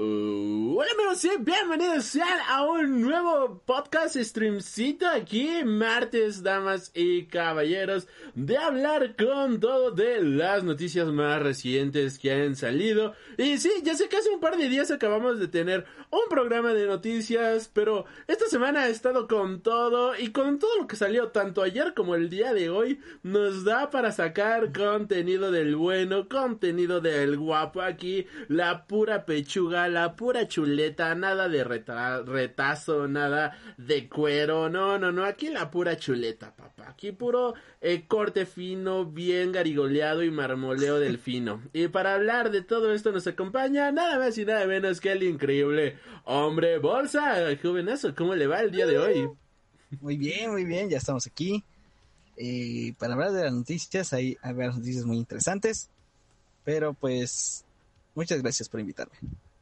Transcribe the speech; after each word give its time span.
Uh, 0.00 0.78
hola 0.78 0.92
amigos 0.94 1.24
y 1.24 1.30
bienvenidos 1.42 2.04
sean 2.04 2.38
a 2.48 2.62
un 2.62 3.00
nuevo 3.00 3.60
podcast 3.66 4.14
streamcito 4.14 5.08
aquí, 5.08 5.64
martes, 5.64 6.44
damas 6.44 6.92
y 6.94 7.24
caballeros, 7.24 8.06
de 8.36 8.56
hablar 8.58 9.16
con 9.16 9.58
todo 9.58 9.90
de 9.90 10.22
las 10.22 10.62
noticias 10.62 11.08
más 11.08 11.42
recientes 11.42 12.20
que 12.20 12.30
han 12.30 12.54
salido. 12.54 13.14
Y 13.38 13.58
sí, 13.58 13.72
ya 13.82 13.96
sé 13.96 14.08
que 14.08 14.18
hace 14.18 14.30
un 14.30 14.38
par 14.38 14.56
de 14.56 14.68
días 14.68 14.92
acabamos 14.92 15.40
de 15.40 15.48
tener 15.48 15.84
un 16.10 16.28
programa 16.30 16.74
de 16.74 16.86
noticias, 16.86 17.68
pero 17.72 18.04
esta 18.28 18.46
semana 18.46 18.82
ha 18.82 18.88
estado 18.88 19.26
con 19.26 19.62
todo 19.62 20.16
y 20.16 20.30
con 20.30 20.60
todo 20.60 20.76
lo 20.78 20.86
que 20.86 20.94
salió 20.94 21.28
tanto 21.32 21.60
ayer 21.60 21.94
como 21.94 22.14
el 22.14 22.30
día 22.30 22.54
de 22.54 22.70
hoy, 22.70 23.00
nos 23.24 23.64
da 23.64 23.90
para 23.90 24.12
sacar 24.12 24.72
contenido 24.72 25.50
del 25.50 25.74
bueno, 25.74 26.28
contenido 26.28 27.00
del 27.00 27.36
guapo 27.36 27.82
aquí, 27.82 28.26
la 28.46 28.86
pura 28.86 29.26
pechuga 29.26 29.87
la 29.88 30.14
pura 30.14 30.46
chuleta, 30.46 31.14
nada 31.14 31.48
de 31.48 31.64
retazo, 31.64 33.08
nada 33.08 33.58
de 33.76 34.08
cuero, 34.08 34.68
no, 34.68 34.98
no, 34.98 35.12
no, 35.12 35.24
aquí 35.24 35.48
la 35.48 35.70
pura 35.70 35.96
chuleta, 35.96 36.54
papá, 36.54 36.90
aquí 36.90 37.12
puro 37.12 37.54
eh, 37.80 38.06
corte 38.06 38.46
fino, 38.46 39.04
bien 39.04 39.52
garigoleado 39.52 40.22
y 40.22 40.30
marmoleo 40.30 40.98
del 40.98 41.18
fino. 41.18 41.62
Y 41.72 41.88
para 41.88 42.14
hablar 42.14 42.50
de 42.50 42.62
todo 42.62 42.92
esto 42.92 43.12
nos 43.12 43.26
acompaña 43.26 43.90
nada 43.92 44.18
más 44.18 44.36
y 44.38 44.44
nada 44.44 44.66
menos 44.66 45.00
que 45.00 45.12
el 45.12 45.22
increíble 45.22 45.98
hombre 46.24 46.78
bolsa, 46.78 47.44
jovenazo, 47.60 48.14
¿cómo 48.14 48.34
le 48.34 48.46
va 48.46 48.60
el 48.60 48.70
día 48.70 48.86
de 48.86 48.98
hoy? 48.98 49.28
Muy 50.00 50.18
bien, 50.18 50.50
muy 50.50 50.66
bien, 50.66 50.90
ya 50.90 50.98
estamos 50.98 51.26
aquí. 51.26 51.64
Eh, 52.36 52.92
para 52.98 53.14
hablar 53.14 53.32
de 53.32 53.44
las 53.44 53.52
noticias, 53.54 54.12
hay, 54.12 54.36
hay 54.42 54.52
noticias 54.52 55.06
muy 55.06 55.16
interesantes. 55.16 55.88
Pero 56.68 56.92
pues, 56.92 57.64
muchas 58.14 58.42
gracias 58.42 58.68
por 58.68 58.80
invitarme 58.80 59.16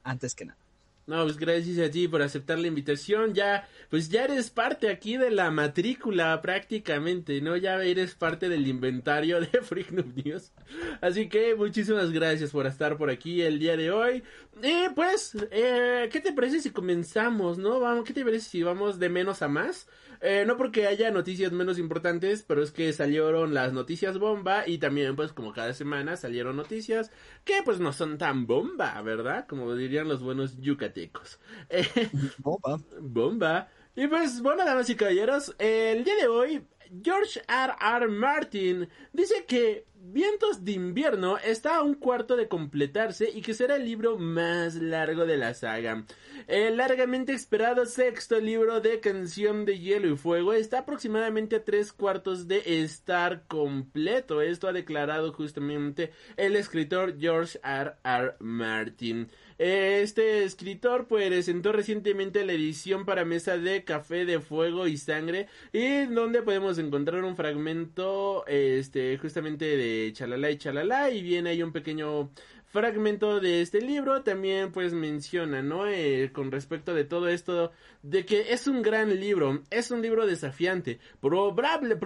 antes 0.06 0.34
que 0.34 0.46
nada. 0.46 0.58
No, 1.06 1.22
pues 1.22 1.36
gracias 1.36 1.78
a 1.78 1.88
ti 1.88 2.08
por 2.08 2.20
aceptar 2.20 2.58
la 2.58 2.66
invitación. 2.66 3.32
Ya, 3.32 3.68
pues 3.90 4.08
ya 4.08 4.24
eres 4.24 4.50
parte 4.50 4.90
aquí 4.90 5.16
de 5.16 5.30
la 5.30 5.52
matrícula 5.52 6.42
prácticamente, 6.42 7.40
¿no? 7.40 7.56
Ya 7.56 7.80
eres 7.80 8.16
parte 8.16 8.48
del 8.48 8.66
inventario 8.66 9.40
de 9.40 9.46
Freak 9.62 9.92
News. 9.92 10.52
Así 11.00 11.28
que 11.28 11.54
muchísimas 11.54 12.10
gracias 12.10 12.50
por 12.50 12.66
estar 12.66 12.96
por 12.96 13.08
aquí 13.08 13.42
el 13.42 13.60
día 13.60 13.76
de 13.76 13.92
hoy. 13.92 14.24
Y 14.60 14.88
pues, 14.96 15.36
eh, 15.52 16.08
¿qué 16.10 16.20
te 16.20 16.32
parece 16.32 16.60
si 16.60 16.70
comenzamos, 16.70 17.56
no? 17.56 17.78
Vamos, 17.78 18.04
¿qué 18.04 18.12
te 18.12 18.24
parece 18.24 18.50
si 18.50 18.64
vamos 18.64 18.98
de 18.98 19.08
menos 19.08 19.42
a 19.42 19.48
más? 19.48 19.86
Eh, 20.20 20.44
no 20.46 20.56
porque 20.56 20.86
haya 20.86 21.10
noticias 21.10 21.52
menos 21.52 21.78
importantes, 21.78 22.42
pero 22.42 22.62
es 22.62 22.72
que 22.72 22.92
salieron 22.92 23.54
las 23.54 23.72
noticias 23.72 24.18
bomba 24.18 24.66
y 24.66 24.78
también 24.78 25.16
pues 25.16 25.32
como 25.32 25.52
cada 25.52 25.72
semana 25.74 26.16
salieron 26.16 26.56
noticias 26.56 27.10
que 27.44 27.62
pues 27.64 27.80
no 27.80 27.92
son 27.92 28.18
tan 28.18 28.46
bomba, 28.46 29.00
¿verdad? 29.02 29.46
Como 29.46 29.74
dirían 29.74 30.08
los 30.08 30.22
buenos 30.22 30.58
yucatecos. 30.60 31.38
bomba. 32.38 32.78
Bomba. 33.00 33.68
Y 33.98 34.06
pues 34.08 34.42
bueno, 34.42 34.62
damas 34.62 34.90
y 34.90 34.94
caballeros, 34.94 35.56
el 35.58 36.04
día 36.04 36.14
de 36.16 36.26
hoy 36.26 36.62
George 37.02 37.40
R. 37.48 37.72
R. 37.80 38.08
Martin 38.08 38.86
dice 39.14 39.46
que 39.46 39.86
Vientos 40.08 40.64
de 40.64 40.72
invierno 40.72 41.36
está 41.36 41.76
a 41.76 41.82
un 41.82 41.94
cuarto 41.94 42.36
de 42.36 42.46
completarse 42.46 43.28
y 43.28 43.42
que 43.42 43.54
será 43.54 43.74
el 43.74 43.84
libro 43.84 44.16
más 44.16 44.76
largo 44.76 45.26
de 45.26 45.36
la 45.36 45.52
saga. 45.52 46.04
El 46.46 46.76
largamente 46.76 47.32
esperado 47.32 47.84
sexto 47.86 48.38
libro 48.38 48.80
de 48.80 49.00
Canción 49.00 49.64
de 49.64 49.80
Hielo 49.80 50.08
y 50.08 50.16
Fuego 50.16 50.52
está 50.52 50.80
aproximadamente 50.80 51.56
a 51.56 51.64
tres 51.64 51.92
cuartos 51.92 52.46
de 52.46 52.82
estar 52.82 53.48
completo. 53.48 54.42
Esto 54.42 54.68
ha 54.68 54.72
declarado 54.72 55.32
justamente 55.32 56.12
el 56.36 56.54
escritor 56.54 57.18
George 57.18 57.58
R. 57.64 57.94
R. 58.04 58.36
Martin. 58.38 59.28
Este 59.58 60.44
escritor 60.44 61.06
pues 61.06 61.28
presentó 61.28 61.72
recientemente 61.72 62.44
la 62.44 62.52
edición 62.52 63.06
para 63.06 63.24
mesa 63.24 63.56
de 63.56 63.84
Café 63.84 64.26
de 64.26 64.38
Fuego 64.40 64.86
y 64.86 64.98
Sangre 64.98 65.48
y 65.72 66.04
donde 66.06 66.42
podemos 66.42 66.76
encontrar 66.78 67.24
un 67.24 67.36
fragmento 67.36 68.46
este 68.46 69.16
justamente 69.16 69.64
de 69.64 70.12
Chalala 70.12 70.50
y 70.50 70.58
Chalala 70.58 71.10
y 71.10 71.22
viene 71.22 71.50
ahí 71.50 71.62
un 71.62 71.72
pequeño 71.72 72.30
fragmento 72.66 73.40
de 73.40 73.62
este 73.62 73.80
libro 73.80 74.22
también 74.22 74.72
pues 74.72 74.92
menciona, 74.92 75.62
¿no? 75.62 75.86
Eh, 75.86 76.30
con 76.34 76.52
respecto 76.52 76.92
de 76.92 77.04
todo 77.04 77.28
esto, 77.28 77.72
de 78.02 78.26
que 78.26 78.52
es 78.52 78.66
un 78.66 78.82
gran 78.82 79.18
libro, 79.18 79.62
es 79.70 79.90
un 79.90 80.02
libro 80.02 80.26
desafiante, 80.26 80.98
probable, 81.20 81.96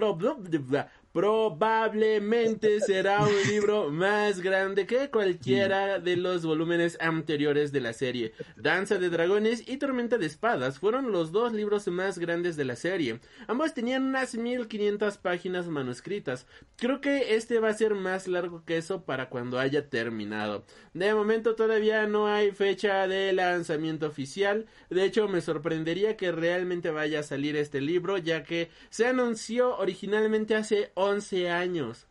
probablemente 1.13 2.79
será 2.79 3.21
un 3.23 3.49
libro 3.49 3.89
más 3.91 4.39
grande 4.39 4.85
que 4.85 5.09
cualquiera 5.09 5.99
de 5.99 6.15
los 6.15 6.45
volúmenes 6.45 6.97
anteriores 7.01 7.71
de 7.71 7.81
la 7.81 7.93
serie. 7.93 8.33
Danza 8.55 8.97
de 8.97 9.09
Dragones 9.09 9.67
y 9.67 9.77
Tormenta 9.77 10.17
de 10.17 10.25
Espadas 10.25 10.79
fueron 10.79 11.11
los 11.11 11.31
dos 11.31 11.51
libros 11.51 11.87
más 11.87 12.17
grandes 12.17 12.55
de 12.55 12.65
la 12.65 12.75
serie. 12.75 13.19
Ambos 13.47 13.73
tenían 13.73 14.03
unas 14.03 14.35
1500 14.35 15.17
páginas 15.17 15.67
manuscritas. 15.67 16.47
Creo 16.77 17.01
que 17.01 17.35
este 17.35 17.59
va 17.59 17.69
a 17.69 17.73
ser 17.73 17.93
más 17.95 18.27
largo 18.27 18.63
que 18.65 18.77
eso 18.77 19.03
para 19.03 19.29
cuando 19.29 19.59
haya 19.59 19.89
terminado. 19.89 20.63
De 20.93 21.13
momento 21.13 21.55
todavía 21.55 22.07
no 22.07 22.27
hay 22.27 22.51
fecha 22.51 23.07
de 23.07 23.33
lanzamiento 23.33 24.07
oficial. 24.07 24.65
De 24.89 25.03
hecho, 25.03 25.27
me 25.27 25.41
sorprendería 25.41 26.15
que 26.15 26.31
realmente 26.31 26.89
vaya 26.89 27.19
a 27.19 27.23
salir 27.23 27.55
este 27.55 27.81
libro, 27.81 28.17
ya 28.17 28.43
que 28.43 28.69
se 28.89 29.07
anunció 29.07 29.77
originalmente 29.77 30.55
hace 30.55 30.91
11 31.01 31.49
años. 31.49 32.07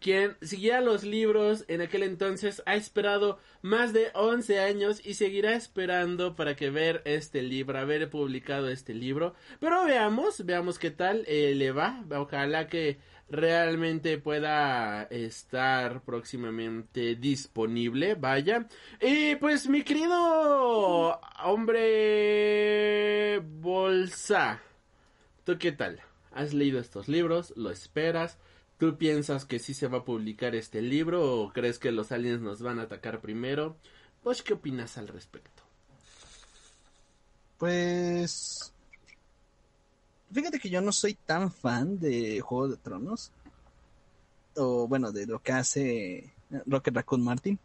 Quien 0.00 0.36
seguía 0.40 0.80
los 0.80 1.02
libros 1.02 1.64
en 1.66 1.80
aquel 1.80 2.04
entonces 2.04 2.62
ha 2.66 2.76
esperado 2.76 3.40
más 3.62 3.92
de 3.92 4.10
11 4.14 4.60
años 4.60 5.00
y 5.04 5.14
seguirá 5.14 5.54
esperando 5.54 6.36
para 6.36 6.54
que 6.54 6.70
ver 6.70 7.02
este 7.04 7.42
libro, 7.42 7.78
haber 7.78 8.08
publicado 8.08 8.68
este 8.68 8.94
libro. 8.94 9.34
Pero 9.58 9.84
veamos, 9.84 10.46
veamos 10.46 10.78
qué 10.78 10.92
tal 10.92 11.24
eh, 11.26 11.54
le 11.56 11.72
va. 11.72 12.04
Ojalá 12.10 12.68
que 12.68 12.98
realmente 13.28 14.18
pueda 14.18 15.02
estar 15.04 16.02
próximamente 16.02 17.16
disponible, 17.16 18.14
vaya. 18.14 18.68
Y 19.00 19.34
pues 19.36 19.68
mi 19.68 19.82
querido 19.82 21.20
hombre 21.42 23.40
bolsa, 23.40 24.62
¿tú 25.44 25.58
qué 25.58 25.72
tal? 25.72 26.07
¿Has 26.38 26.54
leído 26.54 26.78
estos 26.78 27.08
libros? 27.08 27.52
¿Lo 27.56 27.68
esperas? 27.68 28.38
¿Tú 28.78 28.96
piensas 28.96 29.44
que 29.44 29.58
sí 29.58 29.74
se 29.74 29.88
va 29.88 29.98
a 29.98 30.04
publicar 30.04 30.54
este 30.54 30.80
libro 30.80 31.34
o 31.34 31.52
crees 31.52 31.80
que 31.80 31.90
los 31.90 32.12
aliens 32.12 32.40
nos 32.40 32.62
van 32.62 32.78
a 32.78 32.82
atacar 32.82 33.20
primero? 33.20 33.76
Pues, 34.22 34.44
¿qué 34.44 34.52
opinas 34.52 34.96
al 34.98 35.08
respecto? 35.08 35.64
Pues... 37.58 38.72
Fíjate 40.32 40.60
que 40.60 40.70
yo 40.70 40.80
no 40.80 40.92
soy 40.92 41.14
tan 41.14 41.50
fan 41.50 41.98
de 41.98 42.40
Juego 42.40 42.68
de 42.68 42.76
Tronos. 42.76 43.32
O 44.54 44.86
bueno, 44.86 45.10
de 45.10 45.26
lo 45.26 45.42
que 45.42 45.50
hace 45.50 46.32
Rocket 46.66 46.94
Raccoon 46.94 47.24
Martin. 47.24 47.58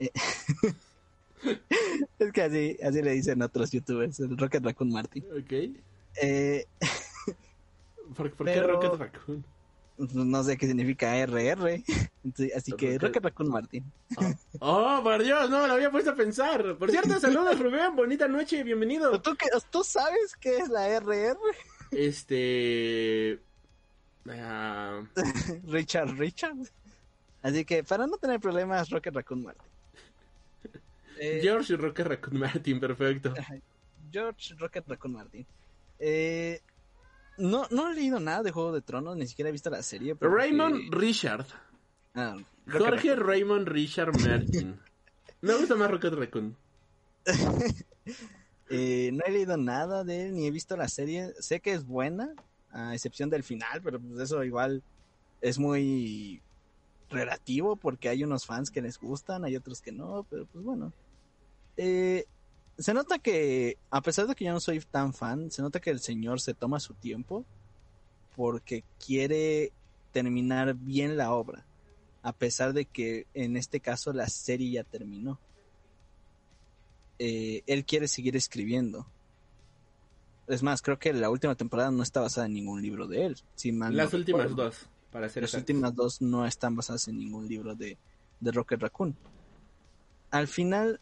Eh, 0.00 0.10
es 2.18 2.30
que 2.30 2.42
así, 2.42 2.76
así 2.82 3.00
le 3.00 3.12
dicen 3.12 3.40
otros 3.40 3.70
youtubers, 3.70 4.20
el 4.20 4.36
Rocket 4.36 4.62
Raccoon 4.62 4.90
Martin. 4.90 5.24
Ok. 5.32 5.80
Eh, 6.20 6.66
¿Por, 8.16 8.32
qué 8.44 8.62
Rocket 8.62 8.94
Raccoon? 8.94 9.44
No 9.98 10.42
sé 10.42 10.56
qué 10.56 10.66
significa 10.66 11.14
RR. 11.26 11.84
Así 12.56 12.72
que 12.72 12.98
Rocket 12.98 13.22
Raccoon 13.22 13.50
Martin. 13.50 13.84
Oh. 14.16 14.98
oh, 14.98 15.02
por 15.02 15.22
Dios, 15.22 15.50
no 15.50 15.60
me 15.60 15.68
lo 15.68 15.74
había 15.74 15.90
puesto 15.90 16.10
a 16.10 16.14
pensar. 16.14 16.76
Por 16.76 16.90
cierto, 16.90 17.20
saludos 17.20 17.58
Rubén, 17.58 17.94
bonita 17.94 18.26
noche, 18.26 18.62
bienvenido. 18.62 19.20
¿Tú, 19.20 19.36
¿Tú 19.70 19.84
sabes 19.84 20.36
qué 20.36 20.56
es 20.58 20.68
la 20.68 20.88
RR? 21.00 21.38
Este... 21.90 23.40
Ah, 24.28 25.02
Richard, 25.66 26.16
Richard. 26.16 26.56
Así 27.42 27.64
que 27.64 27.84
para 27.84 28.06
no 28.06 28.16
tener 28.16 28.40
problemas, 28.40 28.88
Rocket 28.90 29.14
Raccoon 29.14 29.42
Martin. 29.42 29.64
Eh, 31.18 31.40
George 31.42 31.76
Rocket 31.76 32.06
Raccoon 32.06 32.38
Martin, 32.38 32.80
perfecto. 32.80 33.34
George 34.10 34.54
Rocket 34.58 34.88
Raccoon 34.88 35.12
Martin. 35.12 35.46
Eh, 35.98 36.60
no, 37.40 37.66
no 37.70 37.90
he 37.90 37.94
leído 37.94 38.20
nada 38.20 38.42
de 38.42 38.52
Juego 38.52 38.72
de 38.72 38.82
Tronos, 38.82 39.16
ni 39.16 39.26
siquiera 39.26 39.48
he 39.48 39.52
visto 39.52 39.70
la 39.70 39.82
serie. 39.82 40.16
Raymond 40.20 40.94
Richard. 40.94 41.46
Ah, 42.14 42.36
Jorge 42.70 43.16
Raymond 43.16 43.68
Richard 43.68 44.12
Martin. 44.20 44.78
Me 45.40 45.54
gusta 45.54 45.74
más 45.74 45.90
Rocket 45.90 46.14
Raccoon. 46.14 46.56
Eh, 48.72 49.10
no 49.12 49.24
he 49.26 49.32
leído 49.32 49.56
nada 49.56 50.04
de 50.04 50.26
él, 50.26 50.34
ni 50.34 50.46
he 50.46 50.50
visto 50.52 50.76
la 50.76 50.86
serie. 50.86 51.32
Sé 51.40 51.58
que 51.58 51.72
es 51.72 51.84
buena, 51.84 52.32
a 52.70 52.94
excepción 52.94 53.28
del 53.28 53.42
final, 53.42 53.82
pero 53.82 53.98
pues 53.98 54.20
eso 54.20 54.44
igual 54.44 54.84
es 55.40 55.58
muy 55.58 56.40
relativo 57.08 57.74
porque 57.74 58.08
hay 58.08 58.22
unos 58.22 58.46
fans 58.46 58.70
que 58.70 58.80
les 58.80 58.96
gustan, 59.00 59.44
hay 59.44 59.56
otros 59.56 59.82
que 59.82 59.90
no, 59.90 60.24
pero 60.30 60.46
pues 60.46 60.64
bueno. 60.64 60.92
Eh, 61.76 62.26
se 62.80 62.94
nota 62.94 63.18
que, 63.18 63.76
a 63.90 64.00
pesar 64.00 64.26
de 64.26 64.34
que 64.34 64.44
yo 64.46 64.52
no 64.52 64.60
soy 64.60 64.80
tan 64.80 65.12
fan, 65.12 65.50
se 65.50 65.62
nota 65.62 65.80
que 65.80 65.90
el 65.90 66.00
señor 66.00 66.40
se 66.40 66.54
toma 66.54 66.80
su 66.80 66.94
tiempo 66.94 67.44
porque 68.34 68.84
quiere 69.04 69.72
terminar 70.12 70.74
bien 70.74 71.16
la 71.16 71.32
obra, 71.32 71.64
a 72.22 72.32
pesar 72.32 72.72
de 72.72 72.86
que 72.86 73.26
en 73.34 73.56
este 73.56 73.80
caso 73.80 74.12
la 74.12 74.28
serie 74.28 74.70
ya 74.72 74.84
terminó. 74.84 75.38
Eh, 77.18 77.62
él 77.66 77.84
quiere 77.84 78.08
seguir 78.08 78.34
escribiendo. 78.34 79.06
Es 80.46 80.62
más, 80.62 80.80
creo 80.80 80.98
que 80.98 81.12
la 81.12 81.28
última 81.28 81.54
temporada 81.54 81.90
no 81.90 82.02
está 82.02 82.20
basada 82.20 82.46
en 82.46 82.54
ningún 82.54 82.80
libro 82.80 83.06
de 83.06 83.26
él. 83.26 83.36
Si 83.54 83.72
mal 83.72 83.94
Las 83.94 84.12
no 84.12 84.18
últimas 84.18 84.48
recuerdo. 84.48 84.64
dos, 84.64 84.88
para 85.12 85.28
ser 85.28 85.42
Las 85.42 85.54
últimas 85.54 85.94
dos 85.94 86.22
no 86.22 86.46
están 86.46 86.74
basadas 86.74 87.08
en 87.08 87.18
ningún 87.18 87.46
libro 87.46 87.74
de, 87.74 87.98
de 88.40 88.52
Rocket 88.52 88.80
Raccoon. 88.80 89.14
Al 90.30 90.48
final, 90.48 90.98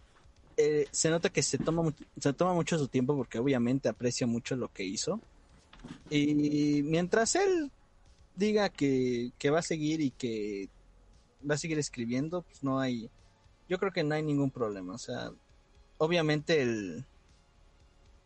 eh, 0.60 0.88
se 0.90 1.08
nota 1.08 1.28
que 1.31 1.40
se 1.40 1.56
toma, 1.56 1.94
se 2.19 2.32
toma 2.32 2.52
mucho 2.52 2.76
su 2.78 2.88
tiempo 2.88 3.16
porque 3.16 3.38
obviamente 3.38 3.88
aprecia 3.88 4.26
mucho 4.26 4.56
lo 4.56 4.72
que 4.72 4.82
hizo. 4.82 5.20
Y 6.10 6.82
mientras 6.82 7.37
él 7.37 7.70
diga 8.34 8.69
que, 8.69 9.31
que 9.38 9.50
va 9.50 9.60
a 9.60 9.62
seguir 9.62 10.00
y 10.00 10.10
que 10.10 10.69
va 11.49 11.55
a 11.55 11.58
seguir 11.58 11.78
escribiendo, 11.78 12.43
pues 12.43 12.64
no 12.64 12.81
hay, 12.81 13.08
yo 13.69 13.78
creo 13.78 13.93
que 13.93 14.02
no 14.02 14.16
hay 14.16 14.25
ningún 14.25 14.50
problema. 14.50 14.94
O 14.94 14.99
sea, 14.99 15.31
obviamente 15.96 16.61
el, 16.61 17.06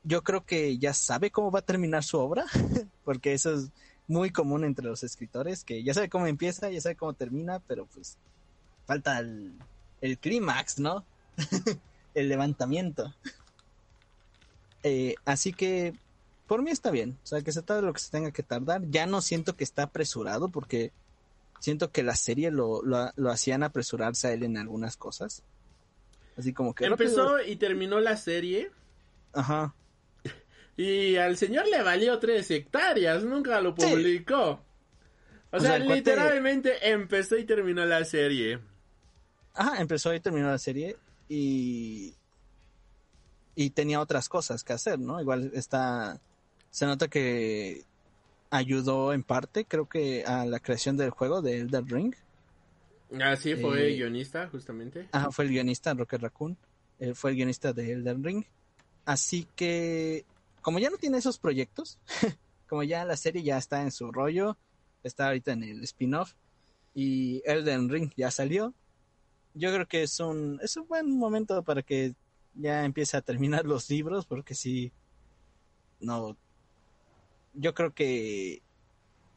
yo 0.02 0.23
creo 0.23 0.46
que 0.46 0.78
ya 0.78 0.94
sabe 0.94 1.31
cómo 1.31 1.50
va 1.50 1.58
a 1.58 1.67
terminar 1.67 2.02
su 2.02 2.19
obra, 2.19 2.46
porque 3.05 3.35
eso 3.35 3.52
es 3.52 3.69
muy 4.08 4.31
común 4.31 4.64
entre 4.64 4.87
los 4.87 5.02
escritores, 5.02 5.64
que 5.64 5.82
ya 5.82 5.93
sabe 5.93 6.08
cómo 6.08 6.26
empieza, 6.26 6.70
ya 6.70 6.81
sabe 6.81 6.96
cómo 6.96 7.12
termina, 7.12 7.61
pero 7.61 7.85
pues 7.85 8.17
falta 8.87 9.19
el, 9.19 9.52
el 10.00 10.17
clímax, 10.17 10.78
¿no? 10.78 11.05
el 12.14 12.29
levantamiento. 12.29 13.14
Eh, 14.82 15.14
así 15.25 15.53
que 15.53 15.94
por 16.47 16.62
mí 16.62 16.70
está 16.70 16.91
bien, 16.91 17.17
o 17.23 17.26
sea, 17.26 17.41
que 17.43 17.53
se 17.53 17.62
tarde 17.62 17.82
lo 17.82 17.93
que 17.93 18.00
se 18.00 18.11
tenga 18.11 18.31
que 18.32 18.43
tardar. 18.43 18.82
Ya 18.91 19.06
no 19.06 19.20
siento 19.23 19.56
que 19.56 19.64
está 19.64 19.85
apresurado 19.85 20.49
porque 20.49 20.93
siento 21.61 21.91
que 21.93 22.03
la 22.03 22.17
serie 22.17 22.50
lo, 22.50 22.82
lo, 22.82 23.11
lo 23.17 23.31
hacían 23.31 23.62
apresurarse 23.62 24.29
a 24.29 24.32
él 24.32 24.43
en 24.43 24.59
algunas 24.59 24.97
cosas. 24.97 25.43
Así 26.37 26.53
como 26.53 26.75
que... 26.75 26.85
Empezó 26.87 27.37
rápido. 27.37 27.53
y 27.53 27.56
terminó 27.56 28.00
la 28.00 28.17
serie 28.17 28.70
Ajá. 29.32 29.75
y 30.76 31.17
al 31.17 31.37
señor 31.37 31.67
le 31.69 31.82
valió 31.82 32.19
tres 32.19 32.50
hectáreas, 32.50 33.23
nunca 33.25 33.61
lo 33.61 33.75
Sí. 33.79 33.87
publicó. 33.87 34.61
O, 35.53 35.56
O 35.56 35.61
sea, 35.61 35.69
sea, 35.70 35.76
el 35.76 35.85
cuate- 35.85 35.94
literalmente 35.97 36.91
empezó 36.91 37.37
y 37.37 37.44
terminó 37.44 37.85
la 37.85 38.05
serie. 38.05 38.59
Ajá, 39.55 39.81
empezó 39.81 40.12
y 40.14 40.20
terminó 40.20 40.49
la 40.49 40.59
serie 40.59 40.97
y 41.32 42.14
y 43.55 43.70
tenía 43.70 44.00
otras 44.00 44.29
cosas 44.29 44.64
que 44.64 44.75
hacer, 44.75 44.99
¿no? 44.99 45.20
Igual 45.20 45.50
está 45.55 46.20
se 46.70 46.87
nota 46.87 47.08
que 47.08 47.84
ayudó 48.50 49.12
en 49.14 49.23
parte, 49.23 49.64
creo 49.64 49.88
que 49.88 50.25
a 50.25 50.44
la 50.44 50.61
creación 50.61 50.96
del 50.96 51.11
juego 51.11 51.40
de 51.40 51.61
Elden 51.61 51.88
Ring. 51.88 52.14
Así 53.23 53.55
fue 53.56 53.93
Eh, 53.93 53.96
guionista, 53.96 54.49
justamente. 54.49 55.08
Ajá, 55.12 55.31
fue 55.31 55.46
el 55.46 55.50
guionista 55.50 55.94
Rocket 55.94 56.20
Raccoon, 56.20 56.56
él 56.99 57.14
fue 57.14 57.31
el 57.31 57.37
guionista 57.37 57.73
de 57.73 57.93
Elden 57.93 58.23
Ring. 58.23 58.44
Así 59.05 59.46
que 59.56 60.25
como 60.61 60.78
ya 60.78 60.90
no 60.90 60.99
tiene 60.99 61.19
esos 61.19 61.38
proyectos, 61.38 61.99
como 62.69 62.82
ya 62.82 63.05
la 63.06 63.17
serie 63.17 63.43
ya 63.43 63.56
está 63.56 63.82
en 63.82 63.90
su 63.90 64.12
rollo, 64.12 64.56
está 65.02 65.28
ahorita 65.28 65.52
en 65.52 65.64
el 65.64 65.82
spin-off 65.85 66.35
y 66.94 67.43
Elden 67.46 67.88
Ring 67.88 68.12
ya 68.17 68.31
salió. 68.31 68.75
Yo 69.54 69.72
creo 69.72 69.87
que 69.87 70.02
es 70.04 70.19
un 70.20 70.58
es 70.62 70.76
un 70.76 70.87
buen 70.87 71.10
momento 71.19 71.62
para 71.62 71.82
que 71.82 72.14
ya 72.54 72.84
empiece 72.84 73.16
a 73.16 73.22
terminar 73.22 73.64
los 73.66 73.88
libros 73.90 74.26
porque 74.26 74.54
si 74.54 74.93
no 76.00 76.37
yo 77.54 77.75
creo 77.75 77.93
que 77.93 78.62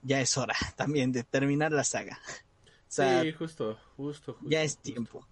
ya 0.01 0.21
es 0.21 0.38
hora 0.38 0.56
también 0.75 1.12
de 1.12 1.23
terminar 1.23 1.71
la 1.71 1.83
saga. 1.83 2.19
O 2.63 2.95
sea, 2.95 3.23
sí, 3.23 3.31
justo, 3.33 3.77
justo, 3.97 4.33
justo. 4.33 4.50
ya 4.50 4.63
es 4.63 4.75
justo. 4.75 4.83
tiempo 4.83 5.27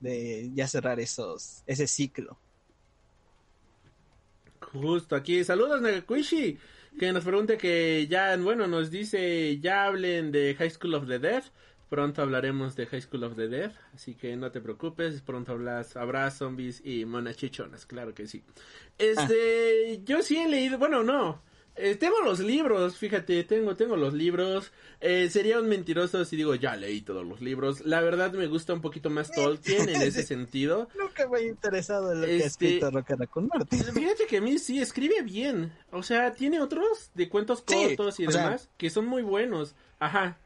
de 0.00 0.50
ya 0.54 0.68
cerrar 0.68 1.00
esos 1.00 1.62
ese 1.66 1.86
ciclo. 1.86 2.38
Justo 4.72 5.16
aquí. 5.16 5.44
Saludos, 5.44 5.80
Nagakuishi. 5.80 6.58
Que 6.98 7.12
nos 7.12 7.24
pregunte 7.24 7.58
que 7.58 8.06
ya, 8.08 8.36
bueno, 8.36 8.66
nos 8.66 8.90
dice, 8.90 9.58
ya 9.60 9.84
hablen 9.84 10.32
de 10.32 10.54
High 10.56 10.70
School 10.70 10.94
of 10.94 11.06
the 11.06 11.18
Dead. 11.18 11.44
Pronto 11.88 12.20
hablaremos 12.22 12.76
de 12.76 12.86
High 12.86 13.00
School 13.02 13.24
of 13.24 13.34
the 13.36 13.48
Dead. 13.48 13.72
Así 13.94 14.14
que 14.14 14.36
no 14.36 14.50
te 14.50 14.60
preocupes. 14.60 15.22
Pronto 15.22 15.52
hablas, 15.52 15.96
habrá 15.96 16.30
zombies 16.30 16.82
y 16.84 17.04
monas 17.06 17.36
chichonas. 17.36 17.86
Claro 17.86 18.14
que 18.14 18.26
sí. 18.26 18.42
Este, 18.98 20.00
yo 20.04 20.22
sí 20.22 20.36
he 20.38 20.48
leído, 20.48 20.78
bueno, 20.78 21.02
no. 21.02 21.42
Eh, 21.80 21.94
tengo 21.94 22.20
los 22.22 22.40
libros, 22.40 22.96
fíjate, 22.96 23.44
tengo, 23.44 23.76
tengo 23.76 23.96
los 23.96 24.12
libros. 24.12 24.72
Eh, 25.00 25.30
sería 25.30 25.60
un 25.60 25.68
mentiroso 25.68 26.24
si 26.24 26.34
digo, 26.34 26.56
ya 26.56 26.74
leí 26.74 27.02
todos 27.02 27.24
los 27.24 27.40
libros. 27.40 27.86
La 27.86 28.00
verdad 28.00 28.32
me 28.32 28.48
gusta 28.48 28.74
un 28.74 28.80
poquito 28.80 29.10
más 29.10 29.30
Tolkien 29.30 29.88
en 29.88 30.02
ese 30.02 30.22
sentido. 30.26 30.88
Nunca 30.98 31.28
me 31.28 31.38
he 31.38 31.46
interesado 31.46 32.12
en 32.12 32.20
lo 32.22 32.26
que 32.26 32.32
ha 32.32 32.34
Este- 32.36 32.46
escrito 32.48 32.90
Rocket 32.90 33.18
Raccoon 33.20 33.46
Martin. 33.54 33.84
Fíjate 33.94 34.26
que 34.26 34.38
a 34.38 34.40
mí 34.40 34.58
sí 34.58 34.80
escribe 34.80 35.22
bien. 35.22 35.72
O 35.92 36.02
sea, 36.02 36.32
tiene 36.32 36.60
otros 36.60 37.12
de 37.14 37.28
cuentos 37.28 37.62
Sí, 37.64 37.74
cortos 37.96 38.18
y 38.18 38.26
sea- 38.26 38.42
demás 38.46 38.68
que 38.76 38.90
son 38.90 39.06
muy 39.06 39.22
buenos. 39.22 39.76
Ajá. 40.00 40.36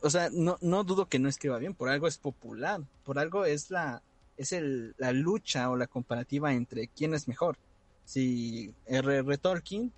O 0.00 0.10
sea, 0.10 0.28
no, 0.32 0.58
no 0.60 0.84
dudo 0.84 1.06
que 1.06 1.18
no 1.18 1.28
escriba 1.28 1.58
bien, 1.58 1.74
por 1.74 1.88
algo 1.88 2.06
es 2.06 2.18
popular, 2.18 2.80
por 3.04 3.18
algo 3.18 3.44
es 3.44 3.70
la 3.70 4.02
es 4.36 4.52
el, 4.52 4.94
la 4.98 5.12
lucha 5.12 5.68
o 5.70 5.76
la 5.76 5.88
comparativa 5.88 6.52
entre 6.54 6.86
quién 6.88 7.12
es 7.14 7.26
mejor, 7.26 7.56
si 8.04 8.72
R.R. 8.86 9.36
Tolkien 9.38 9.92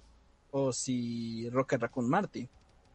o 0.51 0.73
si 0.73 1.49
Rocket 1.51 1.83
Raccoon 1.83 2.09
Martin. 2.09 2.49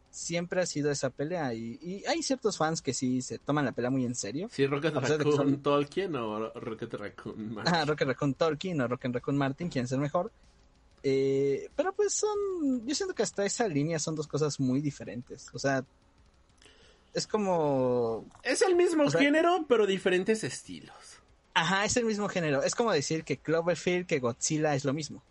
Siempre 0.10 0.62
ha 0.62 0.66
sido 0.66 0.90
esa 0.90 1.10
pelea 1.10 1.54
y, 1.54 1.78
y 1.82 2.06
hay 2.06 2.24
ciertos 2.24 2.58
fans 2.58 2.82
que 2.82 2.94
sí 2.94 3.22
se 3.22 3.38
toman 3.38 3.66
la 3.66 3.74
pelea 3.74 3.92
muy 3.92 4.06
en 4.06 4.16
serio. 4.16 4.48
Sí, 4.52 4.66
Rocket 4.66 4.96
Raccoon 4.96 5.36
son- 5.36 5.62
Tolkien 5.62 6.16
o 6.16 6.50
Rocket 6.52 6.94
Raccoon 6.94 7.54
Martin. 7.54 7.76
Ah, 7.76 7.86
Rocket 7.86 8.08
Raccoon 8.08 8.34
Tolkien 8.34 8.82
o 8.82 8.88
Rocket 8.88 9.14
Raccoon 9.14 9.38
Martin, 9.38 9.70
quién 9.70 9.86
es 9.86 9.92
el 9.92 10.00
mejor. 10.00 10.32
Eh, 11.04 11.70
pero 11.76 11.94
pues 11.94 12.14
son, 12.14 12.86
yo 12.88 12.96
siento 12.96 13.14
que 13.14 13.24
hasta 13.24 13.46
esa 13.46 13.68
línea 13.68 14.00
son 14.00 14.16
dos 14.16 14.26
cosas 14.28 14.60
muy 14.60 14.82
diferentes. 14.82 15.50
O 15.54 15.60
sea, 15.60 15.86
es 17.16 17.26
como 17.28 18.26
Es 18.44 18.62
el 18.62 18.76
mismo 18.76 19.06
O 19.06 19.10
sea- 19.10 19.20
género, 19.22 19.66
pero 19.68 19.86
diferentes 19.88 20.44
estilos. 20.44 20.96
Ajá, 21.54 21.86
es 21.86 21.96
el 21.98 22.06
mismo 22.06 22.28
género. 22.28 22.62
Es 22.64 22.76
como 22.76 22.92
decir 22.92 23.24
que 23.24 23.38
Cloverfield, 23.38 24.06
que 24.06 24.20
Godzilla 24.20 24.76
es 24.76 24.84
lo 24.86 24.94
mismo. 24.94 25.24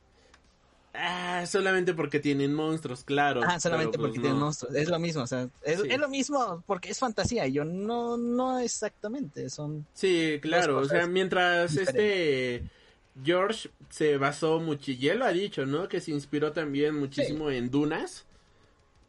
Ah, 0.96 1.44
solamente 1.46 1.92
porque 1.92 2.20
tienen 2.20 2.54
monstruos, 2.54 3.02
claro. 3.02 3.40
Ah, 3.44 3.58
solamente 3.58 3.98
pues, 3.98 4.08
porque 4.10 4.20
tienen 4.20 4.38
monstruos. 4.38 4.74
Es 4.76 4.88
lo 4.88 4.98
mismo, 5.00 5.22
o 5.22 5.26
sea, 5.26 5.48
es, 5.62 5.80
Sí. 5.80 5.88
es 5.90 5.98
lo 5.98 6.08
mismo 6.08 6.62
porque 6.66 6.90
es 6.90 6.98
fantasía. 7.00 7.46
Y 7.48 7.52
yo 7.54 7.64
no, 7.64 8.16
no 8.16 8.60
exactamente. 8.60 9.50
Son. 9.50 9.84
Sí, 9.92 10.38
claro, 10.40 10.78
o 10.78 10.84
sea, 10.84 11.06
mientras 11.08 11.76
este 11.76 12.62
George 13.24 13.70
se 13.90 14.18
basó 14.18 14.60
mucho, 14.60 14.92
y 14.92 15.08
él 15.08 15.18
lo 15.18 15.24
ha 15.24 15.32
dicho, 15.32 15.66
¿no? 15.66 15.88
Que 15.88 16.00
se 16.00 16.12
inspiró 16.12 16.52
también 16.52 16.94
muchísimo 16.98 17.50
en 17.50 17.70
Dunas. 17.70 18.24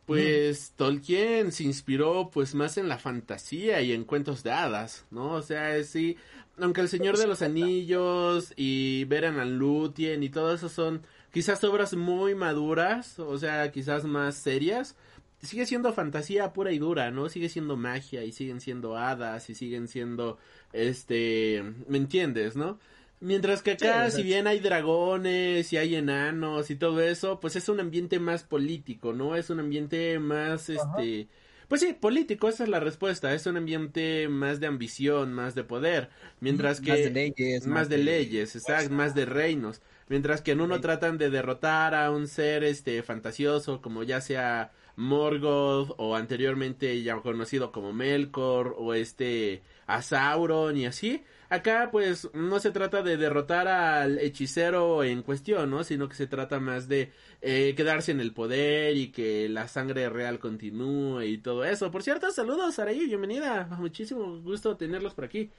Pues 0.06 0.74
Tolkien 0.76 1.52
se 1.52 1.64
inspiró 1.64 2.30
pues 2.32 2.54
más 2.54 2.78
en 2.78 2.88
la 2.88 3.00
fantasía 3.00 3.82
y 3.82 3.92
en 3.92 4.04
cuentos 4.04 4.44
de 4.44 4.52
hadas, 4.52 5.06
¿no? 5.10 5.32
O 5.32 5.42
sea, 5.42 5.84
sí, 5.84 6.18
aunque 6.60 6.82
El 6.82 6.90
Señor 6.90 7.18
de 7.18 7.28
los 7.28 7.42
Anillos 7.42 8.54
y 8.56 9.06
Beren 9.06 9.40
and 9.40 9.58
Lúthien 9.58 10.22
y 10.22 10.30
todo 10.30 10.54
eso 10.54 10.70
son 10.70 11.02
quizás 11.32 11.64
obras 11.64 11.96
muy 11.96 12.36
maduras, 12.36 13.20
o 13.20 13.38
sea, 13.38 13.72
quizás 13.72 14.06
más 14.06 14.36
serias, 14.36 14.96
sigue 15.42 15.66
siendo 15.66 15.92
fantasía 15.94 16.54
pura 16.54 16.72
y 16.72 16.80
dura, 16.80 17.12
¿no? 17.12 17.28
Sigue 17.30 17.50
siendo 17.50 17.76
magia 17.76 18.24
y 18.24 18.32
siguen 18.32 18.62
siendo 18.62 18.98
hadas 18.98 19.50
y 19.50 19.56
siguen 19.56 19.88
siendo, 19.88 20.38
este, 20.72 21.64
¿me 21.88 21.98
entiendes, 21.98 22.56
no? 22.56 22.80
Mientras 23.20 23.64
que 23.64 23.72
acá, 23.72 24.10
Sí, 24.12 24.18
si 24.18 24.24
bien 24.24 24.46
hay 24.48 24.60
dragones 24.60 25.72
y 25.74 25.78
hay 25.78 25.96
enanos 25.96 26.70
y 26.70 26.76
todo 26.76 27.02
eso, 27.02 27.40
pues 27.40 27.56
es 27.56 27.70
un 27.70 27.80
ambiente 27.80 28.20
más 28.20 28.44
político, 28.44 29.14
¿no? 29.14 29.36
Es 29.36 29.50
un 29.50 29.60
ambiente 29.60 30.20
más, 30.20 30.70
este, 30.70 31.30
pues 31.68 31.82
sí, 31.82 31.94
político, 31.94 32.48
esa 32.50 32.64
es 32.64 32.70
la 32.70 32.80
respuesta, 32.80 33.34
es 33.34 33.46
un 33.48 33.58
ambiente 33.58 34.28
más 34.28 34.60
de 34.60 34.68
ambición, 34.68 35.34
más 35.34 35.56
de 35.56 35.64
poder, 35.64 36.10
mientras 36.40 36.82
que... 36.82 36.92
Más 36.92 37.04
de 37.04 37.10
leyes. 37.10 37.68
más 37.68 37.90
de 37.90 37.98
leyes, 37.98 38.56
exacto, 38.56 38.94
más 38.94 39.16
de 39.16 39.26
reinos. 39.26 39.82
Mientras 40.08 40.42
que 40.42 40.52
en 40.52 40.62
uno 40.62 40.80
tratan 40.82 41.18
de 41.18 41.30
derrotar 41.32 41.96
a 41.96 42.12
un 42.12 42.28
ser 42.28 42.64
este 42.64 43.02
fantasioso 43.02 43.82
como 43.82 44.04
ya 44.04 44.22
sea 44.22 44.72
Morgoth 44.96 45.94
o 45.98 46.16
anteriormente 46.16 47.02
ya 47.02 47.16
conocido 47.22 47.72
como 47.72 47.92
Melkor 47.94 48.76
o 48.78 48.94
este 48.94 49.64
a 49.88 50.02
Sauron 50.04 50.78
y 50.78 50.86
así. 50.86 51.24
Acá 51.50 51.90
pues 51.92 52.28
no 52.34 52.60
se 52.60 52.72
trata 52.72 53.04
de 53.04 53.18
derrotar 53.18 53.68
al 53.68 54.18
hechicero 54.20 55.04
en 55.04 55.22
cuestión, 55.22 55.70
¿no? 55.70 55.84
Sino 55.84 56.10
que 56.10 56.16
se 56.16 56.26
trata 56.28 56.60
más 56.60 56.88
de 56.88 57.12
eh, 57.42 57.74
quedarse 57.78 58.12
en 58.12 58.20
el 58.20 58.34
poder 58.34 58.98
y 58.98 59.12
que 59.12 59.48
la 59.50 59.68
sangre 59.68 60.10
real 60.10 60.40
continúe 60.40 61.22
y 61.24 61.38
todo 61.38 61.64
eso. 61.64 61.92
Por 61.92 62.02
cierto, 62.02 62.32
saludos 62.32 62.80
Araí, 62.80 63.06
bienvenida. 63.06 63.66
Muchísimo 63.80 64.42
gusto 64.42 64.76
tenerlos 64.76 65.14
por 65.14 65.26
aquí. 65.26 65.52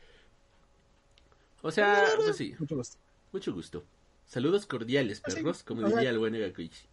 O 1.63 1.71
sea, 1.71 2.05
pues 2.17 2.37
sí, 2.37 2.55
Mucho 2.59 2.77
gusto. 2.77 2.97
mucho 3.33 3.53
gusto. 3.55 3.85
Saludos 4.27 4.67
cordiales, 4.67 5.23
Ah, 5.25 5.31
sí, 5.31 5.37
perros, 5.37 5.63
como 5.63 5.83
sea- 5.87 5.91
diría 5.97 6.11
el 6.11 6.19
buen 6.19 6.35
Egakuichi. 6.35 6.85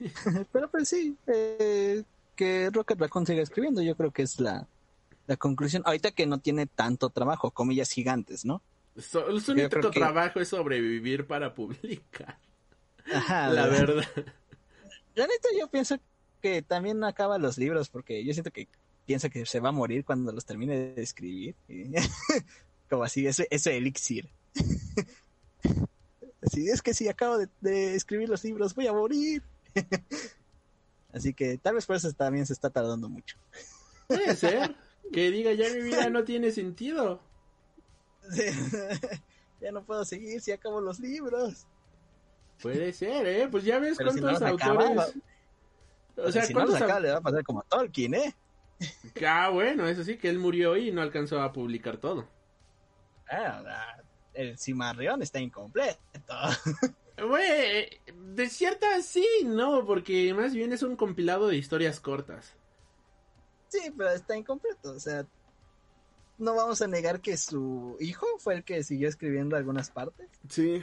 Pero 0.52 0.68
pues 0.70 0.88
sí, 0.88 1.16
eh, 1.26 2.02
que 2.36 2.68
Rocket 2.70 2.98
Raccoon 3.00 3.26
siga 3.26 3.42
escribiendo, 3.42 3.80
yo 3.80 3.96
creo 3.96 4.10
que 4.10 4.22
es 4.22 4.38
la, 4.38 4.66
la 5.28 5.36
conclusión. 5.36 5.82
Ahorita 5.86 6.10
que 6.10 6.26
no 6.26 6.38
tiene 6.40 6.66
tanto 6.66 7.10
trabajo, 7.10 7.52
comillas 7.52 7.90
gigantes, 7.90 8.44
¿no? 8.44 8.60
So- 8.96 9.38
su 9.40 9.54
Yo 9.54 9.66
único 9.68 9.90
que- 9.92 10.00
trabajo 10.00 10.40
es 10.40 10.48
sobrevivir 10.48 11.26
para 11.28 11.54
publicar. 11.54 12.36
Ajá, 13.14 13.48
la 13.48 13.66
¿verdad? 13.68 13.94
verdad. 13.96 14.34
La 15.14 15.26
neta 15.26 15.48
yo 15.58 15.68
pienso 15.68 15.96
que 16.42 16.62
también 16.62 17.02
acaba 17.04 17.38
los 17.38 17.58
libros 17.58 17.88
porque 17.88 18.24
yo 18.24 18.32
siento 18.32 18.50
que 18.50 18.66
piensa 19.06 19.28
que 19.28 19.46
se 19.46 19.60
va 19.60 19.68
a 19.70 19.72
morir 19.72 20.04
cuando 20.04 20.32
los 20.32 20.44
termine 20.44 20.76
de 20.94 21.02
escribir. 21.02 21.54
Como 22.90 23.04
así, 23.04 23.26
ese, 23.26 23.46
ese 23.50 23.76
elixir. 23.76 24.28
Así 26.40 26.68
es 26.70 26.82
que 26.82 26.94
si 26.94 27.08
acabo 27.08 27.36
de, 27.38 27.48
de 27.60 27.94
escribir 27.94 28.28
los 28.28 28.44
libros 28.44 28.74
voy 28.74 28.86
a 28.86 28.92
morir. 28.92 29.42
Así 31.12 31.34
que 31.34 31.58
tal 31.58 31.74
vez 31.74 31.86
por 31.86 31.96
eso 31.96 32.12
también 32.12 32.46
se 32.46 32.52
está 32.52 32.70
tardando 32.70 33.08
mucho. 33.08 33.36
Puede 34.06 34.36
ser. 34.36 34.74
Que 35.12 35.30
diga 35.30 35.52
ya 35.52 35.68
mi 35.72 35.80
vida 35.82 36.10
no 36.10 36.24
tiene 36.24 36.50
sentido. 36.50 37.20
Sí. 38.30 38.42
ya 39.60 39.72
no 39.72 39.82
puedo 39.84 40.04
seguir 40.04 40.40
si 40.40 40.52
acabo 40.52 40.80
los 40.80 41.00
libros. 41.00 41.66
Puede 42.62 42.92
ser, 42.92 43.26
¿eh? 43.26 43.48
Pues 43.48 43.64
ya 43.64 43.78
ves 43.78 43.96
Pero 43.96 44.10
si 44.12 44.20
no 44.20 44.28
cuántos 44.28 44.50
los 44.50 44.60
acaba, 44.62 44.84
autores. 44.86 45.14
o 46.16 46.32
sea, 46.32 46.42
si 46.44 46.52
no 46.52 46.58
cuántos 46.60 46.76
acaba 46.76 46.98
au- 46.98 47.02
le 47.02 47.10
va 47.12 47.16
a 47.18 47.20
pasar 47.22 47.44
como 47.44 47.60
a 47.60 47.64
Tolkien, 47.64 48.14
¿eh? 48.14 48.34
Ah, 49.26 49.48
bueno, 49.50 49.86
eso 49.88 50.04
sí, 50.04 50.16
que 50.18 50.28
él 50.28 50.38
murió 50.38 50.76
y 50.76 50.90
no 50.92 51.02
alcanzó 51.02 51.40
a 51.40 51.52
publicar 51.52 51.96
todo. 51.98 52.28
Ah, 53.30 53.62
ah, 53.66 54.02
el 54.34 54.58
Cimarrión 54.58 55.22
está 55.22 55.40
incompleto. 55.40 55.98
Güey, 57.20 58.00
de 58.14 58.48
cierta 58.48 59.02
sí, 59.02 59.26
no, 59.44 59.84
porque 59.84 60.32
más 60.34 60.54
bien 60.54 60.72
es 60.72 60.82
un 60.82 60.94
compilado 60.96 61.48
de 61.48 61.56
historias 61.56 61.98
cortas. 62.00 62.54
Sí, 63.68 63.92
pero 63.96 64.10
está 64.10 64.36
incompleto. 64.36 64.92
O 64.92 65.00
sea, 65.00 65.26
no 66.38 66.54
vamos 66.54 66.80
a 66.82 66.86
negar 66.86 67.20
que 67.20 67.36
su 67.36 67.96
hijo 68.00 68.26
fue 68.38 68.54
el 68.54 68.64
que 68.64 68.82
siguió 68.82 69.08
escribiendo 69.08 69.56
algunas 69.56 69.90
partes. 69.90 70.28
Sí. 70.48 70.82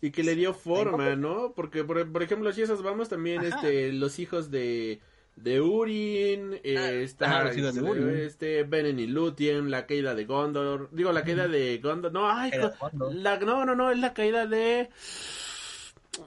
Y 0.00 0.10
que 0.10 0.22
le 0.22 0.34
dio 0.34 0.54
forma. 0.54 1.16
¿no? 1.16 1.52
Porque, 1.54 1.84
por, 1.84 2.10
por 2.12 2.22
ejemplo, 2.22 2.52
si 2.52 2.62
esas 2.62 2.82
vamos 2.82 3.08
también, 3.08 3.44
Ajá. 3.44 3.56
este, 3.56 3.92
los 3.92 4.18
hijos 4.18 4.50
de, 4.50 5.00
de 5.36 5.60
Urin, 5.60 6.60
eh, 6.62 6.76
Ah, 6.78 6.90
está, 6.92 7.40
ajá, 7.40 7.50
de 7.50 7.82
Urin. 7.82 8.08
este, 8.20 8.62
Beren 8.62 8.98
y 8.98 9.06
Lúthien, 9.06 9.70
la 9.70 9.86
caída 9.86 10.14
de 10.14 10.24
Gondor, 10.24 10.88
digo, 10.92 11.12
la 11.12 11.24
caída 11.24 11.48
de 11.48 11.78
Gondor, 11.78 12.12
no, 12.12 12.30
ay, 12.30 12.52
fondo. 12.78 13.10
la, 13.12 13.38
no, 13.38 13.64
no, 13.64 13.74
no, 13.74 13.90
es 13.90 13.98
la 13.98 14.12
caída 14.14 14.46
de, 14.46 14.90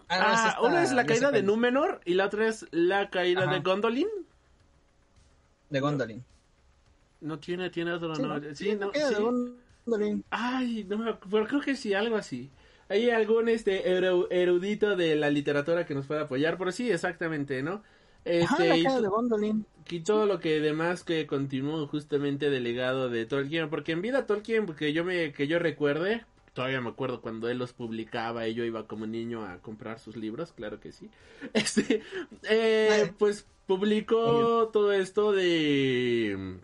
Ah, 0.08 0.56
ah, 0.58 0.62
una 0.62 0.84
es 0.84 0.91
la 0.91 1.06
caída 1.08 1.32
de. 1.32 1.41
Númenor 1.41 2.01
y 2.06 2.13
la 2.13 2.25
otra 2.27 2.48
es 2.48 2.65
la 2.72 3.10
caída 3.10 3.44
Ajá. 3.46 3.53
de 3.53 3.60
Gondolin. 3.62 4.08
De 5.69 5.79
Gondolin. 5.79 6.23
No 7.21 7.38
tiene, 7.39 7.69
tiene 7.69 7.91
otro, 7.93 8.15
Sí, 8.15 8.21
no, 8.21 8.39
¿no? 8.39 8.55
sí, 8.55 8.75
no, 8.75 8.91
sí. 8.93 8.99
de 9.15 9.21
Gondolin. 9.21 10.23
Ay, 10.29 10.85
no 10.88 10.97
me 10.97 11.09
acuerdo, 11.11 11.47
creo 11.47 11.61
que 11.61 11.75
sí, 11.75 11.93
algo 11.93 12.15
así. 12.15 12.49
Hay 12.88 13.09
algún 13.09 13.49
este 13.49 13.85
eru- 13.99 14.27
erudito 14.31 14.95
de 14.95 15.15
la 15.15 15.29
literatura 15.29 15.85
que 15.85 15.93
nos 15.93 16.05
pueda 16.07 16.21
apoyar, 16.21 16.57
pero 16.57 16.71
sí, 16.71 16.89
exactamente, 16.91 17.61
¿no? 17.61 17.83
Ajá, 18.25 18.65
Este, 18.65 18.83
la 18.83 18.89
to- 18.89 19.01
de 19.01 19.07
Gondolin. 19.07 19.65
y 19.89 19.99
todo 20.01 20.25
lo 20.25 20.39
que 20.39 20.59
demás 20.59 21.03
que 21.03 21.25
continuó 21.27 21.88
justamente 21.88 22.49
del 22.49 22.63
legado 22.63 23.09
de 23.09 23.25
Tolkien, 23.25 23.69
porque 23.69 23.91
en 23.91 24.01
vida 24.01 24.25
Tolkien, 24.25 24.65
que 24.67 24.91
yo 24.93 25.03
me, 25.03 25.31
que 25.33 25.47
yo 25.47 25.59
recuerde, 25.59 26.25
todavía 26.53 26.81
me 26.81 26.89
acuerdo 26.89 27.21
cuando 27.21 27.47
él 27.49 27.57
los 27.57 27.73
publicaba 27.73 28.47
y 28.47 28.53
yo 28.55 28.63
iba 28.65 28.88
como 28.88 29.05
niño 29.07 29.45
a 29.45 29.59
comprar 29.59 29.99
sus 29.99 30.15
libros, 30.15 30.51
claro 30.53 30.79
que 30.79 30.91
sí. 30.91 31.09
Este, 31.53 32.01
eh, 32.49 33.11
pues 33.17 33.45
publicó 33.69 34.69
todo 34.73 34.91
esto 34.93 35.31
de 35.31 36.57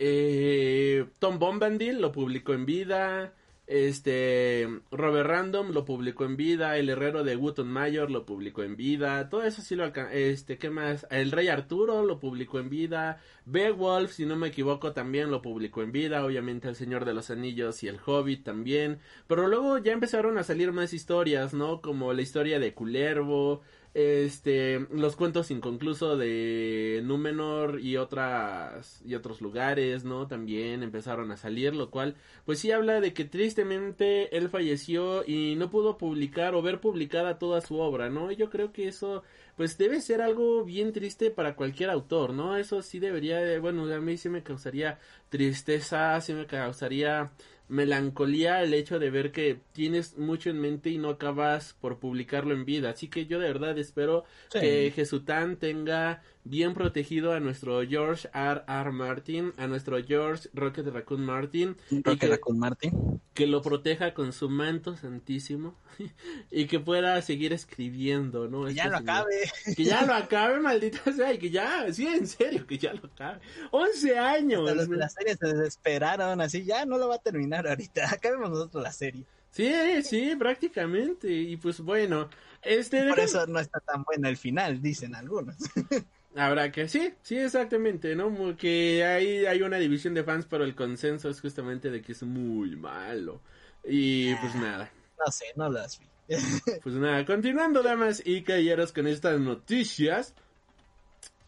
eh, 0.00 1.06
Tom 1.20 1.38
Bombadil 1.38 2.00
lo 2.00 2.10
publicó 2.10 2.52
en 2.52 2.66
vida. 2.66 3.32
Este 3.68 4.66
Robert 4.90 5.28
Random 5.28 5.70
lo 5.72 5.84
publicó 5.84 6.24
en 6.24 6.36
vida, 6.36 6.78
el 6.78 6.88
herrero 6.88 7.22
de 7.22 7.36
Wootton 7.36 7.68
Mayor 7.68 8.10
lo 8.10 8.24
publicó 8.24 8.62
en 8.62 8.76
vida, 8.76 9.28
todo 9.28 9.42
eso 9.42 9.60
sí 9.60 9.76
lo 9.76 9.84
alcanzó, 9.84 10.14
este, 10.14 10.56
¿qué 10.56 10.70
más? 10.70 11.06
El 11.10 11.30
rey 11.30 11.48
Arturo 11.48 12.02
lo 12.02 12.18
publicó 12.18 12.60
en 12.60 12.70
vida, 12.70 13.20
Beowulf, 13.44 14.12
si 14.12 14.24
no 14.24 14.36
me 14.36 14.48
equivoco, 14.48 14.92
también 14.92 15.30
lo 15.30 15.42
publicó 15.42 15.82
en 15.82 15.92
vida, 15.92 16.24
obviamente 16.24 16.66
el 16.66 16.76
Señor 16.76 17.04
de 17.04 17.12
los 17.12 17.28
Anillos 17.28 17.82
y 17.82 17.88
el 17.88 18.00
Hobbit 18.04 18.42
también, 18.42 19.00
pero 19.26 19.48
luego 19.48 19.76
ya 19.76 19.92
empezaron 19.92 20.38
a 20.38 20.44
salir 20.44 20.72
más 20.72 20.94
historias, 20.94 21.52
¿no? 21.52 21.82
Como 21.82 22.14
la 22.14 22.22
historia 22.22 22.58
de 22.58 22.72
Culervo, 22.72 23.60
este, 23.94 24.86
los 24.92 25.16
cuentos 25.16 25.50
inconclusos 25.50 26.18
de 26.18 27.00
Númenor 27.04 27.80
y 27.80 27.96
otras 27.96 29.00
y 29.04 29.14
otros 29.14 29.40
lugares, 29.40 30.04
¿no? 30.04 30.26
También 30.26 30.82
empezaron 30.82 31.30
a 31.32 31.36
salir, 31.36 31.74
lo 31.74 31.90
cual 31.90 32.14
pues 32.44 32.58
sí 32.60 32.70
habla 32.70 33.00
de 33.00 33.12
que 33.12 33.24
tristemente 33.24 34.36
él 34.36 34.48
falleció 34.50 35.24
y 35.26 35.56
no 35.56 35.70
pudo 35.70 35.98
publicar 35.98 36.54
o 36.54 36.62
ver 36.62 36.80
publicada 36.80 37.38
toda 37.38 37.60
su 37.60 37.78
obra, 37.78 38.08
¿no? 38.10 38.30
Yo 38.32 38.50
creo 38.50 38.72
que 38.72 38.88
eso 38.88 39.22
pues 39.56 39.76
debe 39.78 40.00
ser 40.00 40.20
algo 40.22 40.64
bien 40.64 40.92
triste 40.92 41.30
para 41.30 41.56
cualquier 41.56 41.90
autor, 41.90 42.32
¿no? 42.32 42.56
Eso 42.56 42.80
sí 42.82 42.98
debería, 43.00 43.38
de- 43.38 43.58
bueno, 43.58 43.92
a 43.92 44.00
mí 44.00 44.16
sí 44.16 44.28
me 44.28 44.42
causaría 44.44 44.98
tristeza, 45.28 46.20
sí 46.20 46.32
me 46.34 46.46
causaría 46.46 47.32
melancolía 47.68 48.62
el 48.62 48.74
hecho 48.74 48.98
de 48.98 49.10
ver 49.10 49.32
que 49.32 49.60
tienes 49.72 50.16
mucho 50.18 50.50
en 50.50 50.60
mente 50.60 50.90
y 50.90 50.98
no 50.98 51.10
acabas 51.10 51.74
por 51.80 51.98
publicarlo 51.98 52.54
en 52.54 52.64
vida. 52.64 52.90
Así 52.90 53.08
que 53.08 53.26
yo 53.26 53.38
de 53.38 53.48
verdad 53.48 53.78
espero 53.78 54.24
Sí. 54.52 54.60
que 54.60 54.92
Jesután 54.94 55.56
tenga 55.56 56.22
bien 56.48 56.74
protegido 56.74 57.32
a 57.32 57.40
nuestro 57.40 57.80
George 57.86 58.28
R. 58.32 58.62
R. 58.66 58.92
Martin, 58.92 59.52
a 59.56 59.66
nuestro 59.66 60.02
George 60.04 60.48
Rocket 60.54 60.86
Raccoon 60.86 61.24
Martin, 61.24 61.76
Rocket 61.90 62.18
que, 62.18 62.26
Raccoon 62.28 62.58
Martin. 62.58 63.20
que 63.34 63.46
lo 63.46 63.62
proteja 63.62 64.14
con 64.14 64.32
su 64.32 64.48
manto 64.48 64.96
santísimo 64.96 65.76
y 66.50 66.66
que 66.66 66.80
pueda 66.80 67.20
seguir 67.22 67.52
escribiendo, 67.52 68.48
¿no? 68.48 68.64
Que 68.66 68.72
Este 68.72 68.74
ya 68.74 68.88
lo 68.88 68.98
señor. 68.98 69.10
acabe. 69.10 69.52
Que 69.76 69.84
ya 69.84 70.02
lo 70.06 70.14
acabe, 70.14 70.60
maldita 70.60 71.12
sea, 71.12 71.32
y 71.32 71.38
que 71.38 71.50
ya, 71.50 71.92
sí, 71.92 72.06
en 72.06 72.26
serio, 72.26 72.66
que 72.66 72.78
ya 72.78 72.92
lo 72.94 73.06
acabe. 73.06 73.40
11 73.70 74.18
años. 74.18 74.60
Hasta 74.62 74.74
los 74.74 74.88
¿no? 74.88 74.94
de 74.94 74.96
la 74.98 75.08
serie 75.08 75.36
se 75.36 75.46
desesperaron, 75.46 76.40
así 76.40 76.64
ya 76.64 76.84
no 76.84 76.98
lo 76.98 77.08
va 77.08 77.16
a 77.16 77.22
terminar 77.22 77.66
ahorita. 77.68 78.08
Acabemos 78.12 78.50
nosotros 78.50 78.82
la 78.82 78.92
serie. 78.92 79.24
Sí, 79.50 79.72
sí, 80.02 80.36
prácticamente. 80.36 81.30
Y 81.32 81.56
pues 81.56 81.80
bueno, 81.80 82.28
este... 82.62 83.08
Por 83.08 83.18
eso 83.20 83.46
no 83.46 83.58
está 83.60 83.80
tan 83.80 84.02
bueno 84.04 84.28
el 84.28 84.36
final, 84.36 84.80
dicen 84.82 85.14
algunos. 85.14 85.56
Habrá 86.36 86.70
que, 86.70 86.88
sí, 86.88 87.14
sí, 87.22 87.36
exactamente, 87.36 88.14
¿no? 88.14 88.56
Que 88.56 89.04
hay, 89.04 89.46
hay 89.46 89.62
una 89.62 89.78
división 89.78 90.14
de 90.14 90.24
fans, 90.24 90.46
pero 90.48 90.64
el 90.64 90.74
consenso 90.74 91.28
es 91.28 91.40
justamente 91.40 91.90
de 91.90 92.02
que 92.02 92.12
es 92.12 92.22
muy 92.22 92.76
malo. 92.76 93.40
Y 93.84 94.34
pues 94.36 94.54
nada, 94.54 94.90
No 95.24 95.32
sé, 95.32 95.46
no 95.56 95.70
las 95.70 95.98
vi. 95.98 96.06
pues 96.82 96.94
nada, 96.94 97.24
continuando, 97.24 97.82
damas 97.82 98.22
y 98.24 98.42
caballeros, 98.42 98.92
con 98.92 99.06
estas 99.06 99.40
noticias. 99.40 100.34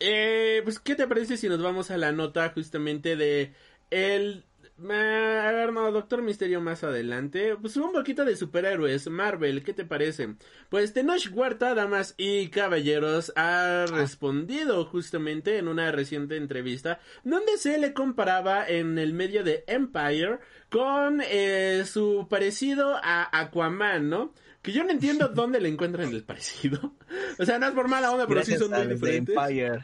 Eh, 0.00 0.62
pues, 0.64 0.80
¿qué 0.80 0.94
te 0.94 1.06
parece 1.06 1.36
si 1.36 1.48
nos 1.48 1.62
vamos 1.62 1.90
a 1.90 1.98
la 1.98 2.12
nota 2.12 2.50
justamente 2.50 3.16
de 3.16 3.52
el... 3.90 4.44
ma- 4.80 5.48
A 5.48 5.52
ver, 5.52 5.72
no, 5.72 5.90
Doctor 5.92 6.22
Misterio 6.22 6.60
más 6.60 6.82
adelante. 6.84 7.56
Pues 7.60 7.76
un 7.76 7.92
poquito 7.92 8.24
de 8.24 8.36
superhéroes, 8.36 9.08
Marvel, 9.08 9.62
¿qué 9.62 9.72
te 9.72 9.84
parece? 9.84 10.34
Pues 10.68 10.92
Tenoch 10.92 11.28
Huerta, 11.32 11.74
damas 11.74 12.14
y 12.16 12.48
caballeros, 12.48 13.32
ha 13.36 13.86
respondido 13.88 14.84
justamente 14.84 15.58
en 15.58 15.68
una 15.68 15.92
reciente 15.92 16.36
entrevista 16.36 17.00
donde 17.24 17.56
se 17.58 17.78
le 17.78 17.92
comparaba 17.92 18.66
en 18.66 18.98
el 18.98 19.12
medio 19.12 19.44
de 19.44 19.64
Empire 19.66 20.38
con 20.70 21.20
eh, 21.24 21.84
su 21.86 22.26
parecido 22.30 22.96
a 23.02 23.28
Aquaman, 23.40 24.08
¿no? 24.08 24.32
Que 24.62 24.72
yo 24.72 24.84
no 24.84 24.90
entiendo 24.90 25.28
dónde 25.34 25.60
le 25.60 25.68
encuentran 25.68 26.08
el 26.12 26.24
parecido. 26.24 26.94
O 27.38 27.44
sea, 27.44 27.58
no 27.58 27.66
es 27.66 27.72
por 27.72 27.88
mala 27.88 28.12
onda, 28.12 28.26
pero 28.26 28.44
sí 28.44 28.52
Gracias 28.52 28.68
son 28.70 28.78
muy 28.86 28.94
diferentes. 28.94 29.34
Empire, 29.36 29.80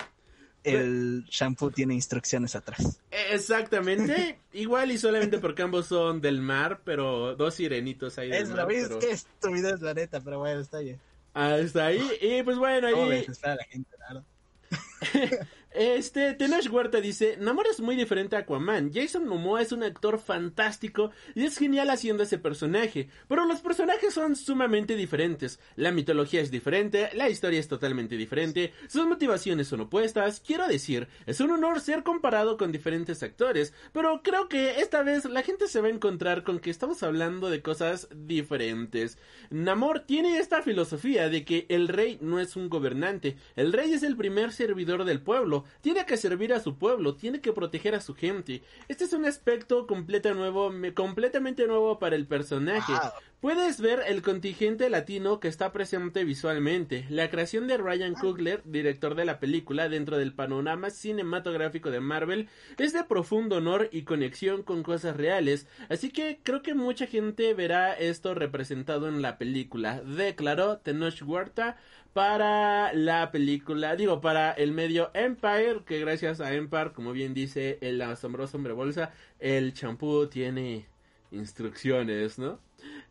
el 0.67 1.25
shampoo 1.31 1.71
tiene 1.71 1.95
instrucciones 1.95 2.55
atrás. 2.57 3.01
Exactamente, 3.31 4.39
igual 4.53 4.91
y 4.91 4.99
solamente 4.99 5.39
porque 5.39 5.63
ambos 5.63 5.87
son 5.87 6.21
del 6.21 6.41
mar, 6.41 6.81
pero 6.85 7.37
dos 7.37 7.55
sirenitos 7.55 8.19
ahí 8.19 8.31
del 8.31 8.43
Es 8.43 8.49
mar, 8.49 8.59
la 8.59 8.67
pero 8.67 8.99
que 8.99 9.11
estúpido 9.11 9.75
es 9.75 9.81
la 9.81 9.95
neta, 9.95 10.21
pero 10.21 10.39
bueno, 10.39 10.61
está 10.61 10.79
bien. 10.81 11.01
hasta 11.35 11.87
ahí, 11.87 12.07
y 12.21 12.43
pues 12.43 12.59
bueno, 12.59 12.91
¿Cómo 12.91 13.05
ahí 13.05 13.21
les 13.21 13.29
espera 13.29 13.57
la 13.57 13.65
gente, 13.65 13.91
claro? 13.97 14.25
Este, 15.77 16.33
Tenoch 16.33 16.73
Huerta 16.73 17.03
dice, 17.03 17.37
Namor 17.39 17.67
es 17.67 17.83
muy 17.83 17.97
diferente 17.97 18.35
a 18.35 18.39
Aquaman. 18.39 18.91
Jason 18.95 19.29
Momoa 19.29 19.61
es 19.61 19.73
un 19.73 19.83
actor 19.83 20.19
fantástico 20.19 21.11
y 21.35 21.45
es 21.45 21.59
genial 21.59 21.91
haciendo 21.91 22.23
ese 22.23 22.39
personaje. 22.39 23.11
Pero 23.29 23.45
los 23.45 23.61
personajes 23.61 24.15
son 24.15 24.37
sumamente 24.37 24.97
diferentes. 24.97 25.61
La 25.75 25.93
mitología 25.93 26.41
es 26.41 26.51
diferente, 26.51 27.11
la 27.13 27.29
historia 27.29 27.61
es 27.61 27.69
totalmente 27.69 28.17
diferente, 28.17 28.73
sus 28.89 29.07
motivaciones 29.07 29.69
son 29.69 29.83
opuestas. 29.83 30.41
Quiero 30.41 30.67
decir, 30.67 31.09
es 31.27 31.41
un 31.41 31.51
honor 31.51 31.83
ser 31.83 32.03
comparado 32.05 32.57
con 32.57 32.73
diferentes 32.73 33.23
actores, 33.23 33.75
pero 33.93 34.23
creo 34.23 34.49
que 34.49 34.81
esta 34.81 35.03
vez 35.03 35.27
la 35.27 35.43
gente 35.43 35.69
se 35.69 35.83
va 35.83 35.89
a 35.89 35.91
encontrar 35.91 36.43
con 36.43 36.59
que 36.59 36.71
estamos 36.71 37.03
hablando 37.03 37.51
de 37.51 37.61
cosas 37.61 38.09
diferentes. 38.15 39.19
Namor 39.51 40.01
tiene 40.01 40.39
esta 40.39 40.63
filosofía 40.63 41.29
de 41.29 41.45
que 41.45 41.67
el 41.69 41.89
rey 41.89 42.17
no 42.23 42.41
es 42.41 42.57
un 42.57 42.71
gobernante, 42.71 43.37
el 43.57 43.75
rey 43.75 43.93
es 43.93 44.03
el 44.03 44.17
primer 44.17 44.53
servidor 44.53 45.05
del 45.05 45.21
pueblo, 45.21 45.66
tiene 45.81 46.07
que 46.07 46.17
servir 46.17 46.53
a 46.53 46.61
su 46.61 46.77
pueblo, 46.77 47.15
tiene 47.15 47.41
que 47.41 47.53
proteger 47.53 47.95
a 47.95 48.01
su 48.01 48.15
gente. 48.15 48.63
Este 48.89 49.05
es 49.05 49.13
un 49.13 49.25
aspecto 49.25 49.87
nuevo, 50.35 50.73
completamente 50.95 51.67
nuevo 51.67 51.99
para 51.99 52.17
el 52.17 52.27
personaje. 52.27 52.93
Puedes 53.41 53.81
ver 53.83 54.03
el 54.09 54.23
contingente 54.23 54.89
latino 54.89 55.41
que 55.41 55.49
está 55.49 55.71
presente 55.71 56.25
visualmente, 56.25 57.07
la 57.11 57.31
creación 57.31 57.69
de 57.69 57.77
Ryan 57.77 58.15
Coogler, 58.15 58.63
director 58.65 59.15
de 59.15 59.27
la 59.27 59.39
película, 59.39 59.91
dentro 59.91 60.17
del 60.17 60.33
panorama 60.33 60.89
cinematográfico 60.89 61.91
de 61.91 62.01
Marvel, 62.01 62.49
es 62.79 62.95
de 62.95 63.05
profundo 63.05 63.57
honor 63.57 63.91
y 63.93 64.03
conexión 64.03 64.63
con 64.63 64.83
cosas 64.83 65.17
reales, 65.17 65.69
así 65.91 66.11
que 66.11 66.41
creo 66.43 66.63
que 66.63 66.75
mucha 66.75 67.07
gente 67.07 67.53
verá 67.53 67.93
esto 67.93 68.35
representado 68.35 69.07
en 69.07 69.21
la 69.21 69.37
película, 69.37 70.01
declaró 70.01 70.79
Tenoch 70.79 71.23
Huerta 71.23 71.77
para 72.17 72.95
la 72.95 73.31
película, 73.31 73.95
digo, 73.95 74.23
para 74.23 74.53
el 74.53 74.73
medio 74.73 75.11
Empire, 75.13 75.83
que 75.85 76.01
gracias 76.01 76.41
a 76.41 76.55
Empire, 76.55 76.95
como 76.95 77.13
bien 77.13 77.35
dice 77.35 77.77
el 77.83 78.01
asombroso 78.01 78.57
hombre 78.57 78.73
bolsa, 78.73 79.13
el 79.39 79.75
champú 79.75 80.27
tiene 80.27 80.87
instrucciones, 81.31 82.39
¿no? 82.39 82.59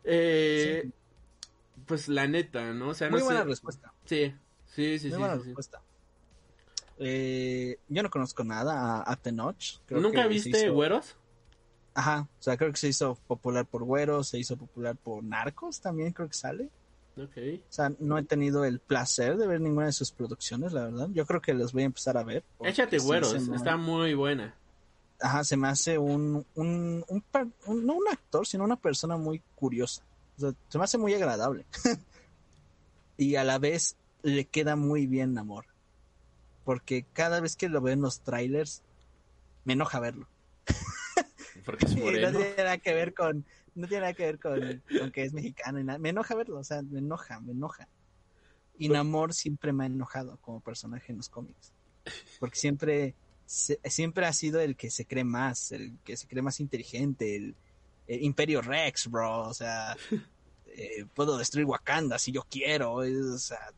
Eh, 0.02 0.90
Pues 1.86 2.08
la 2.08 2.26
neta, 2.26 2.72
¿no? 2.74 2.88
O 2.88 2.94
sea, 2.94 3.08
Muy 3.08 3.20
no 3.20 3.26
buena 3.26 3.42
sé. 3.42 3.46
respuesta. 3.46 3.92
Sí, 4.06 4.34
sí, 4.64 4.98
sí, 4.98 5.06
Muy 5.06 5.12
sí, 5.14 5.18
buena 5.20 5.34
sí, 5.34 5.40
sí. 5.40 5.46
respuesta. 5.50 5.82
Eh, 6.98 7.78
yo 7.88 8.02
no 8.02 8.10
conozco 8.10 8.42
nada 8.42 9.02
a, 9.02 9.12
a 9.12 9.14
Tenoch. 9.14 9.78
Creo 9.86 10.00
¿Nunca 10.00 10.22
que 10.24 10.28
viste 10.30 10.50
hizo- 10.64 10.74
güeros? 10.74 11.14
Ajá, 11.94 12.28
o 12.40 12.42
sea, 12.42 12.56
creo 12.56 12.72
que 12.72 12.76
se 12.76 12.88
hizo 12.88 13.14
popular 13.28 13.66
por 13.66 13.84
Güeros, 13.84 14.28
se 14.28 14.38
hizo 14.40 14.56
popular 14.56 14.96
por 14.96 15.22
Narcos 15.22 15.80
también, 15.80 16.12
creo 16.12 16.26
que 16.28 16.34
sale. 16.34 16.70
Ok. 17.16 17.36
O 17.68 17.72
sea, 17.72 17.92
no 17.98 18.18
he 18.18 18.22
tenido 18.24 18.64
el 18.64 18.78
placer 18.78 19.36
de 19.38 19.46
ver 19.46 19.60
ninguna 19.60 19.86
de 19.86 19.92
sus 19.92 20.10
producciones, 20.12 20.72
la 20.72 20.84
verdad. 20.84 21.08
Yo 21.12 21.24
creo 21.26 21.40
que 21.40 21.54
las 21.54 21.72
voy 21.72 21.82
a 21.82 21.86
empezar 21.86 22.16
a 22.18 22.22
ver. 22.24 22.44
Échate 22.62 22.98
güeros, 22.98 23.48
me- 23.48 23.56
está 23.56 23.76
muy 23.76 24.14
buena. 24.14 24.54
Ajá, 25.20 25.42
se 25.44 25.56
me 25.56 25.66
hace 25.68 25.96
un, 25.96 26.44
un, 26.54 27.04
un 27.08 27.24
no 27.86 27.94
un 27.94 28.08
actor, 28.10 28.46
sino 28.46 28.64
una 28.64 28.76
persona 28.76 29.16
muy 29.16 29.40
curiosa. 29.54 30.02
O 30.36 30.40
sea, 30.40 30.52
se 30.68 30.76
me 30.78 30.84
hace 30.84 30.98
muy 30.98 31.14
agradable. 31.14 31.64
y 33.16 33.36
a 33.36 33.44
la 33.44 33.58
vez 33.58 33.96
le 34.22 34.44
queda 34.44 34.76
muy 34.76 35.06
bien 35.06 35.32
Namor. 35.32 35.64
Porque 36.64 37.06
cada 37.14 37.40
vez 37.40 37.56
que 37.56 37.68
lo 37.70 37.80
veo 37.80 37.94
en 37.94 38.02
los 38.02 38.20
trailers, 38.20 38.82
me 39.64 39.72
enoja 39.72 40.00
verlo. 40.00 40.28
Porque 41.64 41.86
es 41.86 41.92
Y 41.96 41.96
no 41.96 42.04
moreno. 42.04 42.30
tiene 42.38 42.54
nada 42.58 42.76
que 42.78 42.92
ver 42.92 43.14
con, 43.14 43.46
no 43.76 43.86
tiene 43.86 44.00
nada 44.02 44.14
que 44.14 44.24
ver 44.24 44.38
con, 44.40 44.82
con 44.98 45.12
que 45.12 45.22
es 45.22 45.32
mexicano 45.32 45.78
y 45.78 45.84
nada. 45.84 45.98
Me 45.98 46.08
enoja 46.10 46.34
verlo, 46.34 46.58
o 46.58 46.64
sea, 46.64 46.82
me 46.82 46.98
enoja, 46.98 47.40
me 47.40 47.52
enoja. 47.52 47.88
Y 48.78 48.88
Namor 48.88 49.32
siempre 49.32 49.72
me 49.72 49.84
ha 49.84 49.86
enojado 49.86 50.38
como 50.38 50.60
personaje 50.60 51.12
en 51.12 51.18
los 51.18 51.28
cómics. 51.28 51.72
Porque 52.40 52.58
siempre, 52.58 53.14
se- 53.46 53.80
siempre 53.84 54.26
ha 54.26 54.32
sido 54.32 54.60
el 54.60 54.76
que 54.76 54.90
se 54.90 55.06
cree 55.06 55.24
más, 55.24 55.72
el 55.72 55.98
que 56.04 56.16
se 56.16 56.26
cree 56.26 56.42
más 56.42 56.60
inteligente, 56.60 57.36
el, 57.36 57.54
el 58.06 58.22
Imperio 58.22 58.60
Rex, 58.62 59.08
bro. 59.10 59.48
O 59.48 59.54
sea, 59.54 59.96
eh, 60.66 61.06
puedo 61.14 61.38
destruir 61.38 61.66
Wakanda 61.66 62.18
si 62.18 62.32
yo 62.32 62.42
quiero. 62.50 63.02
es- 63.02 63.16
o 63.16 63.38
sea, 63.38 63.72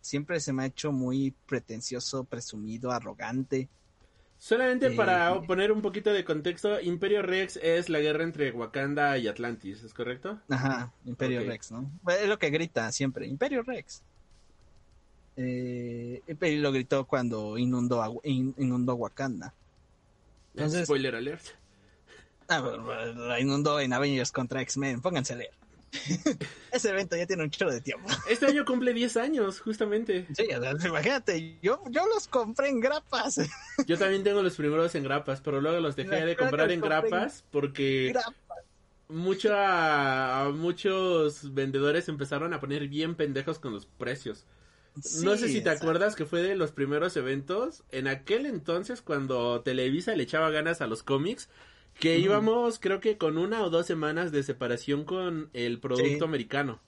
siempre 0.00 0.40
se 0.40 0.52
me 0.52 0.62
ha 0.64 0.66
hecho 0.66 0.92
muy 0.92 1.32
pretencioso, 1.46 2.24
presumido, 2.24 2.90
arrogante. 2.90 3.68
Solamente 4.42 4.86
Eh, 4.86 4.96
para 4.96 5.38
poner 5.42 5.70
un 5.70 5.82
poquito 5.82 6.10
de 6.14 6.24
contexto, 6.24 6.80
Imperio 6.80 7.20
Rex 7.20 7.58
es 7.62 7.90
la 7.90 8.00
guerra 8.00 8.24
entre 8.24 8.50
Wakanda 8.52 9.18
y 9.18 9.28
Atlantis, 9.28 9.82
¿es 9.82 9.92
correcto? 9.92 10.40
Ajá, 10.48 10.94
Imperio. 11.04 11.42
Rex, 11.44 11.70
¿no? 11.72 11.90
Es 12.08 12.26
lo 12.26 12.38
que 12.38 12.48
grita 12.48 12.90
siempre, 12.90 13.26
Imperio 13.26 13.62
Rex. 13.62 14.02
Eh, 15.36 16.22
lo 16.58 16.72
gritó 16.72 17.04
cuando 17.06 17.58
inundó, 17.58 18.02
a- 18.02 18.12
inundó 18.24 18.94
Wakanda. 18.94 19.52
Entonces- 20.54 20.84
Spoiler 20.86 21.14
alert. 21.16 21.42
Ah, 22.48 22.60
la 23.14 23.38
inundó 23.40 23.78
en 23.78 23.92
Avengers 23.92 24.32
contra 24.32 24.62
X-Men, 24.62 25.02
pónganse 25.02 25.34
a 25.34 25.36
leer. 25.36 25.52
Ese 26.72 26.90
evento 26.90 27.16
ya 27.16 27.26
tiene 27.26 27.42
un 27.42 27.50
chorro 27.50 27.72
de 27.72 27.80
tiempo. 27.80 28.08
Este 28.28 28.46
año 28.46 28.64
cumple 28.64 28.92
10 28.92 29.16
años, 29.16 29.60
justamente. 29.60 30.26
Sí, 30.34 30.48
imagínate, 30.86 31.58
yo, 31.62 31.82
yo 31.90 32.06
los 32.06 32.28
compré 32.28 32.68
en 32.68 32.80
grapas. 32.80 33.40
Yo 33.86 33.98
también 33.98 34.22
tengo 34.22 34.42
los 34.42 34.56
primeros 34.56 34.94
en 34.94 35.04
grapas, 35.04 35.40
pero 35.40 35.60
luego 35.60 35.80
los 35.80 35.96
dejé 35.96 36.24
de 36.24 36.36
comprar 36.36 36.70
en 36.70 36.80
grapas 36.80 37.44
porque 37.50 38.14
mucha, 39.08 40.48
muchos 40.50 41.54
vendedores 41.54 42.08
empezaron 42.08 42.52
a 42.52 42.60
poner 42.60 42.88
bien 42.88 43.14
pendejos 43.14 43.58
con 43.58 43.72
los 43.72 43.86
precios. 43.86 44.46
no 45.22 45.36
sé 45.36 45.48
si 45.48 45.60
te 45.62 45.70
acuerdas 45.70 46.14
que 46.14 46.26
fue 46.26 46.42
de 46.42 46.56
los 46.56 46.72
primeros 46.72 47.16
eventos, 47.16 47.82
en 47.90 48.06
aquel 48.06 48.46
entonces 48.46 49.02
cuando 49.02 49.62
Televisa 49.62 50.14
le 50.14 50.22
echaba 50.22 50.50
ganas 50.50 50.80
a 50.80 50.86
los 50.86 51.02
cómics, 51.02 51.48
que 52.00 52.18
íbamos 52.18 52.78
creo 52.80 53.00
que 53.00 53.18
con 53.18 53.38
una 53.38 53.62
o 53.62 53.70
dos 53.70 53.86
semanas 53.86 54.32
de 54.32 54.42
separación 54.42 55.04
con 55.04 55.50
el 55.52 55.80
producto 55.80 56.04
Sí. 56.18 56.24
americano. 56.24 56.80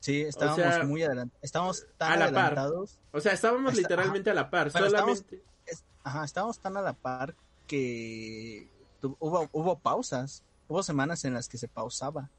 Sí, 0.00 0.20
estábamos 0.22 0.58
sea, 0.60 0.84
muy 0.84 1.02
adelantados. 1.02 1.42
Estábamos 1.42 1.86
tan 1.96 2.12
a 2.12 2.16
la 2.16 2.24
par. 2.26 2.36
adelantados. 2.58 2.98
O 3.12 3.20
sea, 3.20 3.32
estábamos 3.32 3.72
Está- 3.72 3.82
literalmente 3.82 4.30
a 4.30 4.34
la 4.34 4.50
par, 4.50 4.70
Pero 4.72 4.86
estábamos- 4.86 5.18
solamente... 5.18 5.44
es- 5.66 5.84
ajá, 6.04 6.24
estábamos 6.24 6.58
tan 6.58 6.76
a 6.76 6.82
la 6.82 6.92
par 6.92 7.34
que 7.66 8.68
tu- 9.00 9.16
hubo, 9.18 9.48
hubo 9.52 9.78
pausas, 9.78 10.42
hubo 10.68 10.82
semanas 10.82 11.24
en 11.24 11.34
las 11.34 11.48
que 11.48 11.58
se 11.58 11.68
pausaba 11.68 12.30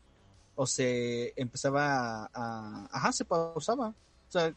o 0.56 0.66
se 0.66 1.34
empezaba 1.36 2.26
a, 2.26 2.30
a- 2.34 2.90
ajá, 2.92 3.12
se 3.12 3.26
pausaba. 3.26 3.90
O 3.90 4.32
sea, 4.32 4.54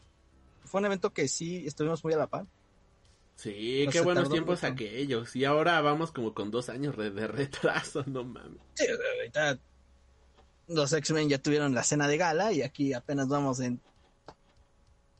fue 0.65 0.79
un 0.79 0.85
evento 0.85 1.11
que 1.11 1.27
sí 1.27 1.65
estuvimos 1.65 2.03
muy 2.03 2.13
a 2.13 2.17
la 2.17 2.27
par. 2.27 2.45
Sí, 3.41 3.83
No 3.87 3.91
qué 3.91 4.01
buenos 4.01 4.29
tiempos 4.29 4.63
aquellos. 4.63 5.35
Y 5.35 5.45
ahora 5.45 5.81
vamos 5.81 6.11
como 6.11 6.33
con 6.33 6.51
dos 6.51 6.69
años 6.69 6.95
de, 6.95 7.09
retraso, 7.27 8.03
no 8.05 8.23
mames. 8.23 8.61
Sí, 8.75 8.85
ahorita 8.87 9.59
los 10.67 10.93
X-Men 10.93 11.27
ya 11.27 11.39
tuvieron 11.41 11.73
la 11.73 11.83
cena 11.83 12.07
de 12.07 12.17
gala 12.17 12.51
y 12.53 12.61
aquí 12.61 12.93
apenas 12.93 13.27
vamos 13.27 13.59
en 13.59 13.81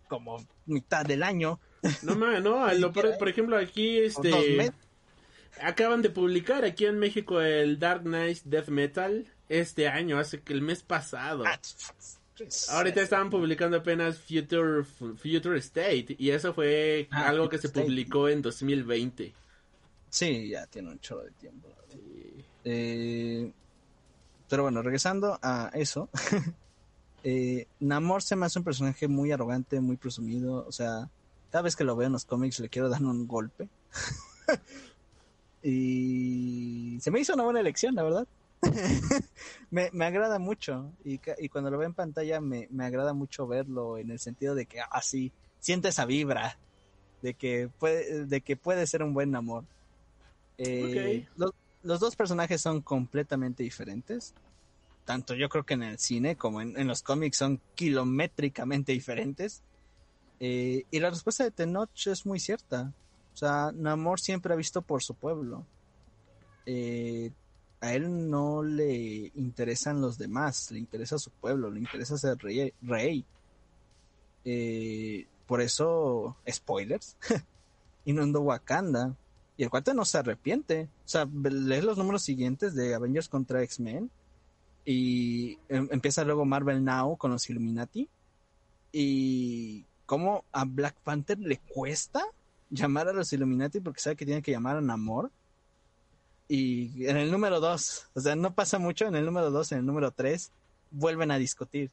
como 0.08 0.38
mitad 0.66 1.06
del 1.06 1.24
año. 1.24 1.60
No 2.04 2.16
mames, 2.16 2.44
no, 2.44 2.72
lo- 2.74 2.92
por, 2.92 3.18
por 3.18 3.28
ejemplo 3.30 3.58
aquí 3.58 3.98
este 4.00 4.72
acaban 5.60 6.02
de 6.02 6.10
publicar 6.10 6.64
aquí 6.64 6.86
en 6.86 7.00
México 7.00 7.42
el 7.42 7.80
Dark 7.80 8.04
Knight 8.04 8.44
Death 8.44 8.68
Metal 8.70 9.26
este 9.50 9.88
año, 9.88 10.18
hace 10.20 10.42
que 10.42 10.54
el 10.54 10.62
mes 10.62 10.84
pasado. 10.84 11.44
Ah, 11.46 11.60
Ahorita 12.70 13.02
estaban 13.02 13.30
publicando 13.30 13.78
apenas 13.78 14.18
Future 14.20 14.84
Future 14.84 15.58
State 15.60 16.16
y 16.18 16.30
eso 16.32 16.54
fue 16.54 17.08
Ah, 17.12 17.28
algo 17.30 17.50
que 17.50 17.58
se 17.58 17.68
State. 17.68 17.86
publicó 17.86 18.28
en 18.30 18.42
2020. 18.42 19.34
Sí, 20.10 20.50
ya 20.50 20.66
tiene 20.68 20.90
un 20.92 21.00
chorro 21.00 21.24
de 21.24 21.32
tiempo. 21.32 21.68
Eh, 22.64 23.52
pero 24.50 24.64
bueno, 24.64 24.82
regresando 24.82 25.40
a 25.42 25.72
eso. 25.74 26.10
eh, 27.24 27.68
Namor 27.80 28.22
se 28.22 28.36
me 28.36 28.46
hace 28.46 28.60
un 28.60 28.66
personaje 28.66 29.08
muy 29.08 29.32
arrogante, 29.32 29.80
muy 29.80 29.96
presumido. 29.98 30.66
O 30.68 30.72
sea, 30.72 31.10
cada 31.52 31.64
vez 31.64 31.76
que 31.76 31.84
lo 31.84 31.96
veo 31.96 32.08
en 32.08 32.14
los 32.14 32.26
cómics 32.26 32.60
le 32.60 32.70
quiero 32.70 32.90
dar 32.90 33.02
un 33.04 33.28
golpe. 33.28 33.70
y 35.64 36.98
se 37.02 37.12
me 37.12 37.20
hizo 37.20 37.34
una 37.34 37.44
buena 37.44 37.60
elección, 37.60 37.96
la 37.96 38.04
verdad. 38.04 38.28
me, 39.72 39.90
me 39.92 40.06
agrada 40.06 40.40
mucho. 40.40 40.92
Y, 41.04 41.20
y 41.40 41.50
cuando 41.50 41.72
lo 41.72 41.78
veo 41.78 41.88
en 41.88 41.94
pantalla 41.94 42.42
me, 42.42 42.68
me 42.72 42.86
agrada 42.86 43.14
mucho 43.14 43.48
verlo 43.48 43.98
en 43.98 44.12
el 44.12 44.20
sentido 44.20 44.56
de 44.56 44.66
que 44.66 44.80
así 44.92 45.32
siente 45.60 45.90
esa 45.90 46.06
vibra 46.06 46.58
de 47.22 47.34
que 47.36 47.70
puede, 47.80 48.26
de 48.26 48.42
que 48.42 48.56
puede 48.58 48.88
ser 48.88 49.04
un 49.04 49.14
buen 49.14 49.32
Namor. 49.32 49.64
Eh, 50.58 51.28
los, 51.38 51.52
los 51.84 52.00
dos 52.00 52.16
personajes 52.16 52.62
son 52.62 52.82
completamente 52.82 53.64
diferentes. 53.64 54.34
Tanto 55.06 55.34
yo 55.34 55.50
creo 55.50 55.64
que 55.64 55.74
en 55.74 55.84
el 55.84 55.98
cine 55.98 56.36
como 56.36 56.62
en, 56.62 56.78
en 56.78 56.88
los 56.88 57.02
cómics 57.04 57.38
son 57.38 57.60
kilométricamente 57.76 58.92
diferentes. 58.92 59.62
Eh, 60.40 60.86
y 60.90 61.00
la 61.00 61.10
respuesta 61.10 61.44
de 61.44 61.52
Tenoch 61.52 62.08
es 62.08 62.26
muy 62.26 62.40
cierta. 62.40 62.92
O 63.34 63.38
sea, 63.38 63.72
Namor 63.74 64.20
siempre 64.20 64.54
ha 64.54 64.58
visto 64.58 64.82
por 64.82 65.04
su 65.04 65.14
pueblo. 65.14 65.66
Eh, 66.66 67.32
a 67.82 67.94
él 67.94 68.30
no 68.30 68.64
le 68.64 69.32
interesan 69.36 70.02
los 70.02 70.18
demás, 70.18 70.70
le 70.72 70.78
interesa 70.80 71.18
su 71.18 71.32
pueblo, 71.32 71.72
le 71.72 71.80
interesa 71.80 72.18
ser 72.18 72.38
rey. 72.38 72.72
rey. 72.82 73.26
Eh, 74.46 75.26
por 75.48 75.62
eso, 75.62 76.38
spoilers, 76.50 77.18
inundó 78.06 78.42
Wakanda. 78.42 79.16
Y 79.58 79.64
el 79.64 79.70
cuate 79.70 79.94
no 79.94 80.06
se 80.06 80.18
arrepiente. 80.20 80.90
O 81.06 81.08
sea, 81.08 81.26
lees 81.26 81.84
los 81.84 81.98
números 81.98 82.24
siguientes 82.24 82.74
de 82.76 82.94
Avengers 82.94 83.28
contra 83.28 83.64
X-Men. 83.64 84.10
Y 84.86 85.58
em- 85.68 85.90
empieza 85.92 86.24
luego 86.24 86.46
Marvel 86.46 86.84
Now 86.84 87.18
con 87.18 87.32
los 87.32 87.50
Illuminati. 87.50 88.08
Y 88.92 89.86
cómo 90.06 90.46
a 90.52 90.66
Black 90.66 90.96
Panther 91.04 91.40
le 91.40 91.58
cuesta 91.58 92.24
llamar 92.70 93.08
a 93.08 93.14
los 93.14 93.34
Illuminati 93.34 93.80
porque 93.80 94.02
sabe 94.02 94.16
que 94.16 94.26
tiene 94.26 94.42
que 94.42 94.52
llamar 94.52 94.78
a 94.78 94.82
Namor. 94.82 95.32
Y 96.48 97.06
en 97.06 97.18
el 97.18 97.32
número 97.32 97.60
2, 97.60 98.10
o 98.14 98.20
sea, 98.20 98.36
no 98.36 98.54
pasa 98.54 98.78
mucho 98.78 99.06
en 99.06 99.16
el 99.16 99.26
número 99.26 99.52
2, 99.52 99.72
en 99.72 99.80
el 99.80 99.86
número 99.86 100.12
3, 100.12 100.52
vuelven 100.92 101.32
a 101.32 101.38
discutir 101.38 101.92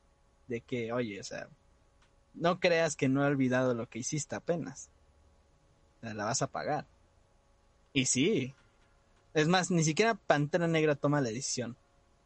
de 0.49 0.61
que, 0.61 0.93
oye, 0.93 1.21
o 1.21 1.25
sea, 1.25 1.49
no 2.35 2.59
creas 2.59 2.97
que 2.97 3.09
no 3.09 3.23
he 3.23 3.27
olvidado 3.27 3.75
lo 3.75 3.89
que 3.89 4.01
hiciste 4.01 4.35
apenas. 4.35 4.89
La 6.01 6.25
vas 6.25 6.43
a 6.43 6.49
pagar. 6.49 6.87
Y 7.93 8.07
sí. 8.07 8.55
Es 9.35 9.49
más, 9.49 9.71
ni 9.71 9.85
siquiera 9.85 10.15
Pantera 10.15 10.67
Negra 10.67 10.95
toma 10.95 11.21
la 11.21 11.31
decisión. 11.31 11.77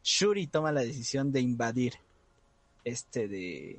Shuri 0.02 0.46
toma 0.46 0.72
la 0.72 0.82
decisión 0.82 1.32
de 1.32 1.40
invadir 1.40 1.94
este 2.84 3.28
de 3.28 3.78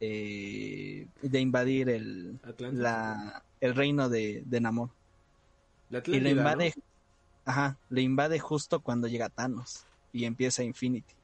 eh, 0.00 1.06
de 1.22 1.40
invadir 1.40 1.88
el 1.90 2.40
la 2.72 3.44
el 3.60 3.74
reino 3.74 4.08
de, 4.08 4.42
de 4.44 4.60
Namor 4.60 4.90
La 5.90 6.02
y 6.06 6.16
Atlántida, 6.16 6.56
¿no? 6.56 6.82
Ajá 7.44 7.78
le 7.88 8.02
invade 8.02 8.38
justo 8.38 8.80
cuando 8.80 9.08
llega 9.08 9.28
Thanos 9.28 9.84
y 10.12 10.24
empieza 10.24 10.62
Infinity. 10.62 11.14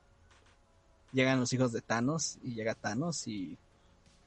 Llegan 1.13 1.41
los 1.41 1.53
hijos 1.53 1.73
de 1.73 1.81
Thanos 1.81 2.39
y 2.43 2.55
llega 2.55 2.75
Thanos 2.75 3.27
y 3.27 3.59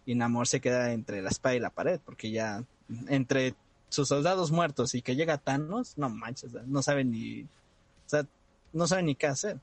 y 0.06 0.15
Namor 0.15 0.47
se 0.47 0.60
queda 0.60 0.91
entre 0.91 1.21
la 1.21 1.30
espada 1.30 1.56
y 1.56 1.60
la 1.60 1.69
pared 1.69 1.99
porque 2.04 2.32
ya 2.32 2.63
entre 3.08 3.54
sus 3.89 4.08
soldados 4.08 4.52
muertos 4.52 4.95
y 4.95 5.02
que 5.02 5.15
llega 5.15 5.38
Thanos 5.38 5.97
no 5.97 6.10
manches 6.10 6.52
no 6.65 6.82
saben 6.82 7.12
ni 7.12 7.43
o 7.43 7.47
sea 8.08 8.25
no 8.71 8.88
saben 8.88 9.08
ni 9.08 9.15
qué 9.15 9.28
hacer. 9.28 9.60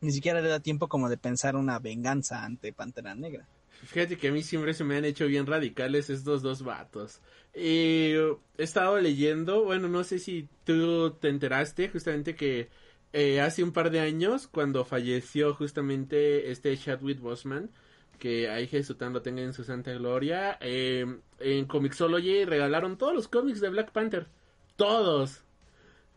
Ni 0.00 0.12
siquiera 0.12 0.40
le 0.40 0.48
da 0.48 0.60
tiempo 0.60 0.88
como 0.88 1.08
de 1.08 1.18
pensar 1.18 1.56
una 1.56 1.78
venganza 1.78 2.44
ante 2.44 2.72
Pantera 2.72 3.14
Negra 3.14 3.46
Fíjate 3.84 4.16
que 4.18 4.28
a 4.28 4.32
mí 4.32 4.42
siempre 4.42 4.74
se 4.74 4.84
me 4.84 4.96
han 4.96 5.04
hecho 5.04 5.26
bien 5.26 5.46
radicales 5.46 6.10
estos 6.10 6.42
dos 6.42 6.62
vatos. 6.62 7.20
He 7.54 8.36
estado 8.58 9.00
leyendo, 9.00 9.64
bueno, 9.64 9.88
no 9.88 10.04
sé 10.04 10.18
si 10.18 10.48
tú 10.64 11.12
te 11.12 11.28
enteraste 11.28 11.88
justamente 11.88 12.34
que 12.34 12.68
eh, 13.12 13.40
hace 13.40 13.64
un 13.64 13.72
par 13.72 13.90
de 13.90 14.00
años, 14.00 14.46
cuando 14.46 14.84
falleció 14.84 15.54
justamente 15.54 16.50
este 16.50 16.76
Chadwick 16.76 17.20
Boseman, 17.20 17.70
que 18.18 18.48
ahí 18.48 18.68
Jesután 18.68 19.12
lo 19.12 19.22
tenga 19.22 19.42
en 19.42 19.52
su 19.52 19.64
santa 19.64 19.92
gloria, 19.92 20.58
eh, 20.60 21.06
en 21.40 21.64
Comixology 21.64 22.44
regalaron 22.44 22.98
todos 22.98 23.14
los 23.14 23.28
cómics 23.28 23.60
de 23.60 23.70
Black 23.70 23.92
Panther. 23.92 24.28
Todos. 24.76 25.42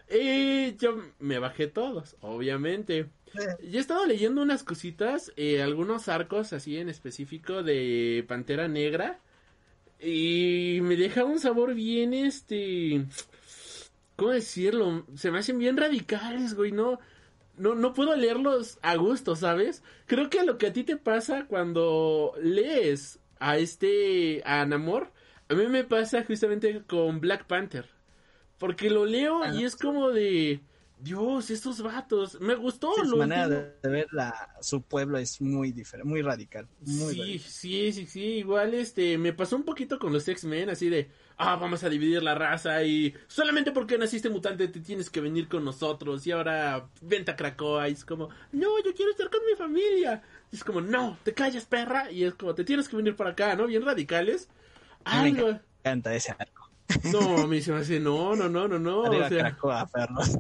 Y 0.10 0.76
yo 0.76 1.02
me 1.20 1.40
bajé 1.40 1.68
todos, 1.68 2.16
obviamente. 2.22 3.10
Yo 3.34 3.78
he 3.78 3.82
estado 3.82 4.06
leyendo 4.06 4.42
unas 4.42 4.64
cositas, 4.64 5.32
eh, 5.38 5.62
algunos 5.62 6.08
arcos 6.08 6.54
así 6.54 6.78
en 6.78 6.90
específico 6.90 7.64
de 7.64 8.24
Pantera 8.28 8.68
Negra. 8.68 9.20
Y 10.00 10.80
me 10.82 10.96
deja 10.96 11.24
un 11.24 11.40
sabor 11.40 11.74
bien, 11.74 12.14
este... 12.14 13.06
¿Cómo 14.16 14.32
decirlo? 14.32 15.06
Se 15.16 15.32
me 15.32 15.40
hacen 15.40 15.58
bien 15.58 15.78
radicales, 15.78 16.54
güey, 16.54 16.72
no... 16.72 17.00
No, 17.56 17.76
no 17.76 17.94
puedo 17.94 18.16
leerlos 18.16 18.80
a 18.82 18.96
gusto, 18.96 19.36
¿sabes? 19.36 19.84
Creo 20.08 20.30
que 20.30 20.44
lo 20.44 20.58
que 20.58 20.68
a 20.68 20.74
ti 20.74 20.84
te 20.84 20.98
pasa 20.98 21.46
cuando 21.48 22.34
lees 22.42 23.20
a 23.40 23.58
este... 23.58 24.42
a 24.46 24.66
Namor, 24.66 25.12
a 25.50 25.54
mí 25.54 25.68
me 25.68 25.84
pasa 25.84 26.24
justamente 26.24 26.84
con 26.88 27.22
Black 27.22 27.46
Panther. 27.46 27.90
Porque 28.58 28.90
lo 28.90 29.06
leo 29.06 29.42
y 29.54 29.64
es 29.64 29.76
como 29.76 30.12
de... 30.12 30.62
Dios, 31.04 31.50
estos 31.50 31.82
vatos. 31.82 32.40
Me 32.40 32.56
gustó. 32.56 32.94
Sí, 32.96 33.08
su 33.10 33.18
manera 33.18 33.50
de, 33.50 33.74
de 33.84 33.90
ver 33.90 34.08
la, 34.14 34.56
su 34.62 34.82
pueblo 34.82 35.18
es 35.18 35.42
muy 35.42 35.74
diferente, 35.74 36.10
muy 36.10 36.22
radical. 36.22 36.68
Muy 36.80 37.14
sí, 37.14 37.20
radical. 37.20 37.50
sí, 37.52 37.92
sí, 37.92 38.06
sí, 38.06 38.22
igual 38.38 38.74
este, 38.74 39.18
me 39.18 39.34
pasó 39.34 39.58
un 39.58 39.64
poquito 39.64 40.00
con 40.00 40.14
los 40.14 40.26
X-Men, 40.26 40.70
así 40.70 40.88
de, 40.90 41.12
ah, 41.38 41.58
vamos 41.58 41.84
a 41.84 41.90
dividir 41.90 42.24
la 42.24 42.36
raza 42.36 42.84
y 42.84 43.14
solamente 43.28 43.74
porque 43.74 43.98
naciste 43.98 44.30
mutante 44.30 44.70
te 44.70 44.80
tienes 44.80 45.10
que 45.10 45.20
venir 45.20 45.50
con 45.50 45.66
nosotros 45.66 46.26
y 46.26 46.32
ahora 46.32 46.88
vente 47.02 47.32
a 47.32 47.36
Krakoa 47.36 47.90
y 47.90 47.94
es 47.94 48.06
como, 48.06 48.30
no, 48.54 48.82
yo 48.86 48.94
quiero 48.94 49.12
estar 49.12 49.30
con 49.30 49.42
mi 49.46 49.56
familia. 49.58 50.24
Y 50.52 50.56
es 50.56 50.64
como, 50.64 50.80
no, 50.80 51.18
te 51.24 51.34
callas, 51.34 51.66
perra, 51.66 52.12
y 52.12 52.24
es 52.24 52.34
como, 52.36 52.56
te 52.56 52.64
tienes 52.64 52.88
que 52.88 52.96
venir 52.96 53.18
para 53.18 53.32
acá, 53.32 53.56
¿no? 53.58 53.68
Bien 53.68 53.84
radicales. 53.84 54.48
A 55.04 55.24
mí 55.24 55.34
me 55.34 55.40
Algo, 55.40 55.60
encanta 55.80 56.16
ese 56.16 56.32
arco. 56.32 56.70
no, 57.12 57.46
me 57.48 57.58
hace, 57.58 58.00
no, 58.00 58.38
no, 58.38 58.48
no, 58.48 58.70
no, 58.70 58.80
no, 58.80 59.02
o 59.02 59.28
sea, 59.28 59.58
perros. 59.92 60.38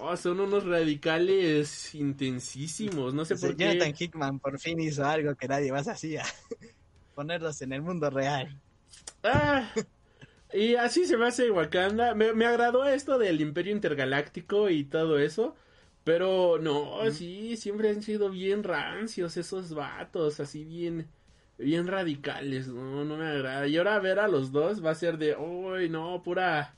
Oh, 0.00 0.16
son 0.16 0.40
unos 0.40 0.64
radicales 0.64 1.94
intensísimos, 1.94 3.14
no 3.14 3.24
sé 3.24 3.36
por 3.36 3.56
qué. 3.56 3.64
Jonathan 3.64 3.94
Hickman 3.98 4.38
por 4.38 4.58
fin 4.58 4.80
hizo 4.80 5.04
algo 5.04 5.34
que 5.34 5.48
nadie 5.48 5.72
más 5.72 5.88
hacía. 5.88 6.24
Ponerlos 7.14 7.60
en 7.62 7.72
el 7.72 7.82
mundo 7.82 8.10
real. 8.10 8.60
Ah, 9.22 9.68
y 10.52 10.76
así 10.76 11.06
se 11.06 11.16
me 11.16 11.26
hace 11.26 11.50
Wakanda. 11.50 12.14
Me, 12.14 12.32
me 12.32 12.46
agradó 12.46 12.84
esto 12.84 13.18
del 13.18 13.40
Imperio 13.40 13.72
Intergaláctico 13.72 14.70
y 14.70 14.84
todo 14.84 15.18
eso. 15.18 15.56
Pero 16.04 16.58
no, 16.58 17.10
sí, 17.10 17.56
siempre 17.58 17.90
han 17.90 18.02
sido 18.02 18.30
bien 18.30 18.64
rancios 18.64 19.36
esos 19.36 19.74
vatos, 19.74 20.40
así 20.40 20.64
bien, 20.64 21.06
bien 21.58 21.86
radicales. 21.86 22.68
No, 22.68 23.04
no 23.04 23.18
me 23.18 23.26
agrada. 23.26 23.66
Y 23.66 23.76
ahora 23.76 23.98
ver 23.98 24.18
a 24.18 24.26
los 24.26 24.50
dos 24.50 24.82
va 24.82 24.92
a 24.92 24.94
ser 24.94 25.18
de, 25.18 25.36
uy, 25.36 25.90
no, 25.90 26.22
pura, 26.22 26.74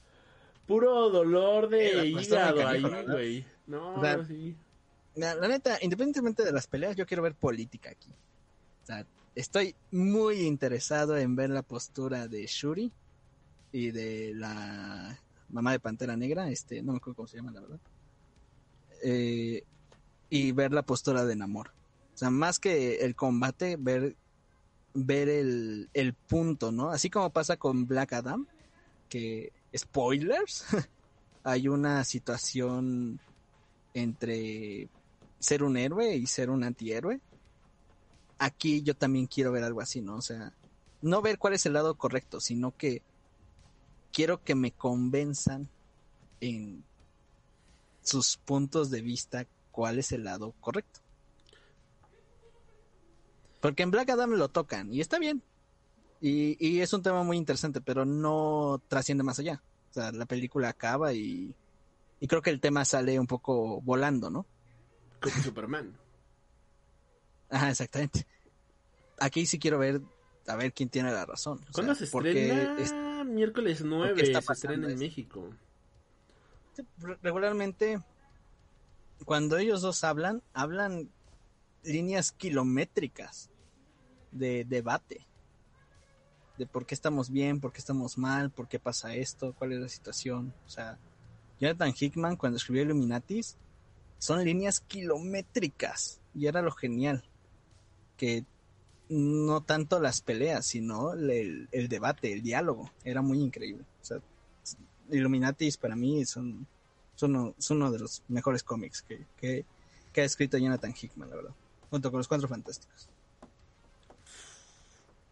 puro 0.71 1.11
dolor 1.11 1.69
de 1.69 2.07
hígado 2.07 2.69
ahí, 2.69 2.81
güey. 2.81 3.45
No, 3.67 3.97
O 3.97 4.01
sea, 4.01 4.25
sí. 4.25 4.55
La, 5.17 5.35
la 5.35 5.49
neta, 5.49 5.79
independientemente 5.83 6.45
de 6.45 6.53
las 6.53 6.69
peleas, 6.69 6.95
yo 6.95 7.07
quiero 7.07 7.25
ver 7.25 7.35
política 7.35 7.91
aquí. 7.91 8.11
O 8.85 8.87
sea, 8.87 9.05
estoy 9.35 9.75
muy 9.91 10.43
interesado 10.43 11.19
en 11.19 11.35
ver 11.35 11.51
la 11.51 11.63
postura 11.63 12.29
de 12.29 12.47
Shuri 12.47 12.93
y 13.73 13.91
de 13.91 14.33
la 14.37 15.19
mamá 15.49 15.73
de 15.73 15.81
Pantera 15.81 16.17
Negra, 16.17 16.49
este, 16.49 16.81
no 16.83 16.93
me 16.93 16.99
acuerdo 16.99 17.17
cómo 17.17 17.27
se 17.27 17.39
llama, 17.39 17.51
la 17.51 17.61
verdad. 17.63 17.81
Eh, 19.03 19.65
y 20.29 20.53
ver 20.53 20.73
la 20.73 20.83
postura 20.83 21.25
de 21.25 21.35
Namor. 21.35 21.73
O 22.15 22.17
sea, 22.17 22.31
más 22.31 22.61
que 22.61 22.99
el 23.05 23.17
combate, 23.17 23.77
ver, 23.77 24.15
ver 24.95 25.29
el, 25.29 25.91
el 25.95 26.15
punto, 26.15 26.71
¿no? 26.71 26.91
Así 26.91 27.11
como 27.11 27.31
pasa 27.31 27.57
con 27.57 27.89
Black 27.89 28.13
Adam, 28.13 28.47
que, 29.09 29.53
spoilers, 29.77 30.65
hay 31.45 31.69
una 31.69 32.05
situación 32.05 33.21
entre 33.95 34.89
ser 35.39 35.63
un 35.63 35.77
héroe 35.77 36.17
y 36.17 36.27
ser 36.27 36.51
un 36.51 36.65
antihéroe. 36.65 37.21
Aquí 38.39 38.83
yo 38.83 38.95
también 38.95 39.27
quiero 39.27 39.53
ver 39.53 39.65
algo 39.65 39.81
así, 39.81 40.01
¿no? 40.01 40.17
O 40.17 40.23
sea, 40.23 40.53
no 41.03 41.23
ver 41.23 41.39
cuál 41.39 41.55
es 41.55 41.67
el 41.67 41.73
lado 41.73 41.95
correcto, 41.95 42.41
sino 42.41 42.77
que 42.77 43.03
quiero 44.13 44.43
que 44.43 44.55
me 44.55 44.73
convenzan 44.73 45.69
en 46.41 46.85
sus 48.03 48.37
puntos 48.39 48.91
de 48.91 49.03
vista 49.03 49.47
cuál 49.71 49.99
es 49.99 50.13
el 50.13 50.25
lado 50.25 50.55
correcto. 50.61 51.01
Porque 53.61 53.83
en 53.83 53.91
Black 53.91 54.11
Adam 54.11 54.33
lo 54.33 54.49
tocan 54.49 54.93
y 54.93 55.01
está 55.01 55.19
bien. 55.19 55.43
Y, 56.21 56.57
y 56.65 56.81
es 56.81 56.93
un 56.93 57.03
tema 57.03 57.23
muy 57.23 57.37
interesante, 57.37 57.81
pero 57.81 58.05
no 58.05 58.81
trasciende 58.89 59.25
más 59.25 59.39
allá. 59.39 59.63
O 59.91 59.93
sea, 59.95 60.13
la 60.13 60.27
película 60.27 60.69
acaba 60.69 61.13
y, 61.15 61.55
y 62.21 62.27
creo 62.27 62.43
que 62.43 62.51
el 62.51 62.61
tema 62.61 62.85
sale 62.85 63.19
un 63.19 63.27
poco 63.27 63.81
volando, 63.81 64.31
¿no? 64.31 64.47
Como 65.21 65.35
Superman. 65.43 65.97
Ajá, 67.51 67.71
exactamente. 67.71 68.27
Aquí 69.19 69.47
sí 69.47 69.59
quiero 69.59 69.79
ver, 69.79 70.01
a 70.47 70.57
ver 70.57 70.73
quién 70.73 70.89
tiene 70.89 71.11
la 71.11 71.27
razón. 71.27 71.59
O 71.69 71.73
¿Cuándo 71.73 71.95
sea, 71.95 72.07
se 72.07 72.13
porque 72.13 72.33
estrena? 72.33 72.75
es- 72.79 72.95
Miércoles 73.27 73.83
9 73.85 74.21
está 74.23 74.41
se 74.43 74.53
estrena 74.53 74.89
en? 74.91 74.99
México. 74.99 75.51
re- 76.99 77.19
regularmente, 77.23 78.01
cuando 79.25 79.57
ellos 79.59 79.83
dos 79.83 80.05
hablan, 80.05 80.43
hablan 80.53 81.11
líneas 81.83 82.33
kilométricas 82.33 83.51
de 84.33 84.65
debate. 84.65 85.27
De 86.61 86.67
por 86.67 86.85
qué 86.85 86.95
estamos 86.95 87.31
bien, 87.31 87.59
por 87.59 87.73
qué 87.73 87.79
estamos 87.79 88.19
mal, 88.19 88.51
por 88.51 88.69
qué 88.69 88.79
pasa 88.79 89.15
esto, 89.15 89.55
cuál 89.57 89.73
es 89.73 89.81
la 89.81 89.89
situación. 89.89 90.53
O 90.67 90.69
sea, 90.69 90.99
Jonathan 91.59 91.95
Hickman 91.99 92.37
cuando 92.37 92.59
escribió 92.59 92.83
Illuminatis, 92.83 93.57
son 94.19 94.45
líneas 94.45 94.81
kilométricas. 94.81 96.21
Y 96.35 96.49
era 96.49 96.61
lo 96.61 96.71
genial. 96.71 97.25
Que 98.19 98.45
no 99.09 99.63
tanto 99.63 100.01
las 100.01 100.21
peleas, 100.21 100.67
sino 100.67 101.15
el, 101.15 101.67
debate, 101.89 102.31
el 102.31 102.43
diálogo. 102.43 102.93
Era 103.05 103.23
muy 103.23 103.41
increíble. 103.41 103.87
O 104.03 104.05
sea, 104.05 104.19
Illuminatis 105.09 105.79
para 105.79 105.97
mí 105.97 106.27
son, 106.27 106.67
uno, 107.23 107.91
de 107.91 107.99
los 107.99 108.23
mejores 108.29 108.63
cómics 108.63 109.03
que 109.03 109.65
ha 110.15 110.21
escrito 110.21 110.59
Jonathan 110.59 110.93
Hickman, 110.93 111.31
la 111.31 111.37
verdad. 111.37 111.55
Junto 111.89 112.11
con 112.11 112.19
los 112.19 112.29
Cuatro 112.29 112.49
Fantásticos. 112.49 113.09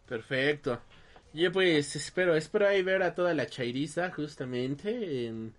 Perfecto. 0.07 0.81
Yo 1.33 1.51
pues 1.51 1.95
espero, 1.95 2.35
espero 2.35 2.67
ahí 2.67 2.81
ver 2.83 3.03
a 3.03 3.13
toda 3.15 3.33
la 3.33 3.45
chairiza 3.47 4.11
justamente 4.11 5.27
en, 5.27 5.53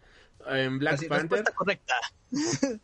en 0.47 0.79
Black 0.79 0.95
Así, 0.95 1.07
Panther. 1.07 1.45
respuesta 1.45 1.53
correcta. 1.53 1.95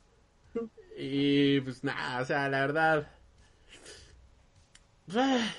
Y 0.96 1.60
pues 1.60 1.84
nada, 1.84 2.22
o 2.22 2.24
sea, 2.24 2.48
la 2.48 2.60
verdad. 2.60 3.08
ah, 5.14 5.52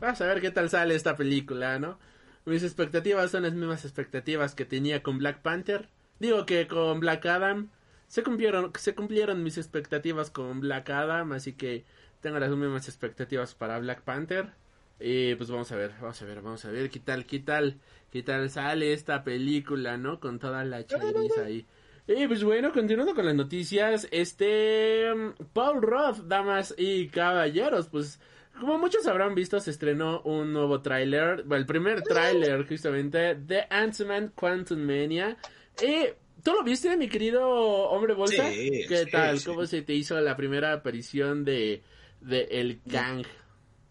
Vamos 0.00 0.20
a 0.20 0.26
ver 0.26 0.40
qué 0.40 0.50
tal 0.50 0.70
sale 0.70 0.94
esta 0.94 1.16
película, 1.16 1.78
¿no? 1.78 1.98
Mis 2.46 2.62
expectativas 2.62 3.30
son 3.30 3.42
las 3.44 3.52
mismas 3.52 3.84
expectativas 3.84 4.54
que 4.54 4.64
tenía 4.64 5.02
con 5.02 5.18
Black 5.18 5.42
Panther. 5.42 5.88
Digo 6.18 6.46
que 6.46 6.66
con 6.68 7.00
Black 7.00 7.26
Adam. 7.26 7.70
Se 8.08 8.22
cumplieron, 8.24 8.72
se 8.78 8.94
cumplieron 8.94 9.42
mis 9.44 9.58
expectativas 9.58 10.30
con 10.30 10.60
Black 10.60 10.90
Adam, 10.90 11.32
así 11.32 11.52
que 11.52 11.84
tengo 12.20 12.38
las 12.40 12.50
mismas 12.50 12.88
expectativas 12.88 13.54
para 13.54 13.78
Black 13.78 14.02
Panther. 14.02 14.52
Y 15.00 15.34
pues 15.34 15.50
vamos 15.50 15.70
a 15.72 15.76
ver, 15.76 15.92
vamos 16.00 16.20
a 16.20 16.24
ver, 16.26 16.42
vamos 16.42 16.64
a 16.64 16.70
ver 16.70 16.90
qué 16.90 17.00
tal, 17.00 17.24
qué 17.24 17.38
tal, 17.38 17.80
qué 18.10 18.22
tal 18.22 18.50
sale 18.50 18.92
esta 18.92 19.24
película, 19.24 19.96
¿no? 19.96 20.20
Con 20.20 20.38
toda 20.38 20.64
la 20.64 20.84
chairiza 20.84 21.44
ahí. 21.46 21.66
Y 22.06 22.26
pues 22.26 22.44
bueno, 22.44 22.72
continuando 22.72 23.14
con 23.14 23.24
las 23.24 23.34
noticias, 23.34 24.08
este 24.10 25.14
mm, 25.14 25.44
Paul 25.52 25.80
Roth, 25.80 26.18
damas 26.26 26.74
y 26.76 27.08
caballeros, 27.08 27.88
pues 27.88 28.20
como 28.58 28.78
muchos 28.78 29.06
habrán 29.06 29.34
visto, 29.34 29.58
se 29.58 29.70
estrenó 29.70 30.20
un 30.22 30.52
nuevo 30.52 30.82
tráiler, 30.82 31.44
bueno, 31.44 31.56
el 31.62 31.66
primer 31.66 32.02
tráiler 32.02 32.66
justamente 32.68 33.34
de 33.36 33.64
Ant-Man 33.70 34.32
Quantum 34.34 34.80
Mania. 34.80 35.36
Y 35.82 36.08
¿tú 36.42 36.52
lo 36.52 36.62
viste, 36.62 36.94
mi 36.98 37.08
querido 37.08 37.48
hombre 37.48 38.12
bolsa? 38.12 38.50
Sí, 38.50 38.84
¿Qué 38.86 39.04
sí, 39.04 39.10
tal? 39.10 39.38
sí. 39.38 39.46
¿Cómo 39.46 39.64
se 39.64 39.80
te 39.80 39.94
hizo 39.94 40.20
la 40.20 40.36
primera 40.36 40.74
aparición 40.74 41.44
de, 41.44 41.82
de 42.20 42.48
el 42.50 42.80
Kang? 42.82 43.24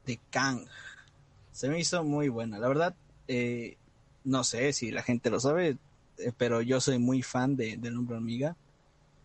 de 0.06 0.20
Kang. 0.30 0.68
Se 1.60 1.68
me 1.68 1.78
hizo 1.78 2.06
muy 2.06 2.30
buena. 2.30 2.58
La 2.58 2.70
verdad, 2.70 2.96
eh, 3.28 3.76
no 4.24 4.46
sé 4.46 4.72
si 4.72 4.92
la 4.92 5.04
gente 5.04 5.30
lo 5.30 5.42
sabe, 5.42 5.76
eh, 6.18 6.32
pero 6.38 6.62
yo 6.62 6.80
soy 6.80 7.00
muy 7.00 7.22
fan 7.22 7.58
de, 7.58 7.76
del 7.76 7.98
Hombre 7.98 8.16
Hormiga. 8.16 8.56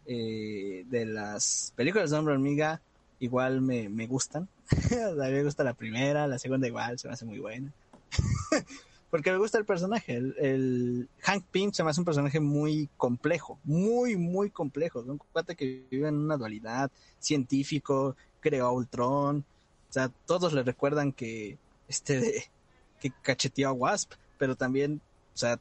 Eh, 0.04 0.84
de 0.90 1.06
las 1.06 1.72
películas 1.76 2.10
de 2.10 2.18
Hombre 2.18 2.34
Hormiga, 2.34 2.80
igual 3.20 3.60
me, 3.60 3.88
me 3.88 4.08
gustan. 4.08 4.48
a 4.72 5.26
mí 5.26 5.32
me 5.32 5.44
gusta 5.44 5.62
la 5.62 5.74
primera, 5.74 6.26
la 6.26 6.40
segunda 6.40 6.66
igual, 6.66 6.98
se 6.98 7.06
me 7.06 7.14
hace 7.14 7.24
muy 7.24 7.38
buena. 7.38 7.70
Porque 9.10 9.30
me 9.30 9.38
gusta 9.38 9.58
el 9.58 9.64
personaje. 9.64 10.16
El, 10.16 11.08
Hank 11.20 11.44
Pym 11.52 11.70
se 11.70 11.84
me 11.84 11.90
hace 11.90 12.00
un 12.00 12.04
personaje 12.04 12.40
muy 12.40 12.88
complejo, 12.96 13.60
muy, 13.62 14.16
muy 14.16 14.50
complejo. 14.50 15.02
Un 15.02 15.18
cuate 15.18 15.54
que 15.54 15.84
vive 15.88 16.08
en 16.08 16.16
una 16.16 16.36
dualidad, 16.36 16.90
científico, 17.20 18.16
creó 18.40 18.66
a 18.66 18.72
Ultron. 18.72 19.44
O 19.88 19.92
sea, 19.92 20.10
todos 20.26 20.52
le 20.52 20.64
recuerdan 20.64 21.12
que 21.12 21.58
este 21.88 22.20
de, 22.20 22.44
que 23.00 23.12
cacheteó 23.22 23.68
a 23.68 23.72
Wasp, 23.72 24.12
pero 24.38 24.56
también, 24.56 25.00
o 25.34 25.36
sea, 25.36 25.58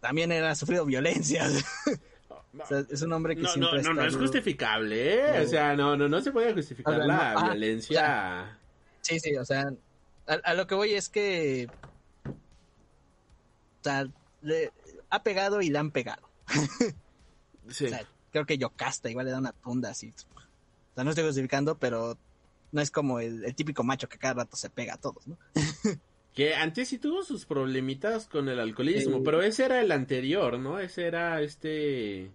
también 0.00 0.32
era 0.32 0.54
sufrido 0.54 0.84
violencia. 0.84 1.46
o 2.58 2.66
sea, 2.66 2.84
es 2.90 3.02
un 3.02 3.12
hombre 3.12 3.36
que 3.36 3.42
No, 3.42 3.48
no, 3.48 3.52
siempre 3.52 3.82
no, 3.82 3.90
ha 3.90 3.94
no 3.94 4.04
es 4.04 4.16
justificable, 4.16 5.14
¿eh? 5.14 5.44
O 5.44 5.48
sea, 5.48 5.76
no, 5.76 5.96
no, 5.96 6.08
no 6.08 6.20
se 6.20 6.32
puede 6.32 6.52
justificar 6.52 6.98
la 6.98 7.06
no, 7.06 7.40
ah, 7.40 7.44
violencia. 7.50 8.58
Sí, 9.00 9.18
sí, 9.20 9.36
o 9.36 9.44
sea, 9.44 9.70
a, 10.26 10.34
a 10.34 10.54
lo 10.54 10.66
que 10.66 10.74
voy 10.74 10.94
es 10.94 11.08
que 11.08 11.68
o 13.80 13.84
sea, 13.84 14.08
le 14.42 14.72
ha 15.10 15.22
pegado 15.22 15.60
y 15.62 15.70
le 15.70 15.78
han 15.78 15.90
pegado. 15.90 16.28
Sí. 17.70 17.84
O 17.84 17.88
sea, 17.90 18.00
creo 18.32 18.46
que 18.46 18.56
Yocasta 18.56 19.10
igual 19.10 19.26
le 19.26 19.32
da 19.32 19.38
una 19.40 19.52
tunda 19.52 19.90
así. 19.90 20.14
O 20.34 20.94
sea, 20.94 21.04
no 21.04 21.10
estoy 21.10 21.26
justificando, 21.26 21.76
pero 21.76 22.16
no 22.72 22.80
es 22.80 22.90
como 22.90 23.20
el, 23.20 23.44
el 23.44 23.54
típico 23.54 23.82
macho 23.84 24.08
que 24.08 24.18
cada 24.18 24.34
rato 24.34 24.56
se 24.56 24.70
pega 24.70 24.94
a 24.94 24.98
todos, 25.00 25.26
¿no? 25.26 25.38
Que 26.34 26.54
antes 26.54 26.88
sí 26.88 26.98
tuvo 26.98 27.24
sus 27.24 27.46
problemitas 27.46 28.28
con 28.28 28.48
el 28.48 28.60
alcoholismo, 28.60 29.16
Sí. 29.16 29.22
pero 29.24 29.42
ese 29.42 29.64
era 29.64 29.80
el 29.80 29.90
anterior, 29.90 30.58
¿no? 30.60 30.78
Ese 30.78 31.06
era 31.06 31.40
este... 31.42 32.30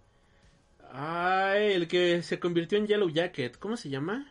Ay, 0.92 1.72
el 1.74 1.88
que 1.88 2.22
se 2.22 2.38
convirtió 2.40 2.78
en 2.78 2.86
Yellow 2.88 3.10
Jacket, 3.10 3.58
¿cómo 3.58 3.78
se 3.78 3.90
llama? 3.90 4.30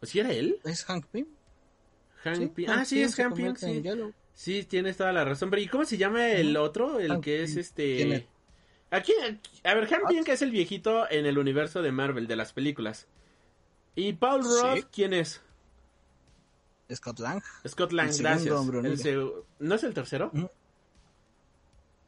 ¿O 0.00 0.06
si 0.06 0.20
era 0.20 0.30
él? 0.32 0.58
¿Es 0.64 0.84
Hank 0.84 1.06
Pym? 1.06 1.26
Hank 2.22 2.36
Sí, 2.36 2.46
Pym. 2.48 2.66
Hank 2.68 2.78
Ah, 2.80 2.84
sí, 2.84 3.02
es 3.02 3.14
Hank 3.16 3.34
Pym, 3.34 3.56
sí. 3.56 3.82
Sí, 4.34 4.64
tienes 4.64 4.96
toda 4.96 5.12
la 5.12 5.24
razón. 5.24 5.50
Pero 5.50 5.62
¿y 5.62 5.66
cómo 5.66 5.84
se 5.84 5.96
llama 5.96 6.28
el 6.28 6.56
otro? 6.56 7.00
El 7.00 7.10
Hank 7.12 7.24
que 7.24 7.42
es 7.42 7.56
este... 7.56 8.26
Aquí, 8.90 9.12
aquí- 9.28 9.60
a 9.64 9.74
ver, 9.74 9.86
Hank 9.88 10.08
Pym 10.08 10.22
que 10.22 10.32
es 10.32 10.42
el 10.42 10.50
viejito 10.52 11.10
en 11.10 11.26
el 11.26 11.38
universo 11.38 11.82
de 11.82 11.90
Marvel, 11.90 12.26
de 12.28 12.36
las 12.36 12.52
películas. 12.52 13.08
¿Y 13.96 14.12
Paul 14.12 14.44
Sí. 14.44 14.48
Roth 14.62 14.84
quién 14.92 15.12
es? 15.12 15.40
Scott 16.94 17.18
Lang. 17.18 17.42
Scott 17.66 17.90
Lang, 17.92 18.10
El 18.10 18.18
gracias. 18.18 18.54
El 18.84 19.32
¿No 19.58 19.74
es 19.74 19.82
el 19.82 19.92
tercero? 19.94 20.30
Mm. 20.32 20.44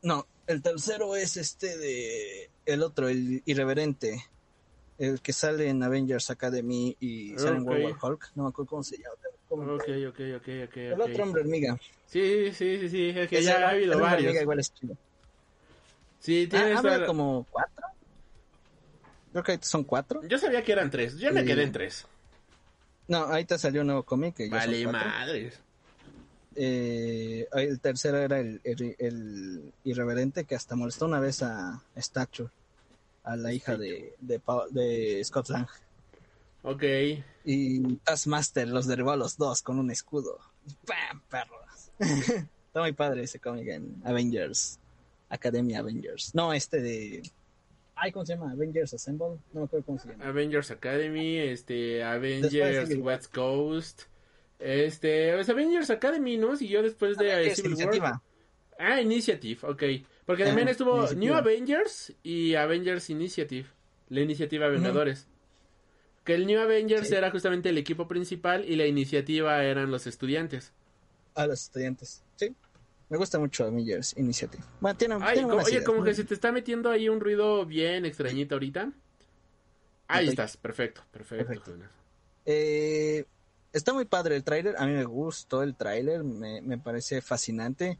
No, 0.02 0.26
el 0.46 0.62
tercero 0.62 1.16
es 1.16 1.36
este 1.36 1.76
de 1.76 2.50
el 2.66 2.82
otro, 2.82 3.08
el 3.08 3.42
irreverente, 3.46 4.24
el 4.98 5.20
que 5.20 5.32
sale 5.32 5.68
en 5.68 5.82
Avengers 5.82 6.30
Academy 6.30 6.96
y 7.00 7.36
sale 7.38 7.56
en. 7.56 7.66
World 7.66 7.84
War 8.02 8.12
Hulk, 8.12 8.30
no 8.36 8.44
me 8.44 8.48
acuerdo 8.50 8.68
cómo 8.70 8.82
se 8.84 8.98
llama. 8.98 9.14
¿Cómo- 9.48 9.72
Ok, 9.74 9.84
ok, 10.08 10.20
ok, 10.36 10.48
ok. 10.68 10.76
El 10.76 11.00
otro 11.00 11.22
hombre 11.24 11.40
hormiga. 11.42 11.76
Sí, 12.06 12.52
sí, 12.52 12.78
sí, 12.78 12.88
sí, 12.88 13.08
es 13.08 13.28
que 13.28 13.42
ya 13.42 13.66
ha 13.66 13.70
habido 13.70 13.94
el 13.94 14.00
hombre 14.02 14.10
varios. 14.26 14.42
igual 14.42 14.60
es 14.60 14.72
chido. 14.74 14.96
Sí, 16.20 16.48
Ah, 16.52 16.78
habido 16.78 16.98
la- 16.98 17.06
como 17.06 17.46
cuatro. 17.50 17.86
Creo 19.32 19.44
que 19.44 19.58
son 19.62 19.84
cuatro. 19.84 20.22
Yo 20.26 20.38
sabía 20.38 20.62
que 20.64 20.72
eran 20.72 20.90
tres, 20.90 21.16
yo 21.18 21.32
me 21.32 21.44
quedé 21.44 21.62
en 21.64 21.72
tres. 21.72 22.06
No, 23.08 23.18
ahorita 23.18 23.58
salió 23.58 23.80
un 23.82 23.86
nuevo 23.88 24.02
cómic 24.02 24.34
que 24.36 24.48
Vale, 24.48 24.86
madres. 24.86 25.60
Eh, 26.56 27.46
el 27.52 27.78
tercero 27.80 28.18
era 28.18 28.40
el, 28.40 28.60
el- 28.64 28.96
el 28.98 29.72
irreverente 29.84 30.44
que 30.44 30.54
hasta 30.56 30.74
molestó 30.74 31.04
una 31.06 31.20
vez 31.20 31.42
a 31.42 31.82
Stature, 31.96 32.50
a 33.24 33.36
la 33.36 33.52
hija 33.52 33.76
de, 33.76 34.14
de, 34.20 34.40
de 34.70 35.24
Scott 35.24 35.50
Lang. 35.50 35.68
Ok. 36.62 36.82
Y 37.44 37.96
Taskmaster 37.98 38.68
los 38.68 38.86
derribó 38.86 39.12
a 39.12 39.16
los 39.16 39.36
dos 39.36 39.62
con 39.62 39.78
un 39.78 39.90
escudo. 39.90 40.38
¡Pam! 40.86 41.22
Perros. 41.30 41.90
Está 41.98 42.80
muy 42.80 42.92
padre 42.92 43.22
ese 43.22 43.38
cómic 43.38 43.68
en 43.68 44.02
Avengers. 44.04 44.78
Academia 45.30 45.78
Avengers. 45.78 46.34
No, 46.34 46.52
este 46.52 46.80
de. 46.80 47.22
Ay, 48.00 48.12
¿cómo 48.12 48.24
se 48.24 48.34
llama? 48.34 48.52
Avengers 48.52 48.94
Assemble. 48.94 49.38
No 49.52 49.60
me 49.60 49.64
acuerdo 49.64 49.86
cómo 49.86 49.98
se 49.98 50.08
llama. 50.08 50.24
Avengers 50.26 50.70
Academy, 50.70 51.38
este, 51.38 52.02
Avengers. 52.04 52.90
West 52.96 53.34
Coast. 53.34 54.02
Este, 54.58 55.38
es 55.38 55.48
Avengers 55.48 55.90
Academy, 55.90 56.36
¿no? 56.36 56.56
Siguió 56.56 56.82
después 56.82 57.16
de 57.16 57.32
Avengers 57.32 57.56
Civil 57.56 57.72
War. 57.74 57.82
Iniciativa. 57.82 58.22
Ah, 58.78 59.00
Initiative, 59.00 59.58
ok. 59.62 59.82
Porque 60.26 60.42
Ah, 60.44 60.46
también 60.46 60.68
estuvo 60.68 60.96
Iniciativa. 60.98 61.20
New 61.20 61.34
Avengers 61.34 62.12
y 62.22 62.54
Avengers 62.54 63.10
Initiative. 63.10 63.66
La 64.08 64.20
iniciativa 64.20 64.68
Vengadores. 64.68 65.26
Que 66.24 66.34
el 66.34 66.46
New 66.46 66.60
Avengers 66.60 67.08
Sí. 67.08 67.14
era 67.14 67.30
justamente 67.30 67.68
el 67.70 67.78
equipo 67.78 68.06
principal 68.06 68.64
y 68.68 68.76
la 68.76 68.86
iniciativa 68.86 69.64
eran 69.64 69.90
los 69.90 70.06
estudiantes. 70.06 70.72
A 71.34 71.46
los 71.46 71.62
estudiantes. 71.64 72.22
Me 73.08 73.16
gusta 73.16 73.38
mucho 73.38 73.64
Avengers 73.64 74.14
Initiative. 74.18 74.62
Bueno, 74.80 74.96
tiene, 74.98 75.16
Ay, 75.20 75.38
tiene 75.38 75.52
oye, 75.52 75.70
ideas. 75.72 75.84
como 75.84 76.04
que 76.04 76.14
se 76.14 76.24
te 76.24 76.34
está 76.34 76.52
metiendo 76.52 76.90
ahí 76.90 77.08
un 77.08 77.20
ruido 77.20 77.64
bien 77.64 78.04
extrañito 78.04 78.54
ahorita. 78.56 78.92
Ahí 80.08 80.28
estás, 80.28 80.56
perfecto, 80.56 81.02
perfecto. 81.10 81.74
Eh, 82.46 83.24
está 83.72 83.92
muy 83.92 84.04
padre 84.06 84.36
el 84.36 84.44
tráiler, 84.44 84.74
a 84.78 84.86
mí 84.86 84.92
me 84.92 85.04
gustó 85.04 85.62
el 85.62 85.74
tráiler, 85.74 86.24
me, 86.24 86.60
me 86.62 86.78
parece 86.78 87.20
fascinante. 87.20 87.98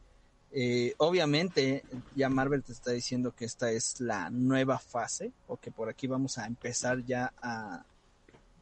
Eh, 0.50 0.94
obviamente 0.96 1.84
ya 2.14 2.30
Marvel 2.30 2.62
te 2.64 2.72
está 2.72 2.92
diciendo 2.92 3.34
que 3.36 3.44
esta 3.44 3.70
es 3.70 4.00
la 4.00 4.30
nueva 4.30 4.78
fase, 4.78 5.32
o 5.46 5.58
que 5.58 5.70
por 5.70 5.88
aquí 5.90 6.06
vamos 6.06 6.38
a 6.38 6.46
empezar 6.46 7.04
ya 7.04 7.32
a, 7.42 7.84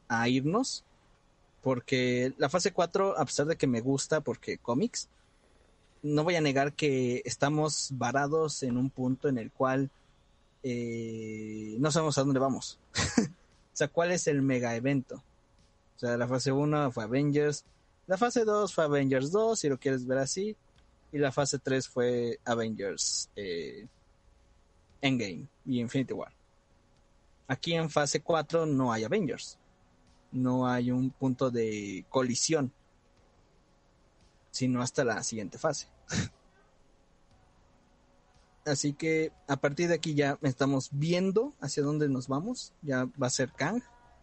a 0.09 0.28
irnos, 0.28 0.85
porque 1.62 2.32
la 2.38 2.48
fase 2.48 2.72
4, 2.72 3.18
a 3.18 3.24
pesar 3.24 3.46
de 3.46 3.56
que 3.56 3.66
me 3.68 3.80
gusta, 3.80 4.20
porque 4.20 4.59
cómics, 4.59 5.09
no 6.02 6.24
voy 6.24 6.37
a 6.37 6.40
negar 6.40 6.72
que 6.72 7.22
estamos 7.24 7.90
varados 7.92 8.62
en 8.62 8.76
un 8.76 8.90
punto 8.90 9.28
en 9.28 9.38
el 9.38 9.50
cual 9.50 9.90
eh, 10.62 11.76
no 11.78 11.90
sabemos 11.90 12.18
a 12.18 12.22
dónde 12.22 12.40
vamos. 12.40 12.78
o 13.18 13.76
sea, 13.76 13.88
¿cuál 13.88 14.12
es 14.12 14.26
el 14.26 14.42
mega 14.42 14.74
evento? 14.74 15.22
O 15.96 15.98
sea, 15.98 16.16
la 16.16 16.28
fase 16.28 16.52
1 16.52 16.92
fue 16.92 17.04
Avengers, 17.04 17.64
la 18.06 18.16
fase 18.18 18.44
2 18.44 18.74
fue 18.74 18.85
Avengers 18.85 19.32
2, 19.32 19.59
si 19.59 19.68
lo 19.68 19.78
quieres 19.78 20.06
ver 20.06 20.18
así, 20.18 20.56
y 21.12 21.18
la 21.18 21.32
fase 21.32 21.59
3 21.59 21.88
fue 21.88 22.38
Avengers 22.44 23.30
eh, 23.35 23.87
Endgame 25.00 25.46
y 25.64 25.80
Infinity 25.80 26.12
War. 26.12 26.32
Aquí 27.48 27.74
en 27.74 27.88
fase 27.88 28.20
4 28.20 28.66
no 28.66 28.92
hay 28.92 29.04
Avengers, 29.04 29.59
no 30.32 30.68
hay 30.68 30.90
un 30.90 31.11
punto 31.11 31.50
de 31.50 32.04
colisión, 32.09 32.72
sino 34.57 34.81
hasta 34.81 35.05
la 35.05 35.23
siguiente 35.23 35.59
fase. 35.59 35.87
Así 38.64 38.95
que 38.95 39.31
a 39.47 39.57
partir 39.57 39.88
de 39.88 39.95
aquí 39.95 40.14
ya 40.14 40.38
estamos 40.40 40.88
viendo 40.92 41.53
hacia 41.61 41.83
dónde 41.83 42.09
nos 42.09 42.27
vamos. 42.27 42.73
Ya 42.81 43.05
va 43.23 43.27
a 43.27 43.31
ser 43.31 43.53
Kang, 43.53 43.83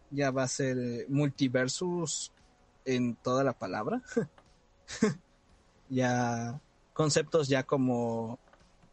ya 0.09 0.31
va 0.31 0.41
a 0.41 0.47
ser 0.47 1.05
multiversus 1.07 2.31
en 2.83 3.15
toda 3.15 3.43
la 3.43 3.53
palabra. 3.53 4.01
Ya 5.89 6.59
conceptos 6.93 7.47
ya 7.49 7.63
como 7.63 8.39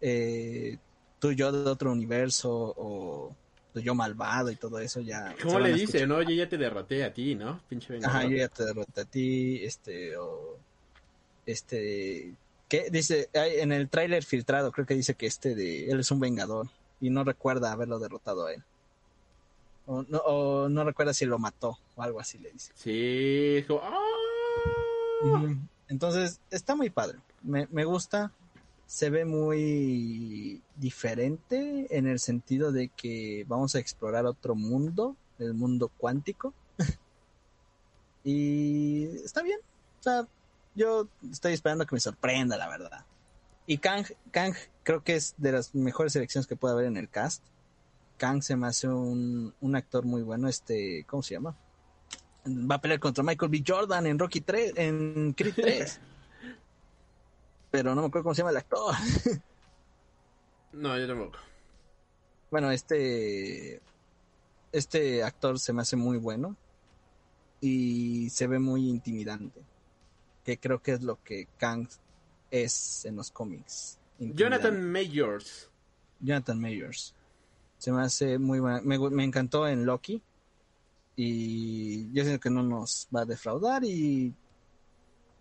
eh, 0.03 0.77
tu 1.19 1.33
yo 1.33 1.51
de 1.51 1.71
otro 1.71 1.93
universo 1.93 2.75
o 2.77 3.35
tu 3.73 3.81
yo 3.81 3.95
malvado 3.95 4.51
y 4.51 4.57
todo 4.57 4.81
eso 4.81 5.01
ya. 5.01 5.35
¿Cómo 5.43 5.61
le 5.61 5.73
dice, 5.73 6.07
no? 6.07 6.21
Yo 6.21 6.35
ya 6.35 6.47
te 6.47 6.59
derroté 6.59 7.05
a 7.05 7.15
ti, 7.15 7.37
¿no? 7.37 7.63
Pinche 7.69 7.99
Ajá, 8.05 8.25
yo 8.25 8.37
ya 8.37 8.49
te 8.49 8.67
derroté 8.67 9.01
a 9.01 9.05
ti, 9.07 9.65
este, 9.65 10.15
o, 10.19 10.59
este, 11.47 12.35
¿qué? 12.69 12.89
Dice, 12.91 13.29
en 13.33 13.73
el 13.73 13.89
tráiler 13.89 14.25
filtrado 14.25 14.73
creo 14.73 14.87
que 14.87 14.95
dice 14.95 15.15
que 15.15 15.27
este 15.27 15.55
de, 15.55 15.91
él 15.91 16.01
es 16.01 16.11
un 16.11 16.21
vengador 16.21 16.69
y 17.01 17.11
no 17.11 17.25
recuerda 17.25 17.73
haberlo 17.73 17.99
derrotado 17.99 18.47
a 18.47 18.53
él. 18.53 18.63
O 19.87 20.03
no, 20.03 20.19
o 20.19 20.69
no 20.69 20.85
recuerda 20.85 21.13
si 21.13 21.27
lo 21.27 21.39
mató 21.39 21.79
o 21.97 22.03
algo 22.03 22.21
así 22.21 22.39
le 22.39 22.53
dice. 22.53 22.73
Sí, 22.77 23.65
¡ah! 23.83 24.11
Entonces, 25.89 26.41
está 26.51 26.77
muy 26.77 26.91
padre. 26.91 27.19
Me, 27.43 27.67
me 27.71 27.85
gusta. 27.85 28.33
Se 28.87 29.11
ve 29.11 29.25
muy 29.25 30.63
diferente 30.77 31.87
en 31.97 32.07
el 32.07 32.19
sentido 32.19 32.73
de 32.73 32.89
que 32.89 33.45
vamos 33.49 33.75
a 33.75 33.79
explorar 33.79 34.27
otro 34.27 34.55
mundo, 34.55 35.17
el 35.39 35.55
mundo 35.55 35.91
cuántico. 35.97 36.53
y 38.25 39.07
está 39.25 39.43
bien. 39.43 39.61
O 40.01 40.03
sea, 40.03 40.29
yo 40.75 41.09
estoy 41.31 41.53
esperando 41.53 41.87
que 41.87 41.95
me 41.95 42.01
sorprenda, 42.01 42.57
la 42.57 42.69
verdad. 42.69 43.05
Y 43.67 43.79
Kang, 43.79 44.07
Kang 44.31 44.55
creo 44.83 45.03
que 45.03 45.17
es 45.17 45.35
de 45.37 45.53
las 45.53 45.75
mejores 45.75 46.13
selecciones 46.13 46.47
que 46.47 46.57
puede 46.57 46.75
haber 46.75 46.87
en 46.87 46.97
el 46.97 47.09
cast. 47.09 47.43
Kang 48.17 48.43
se 48.43 48.57
me 48.57 48.67
hace 48.67 48.89
un, 48.89 49.55
un 49.61 49.77
actor 49.77 50.05
muy 50.05 50.23
bueno. 50.23 50.49
Este, 50.49 51.05
¿cómo 51.07 51.23
se 51.23 51.35
llama? 51.35 51.57
Va 52.47 52.77
a 52.77 52.81
pelear 52.81 53.01
contra 53.01 53.23
Michael 53.23 53.51
B. 53.51 53.63
Jordan 53.67 54.07
en 54.07 54.19
Rocky 54.19 54.41
3, 54.41 54.73
en 54.77 55.33
Creed 55.35 55.55
3. 55.55 56.01
Pero 57.71 57.95
no 57.95 58.01
me 58.03 58.09
acuerdo 58.09 58.25
cómo 58.25 58.35
se 58.35 58.41
llama 58.41 58.51
el 58.51 58.57
actor. 58.57 58.95
No, 60.73 60.97
yo 60.97 61.09
tampoco. 61.09 61.37
Bueno, 62.49 62.71
este 62.71 63.81
este 64.73 65.23
actor 65.23 65.59
se 65.59 65.73
me 65.73 65.83
hace 65.83 65.97
muy 65.97 66.19
bueno 66.19 66.57
y 67.61 68.31
se 68.31 68.47
ve 68.47 68.59
muy 68.59 68.89
intimidante, 68.89 69.61
que 70.45 70.59
creo 70.59 70.83
que 70.83 70.93
es 70.93 71.03
lo 71.03 71.23
que 71.23 71.49
Kang 71.59 71.89
es 72.51 73.05
en 73.05 73.17
los 73.17 73.31
cómics. 73.31 73.99
Jonathan 74.19 74.91
Majors. 74.91 75.71
Jonathan 76.21 76.61
Majors. 76.61 77.15
Se 77.79 77.93
me 77.93 78.03
hace 78.03 78.39
muy 78.39 78.61
buena. 78.61 78.81
Me, 78.83 78.99
me 78.99 79.25
encantó 79.25 79.67
en 79.67 79.87
Loki. 79.87 80.23
Y 81.17 82.13
yo 82.13 82.25
siento 82.25 82.41
que 82.41 82.51
no 82.51 82.63
nos 82.63 83.09
va 83.15 83.23
a 83.23 83.27
defraudar. 83.27 83.85
Y 83.85 84.35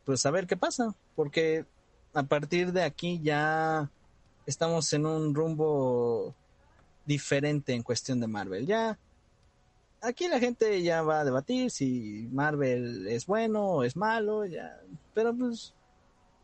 pues 0.06 0.26
a 0.26 0.32
ver 0.32 0.48
qué 0.48 0.56
pasa. 0.56 0.96
Porque 1.16 1.66
a 2.14 2.24
partir 2.24 2.72
de 2.72 2.84
aquí 2.84 3.20
ya 3.22 3.92
estamos 4.46 4.92
en 4.94 5.06
un 5.06 5.36
rumbo 5.36 6.34
diferente 7.06 7.74
en 7.74 7.84
cuestión 7.84 8.20
de 8.20 8.28
Marvel. 8.28 8.66
Ya. 8.66 8.98
Aquí 10.02 10.28
la 10.28 10.40
gente 10.40 10.82
ya 10.82 11.02
va 11.02 11.22
a 11.22 11.26
debatir 11.26 11.72
si 11.72 12.28
Marvel 12.32 13.08
es 13.08 13.26
bueno 13.26 13.66
o 13.66 13.84
es 13.84 13.96
malo. 13.96 14.46
Ya. 14.46 14.80
Pero 15.14 15.34
pues. 15.36 15.74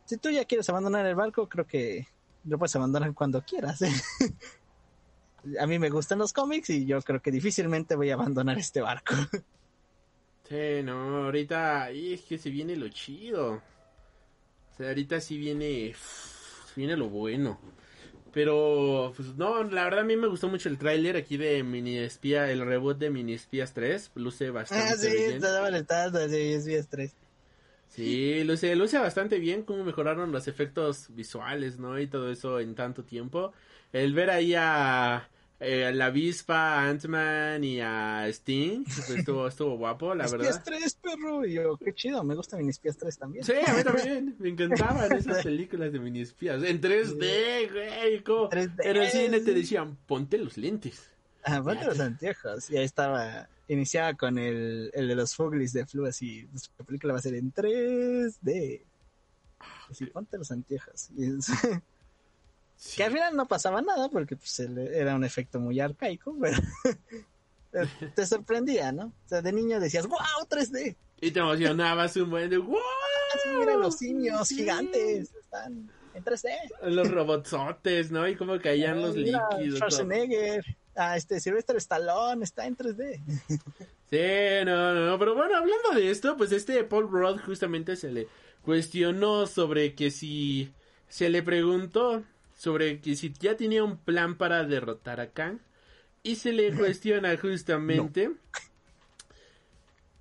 Si 0.06 0.18
tú 0.18 0.30
ya 0.30 0.46
quieres 0.46 0.70
abandonar 0.70 1.06
el 1.06 1.16
barco, 1.16 1.50
creo 1.50 1.66
que 1.66 2.08
lo 2.44 2.60
puedes 2.60 2.76
abandonar 2.76 3.14
cuando 3.14 3.42
quieras. 3.44 3.82
¿eh? 3.82 3.92
A 5.60 5.68
mí 5.68 5.80
me 5.80 5.90
gustan 5.90 6.20
los 6.20 6.34
cómics 6.34 6.70
y 6.70 6.86
yo 6.86 7.02
creo 7.02 7.22
que 7.22 7.32
difícilmente 7.32 7.96
voy 7.96 8.12
a 8.12 8.16
abandonar 8.16 8.58
este 8.58 8.82
barco. 8.82 9.16
Sí, 10.48 10.84
no, 10.84 11.26
ahorita, 11.26 11.90
es 11.90 12.22
que 12.22 12.38
se 12.38 12.52
viene 12.52 12.76
lo 12.76 12.88
chido. 12.90 13.54
O 13.54 14.78
sea, 14.78 14.90
ahorita 14.90 15.20
sí 15.20 15.40
viene, 15.40 15.96
viene 16.76 16.96
lo 16.96 17.10
bueno. 17.10 17.60
Pero, 18.36 19.14
pues 19.16 19.36
no, 19.38 19.64
la 19.64 19.86
verdad 19.86 20.02
a 20.02 20.04
mí 20.04 20.18
me 20.18 20.28
gustó 20.28 20.50
mucho 20.50 20.68
el 20.68 20.78
tráiler 20.78 21.16
aquí 21.16 21.38
de 21.38 21.64
Mini 21.64 21.98
Espía, 22.00 22.52
el 22.52 22.66
reboot 22.66 22.98
de 22.98 23.10
Mini 23.10 23.34
Espías 23.34 23.74
3. 23.74 24.12
Luce 24.16 24.50
bastante 24.50 24.92
Ah, 24.92 24.96
sí, 24.98 25.08
bien. 25.08 25.40
molestando, 25.62 26.28
sí, 26.28 26.54
es 26.54 26.66
mi 26.66 26.74
estrés. 26.74 27.16
Sí, 27.88 28.44
luce, 28.44 28.76
luce 28.76 28.98
bastante 29.00 29.40
bien 29.40 29.64
cómo 29.64 29.86
mejoraron 29.86 30.32
los 30.34 30.50
efectos 30.50 31.08
visuales, 31.16 31.80
¿no? 31.80 31.98
Y 32.00 32.08
todo 32.08 32.30
eso 32.30 32.60
en 32.60 32.76
tanto 32.76 33.06
tiempo. 33.06 33.54
El 33.94 34.14
ver 34.14 34.30
ahí 34.32 34.54
a, 34.54 35.30
eh, 35.66 35.86
a 35.88 35.92
la 35.92 36.06
avispa, 36.08 36.88
Ant-Man 36.88 37.64
y 37.64 37.82
a 37.82 38.28
Sting, 38.30 38.84
pues, 38.84 39.10
estuvo, 39.10 39.48
estuvo 39.48 39.78
guapo, 39.78 40.14
la 40.16 40.26
Espías 40.26 40.64
verdad. 40.64 40.64
3, 40.80 40.96
perro. 41.02 41.46
Y 41.46 41.54
yo, 41.54 41.78
qué 41.78 41.94
chido, 41.94 42.24
me 42.24 42.36
gusta 42.36 42.58
Mini 42.58 42.70
Espías 42.70 42.98
3 42.98 43.18
también. 43.18 43.44
Sí, 43.44 43.54
a 43.66 43.74
mí 43.74 43.84
también. 43.84 44.36
Me 44.40 44.50
encantaban 44.50 45.12
esas 45.12 45.44
películas 45.44 45.92
de 45.92 46.00
mini 46.00 46.22
espías. 46.22 46.64
En 46.64 46.80
3D, 46.82 47.72
güey. 47.72 48.24
como 48.24 48.50
3D, 48.50 48.76
En 48.84 48.96
el 48.98 49.10
cine 49.10 49.40
te 49.42 49.54
decían, 49.54 49.98
ponte 50.06 50.38
los 50.38 50.58
lentes. 50.58 51.02
Ah, 51.44 51.62
ponte 51.64 51.86
los 51.86 52.00
anteojos. 52.00 52.70
Y 52.70 52.78
ahí 52.78 52.86
estaba, 52.86 53.48
iniciaba 53.68 54.14
con 54.16 54.38
el, 54.38 54.90
el 54.94 55.08
de 55.08 55.16
los 55.16 55.36
Fuglis 55.36 55.74
de 55.74 55.86
Flu, 55.86 56.06
así, 56.06 56.48
nuestra 56.52 56.86
película 56.86 57.14
va 57.14 57.20
a 57.20 57.22
ser 57.22 57.36
en 57.36 57.54
3D. 57.54 58.82
Así, 59.90 60.06
ponte 60.08 60.38
los 60.38 60.52
anteojos. 60.52 61.10
Y 61.16 61.26
es- 61.38 61.48
Sí. 62.78 62.98
Que 62.98 63.04
al 63.06 63.12
final 63.14 63.36
no 63.36 63.48
pasaba 63.48 63.82
nada 63.82 64.10
porque 64.10 64.36
pues, 64.36 64.60
era 64.60 65.16
un 65.16 65.24
efecto 65.24 65.60
muy 65.60 65.80
arcaico, 65.80 66.36
pero 66.40 66.58
te 68.16 68.26
sorprendía, 68.26 68.92
¿no? 68.92 69.06
O 69.08 69.28
sea, 69.28 69.42
de 69.42 69.52
niño 69.52 69.80
decías, 69.80 70.08
wow, 70.08 70.18
3D. 70.50 70.96
Y 71.22 71.32
te 71.32 71.40
emocionabas 71.40 72.16
un 72.18 72.30
buen 72.30 72.50
de 72.50 72.58
¡Wow! 72.58 72.78
Mira 73.60 73.76
los 73.76 73.98
simios 73.98 74.48
Sí. 74.48 74.58
gigantes, 74.58 75.34
están 75.36 75.90
en 76.14 76.24
3D. 76.24 76.50
Los 76.84 77.12
robotsotes, 77.12 78.12
¿no? 78.12 78.28
Y 78.28 78.36
cómo 78.36 78.60
caían 78.60 79.02
los 79.02 79.16
Mira, 79.16 79.48
líquidos. 79.58 79.78
Schwarzenegger, 79.80 80.64
ah, 80.96 81.18
este 81.18 81.40
Sylvester 81.40 81.76
Stallone 81.78 82.44
está 82.44 82.66
en 82.66 82.78
3D. 82.78 83.22
Sí, 84.08 84.20
no, 84.66 84.94
no, 84.94 85.08
no, 85.08 85.18
pero 85.20 85.34
bueno, 85.34 85.58
hablando 85.58 85.90
de 85.96 86.12
esto, 86.12 86.38
pues 86.38 86.52
este 86.52 86.84
Paul 86.84 87.10
Rudd 87.10 87.40
justamente 87.44 87.96
se 87.96 88.12
le 88.12 88.28
cuestionó 88.62 89.48
sobre 89.48 89.96
que 89.96 90.12
si 90.12 90.72
se 91.10 91.28
le 91.30 91.42
preguntó 91.42 92.24
sobre 92.56 93.00
que 93.02 93.16
si 93.16 93.34
ya 93.40 93.56
tenía 93.56 93.84
un 93.84 93.98
plan 93.98 94.38
para 94.38 94.64
derrotar 94.64 95.20
a 95.20 95.32
Kang 95.32 95.60
y 96.24 96.36
se 96.36 96.54
le 96.54 96.74
cuestiona 96.74 97.38
justamente 97.38 98.32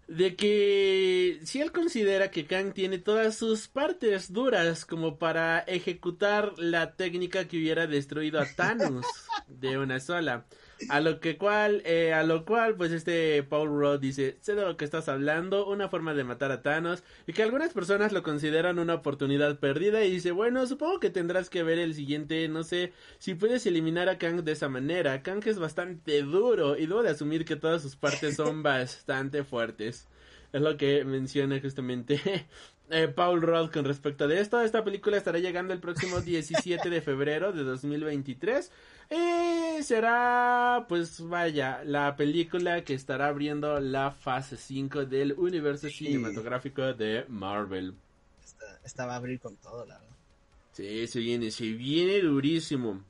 de 0.06 0.36
que 0.36 1.40
si 1.44 1.60
él 1.60 1.72
considera 1.72 2.30
que 2.30 2.46
Kang 2.46 2.72
tiene 2.72 2.98
todas 2.98 3.36
sus 3.36 3.68
partes 3.68 4.32
duras 4.32 4.84
como 4.84 5.18
para 5.18 5.60
ejecutar 5.60 6.52
la 6.58 6.94
técnica 6.94 7.48
que 7.48 7.56
hubiera 7.56 7.86
destruido 7.86 8.40
a 8.40 8.46
Thanos 8.46 9.06
de 9.48 9.78
una 9.78 10.00
sola. 10.00 10.44
A 10.88 11.00
lo 11.00 11.20
que 11.20 11.38
cual, 11.38 11.82
eh, 11.84 12.12
a 12.12 12.22
lo 12.24 12.44
cual, 12.44 12.76
pues 12.76 12.92
este 12.92 13.42
Paul 13.42 13.68
Rudd 13.68 14.00
dice, 14.00 14.36
sé 14.40 14.54
de 14.54 14.62
lo 14.62 14.76
que 14.76 14.84
estás 14.84 15.08
hablando, 15.08 15.66
una 15.66 15.88
forma 15.88 16.14
de 16.14 16.24
matar 16.24 16.52
a 16.52 16.62
Thanos, 16.62 17.02
y 17.26 17.32
que 17.32 17.42
algunas 17.42 17.72
personas 17.72 18.12
lo 18.12 18.22
consideran 18.22 18.78
una 18.78 18.94
oportunidad 18.94 19.58
perdida, 19.58 20.04
y 20.04 20.10
dice, 20.10 20.32
bueno, 20.32 20.66
supongo 20.66 21.00
que 21.00 21.10
tendrás 21.10 21.50
que 21.50 21.62
ver 21.62 21.78
el 21.78 21.94
siguiente, 21.94 22.48
no 22.48 22.64
sé, 22.64 22.92
si 23.18 23.34
puedes 23.34 23.66
eliminar 23.66 24.08
a 24.08 24.18
Kang 24.18 24.42
de 24.42 24.52
esa 24.52 24.68
manera. 24.68 25.22
Kang 25.22 25.42
es 25.46 25.58
bastante 25.58 26.22
duro, 26.22 26.76
y 26.76 26.86
debo 26.86 27.02
de 27.02 27.10
asumir 27.10 27.44
que 27.44 27.56
todas 27.56 27.82
sus 27.82 27.96
partes 27.96 28.36
son 28.36 28.62
bastante 28.62 29.44
fuertes. 29.44 30.08
Es 30.52 30.62
lo 30.62 30.76
que 30.76 31.04
menciona 31.04 31.60
justamente 31.60 32.20
eh, 32.90 33.08
Paul 33.08 33.42
Rudd 33.42 33.70
con 33.70 33.84
respecto 33.84 34.28
de 34.28 34.40
esto. 34.40 34.60
Esta 34.60 34.84
película 34.84 35.16
estará 35.16 35.40
llegando 35.40 35.74
el 35.74 35.80
próximo 35.80 36.20
17 36.20 36.90
de 36.90 37.00
febrero 37.00 37.52
de 37.52 37.64
2023. 37.64 38.70
Y 39.10 39.82
será, 39.82 40.86
pues 40.88 41.20
vaya, 41.20 41.82
la 41.84 42.16
película 42.16 42.82
que 42.84 42.94
estará 42.94 43.28
abriendo 43.28 43.78
la 43.80 44.10
fase 44.10 44.56
5 44.56 45.04
del 45.06 45.32
universo 45.34 45.88
Sí. 45.88 46.06
cinematográfico 46.06 46.94
de 46.94 47.24
Marvel. 47.28 47.94
Esta, 48.42 48.64
esta 48.84 49.06
va 49.06 49.14
a 49.14 49.16
abrir 49.16 49.40
con 49.40 49.56
todo, 49.56 49.84
la 49.86 49.98
verdad. 49.98 50.16
Sí, 50.72 51.06
se 51.06 51.20
viene, 51.20 51.50
se 51.50 51.64
viene 51.72 52.20
durísimo. 52.20 53.02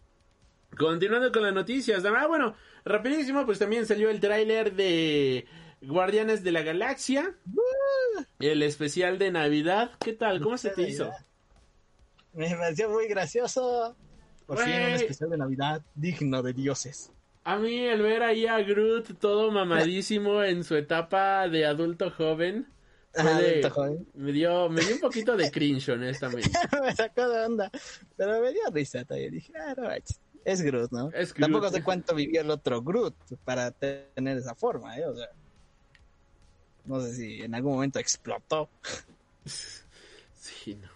Continuando 0.76 1.30
con 1.32 1.42
las 1.42 1.54
noticias, 1.54 2.04
ah, 2.04 2.26
bueno, 2.26 2.54
rapidísimo, 2.84 3.46
pues 3.46 3.58
también 3.58 3.86
salió 3.86 4.10
el 4.10 4.20
tráiler 4.20 4.74
de 4.74 5.46
Guardianes 5.80 6.42
de 6.42 6.50
la 6.52 6.62
Galaxia, 6.62 7.34
el 8.40 8.62
especial 8.62 9.18
de 9.18 9.30
Navidad. 9.30 9.92
¿Qué 10.00 10.12
tal? 10.12 10.40
¿Cómo 10.40 10.58
se 10.58 10.70
te 10.70 10.82
hizo? 10.88 11.10
Me 12.32 12.50
pareció 12.56 12.90
muy 12.90 13.06
gracioso. 13.06 13.96
Por 14.46 14.58
fin 14.58 14.72
un 14.74 14.92
especial 14.92 15.30
de 15.30 15.38
Navidad 15.38 15.82
digno 15.94 16.42
de 16.42 16.52
dioses. 16.52 17.10
A 17.44 17.56
mí 17.58 17.78
el 17.78 18.00
ver 18.02 18.22
ahí 18.22 18.46
a 18.46 18.58
Groot 18.62 19.18
todo 19.18 19.50
mamadísimo 19.50 20.42
en 20.44 20.64
su 20.64 20.76
etapa 20.76 21.48
de 21.48 21.66
adulto 21.66 22.10
joven, 22.10 22.66
fue 23.12 23.22
Ah, 23.30 23.38
de- 23.38 23.50
adulto 23.50 23.70
joven. 23.70 24.06
me 24.14 24.32
dio 24.32 24.68
me 24.68 24.82
dio 24.82 24.94
un 24.94 25.00
poquito 25.00 25.36
de 25.36 25.50
cringe, 25.50 25.90
honestamente. 25.90 26.50
me 26.82 26.94
sacó 26.94 27.28
de 27.28 27.44
onda. 27.44 27.70
Pero 28.16 28.40
me 28.40 28.52
dio 28.52 28.62
risa 28.72 29.04
todavía. 29.04 29.30
Dije, 29.30 29.52
ah, 29.58 29.74
no. 29.76 29.88
Es 30.44 30.60
Groot, 30.62 30.90
¿no? 30.92 31.08
Es 31.12 31.32
Groot. 31.32 31.50
Tampoco 31.50 31.70
sé 31.70 31.82
cuánto 31.82 32.14
vivió 32.14 32.40
el 32.42 32.50
otro 32.50 32.82
Groot 32.82 33.14
para 33.44 33.70
tener 33.70 34.36
esa 34.38 34.54
forma, 34.54 34.96
¿eh? 34.98 35.06
O 35.06 35.14
sea, 35.16 35.28
no 36.84 37.00
sé 37.00 37.14
si 37.14 37.40
en 37.42 37.54
algún 37.54 37.72
momento 37.74 37.98
explotó. 37.98 38.68
Sí, 40.36 40.74
no. 40.74 40.88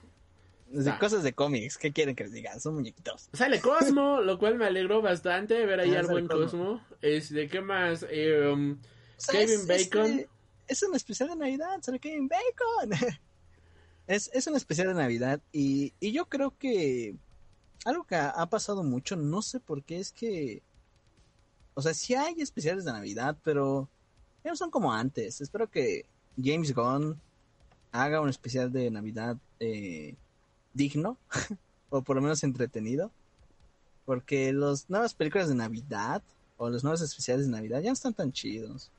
De 0.70 0.90
Ah. 0.90 0.98
cosas 0.98 1.22
de 1.22 1.32
cómics, 1.32 1.78
¿qué 1.78 1.92
quieren 1.92 2.14
que 2.14 2.24
les 2.24 2.32
diga? 2.32 2.58
Son 2.60 2.74
muñequitos. 2.74 3.28
Sale 3.32 3.60
Cosmo, 3.60 4.20
lo 4.22 4.38
cual 4.38 4.56
me 4.58 4.66
alegró 4.66 5.00
bastante 5.00 5.64
ver 5.64 5.80
ahí 5.80 5.94
Ah, 5.94 6.00
al 6.00 6.06
buen 6.08 6.26
Cosmo. 6.26 6.42
Cosmo. 6.44 6.84
Este, 7.00 7.48
¿qué 7.48 7.60
más? 7.62 8.04
Eh, 8.10 8.48
um, 8.52 8.72
O 8.72 8.76
sea, 9.16 9.40
Kevin 9.40 9.60
es, 9.60 9.66
Bacon. 9.66 10.06
este, 10.10 10.28
es 10.68 10.82
un 10.82 10.94
especial 10.94 11.30
de 11.30 11.36
Navidad, 11.36 11.78
sale 11.80 11.98
Kevin 11.98 12.28
Bacon. 12.28 12.90
es, 14.06 14.30
es 14.34 14.46
un 14.46 14.56
especial 14.56 14.88
de 14.88 14.94
Navidad 14.94 15.40
y, 15.52 15.94
y 16.00 16.12
yo 16.12 16.26
creo 16.26 16.56
que 16.58 17.16
algo 17.84 18.04
que 18.04 18.16
ha, 18.16 18.28
ha 18.30 18.50
pasado 18.50 18.82
mucho, 18.82 19.16
no 19.16 19.40
sé 19.40 19.60
por 19.60 19.82
qué, 19.84 19.98
es 20.00 20.12
que, 20.12 20.62
o 21.74 21.80
sea, 21.80 21.94
sí 21.94 22.14
hay 22.14 22.34
especiales 22.42 22.84
de 22.84 22.92
Navidad, 22.92 23.36
pero 23.42 23.88
ya 24.44 24.50
no 24.50 24.56
son 24.56 24.70
como 24.70 24.92
antes. 24.92 25.40
Espero 25.40 25.70
que 25.70 26.04
James 26.42 26.74
Gunn 26.74 27.18
haga 27.92 28.20
un 28.20 28.28
especial 28.28 28.70
de 28.72 28.90
Navidad 28.90 29.36
eh, 29.60 30.14
digno, 30.78 31.18
o 31.90 32.00
por 32.00 32.16
lo 32.16 32.22
menos 32.22 32.42
entretenido, 32.42 33.10
porque 34.06 34.52
las 34.54 34.88
nuevas 34.88 35.12
películas 35.12 35.50
de 35.50 35.54
Navidad 35.54 36.22
o 36.56 36.70
los 36.70 36.82
nuevos 36.82 37.02
especiales 37.02 37.44
de 37.44 37.52
Navidad 37.52 37.82
ya 37.82 37.90
no 37.90 37.94
están 37.94 38.14
tan 38.14 38.32
chidos. 38.32 38.90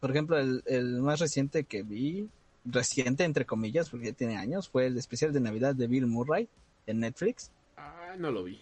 Por 0.00 0.10
ejemplo, 0.10 0.38
el, 0.38 0.62
el 0.64 1.02
más 1.02 1.20
reciente 1.20 1.64
que 1.64 1.82
vi, 1.82 2.28
reciente 2.64 3.24
entre 3.24 3.44
comillas, 3.44 3.90
porque 3.90 4.06
ya 4.06 4.12
tiene 4.12 4.36
años, 4.38 4.68
fue 4.68 4.86
el 4.86 4.96
especial 4.96 5.32
de 5.32 5.40
Navidad 5.40 5.74
de 5.74 5.86
Bill 5.86 6.06
Murray 6.06 6.48
en 6.86 7.00
Netflix 7.00 7.50
ah, 7.76 8.14
no 8.18 8.30
lo 8.30 8.44
vi. 8.44 8.60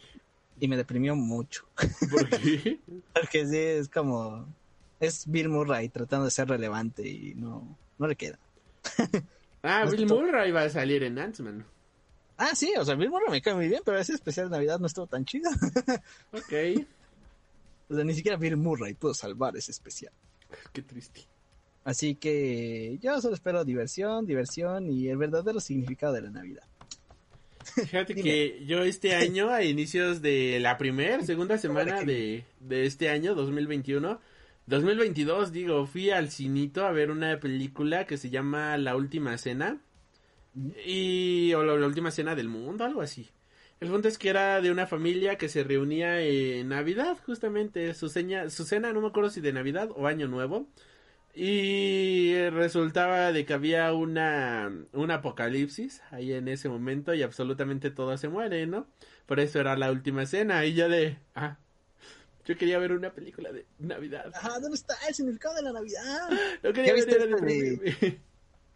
y 0.60 0.68
me 0.68 0.76
deprimió 0.76 1.14
mucho. 1.14 1.64
¿Por 2.10 2.28
qué? 2.28 2.78
Porque 3.14 3.46
sí, 3.46 3.56
es 3.56 3.88
como. 3.88 4.46
Es 5.00 5.24
Bill 5.26 5.48
Murray 5.48 5.88
tratando 5.88 6.26
de 6.26 6.30
ser 6.30 6.48
relevante 6.48 7.06
y 7.06 7.34
no, 7.34 7.76
no 7.98 8.06
le 8.06 8.16
queda. 8.16 8.38
Ah, 9.62 9.84
Bill 9.90 10.06
Murray 10.06 10.50
va 10.50 10.62
a 10.62 10.70
salir 10.70 11.02
en 11.02 11.18
Ant-Man. 11.18 11.64
Ah, 12.36 12.54
sí, 12.54 12.72
o 12.76 12.84
sea, 12.84 12.94
Bill 12.94 13.10
Murray 13.10 13.30
me 13.30 13.42
cae 13.42 13.54
muy 13.54 13.68
bien, 13.68 13.82
pero 13.84 13.98
ese 13.98 14.14
especial 14.14 14.48
de 14.48 14.56
Navidad 14.56 14.78
no 14.80 14.86
estuvo 14.86 15.06
tan 15.06 15.24
chido. 15.24 15.50
Ok. 16.32 16.86
o 17.88 17.94
sea, 17.94 18.04
ni 18.04 18.14
siquiera 18.14 18.36
Bill 18.36 18.56
Murray 18.56 18.94
pudo 18.94 19.14
salvar 19.14 19.56
ese 19.56 19.70
especial. 19.70 20.12
Qué 20.72 20.82
triste. 20.82 21.26
Así 21.84 22.14
que 22.14 22.98
yo 23.02 23.20
solo 23.20 23.34
espero 23.34 23.64
diversión, 23.64 24.26
diversión 24.26 24.90
y 24.90 25.08
el 25.08 25.18
verdadero 25.18 25.60
significado 25.60 26.14
de 26.14 26.22
la 26.22 26.30
Navidad. 26.30 26.64
Fíjate 27.74 28.14
que 28.22 28.64
yo 28.66 28.82
este 28.82 29.14
año, 29.14 29.50
a 29.50 29.62
inicios 29.62 30.22
de 30.22 30.58
la 30.60 30.78
primera, 30.78 31.22
segunda 31.24 31.58
semana 31.58 32.02
de, 32.02 32.44
de 32.60 32.86
este 32.86 33.10
año, 33.10 33.34
2021, 33.34 34.18
2022, 34.66 35.52
digo, 35.52 35.86
fui 35.86 36.10
al 36.10 36.30
cinito 36.30 36.86
a 36.86 36.92
ver 36.92 37.10
una 37.10 37.38
película 37.38 38.06
que 38.06 38.16
se 38.16 38.30
llama 38.30 38.76
La 38.78 38.96
Última 38.96 39.36
Cena. 39.36 39.78
Y, 40.86 41.52
o 41.54 41.64
la, 41.64 41.76
la 41.76 41.86
Última 41.86 42.10
Cena 42.10 42.34
del 42.34 42.48
Mundo, 42.48 42.84
algo 42.84 43.00
así. 43.00 43.30
El 43.80 43.90
punto 43.90 44.08
es 44.08 44.18
que 44.18 44.30
era 44.30 44.60
de 44.60 44.70
una 44.70 44.86
familia 44.86 45.36
que 45.36 45.48
se 45.48 45.64
reunía 45.64 46.20
en 46.20 46.68
Navidad, 46.68 47.18
justamente. 47.26 47.92
Su, 47.94 48.08
seña, 48.08 48.48
su 48.50 48.64
cena, 48.64 48.92
no 48.92 49.00
me 49.00 49.08
acuerdo 49.08 49.30
si 49.30 49.40
de 49.40 49.52
Navidad 49.52 49.90
o 49.94 50.06
Año 50.06 50.28
Nuevo. 50.28 50.68
Y 51.34 52.48
resultaba 52.50 53.32
de 53.32 53.44
que 53.44 53.52
había 53.52 53.92
una, 53.92 54.72
un 54.92 55.10
apocalipsis 55.10 56.00
ahí 56.12 56.32
en 56.32 56.46
ese 56.46 56.68
momento 56.68 57.12
y 57.12 57.22
absolutamente 57.24 57.90
todo 57.90 58.16
se 58.16 58.28
muere, 58.28 58.66
¿no? 58.66 58.86
Por 59.26 59.40
eso 59.40 59.58
era 59.58 59.76
la 59.76 59.90
última 59.90 60.26
cena 60.26 60.64
y 60.64 60.74
yo 60.74 60.88
de... 60.88 61.18
Ah, 61.34 61.58
yo 62.44 62.56
quería 62.56 62.78
ver 62.78 62.92
una 62.92 63.12
película 63.12 63.50
de 63.50 63.66
Navidad. 63.78 64.30
Ajá, 64.34 64.60
¿dónde 64.60 64.76
está 64.76 64.94
el 65.08 65.14
significado 65.14 65.56
de 65.56 65.62
la 65.62 65.72
Navidad? 65.72 66.30
Lo 66.62 66.72
quería 66.72 66.94
¿Ya 66.94 67.04
ver 67.04 67.06
viste 67.06 67.24
este 67.24 68.06
de-. 68.06 68.20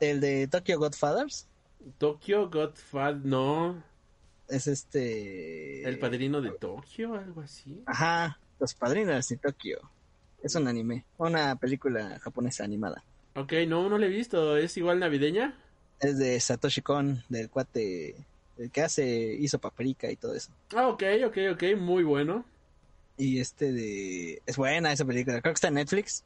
El 0.01 0.21
de 0.21 0.49
Tokyo 0.49 0.79
Godfathers 0.79 1.47
Tokyo 1.99 2.51
Godfather, 2.51 3.25
no. 3.25 3.83
es 4.49 4.67
este... 4.67 5.89
El 5.89 5.99
padrino 5.99 6.41
de 6.41 6.51
Tokio, 6.53 7.15
algo 7.15 7.41
así. 7.41 7.83
Ajá, 7.87 8.39
Los 8.59 8.75
Padrinos 8.75 9.29
de 9.29 9.37
Tokio. 9.37 9.79
Es 10.43 10.55
un 10.55 10.69
anime, 10.69 11.05
una 11.17 11.57
película 11.57 12.19
japonesa 12.21 12.65
animada. 12.65 13.03
Ok, 13.35 13.53
no, 13.67 13.89
no 13.89 13.99
la 13.99 14.07
he 14.07 14.11
visto. 14.11 14.57
¿Es 14.57 14.77
igual 14.77 14.99
navideña? 15.01 15.57
Es 16.01 16.19
de 16.19 16.39
Satoshi 16.39 16.83
Kon, 16.83 17.23
del 17.29 17.51
cuate 17.51 18.15
el 18.57 18.71
que 18.71 18.83
hace, 18.83 19.35
hizo 19.35 19.59
Paprika 19.59 20.11
y 20.11 20.17
todo 20.17 20.35
eso. 20.35 20.51
Ah, 20.75 20.89
ok, 20.89 21.03
ok, 21.27 21.39
ok, 21.53 21.63
muy 21.79 22.03
bueno. 22.03 22.45
Y 23.17 23.41
este 23.41 23.73
de... 23.73 24.43
Es 24.47 24.57
buena 24.57 24.93
esa 24.93 25.05
película, 25.05 25.41
creo 25.41 25.53
que 25.53 25.57
está 25.57 25.69
en 25.69 25.75
Netflix. 25.75 26.25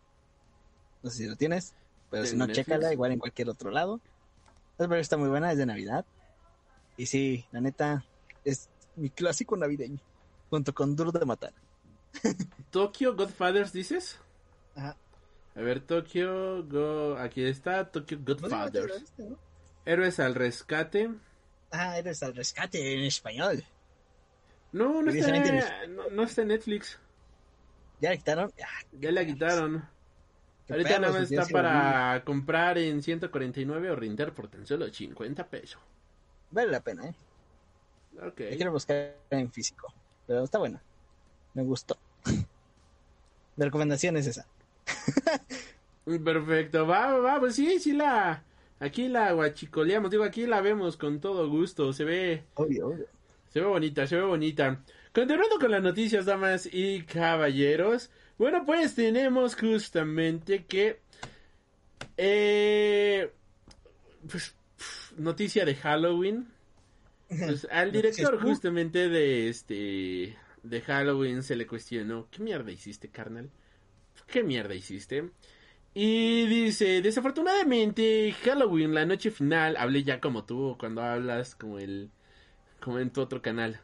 No 1.02 1.10
sé 1.10 1.18
si 1.18 1.26
lo 1.26 1.36
tienes, 1.36 1.74
pero 2.10 2.22
¿De 2.22 2.28
si 2.28 2.36
no, 2.36 2.46
Netflix? 2.46 2.66
chécala, 2.66 2.92
igual 2.92 3.12
en 3.12 3.18
cualquier 3.18 3.48
otro 3.48 3.70
lado. 3.70 4.00
Esa 4.74 4.88
película 4.88 5.00
está 5.00 5.16
muy 5.16 5.28
buena, 5.28 5.52
es 5.52 5.58
de 5.58 5.66
Navidad. 5.66 6.04
Y 6.96 7.06
sí, 7.06 7.46
la 7.52 7.60
neta, 7.60 8.04
es 8.44 8.68
mi 8.96 9.10
clásico 9.10 9.56
navideño, 9.56 10.00
junto 10.50 10.74
con 10.74 10.94
Duro 10.96 11.12
de 11.12 11.24
Matar. 11.24 11.52
Tokyo 12.70 13.14
Godfathers, 13.14 13.72
dices? 13.72 14.18
Ajá. 14.74 14.96
A 15.54 15.60
ver, 15.60 15.80
Tokyo 15.80 16.64
Go... 16.64 17.16
Aquí 17.18 17.44
está, 17.44 17.90
Tokyo 17.90 18.18
Godfathers. 18.20 19.04
Héroes 19.84 20.20
al 20.20 20.34
rescate. 20.34 21.10
Ah, 21.70 21.98
eres 21.98 22.22
al 22.22 22.34
rescate 22.34 22.94
en 22.94 23.00
español. 23.04 23.64
No, 24.72 25.02
no 25.02 25.10
está, 25.10 25.26
Curiosamente 25.28 25.88
no, 25.88 26.08
no 26.10 26.22
está 26.22 26.42
en 26.42 26.48
Netflix. 26.48 26.98
¿Ya 28.00 28.10
la 28.10 28.16
quitaron? 28.16 28.52
Ah, 28.62 28.86
Ya 29.00 29.12
la 29.12 29.24
quitaron. 29.24 29.88
Ahorita 30.68 30.98
nada 30.98 31.12
más 31.12 31.30
está 31.30 31.46
para 31.46 32.22
comprar 32.24 32.78
en 32.78 33.02
149 33.02 33.90
o 33.90 33.96
rentar 33.96 34.32
por 34.32 34.48
tan 34.48 34.66
solo 34.66 34.88
50 34.88 35.46
pesos. 35.48 35.80
Vale 36.50 36.70
la 36.70 36.80
pena, 36.80 37.08
¿eh? 37.08 37.14
Ok. 38.26 38.40
Yo 38.40 38.56
quiero 38.56 38.72
buscar 38.72 39.16
en 39.30 39.50
físico, 39.50 39.92
pero 40.26 40.44
está 40.44 40.58
buena. 40.58 40.82
Me 41.54 41.62
gustó. 41.62 41.96
Mi 43.56 43.64
recomendación 43.64 44.16
es 44.16 44.26
esa. 44.26 44.46
Perfecto, 46.24 46.86
va, 46.86 47.18
va, 47.18 47.40
pues 47.40 47.54
sí, 47.54 47.78
sí 47.78 47.92
la... 47.92 48.44
Aquí 48.80 49.08
la 49.08 49.30
guachicoleamos, 49.32 50.10
digo, 50.10 50.24
aquí 50.24 50.46
la 50.46 50.60
vemos 50.60 50.96
con 50.96 51.20
todo 51.20 51.48
gusto, 51.48 51.92
se 51.92 52.04
ve... 52.04 52.44
Obvio, 52.54 52.88
obvio. 52.88 53.06
Se 53.50 53.60
ve 53.60 53.66
bonita, 53.66 54.06
se 54.08 54.16
ve 54.16 54.22
bonita. 54.22 54.80
Continuando 55.14 55.58
con 55.60 55.70
las 55.70 55.82
noticias, 55.82 56.24
damas 56.24 56.68
y 56.72 57.02
caballeros. 57.02 58.10
Bueno, 58.38 58.64
pues 58.64 58.94
tenemos 58.94 59.56
justamente 59.56 60.64
que... 60.64 61.00
Eh, 62.16 63.30
pues, 64.28 64.54
noticia 65.16 65.64
de 65.64 65.74
Halloween. 65.74 66.48
Pues 67.28 67.66
al 67.70 67.92
director 67.92 68.40
justamente 68.40 69.08
de 69.08 69.48
este... 69.48 70.36
De 70.62 70.80
Halloween 70.80 71.42
se 71.42 71.56
le 71.56 71.66
cuestionó, 71.66 72.28
¿qué 72.30 72.40
mierda 72.40 72.70
hiciste, 72.70 73.08
carnal? 73.08 73.50
¿Qué 74.28 74.44
mierda 74.44 74.74
hiciste? 74.74 75.30
Y 75.94 76.46
dice, 76.46 77.02
desafortunadamente, 77.02 78.32
Halloween, 78.44 78.94
la 78.94 79.04
noche 79.04 79.30
final, 79.30 79.76
hablé 79.76 80.04
ya 80.04 80.20
como 80.20 80.44
tú 80.44 80.76
cuando 80.78 81.02
hablas 81.02 81.54
como 81.54 81.78
el... 81.78 82.10
Como 82.80 82.98
en 82.98 83.10
tu 83.10 83.20
otro 83.20 83.42
canal. 83.42 83.80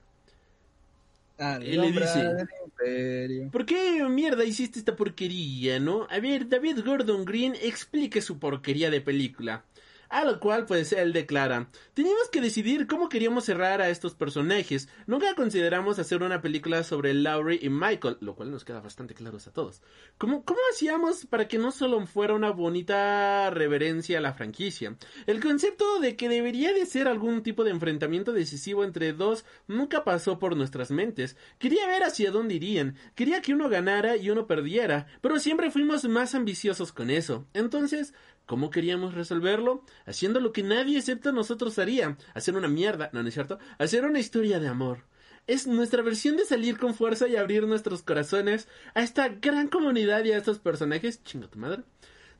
Y 1.60 1.76
le 1.76 1.92
dice-. 1.92 3.48
¿Por 3.50 3.66
qué 3.66 4.04
mierda 4.08 4.44
hiciste 4.44 4.78
esta 4.78 4.96
porquería, 4.96 5.80
no? 5.80 6.06
A 6.10 6.20
ver, 6.20 6.48
David 6.48 6.80
Gordon 6.84 7.24
Green 7.24 7.54
explique 7.60 8.20
su 8.20 8.38
porquería 8.38 8.90
de 8.90 9.00
película. 9.00 9.64
A 10.08 10.24
lo 10.24 10.40
cual, 10.40 10.64
pues, 10.64 10.92
él 10.92 11.12
declara, 11.12 11.70
teníamos 11.92 12.28
que 12.30 12.40
decidir 12.40 12.86
cómo 12.86 13.08
queríamos 13.08 13.44
cerrar 13.44 13.82
a 13.82 13.90
estos 13.90 14.14
personajes. 14.14 14.88
Nunca 15.06 15.34
consideramos 15.34 15.98
hacer 15.98 16.22
una 16.22 16.40
película 16.40 16.82
sobre 16.82 17.12
Laurie 17.12 17.58
y 17.60 17.68
Michael, 17.68 18.16
lo 18.20 18.34
cual 18.34 18.50
nos 18.50 18.64
queda 18.64 18.80
bastante 18.80 19.14
claros 19.14 19.46
a 19.46 19.52
todos. 19.52 19.82
¿Cómo, 20.16 20.44
cómo 20.44 20.60
hacíamos 20.72 21.26
para 21.26 21.46
que 21.46 21.58
no 21.58 21.72
solo 21.72 22.06
fuera 22.06 22.34
una 22.34 22.50
bonita 22.50 23.50
reverencia 23.50 24.18
a 24.18 24.22
la 24.22 24.32
franquicia? 24.32 24.96
El 25.26 25.42
concepto 25.42 26.00
de 26.00 26.16
que 26.16 26.28
debería 26.28 26.72
de 26.72 26.86
ser 26.86 27.06
algún 27.06 27.42
tipo 27.42 27.64
de 27.64 27.70
enfrentamiento 27.70 28.32
decisivo 28.32 28.84
entre 28.84 29.12
dos 29.12 29.44
nunca 29.66 30.04
pasó 30.04 30.38
por 30.38 30.56
nuestras 30.56 30.90
mentes. 30.90 31.36
Quería 31.58 31.86
ver 31.86 32.04
hacia 32.04 32.30
dónde 32.30 32.54
irían, 32.54 32.96
quería 33.14 33.42
que 33.42 33.52
uno 33.52 33.68
ganara 33.68 34.16
y 34.16 34.30
uno 34.30 34.46
perdiera, 34.46 35.06
pero 35.20 35.38
siempre 35.38 35.70
fuimos 35.70 36.04
más 36.04 36.34
ambiciosos 36.34 36.92
con 36.92 37.10
eso. 37.10 37.46
Entonces, 37.52 38.14
¿Cómo 38.48 38.70
queríamos 38.70 39.12
resolverlo? 39.12 39.84
Haciendo 40.06 40.40
lo 40.40 40.52
que 40.52 40.62
nadie 40.62 40.96
excepto 40.96 41.32
nosotros 41.32 41.78
haría. 41.78 42.16
Hacer 42.32 42.56
una 42.56 42.66
mierda, 42.66 43.10
no, 43.12 43.22
no 43.22 43.28
es 43.28 43.34
cierto. 43.34 43.58
Hacer 43.76 44.06
una 44.06 44.20
historia 44.20 44.58
de 44.58 44.68
amor. 44.68 45.04
Es 45.46 45.66
nuestra 45.66 46.00
versión 46.00 46.38
de 46.38 46.46
salir 46.46 46.78
con 46.78 46.94
fuerza 46.94 47.28
y 47.28 47.36
abrir 47.36 47.66
nuestros 47.66 48.00
corazones 48.00 48.66
a 48.94 49.02
esta 49.02 49.28
gran 49.28 49.68
comunidad 49.68 50.24
y 50.24 50.32
a 50.32 50.38
estos 50.38 50.60
personajes. 50.60 51.22
Chinga 51.24 51.48
tu 51.48 51.58
madre. 51.58 51.82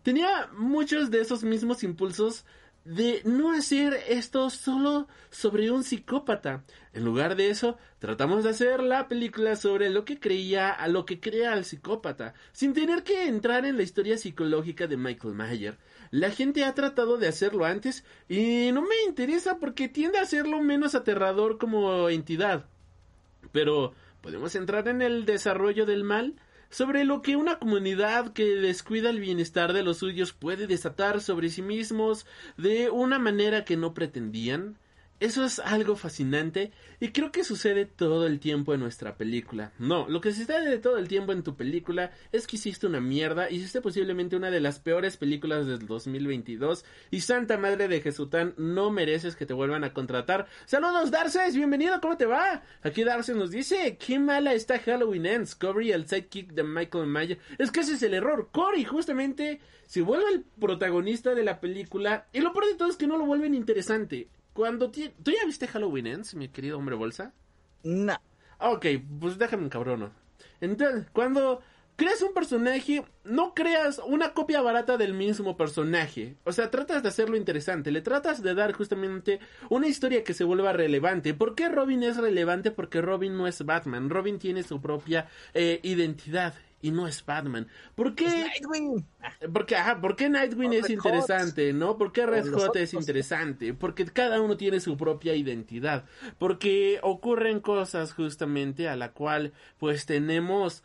Tenía 0.03 0.49
muchos 0.57 1.11
de 1.11 1.21
esos 1.21 1.45
mismos 1.45 1.83
impulsos 1.83 2.47
de 2.89 3.21
no 3.27 3.53
hacer 3.53 3.93
esto 4.09 4.49
solo 4.49 5.09
sobre 5.29 5.71
un 5.71 5.85
psicópata. 5.85 6.65
En 6.95 7.05
lugar 7.05 7.37
de 7.37 7.51
eso, 7.51 7.77
tratamos 7.99 8.45
de 8.45 8.51
hacer 8.51 8.83
la 8.83 9.09
película 9.09 9.57
sobre 9.57 9.91
lo 9.91 10.07
que 10.07 10.19
creía 10.19 10.71
a 10.71 10.89
lo 10.89 11.05
que 11.05 11.21
crea 11.21 11.53
el 11.53 11.67
psicópata, 11.67 12.33
sin 12.53 12.73
tener 12.73 13.03
que 13.03 13.27
entrar 13.27 13.67
en 13.67 13.77
la 13.77 13.83
historia 13.83 14.17
psicológica 14.17 14.87
de 14.87 14.97
Michael 14.97 15.35
Mayer. 15.35 15.77
La 16.11 16.31
gente 16.31 16.65
ha 16.65 16.75
tratado 16.75 17.19
de 17.19 17.29
hacerlo 17.29 17.65
antes 17.65 18.05
y 18.29 18.71
no 18.73 18.83
me 18.83 19.03
interesa 19.07 19.59
porque 19.59 19.89
tiende 19.89 20.19
a 20.19 20.23
hacerlo 20.23 20.61
menos 20.61 20.95
aterrador 20.95 21.59
como 21.59 22.09
entidad. 22.09 22.67
Pero 23.53 23.93
podemos 24.23 24.55
entrar 24.55 24.89
en 24.89 25.03
el 25.03 25.27
desarrollo 25.27 25.87
del 25.87 26.05
mal 26.05 26.35
sobre 26.71 27.05
lo 27.05 27.23
que 27.23 27.37
una 27.37 27.59
comunidad 27.59 28.33
que 28.33 28.45
descuida 28.45 29.11
el 29.11 29.21
bienestar 29.21 29.73
de 29.73 29.83
los 29.83 29.99
suyos 29.99 30.33
puede 30.33 30.67
desatar 30.67 31.21
sobre 31.21 31.49
sí 31.49 31.63
mismos 31.63 32.27
de 32.57 32.91
una 32.91 33.19
manera 33.19 33.65
que 33.65 33.77
no 33.77 33.95
pretendían. 33.95 34.77
Eso 35.21 35.45
es 35.45 35.59
algo 35.59 35.97
fascinante 35.97 36.71
y 37.01 37.09
creo 37.09 37.33
que 37.33 37.43
sucede 37.43 37.87
todo 37.87 38.25
el 38.25 38.39
tiempo 38.39 38.73
en 38.73 38.79
nuestra 38.79 39.17
película. 39.17 39.73
No, 39.81 40.09
lo 40.09 40.21
que 40.21 40.33
sucede 40.33 40.79
todo 40.79 40.97
el 40.97 41.09
tiempo 41.09 41.33
en 41.33 41.43
tu 41.43 41.57
película 41.57 42.13
es 42.31 42.47
que 42.47 42.55
hiciste 42.55 42.87
una 42.87 43.01
mierda, 43.01 43.51
hiciste 43.51 43.81
posiblemente 43.81 44.37
una 44.37 44.53
de 44.53 44.61
las 44.61 44.79
peores 44.79 45.17
películas 45.17 45.67
del 45.67 45.87
2022 45.87 46.85
y 47.11 47.23
Santa 47.23 47.59
Madre 47.59 47.89
de 47.89 48.01
Jesután 48.01 48.55
no 48.59 48.93
mereces 48.93 49.35
que 49.35 49.45
te 49.45 49.55
vuelvan 49.55 49.83
a 49.83 49.93
contratar. 49.93 50.47
Saludos 50.67 51.11
Darces, 51.11 51.57
bienvenido, 51.57 52.01
¿cómo 52.01 52.17
te 52.17 52.27
va? 52.27 52.63
Aquí 52.85 53.03
Darces 53.03 53.35
nos 53.35 53.51
dice, 53.51 53.97
qué 53.99 54.21
mala 54.21 54.53
está 54.53 54.79
Halloween 54.79 55.27
Ends, 55.27 55.57
Corey 55.57 55.91
el 55.91 56.07
sidekick 56.07 56.53
de 56.53 56.63
Michael 56.63 57.07
Mayer. 57.07 57.41
Es 57.59 57.73
que 57.73 57.81
ese 57.81 57.95
es 57.95 58.03
el 58.05 58.15
error, 58.15 58.51
Corey 58.53 58.85
justamente 58.85 59.59
se 59.87 60.01
vuelve 60.01 60.31
el 60.33 60.45
protagonista 60.61 61.35
de 61.35 61.43
la 61.43 61.59
película 61.59 62.29
y 62.33 62.39
lo 62.39 62.53
peor 62.53 62.67
de 62.67 62.75
todo 62.77 62.89
es 62.89 62.97
que 62.97 63.09
no 63.09 63.19
lo 63.19 63.27
vuelven 63.27 63.57
interesante. 63.57 64.29
Cuando 64.59 64.91
ti- 64.91 65.13
¿Tú 65.23 65.31
ya 65.31 65.47
viste 65.47 65.69
Halloween 65.69 66.09
Ends, 66.09 66.35
mi 66.35 66.49
querido 66.49 66.79
hombre 66.79 66.97
bolsa? 66.97 67.33
No. 67.85 68.15
Ah, 68.59 68.71
Ok, 68.73 68.87
pues 69.21 69.39
déjame 69.39 69.63
un 69.63 69.69
cabrón. 69.69 70.11
Entonces, 70.61 71.07
cuando 71.13 71.61
creas 71.95 72.21
un 72.23 72.35
personaje, 72.35 73.05
no 73.23 73.55
creas 73.55 74.01
una 74.05 74.35
copia 74.35 74.61
barata 74.61 74.97
del 74.97 75.15
mismo 75.15 75.57
personaje. 75.57 76.35
O 76.43 76.51
sea, 76.51 76.73
tratas 76.73 77.05
de 77.05 77.09
hacerlo 77.09 77.37
interesante. 77.37 77.93
Le 77.93 78.01
tratas 78.01 78.43
de 78.43 78.53
dar 78.57 78.73
justamente 78.73 79.39
una 79.71 79.87
historia 79.87 80.25
que 80.25 80.35
se 80.35 80.43
vuelva 80.43 80.73
relevante. 80.73 81.35
¿Por 81.35 81.55
qué 81.55 81.69
Robin 81.69 82.03
es 82.03 82.17
relevante? 82.17 82.73
Porque 82.73 83.01
Robin 83.01 83.37
no 83.39 83.47
es 83.47 83.65
Batman. 83.65 84.11
Robin 84.11 84.41
tiene 84.41 84.65
su 84.65 84.81
propia 84.81 85.29
eh, 85.55 85.79
identidad 85.85 86.53
y 86.81 86.91
no 86.91 87.07
es 87.09 87.25
Batman. 87.25 87.69
¿Por 87.95 88.15
qué? 88.15 88.27
Nightwing. 88.27 89.05
Ah, 89.21 89.33
Porque, 89.53 89.77
ajá, 89.77 90.01
¿por 90.01 90.17
qué 90.17 90.29
Nightwing 90.29 90.73
es 90.73 90.83
Red 90.83 90.91
interesante, 90.91 91.73
no? 91.73 91.99
¿Por 91.99 92.13
qué 92.13 92.27
Red 92.27 92.53
Hot 92.53 92.77
es 92.77 92.95
interesante? 92.95 93.75
Porque 93.75 94.05
cada 94.07 94.41
uno 94.41 94.57
tiene 94.57 94.81
su 94.81 94.97
propia 94.97 95.35
identidad. 95.35 96.05
Porque 96.39 97.01
ocurren 97.03 97.61
cosas 97.61 98.13
justamente 98.13 98.89
a 98.89 98.97
la 98.97 99.13
cual, 99.13 99.53
pues, 99.79 100.07
tenemos 100.07 100.85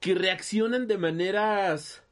que 0.00 0.14
reaccionan 0.14 0.86
de 0.86 0.98
maneras 0.98 2.02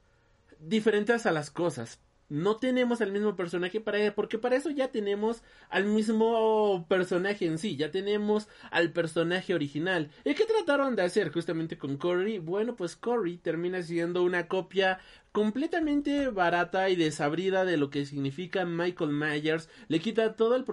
diferentes 0.61 1.27
a 1.27 1.33
las 1.33 1.51
cosas. 1.51 1.99
No 2.29 2.57
tenemos 2.57 3.01
al 3.01 3.11
mismo 3.11 3.37
personaje 3.37 3.81
para 3.81 4.15
porque 4.15 4.39
para 4.39 4.57
eso 4.57 4.71
ya 4.71 4.89
tenemos 4.89 5.43
al 5.71 5.87
mismo 5.87 6.85
personaje 6.89 7.47
en 7.47 7.59
sí, 7.59 7.77
ya 7.77 7.91
tenemos 7.91 8.49
al 8.71 8.93
personaje 8.93 9.55
original. 9.55 10.11
¿Y 10.25 10.35
qué 10.35 10.45
trataron 10.45 10.95
de 10.95 11.03
hacer 11.03 11.33
justamente 11.33 11.79
con 11.79 11.97
Cory? 11.97 12.39
Bueno, 12.39 12.77
pues 12.77 12.97
Cory 12.97 13.39
termina 13.39 13.83
siendo 13.83 14.23
una 14.23 14.47
copia 14.47 14.99
completamente 15.33 16.29
barata 16.29 16.89
y 16.91 16.97
desabrida 16.97 17.65
de 17.65 17.77
lo 17.77 17.91
que 17.91 18.07
significa 18.07 18.65
Michael 18.65 19.13
Myers, 19.13 19.69
le 19.89 20.01
quita 20.01 20.35
todo 20.35 20.57
el 20.57 20.65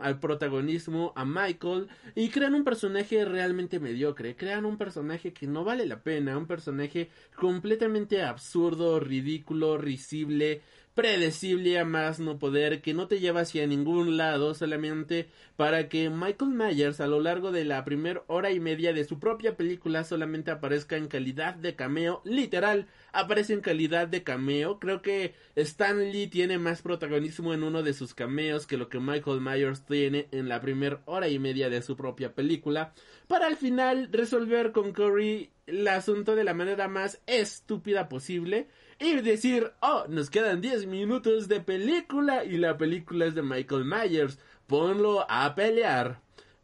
al 0.00 0.20
protagonismo 0.20 1.12
a 1.16 1.24
Michael 1.24 1.88
y 2.14 2.28
crean 2.28 2.54
un 2.54 2.64
personaje 2.64 3.24
realmente 3.24 3.80
mediocre, 3.80 4.36
crean 4.36 4.64
un 4.64 4.78
personaje 4.78 5.32
que 5.32 5.46
no 5.46 5.64
vale 5.64 5.86
la 5.86 6.02
pena, 6.02 6.38
un 6.38 6.46
personaje 6.46 7.10
completamente 7.36 8.22
absurdo, 8.22 9.00
ridículo, 9.00 9.78
risible, 9.78 10.62
predecible 10.94 11.78
a 11.78 11.84
más 11.84 12.20
no 12.20 12.38
poder, 12.38 12.80
que 12.80 12.94
no 12.94 13.08
te 13.08 13.18
lleva 13.18 13.40
hacia 13.40 13.66
ningún 13.66 14.16
lado 14.16 14.54
solamente 14.54 15.28
para 15.56 15.88
que 15.88 16.08
Michael 16.08 16.52
Myers 16.52 17.00
a 17.00 17.06
lo 17.06 17.20
largo 17.20 17.50
de 17.50 17.64
la 17.64 17.84
primera 17.84 18.22
hora 18.28 18.52
y 18.52 18.60
media 18.60 18.92
de 18.92 19.04
su 19.04 19.18
propia 19.18 19.56
película 19.56 20.04
solamente 20.04 20.52
aparezca 20.52 20.96
en 20.96 21.08
calidad 21.08 21.54
de 21.54 21.74
cameo, 21.74 22.22
literal, 22.24 22.86
aparece 23.12 23.54
en 23.54 23.60
calidad 23.60 24.06
de 24.06 24.22
cameo, 24.22 24.78
creo 24.78 25.02
que 25.02 25.34
Stan 25.56 25.98
Lee 26.12 26.28
tiene 26.28 26.58
más 26.58 26.82
protagonismo 26.82 27.52
en 27.54 27.64
uno 27.64 27.82
de 27.82 27.92
sus 27.92 28.14
cameos 28.14 28.66
que 28.66 28.76
lo 28.76 28.88
que 28.88 29.00
Michael 29.00 29.40
Myers 29.40 29.84
tiene 29.84 30.28
en 30.30 30.48
la 30.48 30.60
primera 30.60 31.02
hora 31.06 31.28
y 31.28 31.40
media 31.40 31.70
de 31.70 31.82
su 31.82 31.96
propia 31.96 32.34
película, 32.34 32.92
para 33.26 33.46
al 33.46 33.56
final 33.56 34.08
resolver 34.12 34.70
con 34.70 34.92
Corey 34.92 35.50
el 35.66 35.88
asunto 35.88 36.36
de 36.36 36.44
la 36.44 36.54
manera 36.54 36.88
más 36.88 37.20
estúpida 37.26 38.08
posible, 38.08 38.68
y 38.98 39.20
decir, 39.20 39.72
oh, 39.80 40.04
nos 40.08 40.30
quedan 40.30 40.60
10 40.60 40.86
minutos 40.86 41.48
de 41.48 41.60
película 41.60 42.44
y 42.44 42.56
la 42.56 42.76
película 42.76 43.26
es 43.26 43.34
de 43.34 43.42
Michael 43.42 43.84
Myers, 43.84 44.38
ponlo 44.66 45.26
a 45.28 45.54
pelear. 45.54 46.20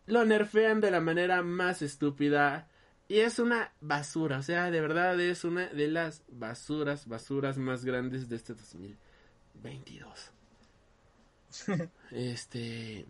Lo 0.06 0.24
nerfean 0.24 0.80
de 0.80 0.90
la 0.90 1.00
manera 1.00 1.42
más 1.42 1.82
estúpida 1.82 2.68
y 3.08 3.20
es 3.20 3.38
una 3.38 3.72
basura, 3.80 4.38
o 4.38 4.42
sea, 4.42 4.70
de 4.70 4.80
verdad 4.80 5.20
es 5.20 5.44
una 5.44 5.66
de 5.66 5.88
las 5.88 6.22
basuras, 6.28 7.08
basuras 7.08 7.58
más 7.58 7.84
grandes 7.84 8.28
de 8.28 8.36
este 8.36 8.54
2022. 8.54 10.32
Este... 12.12 13.04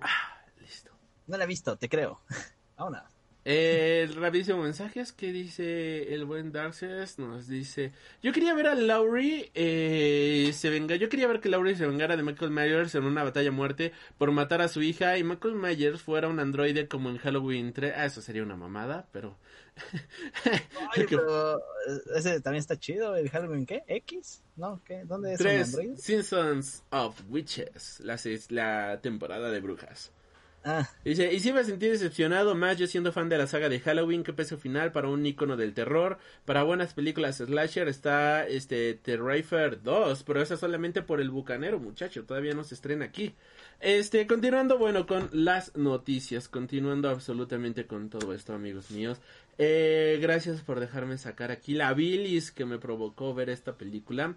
Ah, 0.00 0.38
listo. 0.60 0.92
No 1.26 1.36
la 1.36 1.44
he 1.44 1.46
visto, 1.48 1.76
te 1.76 1.88
creo. 1.88 2.20
Ahora. 2.76 3.08
Eh, 3.46 4.08
rapidísimo 4.16 4.62
mensajes 4.62 5.12
que 5.12 5.30
dice 5.30 6.14
el 6.14 6.24
buen 6.24 6.50
Darces 6.50 7.18
nos 7.18 7.46
dice 7.46 7.92
yo 8.22 8.32
quería 8.32 8.54
ver 8.54 8.68
a 8.68 8.74
Laurie 8.74 9.50
eh, 9.54 10.50
se 10.54 10.70
venga 10.70 10.96
yo 10.96 11.10
quería 11.10 11.26
ver 11.26 11.40
que 11.40 11.50
Laurie 11.50 11.76
se 11.76 11.86
vengara 11.86 12.16
de 12.16 12.22
Michael 12.22 12.50
Myers 12.50 12.94
en 12.94 13.04
una 13.04 13.22
batalla 13.22 13.50
a 13.50 13.52
muerte 13.52 13.92
por 14.16 14.32
matar 14.32 14.62
a 14.62 14.68
su 14.68 14.80
hija 14.80 15.18
y 15.18 15.24
Michael 15.24 15.56
Myers 15.56 16.00
fuera 16.00 16.28
un 16.28 16.40
androide 16.40 16.88
como 16.88 17.10
en 17.10 17.18
Halloween 17.18 17.74
3 17.74 17.92
ah 17.94 18.06
eso 18.06 18.22
sería 18.22 18.42
una 18.42 18.56
mamada 18.56 19.08
pero 19.12 19.36
Que- 20.94 21.04
pero 21.08 21.58
eh, 21.58 21.60
ese 22.16 22.40
también 22.40 22.60
está 22.60 22.78
chido, 22.78 23.14
el 23.16 23.28
Halloween, 23.28 23.66
¿qué? 23.66 23.82
¿X? 23.88 24.42
¿No? 24.56 24.80
¿Qué? 24.86 25.04
¿Dónde 25.04 25.32
es 25.34 25.38
tres 25.38 25.66
androide? 25.74 25.98
Seasons 25.98 26.82
of 26.90 27.20
Witches 27.28 28.00
la, 28.00 28.18
la 28.48 29.00
temporada 29.02 29.50
de 29.50 29.60
brujas 29.60 30.12
Ah, 30.66 30.88
Dice, 31.04 31.30
y 31.30 31.40
si 31.40 31.52
me 31.52 31.62
sentí 31.62 31.88
decepcionado 31.88 32.54
más 32.54 32.78
yo 32.78 32.86
siendo 32.86 33.12
fan 33.12 33.28
de 33.28 33.36
la 33.36 33.46
saga 33.46 33.68
de 33.68 33.80
Halloween, 33.80 34.24
qué 34.24 34.32
peso 34.32 34.56
final 34.56 34.92
para 34.92 35.08
un 35.08 35.26
icono 35.26 35.58
del 35.58 35.74
terror. 35.74 36.16
Para 36.46 36.62
buenas 36.62 36.94
películas 36.94 37.36
slasher 37.36 37.86
está 37.86 38.46
este 38.46 38.94
Terrifier 38.94 39.82
2, 39.82 40.22
pero 40.22 40.40
esa 40.40 40.56
solamente 40.56 41.02
por 41.02 41.20
el 41.20 41.28
bucanero, 41.28 41.78
muchacho, 41.78 42.24
todavía 42.24 42.54
no 42.54 42.64
se 42.64 42.76
estrena 42.76 43.04
aquí. 43.04 43.34
Este, 43.78 44.26
continuando, 44.26 44.78
bueno, 44.78 45.06
con 45.06 45.28
las 45.32 45.76
noticias, 45.76 46.48
continuando 46.48 47.10
absolutamente 47.10 47.86
con 47.86 48.08
todo 48.08 48.32
esto, 48.32 48.54
amigos 48.54 48.90
míos. 48.90 49.20
Eh, 49.58 50.18
gracias 50.22 50.62
por 50.62 50.80
dejarme 50.80 51.18
sacar 51.18 51.50
aquí 51.50 51.74
la 51.74 51.92
bilis 51.92 52.50
que 52.50 52.64
me 52.64 52.78
provocó 52.78 53.34
ver 53.34 53.50
esta 53.50 53.76
película. 53.76 54.34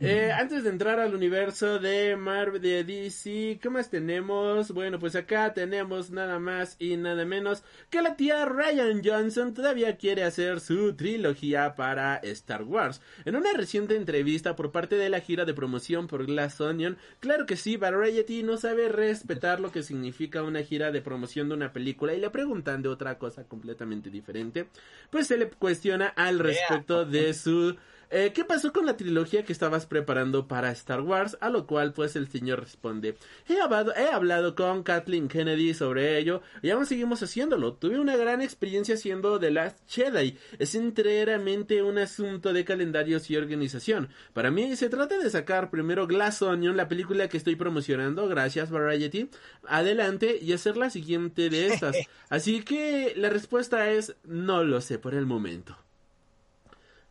Eh, 0.00 0.32
antes 0.32 0.64
de 0.64 0.70
entrar 0.70 0.98
al 0.98 1.14
universo 1.14 1.78
de 1.78 2.16
Marvel, 2.16 2.60
de 2.60 2.82
DC, 2.82 3.60
¿qué 3.62 3.70
más 3.70 3.88
tenemos? 3.88 4.72
Bueno, 4.72 4.98
pues 4.98 5.14
acá 5.14 5.54
tenemos 5.54 6.10
nada 6.10 6.40
más 6.40 6.74
y 6.80 6.96
nada 6.96 7.24
menos 7.24 7.62
que 7.88 8.02
la 8.02 8.16
tía 8.16 8.44
Ryan 8.44 9.00
Johnson 9.04 9.54
todavía 9.54 9.96
quiere 9.96 10.24
hacer 10.24 10.58
su 10.58 10.94
trilogía 10.96 11.76
para 11.76 12.16
Star 12.16 12.64
Wars. 12.64 13.00
En 13.24 13.36
una 13.36 13.52
reciente 13.52 13.94
entrevista 13.94 14.56
por 14.56 14.72
parte 14.72 14.96
de 14.96 15.08
la 15.08 15.20
gira 15.20 15.44
de 15.44 15.54
promoción 15.54 16.08
por 16.08 16.26
Glass 16.26 16.60
Onion, 16.60 16.98
claro 17.20 17.46
que 17.46 17.56
sí, 17.56 17.76
Variety 17.76 18.42
no 18.42 18.56
sabe 18.56 18.88
respetar 18.88 19.60
lo 19.60 19.70
que 19.70 19.84
significa 19.84 20.42
una 20.42 20.64
gira 20.64 20.90
de 20.90 21.00
promoción 21.00 21.48
de 21.48 21.54
una 21.54 21.72
película 21.72 22.12
y 22.12 22.20
le 22.20 22.30
preguntan 22.30 22.82
de 22.82 22.88
otra 22.88 23.18
cosa 23.18 23.44
completamente 23.44 24.10
diferente, 24.10 24.66
pues 25.10 25.28
se 25.28 25.36
le 25.36 25.48
cuestiona 25.48 26.08
al 26.08 26.40
respecto 26.40 27.04
de 27.04 27.34
su 27.34 27.76
eh, 28.14 28.32
¿Qué 28.34 28.44
pasó 28.44 28.74
con 28.74 28.84
la 28.84 28.98
trilogía 28.98 29.42
que 29.42 29.54
estabas 29.54 29.86
preparando 29.86 30.46
para 30.46 30.70
Star 30.72 31.00
Wars? 31.00 31.38
A 31.40 31.48
lo 31.48 31.66
cual 31.66 31.94
pues 31.94 32.14
el 32.14 32.28
señor 32.28 32.60
responde, 32.60 33.16
he 33.48 33.58
hablado, 33.58 33.94
he 33.96 34.06
hablado 34.08 34.54
con 34.54 34.82
Kathleen 34.82 35.28
Kennedy 35.28 35.72
sobre 35.72 36.18
ello 36.18 36.42
y 36.60 36.68
aún 36.68 36.84
seguimos 36.84 37.22
haciéndolo. 37.22 37.72
Tuve 37.72 37.98
una 37.98 38.16
gran 38.16 38.42
experiencia 38.42 38.96
haciendo 38.96 39.40
The 39.40 39.50
Last 39.50 39.78
Jedi. 39.88 40.36
Es 40.58 40.74
enteramente 40.74 41.82
un 41.82 41.96
asunto 41.96 42.52
de 42.52 42.66
calendarios 42.66 43.30
y 43.30 43.36
organización. 43.38 44.10
Para 44.34 44.50
mí 44.50 44.76
se 44.76 44.90
trata 44.90 45.16
de 45.16 45.30
sacar 45.30 45.70
primero 45.70 46.06
Glass 46.06 46.42
Onion, 46.42 46.76
la 46.76 46.88
película 46.88 47.28
que 47.28 47.38
estoy 47.38 47.56
promocionando, 47.56 48.28
gracias 48.28 48.70
Variety, 48.70 49.30
adelante 49.66 50.38
y 50.38 50.52
hacer 50.52 50.76
la 50.76 50.90
siguiente 50.90 51.48
de 51.48 51.66
estas. 51.72 51.96
Así 52.28 52.62
que 52.62 53.14
la 53.16 53.30
respuesta 53.30 53.90
es 53.90 54.16
no 54.24 54.64
lo 54.64 54.82
sé 54.82 54.98
por 54.98 55.14
el 55.14 55.24
momento. 55.24 55.78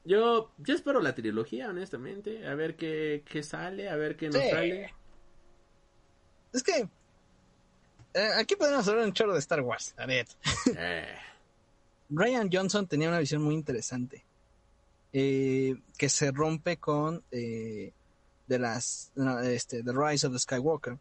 Yo, 0.04 0.52
yo 0.58 0.74
espero 0.76 1.00
la 1.00 1.14
trilogía, 1.14 1.70
honestamente. 1.70 2.48
A 2.48 2.56
ver 2.56 2.76
qué, 2.76 3.24
qué 3.30 3.44
sale, 3.44 3.90
a 3.90 3.96
ver 3.96 4.16
qué 4.18 4.28
nos 4.30 4.42
Sí. 4.42 4.50
sale. 4.50 4.94
es 6.54 6.64
que 6.64 6.88
eh, 8.14 8.30
aquí 8.38 8.56
podemos 8.56 8.88
hablar 8.88 9.06
un 9.06 9.14
chorro 9.14 9.34
de 9.34 9.40
Star 9.40 9.62
Wars, 9.62 9.94
la 9.98 10.08
neta. 10.08 10.34
Eh, 10.78 11.08
Ryan 12.10 12.50
Johnson 12.52 12.88
tenía 12.88 13.08
una 13.10 13.20
visión 13.20 13.42
muy 13.42 13.54
interesante. 13.56 14.26
eh, 15.14 15.76
que 15.98 16.10
se 16.10 16.32
rompe 16.32 16.78
con 16.78 17.24
eh, 17.32 17.92
de 18.48 18.60
las 18.60 19.12
no, 19.16 19.40
este 19.40 19.84
The 19.84 19.92
Rise 19.94 20.28
of 20.28 20.34
the 20.34 20.40
Skywalker 20.40 20.98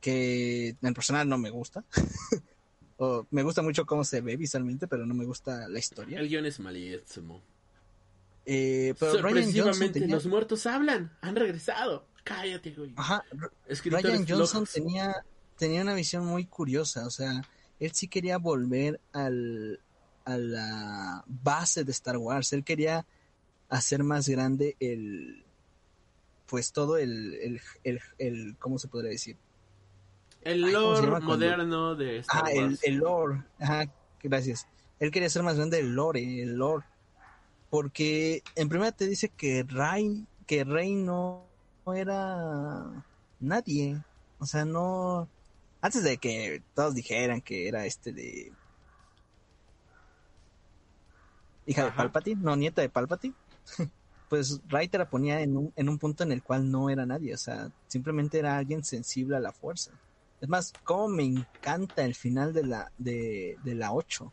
que 0.00 0.68
en 0.70 0.78
el 0.82 0.94
personal 0.94 1.28
no 1.28 1.38
me 1.38 1.48
gusta 1.50 1.84
o 2.98 3.24
me 3.30 3.42
gusta 3.44 3.62
mucho 3.62 3.86
cómo 3.86 4.04
se 4.04 4.20
ve 4.20 4.36
visualmente 4.36 4.86
pero 4.88 5.06
no 5.06 5.14
me 5.14 5.24
gusta 5.24 5.66
la 5.68 5.78
historia 5.78 6.18
El 6.20 6.28
guion 6.28 6.44
es 6.46 6.58
malísimo. 6.60 7.40
Eh, 8.46 8.94
pero 8.98 9.22
Ryan 9.22 9.52
Johnson 9.54 9.92
tenía, 9.92 10.14
los 10.14 10.26
muertos 10.26 10.66
hablan. 10.66 11.16
Han 11.20 11.36
regresado. 11.36 12.06
Cállate, 12.24 12.70
güey. 12.72 12.92
ajá, 12.96 13.22
Ryan 13.84 14.26
Johnson 14.26 14.64
tenía, 14.72 15.14
tenía 15.58 15.82
una 15.82 15.92
visión 15.94 16.24
muy 16.24 16.46
curiosa, 16.46 17.06
o 17.06 17.10
sea, 17.10 17.42
él 17.78 17.92
sí 17.92 18.08
quería 18.08 18.38
volver 18.38 18.98
al, 19.12 19.78
a 20.24 20.38
la 20.38 21.24
base 21.26 21.84
de 21.84 21.92
Star 21.92 22.16
Wars, 22.16 22.52
él 22.54 22.64
quería 22.64 23.04
hacer 23.68 24.02
más 24.04 24.26
grande 24.26 24.74
el, 24.80 25.44
pues 26.46 26.72
todo 26.72 26.96
el, 26.96 27.34
el, 27.34 27.60
el, 27.84 28.00
el- 28.18 28.56
¿cómo 28.58 28.78
se 28.78 28.88
podría 28.88 29.10
decir? 29.10 29.36
El 30.42 30.64
Ay, 30.64 30.72
¿cómo 30.74 30.96
se 30.96 31.02
lore 31.06 31.20
moderno 31.24 31.94
de 31.94 32.18
Star 32.20 32.44
Ah, 32.46 32.52
el, 32.52 32.64
Wars. 32.68 32.80
el 32.84 32.94
lore, 32.96 33.42
ajá, 33.58 33.84
gracias. 34.22 34.66
Él 34.98 35.10
quería 35.10 35.26
hacer 35.26 35.42
más 35.42 35.56
grande 35.56 35.78
el 35.80 35.94
lore, 35.94 36.42
el 36.42 36.54
lore, 36.54 36.86
porque 37.74 38.44
en 38.54 38.68
primera 38.68 38.92
te 38.92 39.04
dice 39.04 39.30
que 39.30 39.64
Rey, 39.64 40.28
que 40.46 40.62
Rey 40.62 40.94
no, 40.94 41.44
no 41.84 41.92
era 41.92 43.04
nadie, 43.40 44.00
o 44.38 44.46
sea, 44.46 44.64
no, 44.64 45.28
antes 45.80 46.04
de 46.04 46.18
que 46.18 46.62
todos 46.72 46.94
dijeran 46.94 47.40
que 47.40 47.66
era 47.66 47.84
este 47.84 48.12
de 48.12 48.52
hija 51.66 51.86
de. 51.86 51.90
Palpatine, 51.90 52.40
no, 52.40 52.54
nieta 52.54 52.80
de 52.80 52.90
Palpatine, 52.90 53.34
pues 54.30 54.60
Rey 54.68 54.86
te 54.86 54.98
la 54.98 55.10
ponía 55.10 55.40
en 55.40 55.56
un, 55.56 55.72
en 55.74 55.88
un 55.88 55.98
punto 55.98 56.22
en 56.22 56.30
el 56.30 56.44
cual 56.44 56.70
no 56.70 56.90
era 56.90 57.04
nadie, 57.04 57.34
o 57.34 57.38
sea, 57.38 57.72
simplemente 57.88 58.38
era 58.38 58.56
alguien 58.56 58.84
sensible 58.84 59.36
a 59.36 59.40
la 59.40 59.50
fuerza. 59.50 59.90
Es 60.40 60.48
más, 60.48 60.72
como 60.84 61.08
me 61.08 61.24
encanta 61.24 62.04
el 62.04 62.14
final 62.14 62.52
de 62.52 62.66
la, 62.66 62.92
de, 62.98 63.58
de 63.64 63.74
la 63.74 63.92
8, 63.92 64.32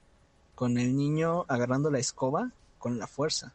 con 0.54 0.78
el 0.78 0.96
niño 0.96 1.44
agarrando 1.48 1.90
la 1.90 1.98
escoba 1.98 2.52
con 2.82 3.00
la 3.00 3.08
fuerza. 3.08 3.54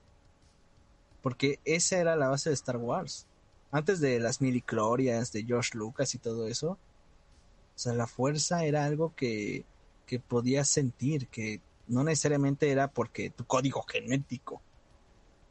Porque 1.20 1.58
esa 1.64 1.98
era 1.98 2.16
la 2.16 2.28
base 2.28 2.48
de 2.48 2.54
Star 2.54 2.78
Wars. 2.78 3.26
Antes 3.70 4.00
de 4.00 4.20
las 4.20 4.40
miliclorias 4.40 5.32
de 5.32 5.44
George 5.44 5.76
Lucas 5.76 6.14
y 6.14 6.18
todo 6.18 6.46
eso. 6.46 6.70
O 6.70 7.78
sea, 7.78 7.92
la 7.92 8.06
fuerza 8.06 8.64
era 8.64 8.86
algo 8.86 9.14
que, 9.14 9.66
que 10.06 10.18
podías 10.20 10.68
sentir, 10.68 11.26
que 11.26 11.60
no 11.88 12.04
necesariamente 12.04 12.70
era 12.70 12.88
porque 12.88 13.28
tu 13.28 13.44
código 13.44 13.82
genético, 13.82 14.62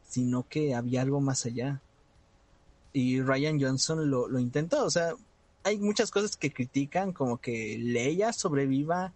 sino 0.08 0.48
que 0.48 0.74
había 0.74 1.02
algo 1.02 1.22
más 1.22 1.46
allá. 1.46 1.82
Y 2.94 3.22
Ryan 3.22 3.62
Johnson 3.62 4.10
lo, 4.10 4.28
lo 4.28 4.40
intentó, 4.40 4.86
o 4.86 4.90
sea, 4.90 5.14
hay 5.64 5.78
muchas 5.78 6.12
cosas 6.12 6.38
que 6.38 6.54
critican, 6.54 7.12
como 7.12 7.38
que 7.38 7.78
Leia 7.78 8.32
sobreviva 8.32 9.14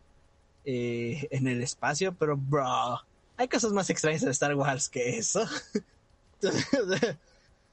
eh, 0.65 1.27
en 1.31 1.47
el 1.47 1.61
espacio, 1.63 2.13
pero 2.13 2.35
bro, 2.35 2.99
hay 3.39 3.47
cosas 3.47 3.71
más 3.71 3.89
extrañas 3.89 4.21
en 4.23 4.29
Star 4.29 4.53
Wars 4.53 4.89
que 4.89 5.17
eso. 5.17 5.41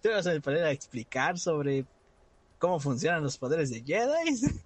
Te 0.01 0.09
vas 0.09 0.25
a 0.25 0.39
poner 0.39 0.63
a 0.63 0.71
explicar 0.71 1.41
sobre 1.41 1.85
cómo 2.61 2.79
funcionan 2.79 3.25
los 3.25 3.37
poderes 3.37 3.71
de 3.71 3.83
Jedi. 3.83 4.61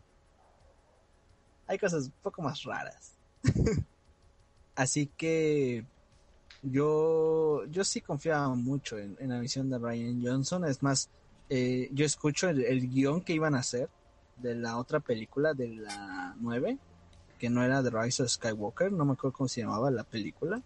hay 1.67 1.79
cosas 1.79 2.05
un 2.05 2.13
poco 2.23 2.43
más 2.43 2.63
raras. 2.65 3.15
Así 4.75 5.07
que 5.07 5.87
yo, 6.63 7.65
yo 7.71 7.83
sí 7.83 8.03
confiaba 8.03 8.49
mucho 8.55 8.99
en, 8.99 9.17
la 9.21 9.41
visión 9.41 9.71
de 9.71 9.79
Ryan 9.79 10.23
Johnson. 10.23 10.67
Es 10.67 10.83
más, 10.83 11.09
eh, 11.49 11.89
yo 11.93 12.05
escucho 12.05 12.51
el, 12.51 12.63
el 12.63 12.91
guion 12.91 13.23
que 13.23 13.33
iban 13.33 13.55
a 13.55 13.61
hacer 13.61 13.89
de 14.37 14.55
la 14.55 14.77
otra 14.77 15.01
película 15.01 15.55
de 15.55 15.69
la 15.69 16.37
9, 16.41 16.77
que 17.39 17.49
no 17.49 17.65
era 17.65 17.83
The 17.83 17.89
Rise 17.89 18.23
of 18.23 18.29
Skywalker, 18.29 18.93
no 18.93 19.07
me 19.07 19.15
acuerdo 19.15 19.39
cómo 19.39 19.49
se 19.49 19.63
llamaba 19.63 19.91
la 19.91 20.05
película. 20.05 20.63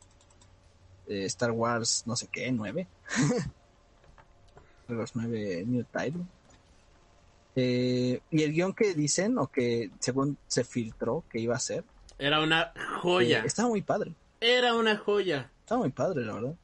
Eh, 1.07 1.25
Star 1.27 1.51
Wars, 1.51 2.03
no 2.07 2.17
sé 2.17 2.29
qué, 2.29 2.51
9. 2.51 2.87
Star 4.83 4.97
Wars 4.99 5.13
9 5.15 5.65
New 5.67 5.85
Title. 5.85 6.23
Eh, 7.57 8.21
y 8.31 8.43
el 8.43 8.53
guion 8.53 8.73
que 8.75 8.95
dicen, 8.95 9.39
o 9.39 9.47
que 9.47 9.91
según 10.01 10.37
se 10.47 10.65
filtró 10.65 11.25
que 11.31 11.39
iba 11.39 11.55
a 11.55 11.61
ser, 11.61 11.85
Era 12.19 12.41
una 12.41 12.73
joya. 13.01 13.41
eh, 13.41 13.47
estaba 13.47 13.69
muy 13.69 13.83
padre. 13.83 14.15
Era 14.41 14.75
una 14.75 14.97
joya. 14.97 15.51
Estaba 15.61 15.81
muy 15.83 15.91
padre, 15.91 16.25
la 16.25 16.35
verdad. 16.35 16.55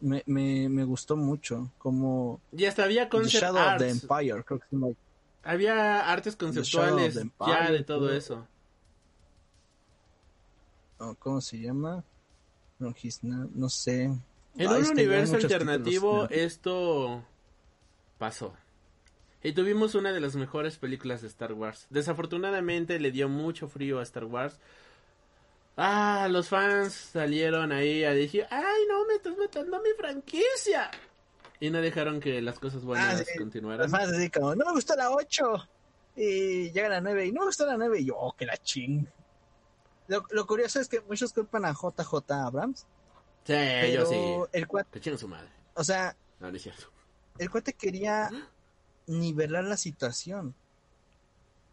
Me, 0.00 0.22
me, 0.26 0.68
me 0.68 0.84
gustó 0.84 1.16
mucho 1.16 1.70
como 1.78 2.40
Y 2.52 2.66
hasta 2.66 2.84
había 2.84 3.04
The 3.04 3.08
concept 3.10 3.42
Shadow 3.42 3.72
of 3.74 3.78
the. 3.78 3.88
Empire, 3.90 4.44
creo 4.44 4.60
que 4.60 4.66
llama. 4.70 4.94
Había 5.42 6.10
artes 6.10 6.36
conceptuales 6.36 7.14
the 7.14 7.30
ya 7.46 7.70
de 7.70 7.82
todo 7.82 8.12
eso. 8.12 8.46
¿Cómo 11.18 11.40
se 11.40 11.58
llama? 11.58 12.04
No, 12.78 13.68
sé. 13.68 14.02
En 14.04 14.68
un 14.68 14.76
es 14.76 14.90
que 14.90 15.00
hay 15.00 15.06
universo 15.06 15.36
alternativo 15.36 16.26
títulos. 16.28 16.44
esto 16.44 17.24
pasó. 18.18 18.54
Y 19.42 19.52
tuvimos 19.52 19.94
una 19.94 20.12
de 20.12 20.20
las 20.20 20.34
mejores 20.34 20.76
películas 20.76 21.22
de 21.22 21.28
Star 21.28 21.52
Wars. 21.52 21.86
Desafortunadamente 21.90 22.98
le 22.98 23.10
dio 23.12 23.28
mucho 23.28 23.68
frío 23.68 24.00
a 24.00 24.02
Star 24.02 24.24
Wars. 24.24 24.58
Ah, 25.76 26.26
los 26.30 26.48
fans 26.48 26.92
salieron 26.94 27.70
ahí 27.70 28.02
a 28.04 28.12
decir, 28.14 28.46
ay 28.50 28.82
no, 28.88 29.04
me 29.06 29.14
estás 29.14 29.36
matando 29.36 29.76
a 29.76 29.80
mi 29.80 29.90
franquicia. 29.96 30.90
Y 31.60 31.70
no 31.70 31.80
dejaron 31.80 32.18
que 32.20 32.40
las 32.42 32.58
cosas 32.58 32.82
buenas 32.82 33.20
Ah, 33.20 33.24
sí. 33.24 33.38
continuaran. 33.38 33.82
Los 33.82 33.90
fans 33.90 34.12
así 34.12 34.30
como, 34.30 34.54
no 34.54 34.64
me 34.64 34.72
gustó 34.72 34.96
la 34.96 35.10
8. 35.10 35.68
Y 36.16 36.70
llega 36.72 36.88
la 36.88 37.00
9 37.02 37.26
y 37.26 37.32
no 37.32 37.40
me 37.40 37.46
gustó 37.46 37.66
la 37.66 37.76
9. 37.76 38.00
Y 38.00 38.06
yo, 38.06 38.16
oh, 38.16 38.32
que 38.34 38.46
la 38.46 38.56
ching. 38.56 39.06
Lo, 40.08 40.24
lo 40.30 40.46
curioso 40.46 40.80
es 40.80 40.88
que 40.88 41.00
muchos 41.00 41.32
culpan 41.32 41.64
a 41.64 41.72
JJ 41.72 42.30
Abrams. 42.32 42.80
Sí, 42.80 43.52
Pero 43.54 44.02
yo 44.04 44.06
sí. 44.46 44.50
el 44.58 44.66
cuate, 44.66 45.16
su 45.18 45.28
madre. 45.28 45.48
o 45.74 45.84
sea, 45.84 46.16
No, 46.40 46.50
no 46.50 46.56
es 46.56 46.62
cierto. 46.62 46.86
el 47.38 47.50
cuate 47.50 47.72
quería 47.74 48.30
nivelar 49.06 49.64
la 49.64 49.76
situación. 49.76 50.54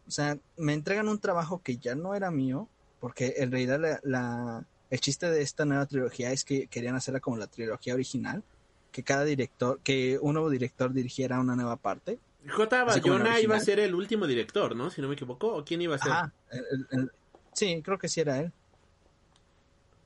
O 0.06 0.10
sea, 0.10 0.38
me 0.56 0.74
entregan 0.74 1.08
un 1.08 1.18
trabajo 1.18 1.62
que 1.62 1.78
ya 1.78 1.94
no 1.94 2.14
era 2.14 2.30
mío, 2.30 2.68
porque 3.00 3.34
en 3.38 3.50
realidad 3.50 3.80
la, 3.80 4.00
la- 4.04 4.64
el 4.90 5.00
chiste 5.00 5.28
de 5.30 5.42
esta 5.42 5.64
nueva 5.64 5.86
trilogía 5.86 6.30
es 6.30 6.44
que 6.44 6.66
querían 6.68 6.94
hacerla 6.94 7.18
como 7.20 7.36
la 7.36 7.46
trilogía 7.48 7.94
original, 7.94 8.44
que 8.92 9.02
cada 9.02 9.24
director, 9.24 9.80
que 9.82 10.18
un 10.20 10.34
nuevo 10.34 10.50
director 10.50 10.92
dirigiera 10.92 11.40
una 11.40 11.56
nueva 11.56 11.76
parte. 11.76 12.20
J. 12.48 12.84
Bayona 12.84 13.40
iba 13.40 13.56
a 13.56 13.60
ser 13.60 13.80
el 13.80 13.94
último 13.94 14.26
director, 14.26 14.76
¿no? 14.76 14.90
Si 14.90 15.00
no 15.02 15.08
me 15.08 15.14
equivoco. 15.14 15.48
¿O 15.56 15.64
quién 15.64 15.80
iba 15.82 15.96
a 15.96 15.98
ser? 15.98 16.12
El- 16.50 16.86
el- 16.92 17.12
sí, 17.54 17.80
creo 17.82 17.98
que 17.98 18.08
sí 18.08 18.20
era 18.20 18.38
él. 18.40 18.52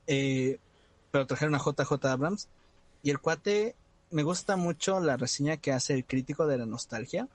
Eh, 0.07 0.59
pero 1.11 1.27
trajeron 1.27 1.55
a 1.55 1.59
JJ 1.59 2.05
Abrams 2.07 2.49
y 3.03 3.11
el 3.11 3.19
cuate 3.19 3.75
me 4.11 4.23
gusta 4.23 4.57
mucho 4.57 5.01
la 5.01 5.17
reseña 5.17 5.57
que 5.59 5.73
hace 5.73 5.95
el 5.95 6.05
crítico 6.05 6.47
de 6.47 6.59
la 6.59 6.67
nostalgia, 6.67 7.29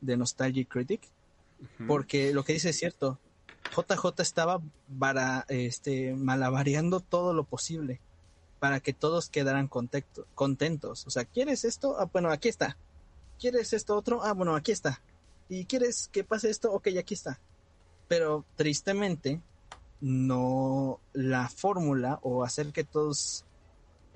de 0.00 0.16
Nostalgic 0.16 0.68
Critic, 0.68 1.02
porque 1.86 2.32
lo 2.32 2.44
que 2.44 2.52
dice 2.54 2.70
es 2.70 2.78
cierto. 2.78 3.18
JJ 3.74 4.22
estaba 4.22 4.60
para, 4.98 5.44
este, 5.48 6.14
malabareando 6.14 7.00
todo 7.00 7.32
lo 7.34 7.44
posible 7.44 8.00
para 8.58 8.80
que 8.80 8.92
todos 8.92 9.28
quedaran 9.28 9.68
contento- 9.68 10.26
contentos. 10.34 11.06
O 11.06 11.10
sea, 11.10 11.24
¿quieres 11.24 11.64
esto? 11.64 11.98
Ah, 11.98 12.08
bueno, 12.12 12.30
aquí 12.30 12.48
está. 12.48 12.76
¿Quieres 13.38 13.72
esto 13.72 13.96
otro? 13.96 14.22
Ah, 14.22 14.32
bueno, 14.32 14.54
aquí 14.54 14.72
está. 14.72 15.00
¿Y 15.48 15.64
quieres 15.64 16.08
que 16.12 16.24
pase 16.24 16.50
esto? 16.50 16.70
Ok, 16.72 16.88
aquí 16.98 17.14
está. 17.14 17.40
Pero 18.10 18.44
tristemente, 18.56 19.40
no 20.00 20.98
la 21.12 21.48
fórmula 21.48 22.18
o 22.24 22.42
hacer 22.42 22.72
que 22.72 22.82
todos 22.82 23.44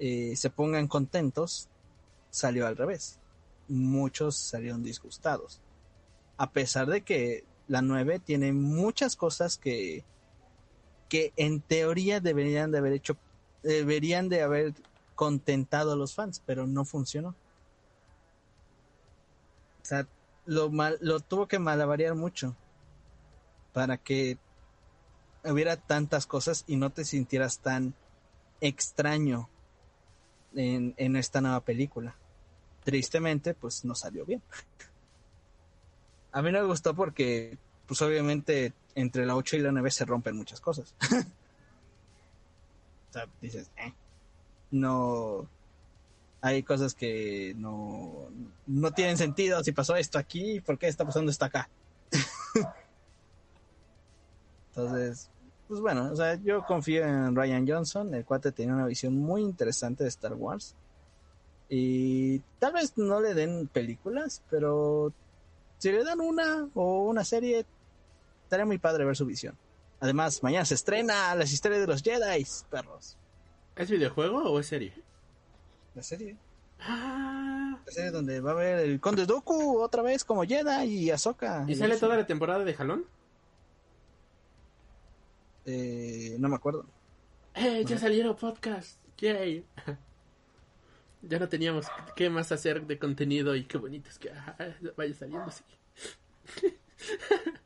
eh, 0.01 0.35
se 0.35 0.51
pongan 0.51 0.89
contentos 0.89 1.69
salió 2.29 2.67
al 2.67 2.77
revés. 2.77 3.21
Muchos 3.69 4.35
salieron 4.37 4.83
disgustados. 4.83 5.61
A 6.39 6.51
pesar 6.51 6.89
de 6.89 7.03
que 7.03 7.45
la 7.69 7.83
9 7.83 8.19
tiene 8.19 8.53
muchas 8.53 9.15
cosas 9.15 9.59
que, 9.59 10.03
que 11.09 11.33
en 11.37 11.61
teoría 11.61 12.19
deberían 12.19 12.73
de 12.73 12.79
haber 12.79 12.95
hecho, 12.95 13.17
deberían 13.63 14.29
de 14.29 14.43
haber 14.43 14.75
contentado 15.15 15.93
a 15.93 15.97
los 15.97 16.17
fans, 16.17 16.43
pero 16.45 16.67
no 16.67 16.85
funcionó. 16.85 17.29
O 19.83 19.85
sea, 19.85 20.09
lo, 20.47 20.69
mal, 20.69 20.99
lo 21.01 21.21
tuvo 21.21 21.47
que 21.47 21.61
malavariar 21.61 22.17
mucho 22.17 22.57
para 23.75 23.99
que 23.99 24.39
hubiera 25.45 25.77
tantas 25.77 26.27
cosas 26.27 26.64
y 26.66 26.77
no 26.77 26.89
te 26.91 27.05
sintieras 27.05 27.59
tan 27.59 27.93
extraño 28.62 29.51
en, 30.55 31.16
esta 31.16 31.43
nueva 31.43 31.61
película. 31.61 32.14
Tristemente, 32.85 33.53
pues 33.53 33.85
no 33.85 33.95
salió 33.95 34.25
bien. 34.25 34.43
A 36.33 36.41
mí 36.41 36.51
no 36.51 36.61
me 36.61 36.66
gustó 36.66 36.95
porque, 36.95 37.59
pues 37.87 38.01
obviamente, 38.01 38.72
entre 38.95 39.27
la 39.27 39.37
8 39.37 39.57
y 39.57 39.61
la 39.61 39.72
9 39.72 39.91
se 39.91 40.05
rompen 40.05 40.37
muchas 40.37 40.61
cosas. 40.61 40.95
o 43.11 43.12
sea, 43.12 43.29
dices, 43.41 43.70
eh. 43.77 43.93
no 44.70 45.49
hay 46.41 46.62
cosas 46.62 46.95
que 46.95 47.55
no, 47.57 48.29
no 48.66 48.93
tienen 48.93 49.18
sentido. 49.18 49.64
Si 49.64 49.72
pasó 49.72 49.97
esto 49.97 50.18
aquí, 50.18 50.61
¿por 50.61 50.79
qué 50.79 50.87
está 50.87 51.05
pasando 51.05 51.31
esto 51.31 51.45
acá? 51.45 51.68
Entonces, 54.77 55.31
pues 55.68 55.81
bueno, 55.81 56.11
o 56.12 56.16
sea, 56.16 56.35
yo 56.43 56.64
confío 56.64 57.05
en 57.05 57.35
Ryan 57.37 57.66
Johnson, 57.66 58.12
el 58.14 58.25
cuate 58.25 58.53
tiene 58.53 58.75
una 58.75 58.87
visión 58.87 59.14
muy 59.14 59.43
interesante 59.43 60.03
de 60.03 60.09
Star 60.09 60.35
Wars. 60.35 60.75
Y 61.68 62.41
tal 62.59 62.75
vez 62.75 62.97
no 62.97 63.20
le 63.20 63.35
den 63.35 63.68
películas, 63.68 64.43
pero 64.51 65.12
si 65.79 65.93
le 65.93 66.05
dan 66.05 66.20
una 66.20 66.68
o 66.75 67.05
una 67.05 67.25
serie, 67.25 67.64
estaría 68.43 68.66
muy 68.66 68.79
padre 68.79 69.05
ver 69.05 69.16
su 69.16 69.27
visión. 69.27 69.57
Además, 70.01 70.43
mañana 70.43 70.64
se 70.64 70.75
estrena 70.75 71.35
las 71.35 71.53
historias 71.53 71.81
de 71.81 71.87
los 71.87 72.03
Jedi, 72.03 72.45
perros. 72.68 73.16
¿Es 73.77 73.91
videojuego 73.91 74.43
o 74.43 74.61
es 74.61 74.66
serie? 74.66 74.93
La 75.95 76.03
serie. 76.03 76.37
Ah, 76.81 77.79
La 77.87 77.93
serie 77.93 78.11
donde 78.11 78.41
va 78.41 78.51
a 78.51 78.55
haber 78.55 78.81
el 78.81 79.01
Conde 79.01 79.25
Dooku 79.25 79.79
otra 79.81 80.03
vez 80.03 80.25
como 80.25 80.45
Jedi 80.45 80.85
y 80.85 81.11
Ahsoka. 81.11 81.64
¿Y 81.66 81.77
sale 81.77 81.97
toda 81.97 82.16
la 82.16 82.27
temporada 82.27 82.64
de 82.64 82.75
Jalón? 82.75 83.05
Eh, 85.67 86.37
no 86.39 86.49
me 86.49 86.57
acuerdo. 86.57 86.87
¡Eh! 87.55 87.85
Ya 87.87 87.99
salieron 87.99 88.37
podcast. 88.37 88.99
Yay. 89.19 89.65
Ya 91.27 91.39
no 91.39 91.49
teníamos 91.49 91.87
qué 92.17 92.29
más 92.29 92.53
hacer 92.53 92.87
de 92.87 92.99
contenido 92.99 93.57
y 93.57 93.65
qué 93.65 93.79
bonito 93.79 94.11
es 94.11 94.19
que 94.19 94.31
vaya 94.95 95.15
saliendo 95.15 95.47
así. 95.47 95.65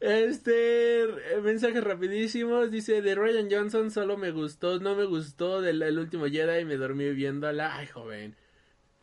Este 0.00 1.02
eh, 1.04 1.40
mensaje 1.42 1.80
rapidísimos 1.80 2.72
dice 2.72 3.02
de 3.02 3.14
Ryan 3.14 3.48
Johnson 3.48 3.90
solo 3.92 4.16
me 4.16 4.32
gustó, 4.32 4.80
no 4.80 4.96
me 4.96 5.04
gustó 5.04 5.60
del 5.60 5.80
el 5.82 5.98
último 5.98 6.26
Jedi 6.26 6.62
y 6.62 6.64
me 6.64 6.76
dormí 6.76 7.08
viéndola. 7.10 7.76
Ay, 7.76 7.86
joven. 7.86 8.34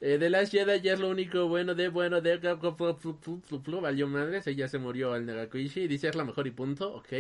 Eh, 0.02 0.18
The 0.18 0.30
Last 0.30 0.54
Jedi 0.54 0.82
ya 0.82 0.94
es 0.94 1.00
lo 1.00 1.10
único 1.10 1.48
bueno 1.48 1.76
de 1.76 1.90
bueno 1.90 2.22
de 2.22 2.40
valió 3.82 4.08
madre, 4.08 4.56
ya 4.56 4.68
se 4.68 4.78
murió 4.78 5.16
el 5.16 5.26
Negakuishi, 5.26 5.88
dice 5.88 6.08
es 6.08 6.16
la 6.16 6.24
mejor 6.24 6.48
y 6.48 6.52
punto, 6.52 6.94
ok. 6.94 7.14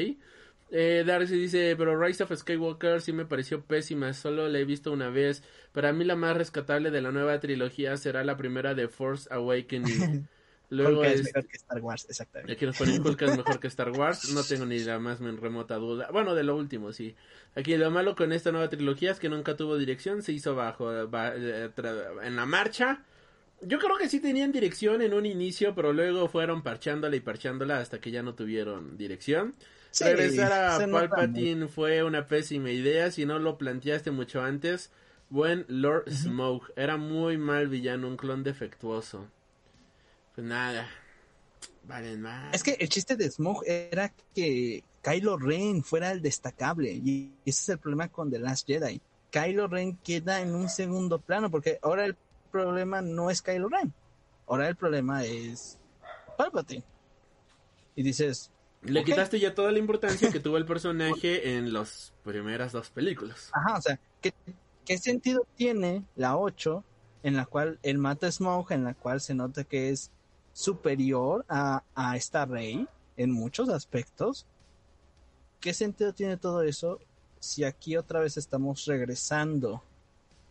Eh, 0.72 1.04
Darcy 1.06 1.36
dice, 1.36 1.76
pero 1.76 2.00
Rise 2.00 2.24
of 2.24 2.32
Skywalker 2.36 3.02
sí 3.02 3.12
me 3.12 3.26
pareció 3.26 3.62
pésima, 3.62 4.14
solo 4.14 4.48
la 4.50 4.60
he 4.60 4.66
visto 4.66 4.92
una 4.92 5.10
vez. 5.10 5.44
Para 5.72 5.94
mí 5.94 6.06
la 6.06 6.16
más 6.16 6.38
rescatable 6.38 6.92
de 6.92 7.02
la 7.02 7.12
nueva 7.12 7.40
trilogía 7.40 7.98
será 7.98 8.24
la 8.24 8.38
primera 8.38 8.76
de 8.76 8.88
Force 8.88 9.28
Awakening. 9.34 10.28
Luego 10.70 11.00
Hulk 11.02 11.10
es 11.10 11.24
mejor 11.24 11.48
que 11.48 11.58
Star 11.58 11.82
Wars, 11.82 12.06
exactamente. 12.10 12.54
Aquí 12.54 12.66
nos 12.66 12.78
ponen 12.78 13.02
Hulk 13.06 13.22
es 13.24 13.38
mejor 13.38 13.60
que 13.60 13.68
Star 13.68 13.92
Wars. 13.92 14.32
No 14.34 14.44
tengo 14.44 14.66
ni 14.66 14.80
la 14.80 15.00
más 15.00 15.20
remota 15.20 15.76
duda. 15.76 16.10
Bueno, 16.12 16.36
de 16.36 16.44
lo 16.44 16.56
último, 16.56 16.94
sí. 16.94 17.16
Aquí 17.56 17.76
lo 17.76 17.90
malo 17.90 18.16
con 18.16 18.32
esta 18.32 18.52
nueva 18.52 18.70
trilogía 18.70 19.12
es 19.12 19.20
que 19.20 19.30
nunca 19.30 19.56
tuvo 19.58 19.78
dirección. 19.78 20.22
Se 20.22 20.32
hizo 20.32 20.54
bajo 20.56 21.08
ba- 21.08 21.34
eh, 21.36 21.72
en 22.24 22.36
la 22.36 22.46
marcha. 22.46 23.04
Yo 23.62 23.80
creo 23.80 23.98
que 23.98 24.08
sí 24.08 24.20
tenían 24.20 24.52
dirección 24.52 25.02
en 25.02 25.14
un 25.14 25.26
inicio, 25.26 25.76
pero 25.76 25.92
luego 25.92 26.30
fueron 26.30 26.62
parchándola 26.62 27.16
y 27.16 27.20
parchándola 27.20 27.80
hasta 27.80 28.00
que 28.00 28.12
ya 28.12 28.22
no 28.24 28.36
tuvieron 28.36 28.96
dirección. 28.98 29.56
Sí, 29.92 30.04
Regresar 30.06 30.54
a 30.54 30.78
Palpatine 31.10 31.68
fue 31.68 32.04
una 32.04 32.28
pésima 32.28 32.70
idea. 32.70 33.10
Si 33.12 33.26
no 33.26 33.40
lo 33.40 33.58
planteaste 33.58 34.12
mucho 34.12 34.42
antes, 34.44 34.92
buen 35.30 35.66
Lord 35.68 36.10
Smoke. 36.12 36.72
Era 36.76 36.96
muy 36.98 37.38
mal 37.40 37.68
villano, 37.68 38.08
un 38.08 38.16
clon 38.16 38.44
defectuoso. 38.44 39.28
Pues 40.40 40.48
nada. 40.48 40.88
Valen 41.84 42.22
más. 42.22 42.56
Es 42.56 42.64
que 42.64 42.78
el 42.80 42.88
chiste 42.88 43.18
de 43.18 43.30
Smoke 43.30 43.66
era 43.68 44.14
que 44.34 44.86
Kylo 45.02 45.36
Ren 45.36 45.84
fuera 45.84 46.12
el 46.12 46.22
destacable 46.22 46.94
y 46.94 47.34
ese 47.46 47.64
es 47.64 47.70
el 47.70 47.78
problema 47.78 48.08
con 48.08 48.32
The 48.32 48.40
Last 48.40 48.66
Jedi. 48.66 49.02
Kylo 49.32 49.68
Ren 49.68 49.98
queda 49.98 50.40
en 50.40 50.56
un 50.56 50.70
segundo 50.70 51.20
plano 51.20 51.52
porque 51.52 51.78
ahora 51.82 52.06
el 52.06 52.16
problema 52.54 53.02
no 53.02 53.30
es 53.30 53.42
Kylo 53.42 53.68
Ren. 53.68 53.94
Ahora 54.48 54.70
el 54.70 54.78
problema 54.78 55.26
es 55.26 55.78
Palpatine. 56.38 56.86
Y 57.98 58.04
dices, 58.04 58.50
Le 58.84 59.04
quitaste 59.04 59.42
ya 59.42 59.54
toda 59.54 59.74
la 59.74 59.80
importancia 59.80 60.32
que 60.32 60.40
tuvo 60.40 60.56
el 60.56 60.66
personaje 60.66 61.58
en 61.58 61.74
las 61.74 62.14
primeras 62.24 62.72
dos 62.72 62.90
películas. 62.92 63.50
Ajá, 63.52 63.78
o 63.78 63.82
sea, 63.82 64.00
¿qué, 64.22 64.34
qué 64.86 64.98
sentido 65.00 65.46
tiene 65.58 66.06
la 66.16 66.38
8 66.38 66.82
en 67.24 67.36
la 67.36 67.46
cual 67.46 67.78
él 67.84 67.98
mata 67.98 68.28
a 68.28 68.32
Smoke, 68.32 68.72
en 68.72 68.86
la 68.86 68.94
cual 68.94 69.20
se 69.20 69.34
nota 69.34 69.66
que 69.66 69.90
es 69.90 70.14
superior 70.64 71.46
a, 71.48 71.84
a 71.96 72.18
esta 72.18 72.46
Rey 72.46 72.86
en 73.16 73.32
muchos 73.32 73.70
aspectos? 73.70 74.46
¿Qué 75.62 75.74
sentido 75.74 76.12
tiene 76.14 76.36
todo 76.36 76.64
eso 76.64 77.00
si 77.40 77.64
aquí 77.64 77.96
otra 77.96 78.20
vez 78.20 78.36
estamos 78.36 78.84
regresando 78.86 79.82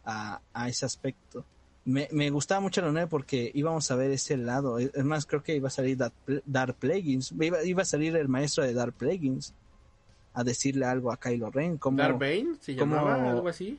a, 0.07 0.41
a 0.55 0.69
ese 0.69 0.87
aspecto? 0.87 1.45
Me, 1.85 2.09
me 2.11 2.31
gustaba 2.31 2.61
mucho 2.61 2.81
la 2.81 2.91
9 2.91 3.07
porque 3.11 3.51
íbamos 3.55 3.91
a 3.91 3.97
ver 3.97 4.11
ese 4.11 4.39
lado. 4.39 4.79
Es 4.79 5.05
más, 5.05 5.27
creo 5.27 5.43
que 5.43 5.57
iba 5.57 5.69
a 5.69 5.71
salir 5.71 5.97
Darth, 5.99 6.15
Pl- 6.25 6.43
Darth 6.47 6.77
Plagueis. 6.77 7.33
Iba, 7.39 7.63
iba 7.65 7.83
a 7.83 7.87
salir 7.87 8.17
el 8.17 8.29
maestro 8.29 8.65
de 8.65 8.73
Darth 8.75 8.95
Plagueis 8.95 9.53
a 10.35 10.43
decirle 10.45 10.85
algo 10.87 11.13
a 11.13 11.19
Kylo 11.19 11.51
Ren. 11.51 11.77
Como, 11.79 11.99
Darth 11.99 12.19
Bane 12.19 12.57
se 12.61 12.77
como- 12.77 12.97
llamaba, 12.97 13.31
algo 13.31 13.49
así. 13.49 13.79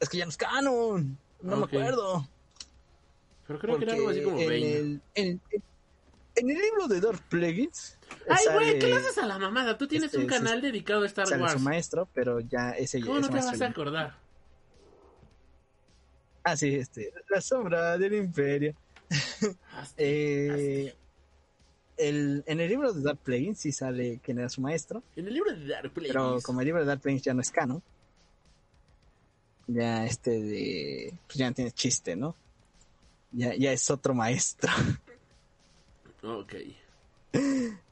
Es 0.00 0.08
que 0.08 0.18
ya 0.18 0.24
no 0.24 0.30
es 0.30 0.36
canon. 0.36 1.18
No 1.42 1.56
me 1.56 1.64
acuerdo. 1.64 2.26
Pero 3.46 3.58
creo 3.58 3.78
que 3.78 3.84
era 3.84 3.94
algo 3.94 4.08
así 4.08 4.22
como 4.22 4.38
en 4.38 4.46
Bane. 4.46 4.76
el, 4.76 5.00
en, 5.14 5.40
el 6.34 6.46
libro 6.46 6.88
de 6.88 7.00
Darth 7.00 7.22
Plagueis. 7.28 7.98
Ay, 8.28 8.44
güey, 8.52 8.78
¿qué 8.78 8.88
le 8.88 8.96
haces 8.96 9.18
a 9.18 9.26
la 9.26 9.38
mamada? 9.38 9.78
Tú 9.78 9.86
tienes 9.86 10.06
este, 10.06 10.18
un 10.18 10.26
canal 10.26 10.60
dedicado 10.60 11.02
a 11.02 11.06
Star 11.06 11.26
sale 11.26 11.42
Wars. 11.42 11.54
su 11.54 11.60
maestro, 11.60 12.08
pero 12.12 12.40
ya 12.40 12.70
ese 12.70 13.00
¿Cómo 13.00 13.20
no 13.20 13.28
te 13.28 13.34
vas 13.36 13.60
a 13.60 13.66
acordar? 13.66 14.18
Ah, 16.44 16.56
sí, 16.56 16.74
este. 16.74 17.12
La 17.28 17.40
sombra 17.40 17.98
del 17.98 18.14
imperio. 18.14 18.74
Hasta- 19.72 19.94
Eh, 19.96 20.94
el, 21.96 22.44
en 22.46 22.60
el 22.60 22.68
libro 22.68 22.92
de 22.92 23.02
Darth 23.02 23.20
Plagueis 23.20 23.58
sí 23.58 23.72
sale 23.72 24.20
quién 24.22 24.38
era 24.38 24.48
su 24.48 24.60
maestro. 24.60 25.02
En 25.16 25.26
el 25.26 25.34
libro 25.34 25.52
de 25.52 25.66
Dark 25.66 25.92
Plagueis. 25.92 26.12
Pero 26.12 26.38
como 26.42 26.60
el 26.60 26.66
libro 26.66 26.80
de 26.80 26.86
Darth 26.86 27.02
Plagueis 27.02 27.22
ya 27.22 27.34
no 27.34 27.40
es 27.40 27.50
canon. 27.50 27.82
Ya 29.68 30.04
este 30.04 30.30
de. 30.40 31.14
Pues 31.26 31.38
ya 31.38 31.48
no 31.48 31.54
tiene 31.54 31.70
chiste, 31.72 32.14
¿no? 32.14 32.36
Ya, 33.36 33.54
ya 33.54 33.70
es 33.72 33.90
otro 33.90 34.14
maestro. 34.14 34.72
Ok. 36.22 36.54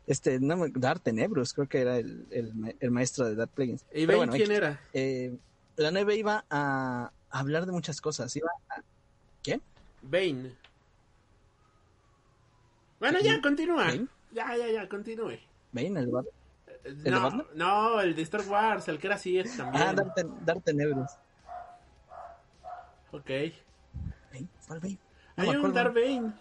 Este, 0.07 0.41
no 0.41 0.57
Darth 0.69 1.03
Tenebrus, 1.03 1.53
creo 1.53 1.69
que 1.69 1.81
era 1.81 1.99
el, 1.99 2.27
el, 2.31 2.77
el 2.81 2.91
maestro 2.91 3.27
de 3.27 3.35
Darth 3.35 3.51
Plagueis. 3.53 3.85
¿Y 3.93 4.07
bueno, 4.07 4.33
quién 4.33 4.51
era? 4.51 4.81
Eh, 4.93 5.37
la 5.77 5.91
9 5.91 6.17
iba 6.17 6.45
a 6.51 7.11
hablar 7.31 7.67
de 7.67 7.73
muchas 7.73 8.01
cosas. 8.01 8.35
Iba 8.37 8.49
a... 8.71 8.83
¿Quién? 9.43 9.61
Bane. 10.03 10.53
Bueno, 13.01 13.19
ya, 13.21 13.41
continúa. 13.43 13.85
¿Bane? 13.85 14.07
Ya, 14.33 14.57
ya, 14.57 14.69
ya, 14.69 14.89
continúe. 14.89 15.39
¿Bane? 15.73 16.01
¿El 16.01 16.07
bar- 16.11 16.25
de 16.85 17.11
No, 17.11 17.47
no, 17.55 18.01
el 18.01 18.15
de 18.15 18.23
Star 18.23 18.43
Wars, 18.49 18.89
el 18.89 18.99
que 18.99 19.07
era 19.07 19.17
así 19.17 19.43
también. 19.57 19.83
Ah, 19.83 19.93
Darth, 19.93 20.65
Ten-. 20.65 21.07
Ok. 23.13 23.31
¿Bane? 24.33 24.49
¿Cuál 24.67 24.81
Bane? 24.81 24.99
Hay 25.37 25.49
un 25.57 25.73
Bane. 25.73 26.33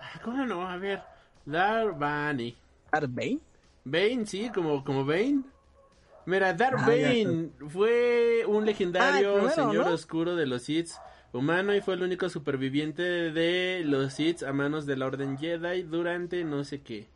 Ah, 0.00 0.20
¿Cómo 0.24 0.44
no? 0.46 0.68
A 0.68 0.76
ver. 0.76 1.02
Bane. 1.98 2.56
¿Darth 2.92 3.10
Bane? 3.84 4.26
Sí, 4.26 4.50
como, 4.50 4.84
como 4.84 5.04
Bane. 5.04 5.42
Mira, 6.26 6.52
Darth 6.54 6.78
Ah, 6.80 6.86
Bane 6.86 7.50
fue 7.68 8.44
un 8.46 8.64
legendario 8.66 9.30
Ah, 9.30 9.34
primero, 9.36 9.54
señor 9.54 9.86
¿no? 9.86 9.92
oscuro 9.94 10.36
de 10.36 10.46
los 10.46 10.62
Sith 10.62 10.90
humano 11.32 11.74
y 11.74 11.80
fue 11.80 11.94
el 11.94 12.02
único 12.02 12.28
superviviente 12.28 13.02
de 13.02 13.82
los 13.84 14.12
Sith 14.14 14.42
a 14.42 14.52
manos 14.52 14.84
de 14.86 14.96
la 14.96 15.06
Orden 15.06 15.38
Jedi 15.38 15.82
durante 15.84 16.44
no 16.44 16.64
sé 16.64 16.82
qué. 16.82 17.08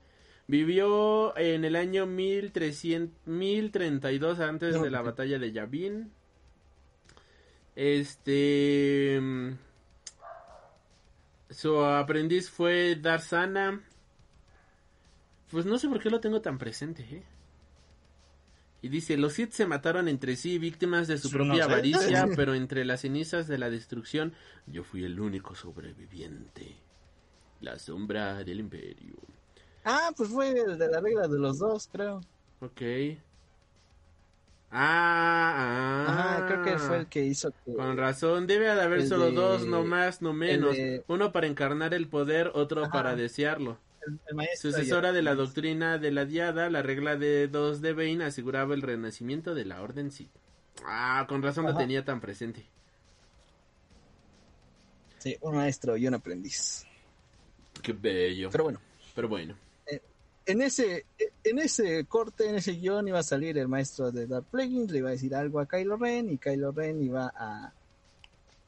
Vivió 0.46 1.36
en 1.38 1.64
el 1.64 1.74
año 1.74 2.06
1300, 2.06 3.26
1032 3.26 4.40
antes 4.40 4.80
de 4.80 4.90
la 4.90 5.00
ok. 5.00 5.06
batalla 5.06 5.38
de 5.38 5.52
Yavin. 5.52 6.12
Este... 7.76 9.20
Su 11.54 11.84
aprendiz 11.84 12.50
fue 12.50 12.96
Darsana. 12.96 13.80
Pues 15.50 15.66
no 15.66 15.78
sé 15.78 15.88
por 15.88 16.00
qué 16.00 16.10
lo 16.10 16.20
tengo 16.20 16.40
tan 16.40 16.58
presente, 16.58 17.02
¿eh? 17.02 17.22
Y 18.82 18.88
dice, 18.88 19.16
los 19.16 19.32
Sith 19.34 19.52
se 19.52 19.66
mataron 19.66 20.08
entre 20.08 20.36
sí, 20.36 20.58
víctimas 20.58 21.08
de 21.08 21.16
su 21.16 21.28
No 21.30 21.38
propia 21.44 21.64
sé. 21.64 21.70
avaricia, 21.72 22.28
pero 22.36 22.54
entre 22.54 22.84
las 22.84 23.00
cenizas 23.02 23.46
de 23.46 23.56
la 23.56 23.70
destrucción, 23.70 24.34
yo 24.66 24.84
fui 24.84 25.04
el 25.04 25.18
único 25.20 25.54
sobreviviente. 25.54 26.76
La 27.60 27.78
sombra 27.78 28.44
del 28.44 28.60
imperio. 28.60 29.14
Ah, 29.84 30.10
pues 30.16 30.28
fue 30.28 30.50
el 30.50 30.76
de 30.76 30.88
la 30.88 31.00
regla 31.00 31.28
de 31.28 31.38
los 31.38 31.58
dos, 31.58 31.88
creo. 31.90 32.20
Ok. 32.60 32.82
Ah, 34.76 35.54
ah. 35.56 36.06
Ajá, 36.08 36.46
creo 36.48 36.62
que 36.64 36.78
fue 36.78 36.96
el 36.98 37.06
que 37.06 37.24
hizo 37.24 37.52
que... 37.64 37.74
Con 37.74 37.96
razón, 37.96 38.46
debe 38.48 38.64
de 38.64 38.80
haber 38.82 39.06
solo 39.06 39.26
de- 39.26 39.32
dos, 39.32 39.64
no 39.66 39.84
más, 39.84 40.20
no 40.20 40.32
menos. 40.32 40.74
de- 40.76 41.04
Uno 41.06 41.30
para 41.30 41.46
encarnar 41.46 41.94
el 41.94 42.08
poder, 42.08 42.50
otro 42.54 42.82
Ajá. 42.82 42.92
para 42.92 43.14
desearlo. 43.16 43.78
el, 44.06 44.18
el 44.28 44.34
maestro 44.34 44.72
Sucesora 44.72 45.12
de 45.12 45.22
la 45.22 45.34
doctrina 45.36 45.98
de 45.98 46.10
la 46.10 46.24
Diada, 46.24 46.68
la 46.70 46.82
regla 46.82 47.16
de 47.16 47.46
dos 47.46 47.80
de 47.82 47.92
Bane 47.92 48.24
aseguraba 48.24 48.74
el 48.74 48.82
renacimiento 48.82 49.54
de 49.54 49.64
la 49.64 49.80
Orden 49.80 50.10
Sith. 50.10 50.30
Ah, 50.84 51.24
con 51.28 51.40
razón 51.42 51.64
lo 51.64 51.70
Ajá. 51.70 51.78
tenía 51.78 52.04
tan 52.04 52.20
presente. 52.20 52.66
Sí, 55.18 55.36
un 55.40 55.54
maestro 55.56 55.96
y 55.96 56.06
un 56.06 56.14
aprendiz. 56.14 56.84
Qué 57.82 57.92
bello. 57.92 58.50
Pero 58.50 58.64
bueno, 58.64 58.80
Pero 59.14 59.28
bueno. 59.28 59.54
En 60.46 60.62
ese, 60.62 61.06
en 61.42 61.58
ese 61.58 62.04
corte, 62.04 62.48
en 62.48 62.56
ese 62.56 62.72
guion 62.72 63.08
iba 63.08 63.18
a 63.18 63.22
salir 63.22 63.56
el 63.58 63.68
maestro 63.68 64.10
de 64.12 64.26
Dark 64.26 64.46
Plagueis, 64.50 64.90
le 64.90 64.98
iba 64.98 65.08
a 65.08 65.12
decir 65.12 65.34
algo 65.34 65.60
a 65.60 65.66
Kylo 65.66 65.96
Ren 65.96 66.30
y 66.30 66.38
Kylo 66.38 66.72
Ren 66.72 67.02
iba 67.02 67.32
a, 67.34 67.72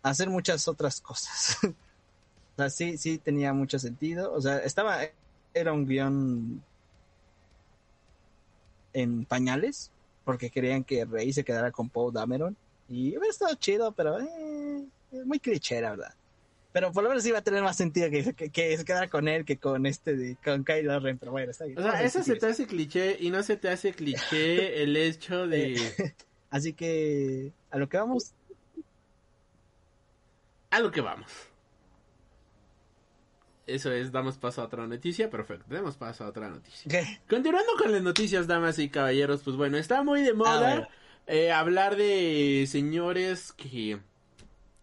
a 0.02 0.10
hacer 0.10 0.30
muchas 0.30 0.66
otras 0.68 1.00
cosas. 1.00 1.58
o 1.64 2.56
sea, 2.56 2.70
sí, 2.70 2.96
sí 2.96 3.18
tenía 3.18 3.52
mucho 3.52 3.78
sentido. 3.78 4.32
O 4.32 4.40
sea, 4.40 4.58
estaba, 4.58 5.00
era 5.52 5.72
un 5.72 5.86
guion 5.86 6.62
en 8.92 9.26
pañales, 9.26 9.90
porque 10.24 10.50
querían 10.50 10.82
que 10.82 11.04
Rey 11.04 11.32
se 11.32 11.44
quedara 11.44 11.70
con 11.70 11.90
Poe 11.90 12.12
Dameron. 12.12 12.56
Y 12.88 13.10
hubiera 13.10 13.30
estado 13.30 13.54
chido, 13.56 13.92
pero 13.92 14.18
eh, 14.20 14.86
muy 15.24 15.38
cliché, 15.38 15.80
la 15.80 15.90
verdad. 15.90 16.14
Pero 16.76 16.92
por 16.92 17.04
lo 17.04 17.08
menos 17.08 17.24
iba 17.24 17.38
a 17.38 17.42
tener 17.42 17.62
más 17.62 17.74
sentido 17.74 18.10
que, 18.10 18.34
que, 18.34 18.50
que 18.50 18.76
se 18.76 18.84
quedara 18.84 19.08
con 19.08 19.28
él 19.28 19.46
que 19.46 19.56
con 19.56 19.86
este 19.86 20.14
de 20.14 20.36
con 20.44 20.62
Kylo 20.62 21.00
Ren, 21.00 21.16
pero 21.16 21.32
bueno, 21.32 21.50
está 21.50 21.64
bien. 21.64 21.78
O 21.78 21.82
sea, 21.82 22.02
eso 22.02 22.22
se 22.22 22.36
te 22.36 22.44
hace 22.44 22.66
cliché 22.66 23.16
y 23.18 23.30
no 23.30 23.42
se 23.42 23.56
te 23.56 23.70
hace 23.70 23.94
cliché 23.94 24.82
el 24.82 24.94
hecho 24.94 25.46
de... 25.46 25.80
Así 26.50 26.74
que 26.74 27.50
a 27.70 27.78
lo 27.78 27.88
que 27.88 27.96
vamos, 27.96 28.34
A 30.68 30.80
lo 30.80 30.90
que 30.90 31.00
vamos. 31.00 31.32
Eso 33.66 33.90
es, 33.90 34.12
damos 34.12 34.36
paso 34.36 34.60
a 34.60 34.66
otra 34.66 34.86
noticia. 34.86 35.30
Perfecto, 35.30 35.64
demos 35.70 35.96
paso 35.96 36.24
a 36.24 36.28
otra 36.28 36.50
noticia. 36.50 36.90
¿qué? 36.90 37.20
Continuando 37.26 37.72
con 37.78 37.90
las 37.90 38.02
noticias, 38.02 38.46
damas 38.46 38.78
y 38.78 38.90
caballeros, 38.90 39.42
pues 39.42 39.56
bueno, 39.56 39.78
está 39.78 40.02
muy 40.02 40.20
de 40.20 40.34
moda 40.34 40.90
eh, 41.26 41.52
hablar 41.52 41.96
de 41.96 42.66
señores 42.68 43.54
que 43.54 43.98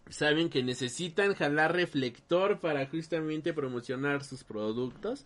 saben 0.10 0.50
que 0.50 0.64
necesitan 0.64 1.34
jalar 1.34 1.74
reflector 1.74 2.60
para 2.60 2.86
justamente 2.88 3.54
promocionar 3.54 4.24
sus 4.24 4.44
productos. 4.44 5.26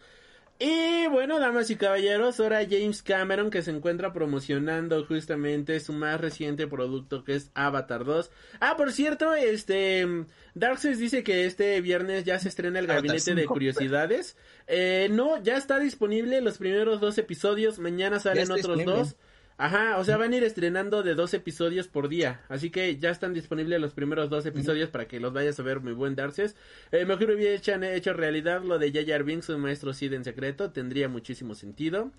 Y 0.59 1.05
bueno, 1.09 1.39
damas 1.39 1.69
y 1.69 1.75
caballeros, 1.75 2.39
ahora 2.39 2.65
James 2.67 3.03
Cameron 3.03 3.51
que 3.51 3.61
se 3.61 3.69
encuentra 3.69 4.11
promocionando 4.11 5.05
justamente 5.05 5.80
su 5.80 5.93
más 5.93 6.19
reciente 6.19 6.65
producto 6.65 7.23
que 7.23 7.36
es 7.36 7.51
Avatar 7.53 8.05
2. 8.05 8.32
Ah, 8.59 8.75
por 8.75 8.91
cierto, 8.91 9.36
este 9.36 10.25
Darkseid 10.55 10.97
dice 10.97 11.23
que 11.23 11.45
este 11.45 11.80
viernes 11.82 12.23
ya 12.23 12.39
se 12.39 12.49
estrena 12.49 12.80
el 12.80 12.88
gabinete 12.88 13.36
de 13.36 13.41
5. 13.41 13.53
curiosidades. 13.53 14.36
Eh, 14.65 15.09
no, 15.11 15.41
ya 15.43 15.57
está 15.57 15.78
disponible 15.78 16.41
los 16.41 16.57
primeros 16.57 16.99
dos 16.99 17.19
episodios, 17.19 17.78
mañana 17.78 18.19
salen 18.19 18.45
otros 18.45 18.57
disponible. 18.57 18.93
dos. 18.93 19.15
Ajá, 19.59 19.97
o 19.97 20.03
sea, 20.03 20.17
van 20.17 20.33
a 20.33 20.37
ir 20.37 20.43
estrenando 20.43 21.01
de 21.01 21.15
dos 21.15 21.33
episodios 21.33 21.87
por 21.87 22.09
día. 22.09 22.41
Así 22.47 22.69
que 22.69 22.97
ya 22.97 23.09
están 23.09 23.33
disponibles 23.33 23.81
los 23.81 23.93
primeros 23.93 24.29
dos 24.29 24.45
episodios 24.45 24.89
para 24.89 25.07
que 25.07 25.19
los 25.19 25.33
vayas 25.33 25.59
a 25.59 25.63
ver, 25.63 25.79
muy 25.79 25.93
buen 25.93 26.15
Darces. 26.15 26.55
Eh, 26.91 27.05
mejor 27.05 27.31
hubiera 27.31 27.55
hecho, 27.55 28.13
realidad 28.13 28.63
lo 28.63 28.77
de 28.77 28.91
Jar 29.05 29.23
Binks, 29.23 29.49
un 29.49 29.61
maestro 29.61 29.93
Sid 29.93 30.13
en 30.13 30.23
secreto. 30.23 30.71
Tendría 30.71 31.09
muchísimo 31.09 31.55
sentido. 31.55 32.11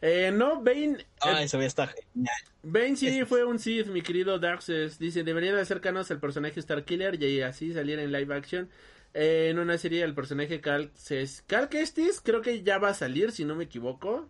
Eh, 0.00 0.32
no, 0.34 0.60
Bane... 0.60 1.06
Ah, 1.20 1.40
eh, 1.40 1.44
eso 1.44 1.58
genial. 1.58 2.34
Bane 2.64 2.96
sí 2.96 3.24
fue 3.26 3.44
un 3.44 3.60
Sith, 3.60 3.86
mi 3.86 4.02
querido 4.02 4.40
Darkseid. 4.40 4.90
Dice, 4.98 5.22
deberían 5.22 5.54
de 5.54 5.60
acercarnos 5.60 6.10
al 6.10 6.18
personaje 6.18 6.60
Starkiller 6.60 7.22
y 7.22 7.42
así 7.42 7.72
salir 7.72 8.00
en 8.00 8.10
live 8.10 8.34
action. 8.34 8.68
Eh, 9.14 9.48
en 9.50 9.60
una 9.60 9.78
serie 9.78 10.02
el 10.02 10.14
personaje 10.14 10.60
Cal, 10.60 10.90
Cal 11.46 11.68
Kestis 11.68 12.20
creo 12.20 12.40
que 12.40 12.62
ya 12.64 12.78
va 12.78 12.88
a 12.88 12.94
salir, 12.94 13.30
si 13.30 13.44
no 13.44 13.54
me 13.54 13.64
equivoco. 13.64 14.28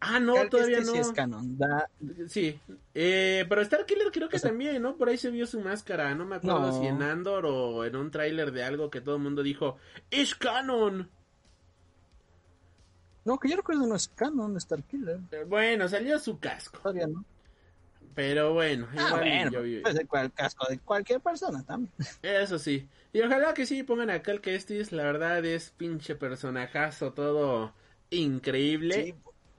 Ah, 0.00 0.20
no, 0.20 0.34
Cal 0.34 0.50
todavía 0.50 0.80
no. 0.80 0.92
sí 0.92 0.98
es 0.98 1.10
canon. 1.12 1.56
Da- 1.56 1.88
Sí, 2.28 2.58
eh, 2.94 3.46
pero 3.48 3.64
Starkiller 3.64 4.10
creo 4.12 4.28
que 4.28 4.36
O 4.36 4.38
sea- 4.38 4.50
también, 4.50 4.80
¿no? 4.82 4.96
Por 4.96 5.08
ahí 5.08 5.16
se 5.16 5.30
vio 5.30 5.46
su 5.46 5.60
máscara, 5.60 6.14
no 6.14 6.26
me 6.26 6.36
acuerdo 6.36 6.60
No. 6.72 6.78
si 6.80 6.86
en 6.86 7.02
Andor 7.02 7.46
o 7.46 7.84
en 7.84 7.96
un 7.96 8.10
tráiler 8.10 8.52
de 8.52 8.62
algo 8.62 8.90
que 8.90 9.00
todo 9.00 9.16
el 9.16 9.22
mundo 9.22 9.42
dijo, 9.42 9.78
¡Es 10.10 10.34
canon! 10.34 11.08
No, 13.24 13.38
que 13.38 13.48
yo 13.48 13.56
recuerdo 13.56 13.86
no 13.86 13.96
es 13.96 14.08
canon 14.08 14.60
Starkiller. 14.60 15.18
Eh, 15.32 15.44
Bueno, 15.48 15.88
salió 15.88 16.18
su 16.18 16.38
casco, 16.38 16.78
Todavía 16.78 17.08
no. 17.08 17.24
pero 18.14 18.52
bueno, 18.54 18.86
Ah, 18.92 19.06
igual 19.08 19.20
bueno, 19.20 19.50
yo 19.50 19.62
vi- 19.62 19.80
puede 19.80 19.96
ser 19.96 20.06
cual 20.06 20.32
casco 20.32 20.66
de 20.68 20.78
cualquier 20.78 21.20
persona 21.20 21.64
también. 21.64 21.92
eso 22.22 22.58
sí. 22.58 22.88
Y 23.12 23.22
ojalá 23.22 23.52
que 23.54 23.66
sí 23.66 23.82
pongan 23.82 24.10
a 24.10 24.22
Cal 24.22 24.40
Kestis, 24.40 24.92
la 24.92 25.02
verdad 25.04 25.44
es 25.44 25.70
pinche 25.70 26.14
personajazo, 26.14 27.12
todo 27.14 27.72
increíble. 28.10 28.94
Sí, 29.06 29.14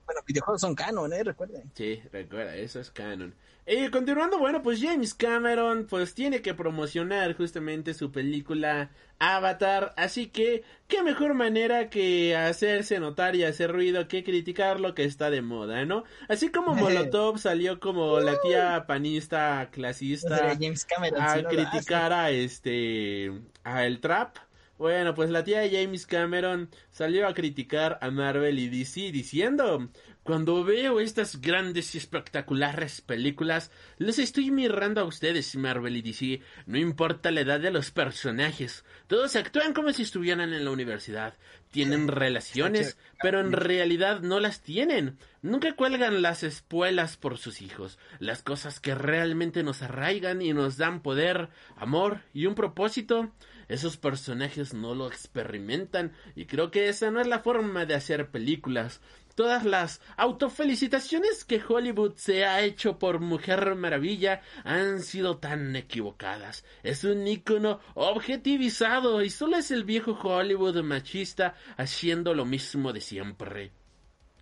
bueno, 0.08 0.22
videojuegos 0.26 0.62
son 0.62 0.74
canon, 0.74 1.12
¿eh? 1.12 1.22
Recuerden. 1.22 1.70
Sí, 1.74 2.00
recuerda, 2.10 2.56
eso 2.56 2.80
es 2.80 2.90
canon. 2.90 3.34
Y 3.66 3.90
continuando, 3.90 4.38
bueno, 4.38 4.62
pues 4.62 4.80
James 4.80 5.12
Cameron 5.12 5.86
pues 5.86 6.14
tiene 6.14 6.40
que 6.40 6.54
promocionar 6.54 7.36
justamente 7.36 7.92
su 7.92 8.10
película 8.10 8.88
Avatar, 9.18 9.92
así 9.98 10.28
que 10.28 10.64
qué 10.86 11.02
mejor 11.02 11.34
manera 11.34 11.90
que 11.90 12.34
hacerse 12.34 12.98
notar 13.00 13.36
y 13.36 13.44
hacer 13.44 13.70
ruido 13.70 14.08
que 14.08 14.24
criticar 14.24 14.80
lo 14.80 14.94
que 14.94 15.04
está 15.04 15.28
de 15.28 15.42
moda, 15.42 15.84
¿no? 15.84 16.04
Así 16.30 16.50
como 16.50 16.74
Molotov 16.74 17.38
salió 17.38 17.78
como 17.78 18.18
la 18.20 18.40
tía 18.40 18.86
panista 18.86 19.68
clasista 19.70 20.38
sería 20.38 20.54
James 20.58 20.86
Cameron. 20.86 21.20
a 21.20 21.34
si 21.34 21.42
no 21.42 21.50
lo 21.50 21.56
criticar 21.56 22.14
a 22.14 22.30
este 22.30 23.30
a 23.64 23.84
el 23.84 24.00
trap. 24.00 24.38
Bueno, 24.78 25.12
pues 25.12 25.28
la 25.30 25.42
tía 25.42 25.58
de 25.58 25.70
James 25.70 26.06
Cameron 26.06 26.70
salió 26.92 27.26
a 27.26 27.34
criticar 27.34 27.98
a 28.00 28.12
Marvel 28.12 28.60
y 28.60 28.68
DC 28.68 29.10
diciendo, 29.10 29.88
cuando 30.22 30.62
veo 30.62 31.00
estas 31.00 31.40
grandes 31.40 31.96
y 31.96 31.98
espectaculares 31.98 33.00
películas, 33.00 33.72
les 33.96 34.20
estoy 34.20 34.52
mirando 34.52 35.00
a 35.00 35.04
ustedes, 35.04 35.56
Marvel 35.56 35.96
y 35.96 36.02
DC, 36.02 36.42
no 36.66 36.78
importa 36.78 37.32
la 37.32 37.40
edad 37.40 37.58
de 37.58 37.72
los 37.72 37.90
personajes, 37.90 38.84
todos 39.08 39.34
actúan 39.34 39.72
como 39.72 39.92
si 39.92 40.02
estuvieran 40.02 40.52
en 40.52 40.64
la 40.64 40.70
universidad, 40.70 41.34
tienen 41.70 42.06
relaciones, 42.06 42.96
pero 43.20 43.40
en 43.40 43.52
realidad 43.52 44.20
no 44.20 44.38
las 44.38 44.62
tienen. 44.62 45.18
Nunca 45.42 45.74
cuelgan 45.74 46.22
las 46.22 46.42
espuelas 46.42 47.16
por 47.16 47.38
sus 47.38 47.62
hijos, 47.62 47.98
las 48.20 48.42
cosas 48.42 48.80
que 48.80 48.94
realmente 48.94 49.62
nos 49.62 49.82
arraigan 49.82 50.40
y 50.40 50.52
nos 50.52 50.76
dan 50.76 51.02
poder, 51.02 51.48
amor 51.76 52.20
y 52.32 52.46
un 52.46 52.54
propósito. 52.54 53.32
Esos 53.68 53.98
personajes 53.98 54.72
no 54.72 54.94
lo 54.94 55.06
experimentan 55.06 56.12
y 56.34 56.46
creo 56.46 56.70
que 56.70 56.88
esa 56.88 57.10
no 57.10 57.20
es 57.20 57.26
la 57.26 57.40
forma 57.40 57.84
de 57.84 57.94
hacer 57.94 58.30
películas. 58.30 59.00
Todas 59.34 59.64
las 59.64 60.00
autofelicitaciones 60.16 61.44
que 61.44 61.62
Hollywood 61.66 62.14
se 62.16 62.44
ha 62.44 62.62
hecho 62.62 62.98
por 62.98 63.20
Mujer 63.20 63.76
Maravilla 63.76 64.40
han 64.64 65.00
sido 65.00 65.36
tan 65.38 65.76
equivocadas. 65.76 66.64
Es 66.82 67.04
un 67.04 67.24
ícono 67.28 67.78
objetivizado 67.94 69.22
y 69.22 69.30
solo 69.30 69.58
es 69.58 69.70
el 69.70 69.84
viejo 69.84 70.18
Hollywood 70.20 70.82
machista 70.82 71.54
haciendo 71.76 72.34
lo 72.34 72.46
mismo 72.46 72.92
de 72.92 73.00
siempre. 73.00 73.72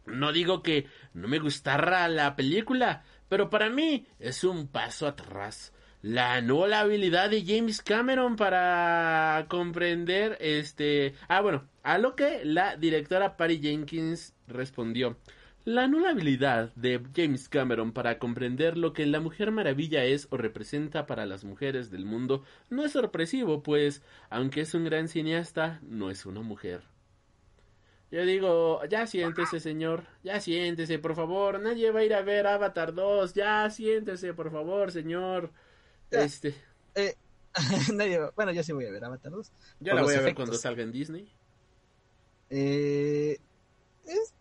No 0.07 0.33
digo 0.33 0.62
que 0.62 0.87
no 1.12 1.27
me 1.29 1.41
gustara 1.41 2.09
la 2.09 2.37
película, 2.37 3.05
pero 3.29 3.51
para 3.51 3.68
mí 3.68 4.07
es 4.18 4.45
un 4.45 4.68
paso 4.68 5.07
atrás. 5.07 5.72
La 6.07 6.41
nueva 6.41 6.79
habilidad 6.79 7.31
de 7.31 7.45
James 7.45 7.83
Cameron 7.83 8.37
para 8.37 9.45
comprender 9.49 10.37
este... 10.39 11.15
Ah, 11.27 11.41
bueno, 11.41 11.65
a 11.83 11.99
lo 11.99 12.15
que 12.15 12.45
la 12.45 12.77
directora 12.77 13.37
Patty 13.37 13.59
Jenkins 13.59 14.33
respondió. 14.47 15.17
La 15.65 15.89
nula 15.89 16.11
habilidad 16.11 16.73
de 16.77 17.03
James 17.13 17.49
Cameron 17.49 17.91
para 17.91 18.21
comprender 18.21 18.79
lo 18.79 18.93
que 18.93 19.05
la 19.05 19.19
Mujer 19.19 19.51
Maravilla 19.51 20.05
es 20.05 20.29
o 20.31 20.37
representa 20.37 21.07
para 21.07 21.27
las 21.27 21.43
mujeres 21.43 21.91
del 21.91 22.05
mundo 22.05 22.45
no 22.71 22.85
es 22.85 22.93
sorpresivo, 22.93 23.65
pues, 23.65 24.01
aunque 24.31 24.61
es 24.61 24.75
un 24.75 24.85
gran 24.85 25.09
cineasta, 25.09 25.81
no 25.83 26.13
es 26.13 26.25
una 26.25 26.41
mujer. 26.41 26.83
Yo 28.13 28.25
digo, 28.25 28.81
ya 28.89 29.09
siéntese, 29.09 29.59
señor, 29.59 30.05
ya 30.23 30.39
siéntese, 30.39 31.01
por 31.01 31.17
favor, 31.17 31.59
nadie 31.59 31.91
va 31.91 31.99
a 31.99 32.05
ir 32.05 32.15
a 32.15 32.23
ver 32.23 32.47
Avatar 32.47 32.95
2, 32.95 33.35
ya 33.35 33.69
siéntese, 33.71 34.35
por 34.35 34.53
favor, 34.53 34.93
señor. 34.93 35.51
Ya. 36.11 36.23
Este, 36.25 36.55
Eh, 36.95 37.15
nadie 37.95 38.19
va- 38.19 38.33
bueno, 38.37 38.53
yo 38.53 38.63
sí 38.63 38.73
voy 38.73 38.87
a 38.87 38.91
ver 38.91 39.05
Avatar 39.05 39.33
2. 39.33 39.51
yo 39.81 39.95
la 39.95 40.03
voy 40.03 40.13
a 40.15 40.17
ver 40.19 40.27
efectos. 40.27 40.45
cuando 40.45 40.59
salga 40.59 40.83
en 40.83 40.93
Disney. 40.93 41.31
Eh, 42.51 43.39
es, 44.07 44.33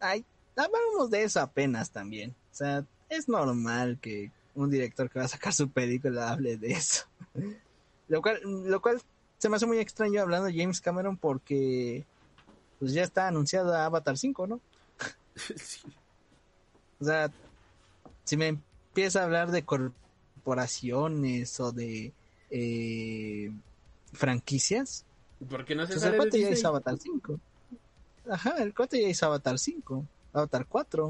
ay, 0.00 0.24
hablábamos 0.56 1.10
de 1.10 1.24
eso 1.24 1.40
apenas 1.40 1.90
también. 1.90 2.34
O 2.52 2.54
sea, 2.54 2.84
es 3.08 3.28
normal 3.28 3.98
que 4.00 4.30
un 4.54 4.70
director 4.70 5.10
que 5.10 5.18
va 5.18 5.24
a 5.24 5.28
sacar 5.28 5.52
su 5.52 5.68
película 5.70 6.30
hable 6.30 6.56
de 6.56 6.72
eso. 6.72 7.04
Lo 8.08 8.22
cual, 8.22 8.40
lo 8.42 8.80
cual 8.80 9.02
se 9.36 9.50
me 9.50 9.56
hace 9.56 9.66
muy 9.66 9.78
extraño 9.80 10.22
hablando 10.22 10.46
de 10.46 10.56
James 10.58 10.80
Cameron 10.80 11.18
porque 11.18 12.06
pues 12.78 12.94
ya 12.94 13.02
está 13.02 13.28
anunciado 13.28 13.74
Avatar 13.74 14.16
5, 14.16 14.46
¿no? 14.46 14.60
Sí. 15.36 15.80
O 17.00 17.04
sea, 17.04 17.30
si 18.24 18.38
me 18.38 18.46
empieza 18.48 19.20
a 19.20 19.24
hablar 19.24 19.50
de 19.50 19.62
corporaciones 20.48 21.60
o 21.60 21.72
de 21.72 22.12
eh, 22.50 23.52
franquicias, 24.14 25.04
Porque 25.50 25.74
no 25.74 25.82
se 25.86 25.92
pues 25.92 26.00
sale 26.00 26.12
de 26.12 26.18
aparte 26.18 26.40
ya 26.40 26.48
es 26.48 26.64
Avatar 26.64 26.96
5. 26.98 27.38
ajá, 28.30 28.62
el 28.62 28.74
cuate 28.74 29.02
ya 29.02 29.08
hizo 29.08 29.26
Avatar 29.26 29.58
5, 29.58 30.06
Avatar 30.32 30.66
4. 30.66 31.06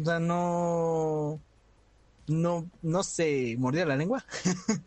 O 0.00 0.04
sea, 0.04 0.18
no, 0.18 1.38
no, 2.28 2.70
no 2.80 3.02
se 3.02 3.56
mordió 3.58 3.84
la 3.84 3.96
lengua. 3.96 4.24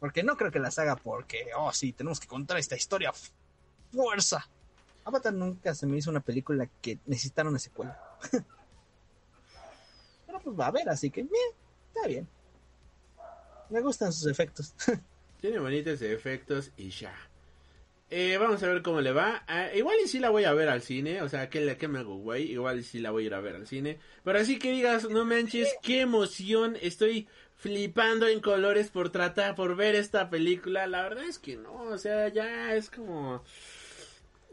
porque 0.00 0.24
no 0.24 0.36
creo 0.36 0.50
que 0.50 0.58
las 0.58 0.80
haga 0.80 0.96
porque, 0.96 1.46
oh 1.56 1.72
sí, 1.72 1.92
tenemos 1.92 2.18
que 2.18 2.26
contar 2.26 2.58
esta 2.58 2.74
historia. 2.74 3.12
Fuerza. 3.92 4.48
Avatar 5.04 5.32
nunca 5.32 5.76
se 5.76 5.86
me 5.86 5.96
hizo 5.96 6.10
una 6.10 6.20
película 6.20 6.68
que 6.82 6.98
necesitara 7.06 7.48
una 7.48 7.60
secuela. 7.60 7.96
Pues 10.42 10.58
va 10.58 10.66
a 10.66 10.70
ver, 10.70 10.88
así 10.88 11.10
que, 11.10 11.22
bien, 11.22 11.50
está 11.94 12.08
bien. 12.08 12.28
Me 13.68 13.80
gustan 13.80 14.12
sus 14.12 14.30
efectos. 14.30 14.74
Tiene 15.40 15.58
bonitos 15.58 16.02
efectos 16.02 16.70
y 16.76 16.90
ya. 16.90 17.14
Eh, 18.10 18.36
vamos 18.38 18.60
a 18.62 18.68
ver 18.68 18.82
cómo 18.82 19.00
le 19.00 19.12
va. 19.12 19.44
Ah, 19.46 19.68
igual 19.72 19.96
y 20.04 20.08
sí 20.08 20.18
la 20.18 20.30
voy 20.30 20.44
a 20.44 20.52
ver 20.52 20.68
al 20.68 20.82
cine. 20.82 21.22
O 21.22 21.28
sea, 21.28 21.48
¿qué, 21.48 21.76
qué 21.78 21.86
me 21.86 22.00
hago, 22.00 22.16
güey? 22.16 22.50
Igual 22.50 22.80
y 22.80 22.82
sí 22.82 22.98
la 22.98 23.12
voy 23.12 23.22
a 23.22 23.26
ir 23.26 23.34
a 23.34 23.40
ver 23.40 23.54
al 23.54 23.68
cine. 23.68 24.00
Pero 24.24 24.38
así 24.38 24.58
que 24.58 24.72
digas, 24.72 25.08
no 25.08 25.24
manches, 25.24 25.72
qué 25.82 26.00
emoción. 26.00 26.76
Estoy 26.82 27.28
flipando 27.56 28.26
en 28.26 28.40
colores 28.40 28.90
por 28.90 29.10
tratar, 29.10 29.54
por 29.54 29.76
ver 29.76 29.94
esta 29.94 30.28
película. 30.28 30.88
La 30.88 31.02
verdad 31.02 31.24
es 31.24 31.38
que 31.38 31.56
no. 31.56 31.72
O 31.84 31.98
sea, 31.98 32.28
ya 32.28 32.74
es 32.74 32.90
como... 32.90 33.44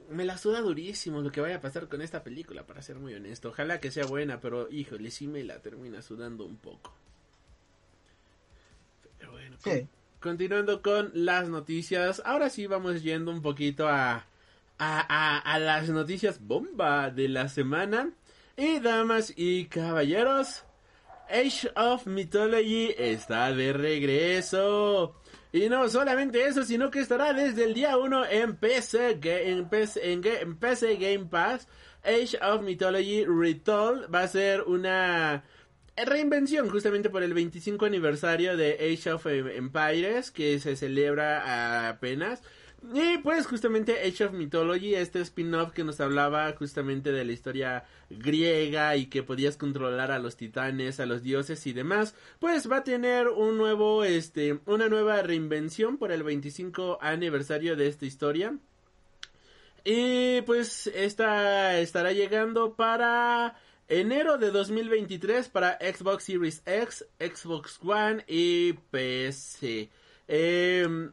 Me 0.09 0.25
la 0.25 0.37
suda 0.37 0.61
durísimo 0.61 1.21
lo 1.21 1.31
que 1.31 1.41
vaya 1.41 1.57
a 1.57 1.61
pasar 1.61 1.87
con 1.87 2.01
esta 2.01 2.23
película, 2.23 2.65
para 2.65 2.81
ser 2.81 2.97
muy 2.97 3.13
honesto. 3.13 3.49
Ojalá 3.49 3.79
que 3.79 3.91
sea 3.91 4.05
buena, 4.05 4.39
pero 4.39 4.69
híjole, 4.71 5.11
sí 5.11 5.27
me 5.27 5.43
la 5.43 5.59
termina 5.61 6.01
sudando 6.01 6.45
un 6.45 6.57
poco. 6.57 6.93
Pero 9.17 9.31
bueno, 9.31 9.57
Sí. 9.59 9.87
Continuando 10.19 10.81
con 10.81 11.11
las 11.13 11.47
noticias, 11.47 12.21
ahora 12.25 12.49
sí 12.49 12.65
vamos 12.65 13.03
yendo 13.03 13.31
un 13.31 13.41
poquito 13.41 13.87
a, 13.87 14.25
a, 14.79 14.99
a, 14.99 15.37
a 15.39 15.59
las 15.59 15.89
noticias 15.89 16.39
bomba 16.41 17.11
de 17.11 17.27
la 17.29 17.49
semana. 17.49 18.11
Y 18.55 18.79
damas 18.79 19.31
y 19.35 19.65
caballeros, 19.65 20.63
Age 21.29 21.69
of 21.75 22.07
Mythology 22.07 22.93
está 22.97 23.53
de 23.53 23.73
regreso. 23.73 25.15
Y 25.51 25.69
no 25.69 25.87
solamente 25.89 26.45
eso, 26.45 26.63
sino 26.63 26.91
que 26.91 26.99
estará 26.99 27.33
desde 27.33 27.63
el 27.63 27.73
día 27.73 27.97
1 27.97 28.25
en 28.27 28.55
PC, 28.57 29.19
en 29.23 29.69
PC, 29.69 30.11
en 30.11 30.21
Game 30.21 31.25
Pass. 31.25 31.67
Age 32.03 32.37
of 32.41 32.61
Mythology 32.61 33.25
Retold 33.25 34.13
va 34.13 34.21
a 34.21 34.27
ser 34.27 34.61
una 34.63 35.43
reinvención 35.95 36.69
justamente 36.69 37.09
por 37.09 37.23
el 37.23 37.33
25 37.33 37.85
aniversario 37.85 38.55
de 38.55 38.73
Age 38.73 39.11
of 39.11 39.25
Empires 39.25 40.31
que 40.31 40.59
se 40.59 40.75
celebra 40.75 41.89
apenas. 41.89 42.43
Y 42.93 43.17
pues 43.17 43.47
justamente 43.47 43.99
Age 43.99 44.25
of 44.25 44.33
Mythology, 44.33 44.95
este 44.95 45.19
spin-off 45.21 45.73
que 45.73 45.83
nos 45.83 45.99
hablaba 45.99 46.53
justamente 46.53 47.11
de 47.11 47.25
la 47.25 47.33
historia 47.33 47.83
griega 48.09 48.95
y 48.95 49.07
que 49.07 49.23
podías 49.23 49.57
controlar 49.57 50.11
a 50.11 50.19
los 50.19 50.37
titanes, 50.37 50.99
a 50.99 51.05
los 51.05 51.21
dioses 51.21 51.67
y 51.67 51.73
demás, 51.73 52.15
pues 52.39 52.71
va 52.71 52.77
a 52.77 52.83
tener 52.83 53.27
un 53.27 53.57
nuevo, 53.57 54.05
este, 54.05 54.59
una 54.65 54.87
nueva 54.87 55.21
reinvención 55.21 55.97
por 55.97 56.11
el 56.11 56.23
25 56.23 56.99
aniversario 57.01 57.75
de 57.75 57.87
esta 57.87 58.05
historia. 58.05 58.57
Y 59.83 60.41
pues 60.41 60.87
esta 60.87 61.79
estará 61.79 62.13
llegando 62.13 62.75
para 62.75 63.57
enero 63.89 64.37
de 64.37 64.51
2023 64.51 65.49
para 65.49 65.77
Xbox 65.79 66.25
Series 66.25 66.61
X, 66.65 67.05
Xbox 67.19 67.79
One 67.83 68.23
y 68.27 68.73
PC. 68.91 69.89
Em, 70.27 71.11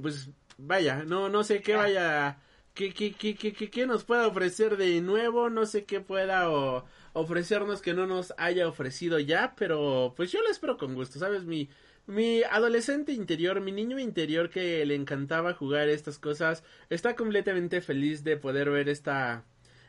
pues 0.00 0.30
vaya, 0.66 1.04
no, 1.04 1.28
no 1.28 1.44
sé 1.44 1.60
qué 1.60 1.74
vaya, 1.74 2.38
qué, 2.74 2.92
qué, 2.92 3.12
qué, 3.14 3.34
qué, 3.34 3.86
nos 3.86 4.04
pueda 4.04 4.26
ofrecer 4.26 4.76
de 4.76 5.00
nuevo, 5.00 5.50
no 5.50 5.66
sé 5.66 5.84
qué 5.84 6.00
pueda 6.00 6.50
o- 6.50 6.84
ofrecernos 7.12 7.82
que 7.82 7.94
no 7.94 8.06
nos 8.06 8.32
haya 8.38 8.68
ofrecido 8.68 9.18
ya, 9.18 9.54
pero 9.56 10.14
pues 10.16 10.32
yo 10.32 10.40
lo 10.42 10.48
espero 10.50 10.76
con 10.78 10.94
gusto, 10.94 11.18
¿sabes? 11.18 11.44
Mi, 11.44 11.68
mi 12.06 12.42
adolescente 12.44 13.12
interior, 13.12 13.60
mi 13.60 13.72
niño 13.72 13.98
interior 13.98 14.50
que 14.50 14.84
le 14.86 14.94
encantaba 14.94 15.54
jugar 15.54 15.88
estas 15.88 16.18
cosas, 16.18 16.64
está 16.90 17.14
completamente 17.16 17.80
feliz 17.80 18.24
de 18.24 18.36
poder 18.36 18.70
ver 18.70 18.88
esta, 18.88 19.44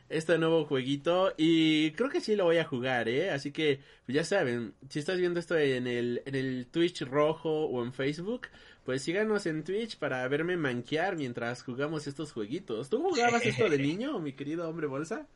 este 0.08 0.38
nuevo 0.38 0.64
jueguito 0.66 1.32
y 1.36 1.92
creo 1.92 2.10
que 2.10 2.20
sí 2.20 2.36
lo 2.36 2.44
voy 2.44 2.58
a 2.58 2.64
jugar, 2.64 3.08
¿eh? 3.08 3.30
Así 3.30 3.52
que 3.52 3.80
ya 4.06 4.24
saben, 4.24 4.74
si 4.88 4.98
estás 4.98 5.18
viendo 5.18 5.40
esto 5.40 5.56
en 5.56 5.86
el, 5.86 6.22
en 6.26 6.34
el 6.34 6.66
Twitch 6.70 7.02
rojo 7.02 7.64
o 7.66 7.82
en 7.84 7.92
Facebook, 7.92 8.48
pues 8.84 9.02
síganos 9.02 9.46
en 9.46 9.64
Twitch 9.64 9.98
para 9.98 10.26
verme 10.28 10.56
manquear 10.56 11.16
mientras 11.16 11.62
jugamos 11.62 12.06
estos 12.06 12.32
jueguitos. 12.32 12.88
¿Tú 12.90 13.02
jugabas 13.02 13.44
esto 13.44 13.68
de 13.68 13.78
niño, 13.78 14.18
mi 14.18 14.32
querido 14.32 14.68
hombre 14.68 14.86
bolsa? 14.86 15.26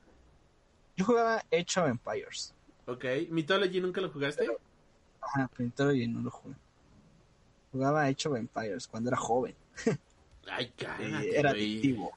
Yo 0.96 1.05
jugaba 1.05 1.36
Age 1.53 1.80
of 1.80 1.88
Empires. 1.88 2.55
Ok, 2.86 3.05
Mythology 3.30 3.80
nunca 3.80 4.01
lo 4.01 4.11
jugaste? 4.11 4.46
Ajá, 5.20 5.51
pero 5.57 5.92
y 5.92 6.07
no 6.09 6.20
lo 6.20 6.30
jugué. 6.30 6.55
Jugaba 7.72 8.05
Age 8.05 8.28
of 8.28 8.36
Empires 8.36 8.86
cuando 8.88 9.11
era 9.11 9.16
joven. 9.16 9.55
Ay, 10.51 10.72
cállate, 10.76 11.38
era 11.38 11.51
adictivo. 11.51 12.11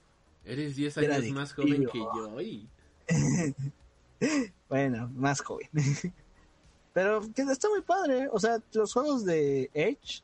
Eres 0.46 0.76
10 0.76 0.98
Era 0.98 1.16
años 1.18 1.32
más 1.32 1.54
joven 1.54 1.86
que 1.92 2.00
yo. 2.00 2.42
y- 2.42 2.68
Bueno, 4.70 5.10
más 5.16 5.42
joven. 5.42 5.68
Pero 6.94 7.22
que 7.34 7.42
está 7.42 7.70
muy 7.70 7.82
padre. 7.82 8.28
O 8.32 8.40
sea, 8.40 8.60
los 8.74 8.94
juegos 8.94 9.26
de 9.26 9.70
Age 9.76 10.24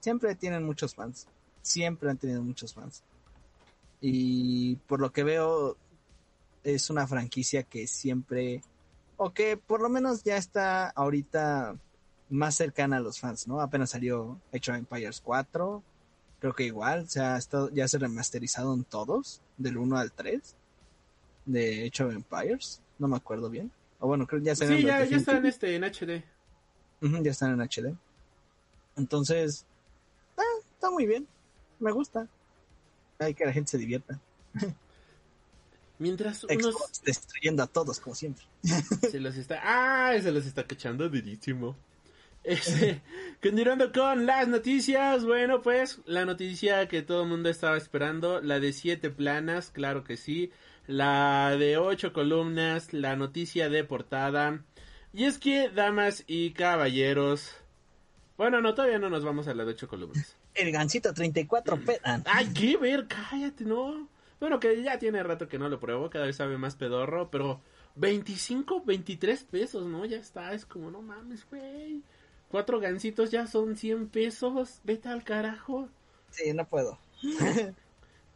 siempre 0.00 0.34
tienen 0.34 0.64
muchos 0.64 0.94
fans. 0.94 1.26
Siempre 1.62 2.10
han 2.10 2.16
tenido 2.16 2.42
muchos 2.42 2.74
fans. 2.74 3.02
Y 4.00 4.76
por 4.86 5.00
lo 5.00 5.12
que 5.12 5.24
veo, 5.24 5.76
es 6.64 6.90
una 6.90 7.06
franquicia 7.06 7.62
que 7.62 7.86
siempre, 7.86 8.62
o 9.16 9.32
que 9.32 9.56
por 9.56 9.80
lo 9.80 9.88
menos 9.88 10.22
ya 10.22 10.36
está 10.36 10.88
ahorita 10.90 11.76
más 12.30 12.54
cercana 12.54 12.98
a 12.98 13.00
los 13.00 13.18
fans, 13.18 13.48
¿no? 13.48 13.60
Apenas 13.60 13.90
salió 13.90 14.40
Age 14.52 14.70
of 14.70 14.78
Empires 14.78 15.20
4. 15.20 15.82
Creo 16.40 16.54
que 16.54 16.64
igual, 16.64 17.00
o 17.00 17.08
sea, 17.08 17.36
está, 17.36 17.68
ya 17.72 17.88
se 17.88 17.98
remasterizaron 17.98 18.84
todos, 18.84 19.40
del 19.56 19.76
1 19.76 19.98
al 19.98 20.12
3, 20.12 20.54
de 21.46 21.90
Age 21.92 22.04
of 22.04 22.14
Empires. 22.14 22.80
No 22.98 23.08
me 23.08 23.16
acuerdo 23.16 23.50
bien. 23.50 23.72
O 23.98 24.06
bueno, 24.06 24.26
creo 24.26 24.40
que 24.40 24.46
ya 24.46 24.54
se 24.54 24.68
Sí, 24.68 24.82
ya, 24.84 25.04
ya 25.04 25.16
está 25.16 25.36
en 25.36 25.46
este, 25.46 25.74
en 25.74 25.82
HD. 25.82 26.22
Ujú, 27.02 27.22
ya 27.22 27.30
están 27.32 27.52
en 27.52 27.60
HD. 27.60 27.96
Entonces, 28.96 29.66
está 30.88 30.90
muy 30.90 31.06
bien. 31.06 31.26
Me 31.78 31.92
gusta. 31.92 32.26
Hay 33.18 33.34
que 33.34 33.44
la 33.44 33.52
gente 33.52 33.70
se 33.70 33.78
divierta. 33.78 34.18
Mientras 35.98 36.44
unos 36.44 36.74
Xbox 36.74 37.02
destruyendo 37.02 37.62
a 37.62 37.66
todos, 37.66 38.00
como 38.00 38.14
siempre. 38.14 38.44
se 39.10 39.20
los 39.20 39.36
está... 39.36 39.60
¡Ah! 39.62 40.18
Se 40.20 40.30
los 40.32 40.46
está 40.46 40.64
cachando 40.64 41.08
durísimo. 41.08 41.76
Este, 42.44 43.02
continuando 43.42 43.92
con 43.92 44.24
las 44.24 44.48
noticias, 44.48 45.24
bueno, 45.24 45.60
pues 45.60 46.00
la 46.06 46.24
noticia 46.24 46.86
que 46.88 47.02
todo 47.02 47.24
el 47.24 47.28
mundo 47.28 47.48
estaba 47.48 47.76
esperando, 47.76 48.40
la 48.40 48.60
de 48.60 48.72
siete 48.72 49.10
planas, 49.10 49.70
claro 49.70 50.04
que 50.04 50.16
sí, 50.16 50.52
la 50.86 51.56
de 51.58 51.76
ocho 51.76 52.12
columnas, 52.12 52.92
la 52.92 53.16
noticia 53.16 53.68
de 53.68 53.82
portada, 53.82 54.64
y 55.12 55.24
es 55.24 55.38
que, 55.38 55.68
damas 55.68 56.22
y 56.28 56.52
caballeros, 56.52 57.56
bueno, 58.38 58.60
no, 58.60 58.72
todavía 58.72 59.00
no 59.00 59.10
nos 59.10 59.24
vamos 59.24 59.48
a 59.48 59.54
la 59.54 59.64
de 59.64 59.72
ocho 59.72 59.88
columnas. 59.88 60.37
El 60.58 60.72
Gancito 60.72 61.14
34 61.14 61.80
pedan. 61.80 62.24
Ay, 62.26 62.48
qué 62.52 62.76
ver, 62.76 63.06
cállate, 63.06 63.64
no. 63.64 64.08
Bueno, 64.40 64.58
que 64.58 64.82
ya 64.82 64.98
tiene 64.98 65.22
rato 65.22 65.48
que 65.48 65.58
no 65.58 65.68
lo 65.68 65.78
pruebo, 65.78 66.10
cada 66.10 66.26
vez 66.26 66.36
sabe 66.36 66.58
más 66.58 66.74
pedorro, 66.74 67.30
pero 67.30 67.60
25, 67.94 68.82
23 68.84 69.44
pesos, 69.44 69.86
¿no? 69.86 70.04
Ya 70.04 70.16
está, 70.16 70.52
es 70.52 70.66
como, 70.66 70.90
no 70.90 71.00
mames, 71.00 71.46
güey. 71.48 72.02
Cuatro 72.48 72.80
gancitos 72.80 73.30
ya 73.30 73.46
son 73.46 73.76
100 73.76 74.08
pesos, 74.08 74.80
vete 74.82 75.08
al 75.08 75.22
carajo. 75.22 75.88
Sí, 76.30 76.52
no 76.52 76.66
puedo. 76.66 76.98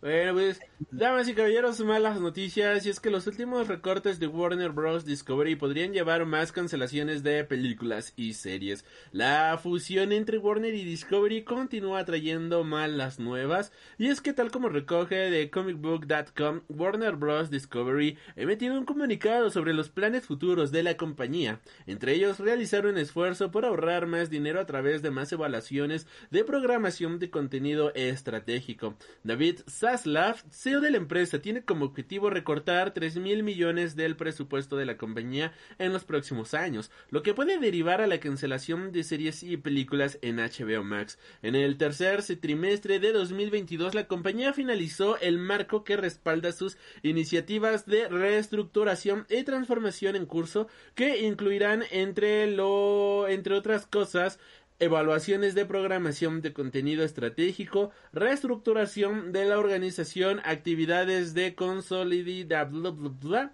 Bueno, 0.03 0.32
pues, 0.32 0.59
damas 0.90 1.28
y 1.28 1.34
caballeros, 1.34 1.78
malas 1.78 2.20
noticias. 2.20 2.84
Y 2.84 2.90
es 2.90 2.98
que 2.98 3.09
los 3.09 3.28
últimos 3.28 3.68
recortes 3.68 4.18
de 4.18 4.26
Warner 4.26 4.72
Bros. 4.72 5.05
Discovery 5.05 5.55
podrían 5.55 5.92
llevar 5.92 6.26
más 6.26 6.50
cancelaciones 6.50 7.22
de 7.22 7.44
películas 7.44 8.12
y 8.16 8.32
series. 8.32 8.84
La 9.12 9.57
fusión 9.62 10.11
entre 10.11 10.38
Warner 10.38 10.74
y 10.74 10.84
Discovery 10.84 11.44
continúa 11.44 12.05
trayendo 12.05 12.64
malas 12.64 13.20
nuevas. 13.20 13.70
Y 13.96 14.09
es 14.09 14.20
que, 14.20 14.32
tal 14.32 14.50
como 14.50 14.68
recoge 14.68 15.30
de 15.30 15.50
comicbook.com, 15.50 16.62
Warner 16.68 17.14
Bros. 17.14 17.48
Discovery 17.48 18.18
ha 18.36 18.40
emitido 18.40 18.76
un 18.76 18.84
comunicado 18.84 19.53
sobre 19.53 19.72
los 19.72 19.88
planes 19.88 20.26
futuros 20.26 20.72
de 20.72 20.82
la 20.82 20.96
compañía. 20.96 21.61
Entre 21.86 22.14
ellos, 22.14 22.40
realizar 22.40 22.86
un 22.86 22.98
esfuerzo 22.98 23.53
por 23.53 23.64
ahorrar 23.64 24.09
más 24.09 24.30
dinero 24.30 24.59
a 24.59 24.66
través 24.66 25.00
de 25.00 25.12
más 25.12 25.30
evaluaciones 25.30 26.09
de 26.32 26.42
programación 26.42 27.20
de 27.20 27.30
contenido 27.30 27.94
estratégico. 27.94 28.96
David 29.22 29.61
Zaslav, 29.93 30.43
CEO 30.51 30.80
de 30.80 30.90
la 30.90 30.97
empresa, 30.97 31.43
tiene 31.43 31.66
como 31.66 31.84
objetivo 31.84 32.30
recortar 32.30 32.95
3 32.95 33.18
mil 33.18 33.43
millones 33.43 33.95
del 33.95 34.16
presupuesto 34.16 34.78
de 34.78 34.86
la 34.86 34.97
compañía 34.97 35.53
en 35.78 35.93
los 35.93 36.05
próximos 36.05 36.55
años, 36.55 36.90
lo 37.11 37.22
que 37.22 37.34
puede 37.34 37.59
derivar 37.59 38.01
a 38.01 38.07
la 38.07 38.18
cancelación 38.18 38.90
de 38.90 39.05
series 39.05 39.43
y 39.43 39.59
películas 39.59 40.18
en 40.22 40.36
HBO 40.36 40.82
Max. 40.82 41.18
En 41.43 41.55
el 41.55 41.76
tercer 41.76 42.22
trimestre 42.40 43.01
de 43.01 43.12
2022, 43.12 43.95
la 43.95 44.07
compañía 44.07 44.55
finalizó 44.55 45.18
el 45.18 45.36
marco 45.36 45.84
que 45.84 45.99
respalda 45.99 46.53
sus 46.53 46.78
iniciativas 47.03 47.84
de 47.84 48.09
reestructuración 48.09 49.26
y 49.28 49.43
transformación 49.43 50.16
en 50.16 50.24
curso, 50.24 50.68
que 50.95 51.26
incluirán 51.26 51.82
entre 51.90 52.47
lo 52.47 53.28
entre 53.28 53.55
otras 53.55 53.86
cosas 53.86 54.38
evaluaciones 54.78 55.54
de 55.54 55.66
programación 55.66 56.40
de 56.42 56.52
contenido 56.52 57.04
estratégico, 57.04 57.90
reestructuración 58.12 59.32
de 59.32 59.44
la 59.44 59.58
organización, 59.58 60.40
actividades 60.44 61.34
de 61.34 61.54
consolidación 61.54 63.52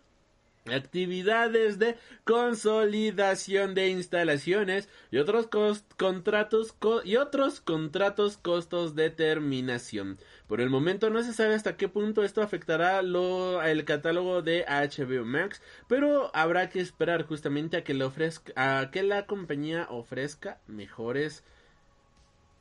actividades 0.73 1.79
de 1.79 1.97
consolidación 2.25 3.75
de 3.75 3.89
instalaciones 3.89 4.89
y 5.11 5.19
otros 5.19 5.49
contratos 5.97 6.75
y 7.05 7.17
otros 7.17 7.61
contratos 7.61 8.37
costos 8.37 8.95
de 8.95 9.11
terminación. 9.11 10.19
Por 10.47 10.61
el 10.61 10.71
momento 10.71 11.11
no 11.11 11.23
se 11.23 11.33
sabe 11.33 11.55
hasta 11.55 11.77
qué 11.77 11.89
punto 11.89 12.23
esto 12.23 12.43
afectará 12.43 13.03
lo, 13.03 13.63
el 13.63 13.85
catálogo 13.85 14.43
de 14.43 14.65
HBO 14.67 15.25
Max, 15.25 15.61
pero 15.89 16.31
habrá 16.35 16.69
que 16.69 16.81
esperar 16.81 17.25
justamente 17.25 17.77
a 17.77 17.85
que 17.85 17.95
le 17.95 18.05
ofrezca 18.05 18.53
a 18.57 18.91
que 18.91 19.03
la 19.03 19.27
compañía 19.27 19.87
ofrezca 19.91 20.61
mejores 20.67 21.45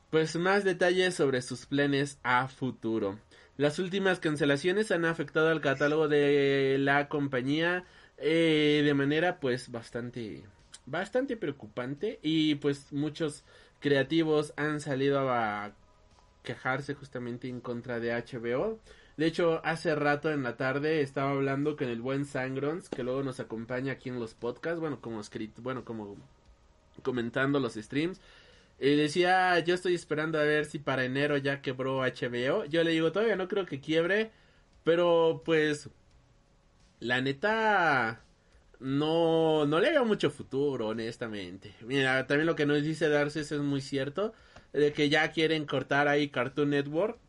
pues 0.10 0.36
más 0.36 0.64
detalles 0.64 1.16
sobre 1.16 1.42
sus 1.42 1.66
planes 1.66 2.20
a 2.24 2.48
futuro. 2.48 3.20
Las 3.58 3.80
últimas 3.80 4.20
cancelaciones 4.20 4.92
han 4.92 5.04
afectado 5.04 5.50
al 5.50 5.62
catálogo 5.62 6.08
de 6.08 6.78
la 6.80 7.10
compañía 7.10 7.86
eh, 8.18 8.82
de 8.84 8.94
manera 8.94 9.40
pues 9.40 9.72
bastante 9.72 10.44
bastante 10.86 11.38
preocupante 11.38 12.20
y 12.24 12.56
pues 12.56 12.92
muchos 12.92 13.44
creativos 13.80 14.54
han 14.56 14.80
salido 14.80 15.30
a 15.30 15.74
quejarse 16.44 16.96
justamente 16.96 17.48
en 17.50 17.60
contra 17.60 18.00
de 18.00 18.14
HBO. 18.14 18.80
De 19.18 19.26
hecho, 19.26 19.62
hace 19.66 19.96
rato 19.96 20.32
en 20.32 20.44
la 20.44 20.58
tarde 20.58 21.02
estaba 21.02 21.32
hablando 21.32 21.76
con 21.76 21.90
el 21.90 22.02
buen 22.02 22.26
Sangrons, 22.26 22.88
que 22.90 23.04
luego 23.04 23.24
nos 23.24 23.40
acompaña 23.40 23.94
aquí 23.94 24.10
en 24.10 24.20
los 24.20 24.34
podcasts, 24.34 24.80
bueno, 24.80 25.02
como 25.02 25.20
escrito, 25.20 25.62
bueno, 25.62 25.84
como 25.84 26.16
comentando 27.04 27.60
los 27.60 27.74
streams. 27.74 28.22
Y 28.80 28.96
decía, 28.96 29.60
yo 29.60 29.74
estoy 29.74 29.96
esperando 29.96 30.40
a 30.40 30.44
ver 30.44 30.66
si 30.66 30.80
para 30.80 31.04
enero 31.04 31.38
ya 31.38 31.62
quebró 31.62 32.02
HBO. 32.02 32.66
Yo 32.66 32.84
le 32.84 32.92
digo, 32.92 33.12
todavía 33.12 33.36
no 33.36 33.48
creo 33.48 33.66
que 33.66 33.80
quiebre, 33.82 34.32
pero 34.84 35.42
pues 35.44 35.90
la 37.00 37.22
neta 37.22 38.24
no 38.80 39.66
no 39.66 39.80
le 39.80 39.92
veo 39.92 40.06
mucho 40.06 40.30
futuro, 40.30 40.88
honestamente. 40.90 41.76
Mira, 41.82 42.28
también 42.28 42.48
lo 42.48 42.56
que 42.56 42.66
nos 42.66 42.84
dice 42.84 43.10
Darcy 43.10 43.40
es 43.40 43.52
muy 43.54 43.82
cierto, 43.82 44.34
de 44.74 44.94
que 44.94 45.10
ya 45.10 45.32
quieren 45.32 45.66
cortar 45.66 46.08
ahí 46.08 46.30
Cartoon 46.30 46.72
Network 46.72 47.20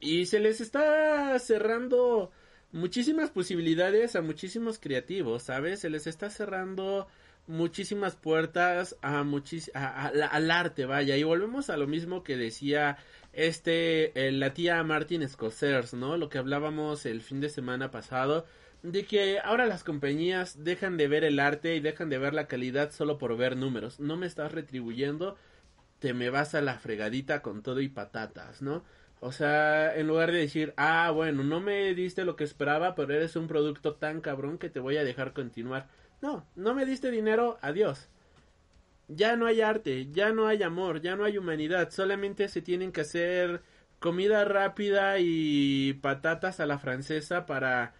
y 0.00 0.26
se 0.26 0.40
les 0.40 0.60
está 0.60 1.38
cerrando 1.38 2.30
muchísimas 2.72 3.30
posibilidades 3.30 4.16
a 4.16 4.22
muchísimos 4.22 4.78
creativos, 4.78 5.44
¿sabes? 5.44 5.80
Se 5.80 5.90
les 5.90 6.06
está 6.06 6.30
cerrando 6.30 7.06
muchísimas 7.46 8.16
puertas 8.16 8.96
a, 9.02 9.22
muchis 9.22 9.70
al 9.74 10.50
arte, 10.50 10.84
vaya, 10.84 11.16
y 11.16 11.22
volvemos 11.22 11.70
a 11.70 11.76
lo 11.76 11.86
mismo 11.86 12.22
que 12.22 12.36
decía 12.36 12.98
este, 13.36 14.12
la 14.32 14.52
tía 14.54 14.82
Martin 14.82 15.28
Scorsese, 15.28 15.96
¿no? 15.96 16.16
Lo 16.16 16.28
que 16.28 16.38
hablábamos 16.38 17.06
el 17.06 17.20
fin 17.22 17.40
de 17.40 17.48
semana 17.48 17.90
pasado, 17.90 18.46
de 18.82 19.04
que 19.06 19.38
ahora 19.38 19.66
las 19.66 19.84
compañías 19.84 20.64
dejan 20.64 20.96
de 20.96 21.08
ver 21.08 21.24
el 21.24 21.38
arte 21.38 21.76
y 21.76 21.80
dejan 21.80 22.08
de 22.10 22.18
ver 22.18 22.34
la 22.34 22.48
calidad 22.48 22.90
solo 22.90 23.18
por 23.18 23.36
ver 23.36 23.56
números. 23.56 24.00
No 24.00 24.16
me 24.16 24.26
estás 24.26 24.52
retribuyendo, 24.52 25.36
te 26.00 26.14
me 26.14 26.30
vas 26.30 26.54
a 26.54 26.60
la 26.62 26.78
fregadita 26.78 27.42
con 27.42 27.62
todo 27.62 27.80
y 27.80 27.88
patatas, 27.88 28.62
¿no? 28.62 28.84
O 29.20 29.32
sea, 29.32 29.96
en 29.96 30.08
lugar 30.08 30.32
de 30.32 30.38
decir, 30.38 30.74
ah, 30.76 31.10
bueno, 31.10 31.42
no 31.44 31.60
me 31.60 31.94
diste 31.94 32.24
lo 32.24 32.36
que 32.36 32.44
esperaba, 32.44 32.94
pero 32.94 33.14
eres 33.14 33.36
un 33.36 33.48
producto 33.48 33.94
tan 33.94 34.20
cabrón 34.20 34.58
que 34.58 34.68
te 34.68 34.80
voy 34.80 34.96
a 34.98 35.04
dejar 35.04 35.32
continuar 35.32 35.88
no, 36.20 36.46
no 36.56 36.74
me 36.74 36.86
diste 36.86 37.10
dinero, 37.10 37.58
adiós. 37.60 38.08
Ya 39.08 39.36
no 39.36 39.46
hay 39.46 39.60
arte, 39.60 40.08
ya 40.10 40.32
no 40.32 40.48
hay 40.48 40.62
amor, 40.62 41.00
ya 41.00 41.16
no 41.16 41.24
hay 41.24 41.38
humanidad, 41.38 41.90
solamente 41.90 42.48
se 42.48 42.62
tienen 42.62 42.92
que 42.92 43.02
hacer 43.02 43.62
comida 44.00 44.44
rápida 44.44 45.18
y 45.18 45.94
patatas 45.94 46.60
a 46.60 46.66
la 46.66 46.78
francesa 46.78 47.46
para 47.46 47.94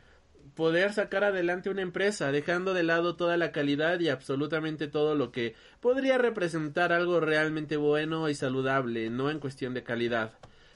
poder 0.54 0.92
sacar 0.92 1.24
adelante 1.24 1.70
una 1.70 1.82
empresa, 1.82 2.32
dejando 2.32 2.74
de 2.74 2.82
lado 2.82 3.16
toda 3.16 3.36
la 3.36 3.52
calidad 3.52 4.00
y 4.00 4.08
absolutamente 4.08 4.88
todo 4.88 5.14
lo 5.14 5.30
que 5.30 5.54
podría 5.80 6.18
representar 6.18 6.92
algo 6.92 7.20
realmente 7.20 7.76
bueno 7.76 8.28
y 8.28 8.34
saludable, 8.34 9.10
no 9.10 9.30
en 9.30 9.38
cuestión 9.38 9.74
de 9.74 9.82
calidad. 9.82 10.32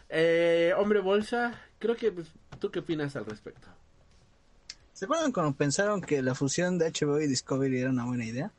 Eh, 0.09 0.74
hombre 0.76 1.01
bolsa, 1.01 1.59
creo 1.78 1.97
que 1.97 2.12
pues, 2.12 2.28
tú 2.59 2.70
qué 2.70 2.81
opinas 2.81 3.16
al 3.16 3.26
respecto. 3.26 3.68
¿Se 4.93 5.07
acuerdan 5.07 5.33
cuando 5.33 5.57
pensaron 5.57 6.03
que 6.03 6.20
la 6.20 6.35
fusión 6.35 6.78
de 6.78 6.91
HBO 6.91 7.20
y 7.20 7.26
Discovery 7.26 7.81
era 7.81 7.91
una 7.91 8.05
buena 8.05 8.26
idea? 8.26 8.53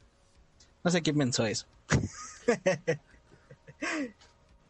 No 0.83 0.91
sé 0.91 1.01
quién 1.01 1.17
pensó 1.17 1.45
eso. 1.45 1.65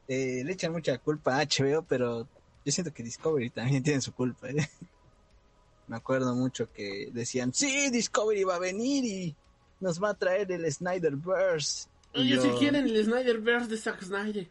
Eh, 0.07 0.43
le 0.43 0.51
echan 0.51 0.73
mucha 0.73 0.97
culpa 0.97 1.39
a 1.39 1.45
HBO, 1.45 1.83
pero 1.83 2.27
yo 2.65 2.71
siento 2.71 2.93
que 2.93 3.01
Discovery 3.01 3.49
también 3.49 3.81
tiene 3.81 4.01
su 4.01 4.11
culpa. 4.13 4.49
¿eh? 4.49 4.55
Me 5.87 5.95
acuerdo 5.95 6.35
mucho 6.35 6.69
que 6.73 7.09
decían, 7.13 7.53
sí, 7.53 7.89
Discovery 7.89 8.43
va 8.43 8.55
a 8.55 8.59
venir 8.59 9.05
y 9.05 9.35
nos 9.79 10.03
va 10.03 10.09
a 10.09 10.13
traer 10.13 10.51
el 10.51 10.69
Snyderverse. 10.69 11.87
Ellos 12.11 12.43
yo... 12.43 12.59
quieren 12.59 12.87
el 12.87 13.05
Snyderverse 13.05 13.69
de 13.69 13.77
Zack 13.77 14.03
Snyder. 14.03 14.49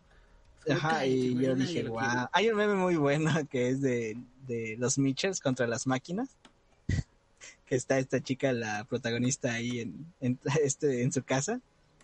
Ajá, 0.70 1.04
y 1.04 1.34
yo 1.38 1.54
dije, 1.54 1.82
wow. 1.88 2.28
Hay 2.32 2.48
un 2.48 2.56
meme 2.56 2.76
muy 2.76 2.96
bueno 2.96 3.30
que 3.50 3.68
es 3.68 3.82
de, 3.82 4.16
de 4.46 4.76
los 4.78 4.96
Mitchells 4.96 5.40
contra 5.40 5.66
las 5.66 5.86
máquinas 5.86 6.39
está 7.76 7.98
esta 7.98 8.20
chica, 8.20 8.52
la 8.52 8.84
protagonista 8.84 9.52
ahí 9.52 9.80
en, 10.20 10.38
este, 10.62 11.02
en 11.02 11.12
su 11.12 11.22
casa, 11.22 11.60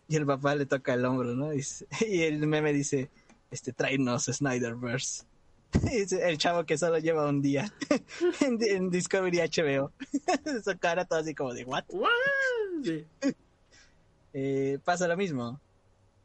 y 0.09 0.17
el 0.17 0.27
papá 0.27 0.55
le 0.55 0.67
toca 0.67 0.95
el 0.95 1.05
hombro, 1.05 1.35
¿no? 1.35 1.53
Y, 1.53 1.63
el 2.23 2.47
meme 2.47 2.73
dice, 2.73 3.11
este, 3.51 3.73
tráenos 3.73 4.25
Snyderverse. 4.25 5.25
el 6.23 6.39
chavo 6.39 6.65
que 6.65 6.79
solo 6.79 6.99
lleva 6.99 7.29
un 7.29 7.43
día 7.43 7.73
en, 8.41 8.91
Discovery 8.91 9.39
HBO. 9.39 9.93
su 10.65 10.79
cara 10.79 11.05
todo 11.05 11.19
así 11.19 11.35
como 11.35 11.53
de, 11.53 11.65
¿what? 11.65 11.85
Eh, 14.33 14.79
pasa 14.85 15.09
lo 15.09 15.17
mismo. 15.17 15.61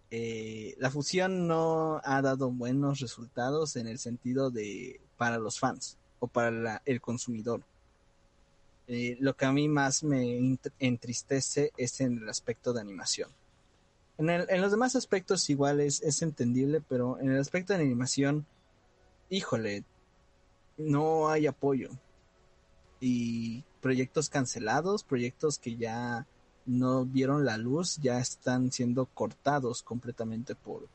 Eh, 0.09 0.75
la 0.77 0.91
fusión 0.91 1.47
no 1.47 2.01
ha 2.03 2.21
dado 2.21 2.51
buenos 2.51 2.99
resultados 2.99 3.77
en 3.77 3.87
el 3.87 3.97
sentido 3.97 4.51
de 4.51 4.99
para 5.15 5.37
los 5.37 5.59
fans 5.59 5.97
o 6.19 6.27
para 6.27 6.81
el 6.85 6.99
consumidor. 6.99 7.63
Eh, 8.93 9.15
lo 9.21 9.37
que 9.37 9.45
a 9.45 9.53
mí 9.53 9.69
más 9.69 10.03
me 10.03 10.57
entristece 10.77 11.71
es 11.77 12.01
en 12.01 12.17
el 12.17 12.27
aspecto 12.27 12.73
de 12.73 12.81
animación. 12.81 13.29
En, 14.17 14.29
en 14.29 14.59
los 14.59 14.69
demás 14.69 14.97
aspectos 14.97 15.49
igual 15.49 15.79
es, 15.79 16.01
es, 16.01 16.21
entendible, 16.21 16.81
pero 16.89 17.17
en 17.17 17.31
el 17.31 17.39
aspecto 17.39 17.71
de 17.71 17.79
animación, 17.79 18.45
híjole, 19.29 19.85
no 20.75 21.29
hay 21.29 21.47
apoyo. 21.47 21.89
Y 22.99 23.63
proyectos 23.79 24.27
cancelados, 24.27 25.05
proyectos 25.05 25.57
que 25.57 25.77
ya 25.77 26.27
no 26.65 27.05
vieron 27.05 27.45
la 27.45 27.55
luz, 27.57 27.97
ya 28.01 28.19
están 28.19 28.73
siendo 28.73 29.05
cortados 29.05 29.83
completamente 29.83 30.53
por, 30.53 30.89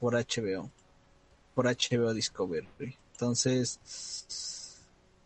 por 0.00 0.14
HBO, 0.14 0.72
por 1.54 1.66
HBO 1.66 2.12
Discovery. 2.12 2.68
Entonces, 3.12 3.78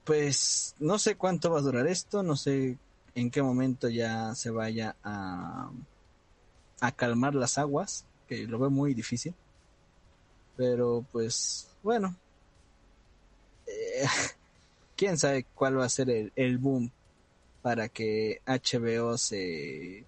pues 0.05 0.75
no 0.79 0.99
sé 0.99 1.17
cuánto 1.17 1.51
va 1.51 1.59
a 1.59 1.63
durar 1.63 1.87
esto, 1.87 2.23
no 2.23 2.37
sé 2.37 2.79
en 3.15 3.31
qué 3.31 3.43
momento 3.43 3.89
ya 3.89 4.35
se 4.35 4.51
vaya 4.51 4.97
a, 5.03 5.71
a 6.81 6.93
calmar 6.93 7.35
las 7.35 7.59
aguas, 7.59 8.05
que 8.27 8.47
lo 8.47 8.59
veo 8.59 8.71
muy 8.71 8.95
difícil. 8.95 9.35
Pero 10.57 11.05
pues 11.13 11.69
bueno, 11.83 12.17
eh, 13.67 14.07
quién 14.97 15.19
sabe 15.19 15.47
cuál 15.55 15.79
va 15.79 15.85
a 15.85 15.91
ser 15.91 16.11
el, 16.11 16.33
el 16.37 16.59
boom 16.59 16.91
para 17.63 17.89
que 17.89 18.41
HBO 18.45 19.17
se 19.19 20.05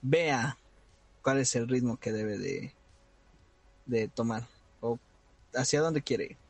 vea 0.00 0.56
cuál 1.22 1.38
es 1.38 1.54
el 1.56 1.68
ritmo 1.68 1.98
que 1.98 2.12
debe 2.12 2.38
de, 2.38 2.72
de 3.84 4.08
tomar 4.08 4.46
o 4.80 4.98
hacia 5.54 5.80
dónde 5.80 6.02
quiere 6.02 6.24
ir. 6.24 6.45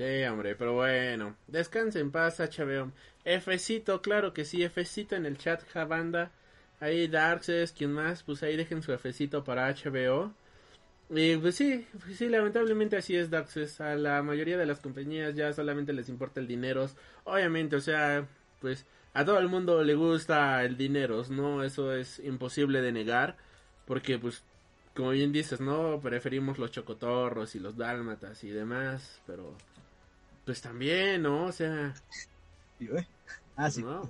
Sí, 0.00 0.24
hombre, 0.24 0.54
pero 0.56 0.72
bueno. 0.72 1.36
Descanse 1.46 2.00
en 2.00 2.10
paz, 2.10 2.40
HBO. 2.40 2.90
Fcito, 3.42 4.00
claro 4.00 4.32
que 4.32 4.46
sí, 4.46 4.66
Fcito 4.66 5.14
en 5.14 5.26
el 5.26 5.36
chat, 5.36 5.62
Javanda. 5.68 6.30
Ahí 6.80 7.06
Darkses, 7.06 7.72
quien 7.72 7.92
más, 7.92 8.22
pues 8.22 8.42
ahí 8.42 8.56
dejen 8.56 8.80
su 8.82 8.96
Fcito 8.96 9.44
para 9.44 9.68
HBO. 9.68 10.32
Y 11.10 11.36
pues 11.36 11.56
sí, 11.56 11.86
pues 12.02 12.16
sí, 12.16 12.30
lamentablemente 12.30 12.96
así 12.96 13.14
es 13.14 13.28
Daxes. 13.28 13.82
A 13.82 13.94
la 13.94 14.22
mayoría 14.22 14.56
de 14.56 14.64
las 14.64 14.80
compañías 14.80 15.34
ya 15.34 15.52
solamente 15.52 15.92
les 15.92 16.08
importa 16.08 16.40
el 16.40 16.46
dinero. 16.46 16.88
Obviamente, 17.24 17.76
o 17.76 17.80
sea, 17.82 18.26
pues 18.62 18.86
a 19.12 19.26
todo 19.26 19.38
el 19.38 19.48
mundo 19.48 19.84
le 19.84 19.96
gusta 19.96 20.64
el 20.64 20.78
dinero, 20.78 21.22
¿no? 21.28 21.62
Eso 21.62 21.94
es 21.94 22.20
imposible 22.20 22.80
de 22.80 22.92
negar. 22.92 23.36
Porque 23.84 24.18
pues, 24.18 24.42
como 24.94 25.10
bien 25.10 25.30
dices, 25.30 25.60
¿no? 25.60 26.00
Preferimos 26.00 26.58
los 26.58 26.70
chocotorros 26.70 27.54
y 27.54 27.58
los 27.58 27.76
dálmatas 27.76 28.44
y 28.44 28.48
demás. 28.48 29.20
Pero, 29.26 29.56
pues 30.50 30.62
también, 30.62 31.22
¿no? 31.22 31.44
O 31.44 31.52
sea... 31.52 31.94
Ah, 33.54 33.70
sí. 33.70 33.84
¿no? 33.84 34.00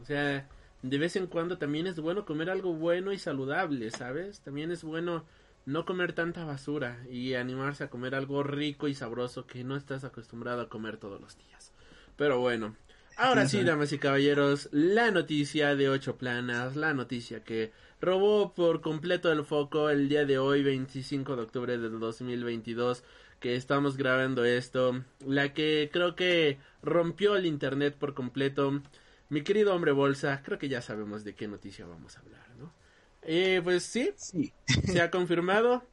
O 0.00 0.04
sea, 0.06 0.48
de 0.80 0.96
vez 0.98 1.16
en 1.16 1.26
cuando 1.26 1.58
también 1.58 1.86
es 1.86 2.00
bueno 2.00 2.24
comer 2.24 2.48
algo 2.48 2.72
bueno 2.72 3.12
y 3.12 3.18
saludable, 3.18 3.90
¿sabes? 3.90 4.40
También 4.40 4.70
es 4.70 4.84
bueno 4.84 5.26
no 5.66 5.84
comer 5.84 6.14
tanta 6.14 6.46
basura 6.46 7.04
y 7.10 7.34
animarse 7.34 7.84
a 7.84 7.90
comer 7.90 8.14
algo 8.14 8.42
rico 8.42 8.88
y 8.88 8.94
sabroso 8.94 9.46
que 9.46 9.64
no 9.64 9.76
estás 9.76 10.02
acostumbrado 10.04 10.62
a 10.62 10.70
comer 10.70 10.96
todos 10.96 11.20
los 11.20 11.36
días. 11.36 11.72
Pero 12.16 12.40
bueno, 12.40 12.74
ahora 13.18 13.46
sí, 13.46 13.62
damas 13.62 13.92
y 13.92 13.98
caballeros, 13.98 14.70
la 14.72 15.10
noticia 15.10 15.76
de 15.76 15.90
ocho 15.90 16.16
planas, 16.16 16.74
la 16.74 16.94
noticia 16.94 17.44
que 17.44 17.70
robó 18.00 18.54
por 18.54 18.80
completo 18.80 19.30
el 19.30 19.44
foco 19.44 19.90
el 19.90 20.08
día 20.08 20.24
de 20.24 20.38
hoy, 20.38 20.62
25 20.62 21.36
de 21.36 21.42
octubre 21.42 21.76
del 21.76 22.00
2022, 22.00 23.04
que 23.40 23.56
estamos 23.56 23.96
grabando 23.96 24.44
esto, 24.44 25.04
la 25.26 25.52
que 25.52 25.90
creo 25.92 26.14
que 26.16 26.58
rompió 26.82 27.36
el 27.36 27.46
internet 27.46 27.96
por 27.98 28.14
completo. 28.14 28.82
Mi 29.28 29.42
querido 29.42 29.74
hombre 29.74 29.92
bolsa, 29.92 30.42
creo 30.44 30.58
que 30.58 30.68
ya 30.68 30.80
sabemos 30.82 31.24
de 31.24 31.34
qué 31.34 31.48
noticia 31.48 31.84
vamos 31.86 32.16
a 32.16 32.20
hablar, 32.20 32.46
¿no? 32.58 32.72
Eh, 33.22 33.60
pues 33.62 33.82
sí, 33.82 34.10
Sí. 34.16 34.52
se 34.84 35.00
ha 35.00 35.10
confirmado. 35.10 35.84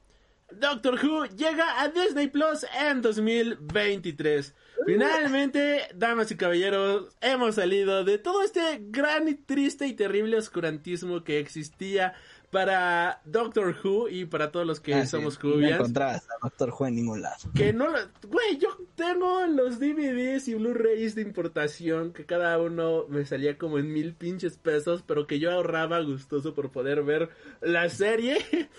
Doctor 0.51 0.99
Who 1.03 1.25
llega 1.35 1.81
a 1.81 1.89
Disney 1.89 2.27
Plus 2.27 2.63
en 2.79 3.01
2023. 3.01 4.53
Finalmente, 4.85 5.81
damas 5.95 6.29
y 6.29 6.35
caballeros, 6.37 7.09
hemos 7.21 7.55
salido 7.55 8.03
de 8.03 8.19
todo 8.19 8.43
este 8.43 8.79
gran 8.81 9.27
y 9.27 9.33
triste 9.33 9.87
y 9.87 9.93
terrible 9.93 10.37
oscurantismo 10.37 11.23
que 11.23 11.39
existía 11.39 12.13
para 12.53 13.19
Doctor 13.25 13.75
Who 13.83 14.07
y 14.07 14.23
para 14.25 14.51
todos 14.51 14.65
los 14.65 14.79
que 14.79 14.93
Ah, 14.93 15.01
sí. 15.05 15.07
somos 15.11 15.43
No 15.43 15.49
Whovians. 15.49 15.73
encontrabas 15.79 16.23
a 16.29 16.35
Doctor 16.41 16.69
Who 16.79 16.85
en 16.87 16.95
ningún 16.95 17.21
lado. 17.21 17.35
Que 17.55 17.73
no 17.73 17.89
lo... 17.89 17.97
Güey, 18.29 18.57
yo 18.59 18.69
tengo 18.95 19.45
los 19.47 19.79
DVDs 19.79 20.47
y 20.47 20.53
Blu-rays 20.53 21.15
de 21.15 21.23
importación 21.23 22.13
que 22.13 22.25
cada 22.25 22.57
uno 22.59 23.05
me 23.09 23.25
salía 23.25 23.57
como 23.57 23.77
en 23.79 23.91
mil 23.91 24.13
pinches 24.13 24.57
pesos, 24.57 25.03
pero 25.05 25.27
que 25.27 25.39
yo 25.39 25.51
ahorraba 25.51 25.99
gustoso 26.01 26.53
por 26.53 26.71
poder 26.71 27.03
ver 27.03 27.29
la 27.59 27.89
serie. 27.89 28.37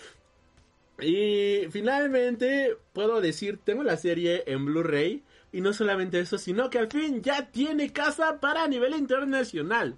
Y 1.00 1.66
finalmente 1.72 2.76
puedo 2.92 3.20
decir, 3.20 3.58
tengo 3.64 3.82
la 3.82 3.96
serie 3.96 4.44
en 4.46 4.64
Blu-ray 4.64 5.24
y 5.52 5.60
no 5.60 5.72
solamente 5.72 6.20
eso, 6.20 6.38
sino 6.38 6.70
que 6.70 6.78
al 6.78 6.88
fin 6.88 7.20
ya 7.20 7.50
tiene 7.50 7.92
casa 7.92 8.38
para 8.40 8.68
nivel 8.68 8.94
internacional. 8.94 9.96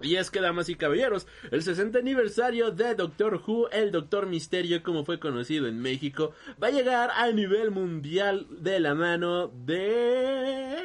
Y 0.00 0.14
es 0.16 0.30
que, 0.30 0.40
damas 0.40 0.68
y 0.68 0.76
caballeros, 0.76 1.26
el 1.50 1.62
60 1.62 1.98
aniversario 1.98 2.70
de 2.70 2.94
Doctor 2.94 3.42
Who, 3.44 3.68
el 3.70 3.90
Doctor 3.90 4.26
Misterio 4.26 4.82
como 4.82 5.04
fue 5.04 5.18
conocido 5.18 5.66
en 5.66 5.80
México, 5.80 6.32
va 6.62 6.68
a 6.68 6.70
llegar 6.70 7.10
a 7.14 7.30
nivel 7.32 7.70
mundial 7.72 8.46
de 8.50 8.78
la 8.80 8.94
mano 8.94 9.48
de... 9.48 10.76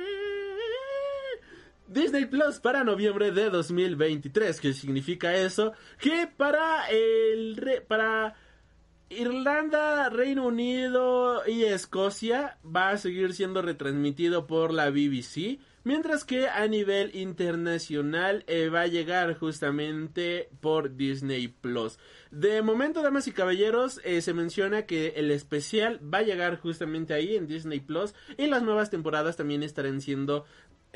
Disney 1.88 2.26
Plus 2.26 2.60
para 2.60 2.84
noviembre 2.84 3.32
de 3.32 3.52
2023. 3.52 4.60
¿Qué 4.60 4.74
significa 4.74 5.36
eso? 5.36 5.74
Que 6.00 6.28
para 6.36 6.88
el... 6.90 7.56
re- 7.58 7.82
para... 7.82 8.36
Irlanda, 9.10 10.10
Reino 10.10 10.48
Unido 10.48 11.44
y 11.48 11.66
Escocia 11.66 12.58
va 12.66 12.90
a 12.90 12.98
seguir 12.98 13.34
siendo 13.36 13.62
retransmitido 13.62 14.48
por 14.48 14.74
la 14.74 14.90
BBC, 14.90 15.60
mientras 15.84 16.24
que 16.24 16.48
a 16.48 16.68
nivel 16.68 17.16
internacional 17.16 18.44
eh, 18.48 18.70
va 18.70 18.82
a 18.82 18.88
llegar 18.88 19.36
justamente 19.38 20.50
por 20.62 20.96
Disney 20.96 21.48
Plus. 21.48 22.00
De 22.32 22.62
momento, 22.62 23.02
damas 23.02 23.28
y 23.28 23.32
caballeros, 23.32 24.00
eh, 24.04 24.22
se 24.22 24.34
menciona 24.34 24.86
que 24.86 25.14
el 25.18 25.32
especial 25.32 26.00
va 26.14 26.20
a 26.20 26.24
llegar 26.24 26.60
justamente 26.60 27.14
ahí 27.14 27.36
en 27.36 27.48
Disney 27.48 27.80
Plus 27.80 28.14
y 28.38 28.48
las 28.48 28.64
nuevas 28.64 28.90
temporadas 28.90 29.38
también 29.38 29.64
estarán 29.64 30.02
siendo 30.02 30.46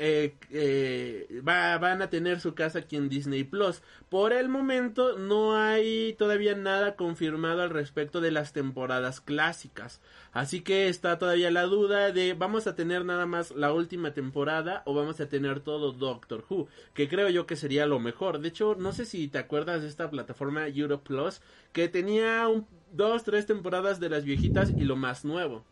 eh, 0.00 1.42
va- 1.46 1.76
van 1.78 2.02
a 2.02 2.08
tener 2.08 2.38
su 2.38 2.54
casa 2.54 2.78
aquí 2.78 2.94
en 2.94 3.08
Disney 3.08 3.42
Plus. 3.42 3.82
Por 4.08 4.32
el 4.32 4.48
momento 4.48 5.18
no 5.18 5.56
hay 5.56 6.14
todavía 6.16 6.54
nada 6.54 6.94
confirmado 6.94 7.62
al 7.62 7.70
respecto 7.70 8.20
de 8.20 8.30
las 8.30 8.52
temporadas 8.52 9.20
clásicas. 9.20 10.00
Así 10.32 10.60
que 10.60 10.88
está 10.88 11.18
todavía 11.18 11.50
la 11.50 11.62
duda 11.64 12.12
de 12.12 12.34
vamos 12.34 12.66
a 12.66 12.74
tener 12.74 13.04
nada 13.04 13.26
más 13.26 13.50
la 13.52 13.72
última 13.72 14.12
temporada 14.14 14.82
o 14.86 14.94
vamos 14.94 15.20
a 15.20 15.28
tener 15.28 15.60
todo 15.60 15.92
Doctor 15.92 16.44
Who, 16.48 16.68
que 16.94 17.08
creo 17.08 17.28
yo 17.30 17.46
que 17.46 17.56
sería 17.56 17.86
lo 17.86 17.98
mejor. 18.00 18.40
De 18.40 18.48
hecho, 18.48 18.74
no 18.78 18.92
sé 18.92 19.04
si 19.06 19.28
te 19.28 19.38
acuerdas 19.38 19.82
de 19.82 19.88
esta 19.88 20.10
plataforma 20.10 20.68
Euro 20.68 21.02
Plus 21.02 21.40
que 21.72 21.88
tenía 21.88 22.46
un, 22.48 22.66
dos, 22.92 23.24
tres 23.24 23.46
temporadas 23.46 24.00
de 24.00 24.08
las 24.10 24.24
viejitas 24.24 24.72
y 24.76 24.84
lo 24.84 24.96
más 24.96 25.24
nuevo. 25.24 25.64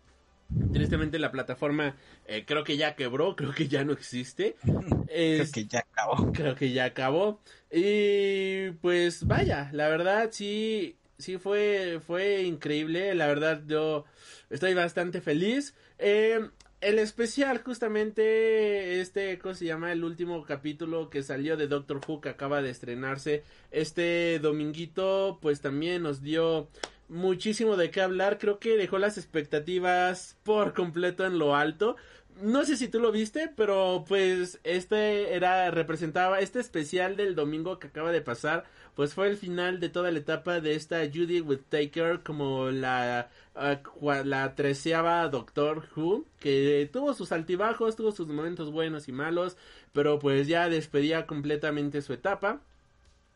Tristemente 0.72 1.18
la 1.18 1.32
plataforma 1.32 1.96
eh, 2.26 2.44
creo 2.46 2.64
que 2.64 2.76
ya 2.76 2.94
quebró, 2.96 3.36
creo 3.36 3.52
que 3.52 3.68
ya 3.68 3.84
no 3.84 3.92
existe. 3.92 4.56
Creo 4.62 5.06
Es- 5.08 5.52
que 5.52 5.66
ya 5.66 5.80
acabó. 5.80 6.32
creo 6.32 6.54
que 6.54 6.72
ya 6.72 6.84
acabó. 6.86 7.40
Y 7.70 8.70
pues 8.82 9.26
vaya, 9.26 9.70
la 9.72 9.88
verdad 9.88 10.28
sí, 10.32 10.96
sí 11.18 11.38
fue, 11.38 12.00
fue 12.06 12.42
increíble. 12.42 13.14
La 13.14 13.26
verdad 13.26 13.62
yo 13.66 14.04
estoy 14.50 14.74
bastante 14.74 15.20
feliz. 15.20 15.74
Eh, 15.98 16.40
el 16.80 16.98
especial, 16.98 17.62
justamente, 17.64 19.00
este, 19.00 19.38
¿cómo 19.38 19.54
se 19.54 19.64
llama? 19.64 19.92
El 19.92 20.04
último 20.04 20.44
capítulo 20.44 21.08
que 21.08 21.22
salió 21.22 21.56
de 21.56 21.68
Doctor 21.68 22.00
Who 22.06 22.20
que 22.20 22.28
acaba 22.28 22.60
de 22.60 22.70
estrenarse 22.70 23.44
este 23.70 24.38
dominguito, 24.40 25.38
pues 25.40 25.60
también 25.62 26.02
nos 26.02 26.22
dio 26.22 26.68
muchísimo 27.08 27.76
de 27.76 27.90
qué 27.90 28.02
hablar. 28.02 28.38
Creo 28.38 28.58
que 28.58 28.76
dejó 28.76 28.98
las 28.98 29.16
expectativas 29.16 30.36
por 30.42 30.74
completo 30.74 31.24
en 31.24 31.38
lo 31.38 31.56
alto. 31.56 31.96
No 32.42 32.64
sé 32.64 32.76
si 32.76 32.88
tú 32.88 33.00
lo 33.00 33.10
viste, 33.10 33.50
pero 33.56 34.04
pues 34.06 34.60
este 34.62 35.34
era 35.34 35.70
representaba 35.70 36.40
este 36.40 36.60
especial 36.60 37.16
del 37.16 37.34
domingo 37.34 37.78
que 37.78 37.86
acaba 37.86 38.12
de 38.12 38.20
pasar, 38.20 38.64
pues 38.96 39.12
fue 39.12 39.28
el 39.28 39.36
final 39.36 39.78
de 39.78 39.90
toda 39.90 40.10
la 40.10 40.18
etapa 40.18 40.60
de 40.60 40.74
esta 40.74 41.00
Judy 41.04 41.42
Whittaker 41.42 42.22
como 42.22 42.70
la 42.70 43.28
ah, 43.54 43.78
la 44.24 44.54
treceava 44.54 45.28
Doctor 45.28 45.86
Who, 45.94 46.24
que 46.40 46.88
tuvo 46.90 47.12
sus 47.12 47.30
altibajos, 47.30 47.94
tuvo 47.94 48.10
sus 48.10 48.26
momentos 48.26 48.72
buenos 48.72 49.06
y 49.08 49.12
malos, 49.12 49.58
pero 49.92 50.18
pues 50.18 50.48
ya 50.48 50.70
despedía 50.70 51.26
completamente 51.26 52.00
su 52.00 52.14
etapa. 52.14 52.62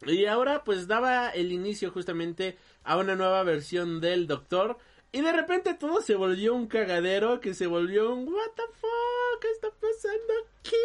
Y 0.06 0.24
ahora 0.24 0.64
pues 0.64 0.88
daba 0.88 1.28
el 1.28 1.52
inicio 1.52 1.90
justamente 1.90 2.56
a 2.82 2.96
una 2.96 3.14
nueva 3.14 3.42
versión 3.42 4.00
del 4.00 4.26
Doctor. 4.26 4.78
Y 5.12 5.20
de 5.20 5.32
repente 5.32 5.74
todo 5.74 6.00
se 6.00 6.14
volvió 6.14 6.54
un 6.54 6.68
cagadero, 6.68 7.40
que 7.40 7.52
se 7.52 7.66
volvió 7.66 8.14
un 8.14 8.32
what 8.32 8.50
the 8.56 8.62
fuck, 8.80 9.42
¿qué 9.42 9.50
está 9.50 9.68
pasando 9.68 10.34
aquí? 10.60 10.76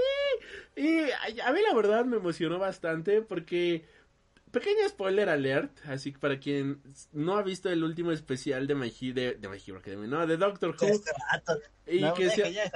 Y 0.76 1.39
a 1.41 1.53
mí 1.53 1.61
la 1.61 1.73
verdad 1.73 2.03
me 2.06 2.18
emocionó 2.18 2.60
bastante 2.60 3.22
porque 3.22 3.85
pequeño 4.56 4.88
spoiler 4.88 5.27
alert, 5.27 5.86
así 5.86 6.14
que 6.14 6.18
para 6.18 6.40
quien 6.40 6.82
no 7.11 7.38
ha 7.38 7.44
visto 7.44 7.69
el 7.69 7.84
último 7.84 8.14
especial 8.14 8.68
de 8.68 8.76
My, 8.76 8.90
de, 8.90 9.34
de 9.34 9.49
My 9.49 9.57
Hero 9.57 9.80
Academia, 9.80 10.07
no, 10.07 10.26
de 10.26 10.38
Doctor 10.38 10.77
Who, 10.80 10.88
Este 10.88 11.11
y 11.88 11.99
no 11.99 12.14
que 12.14 12.30
sea, 12.30 12.72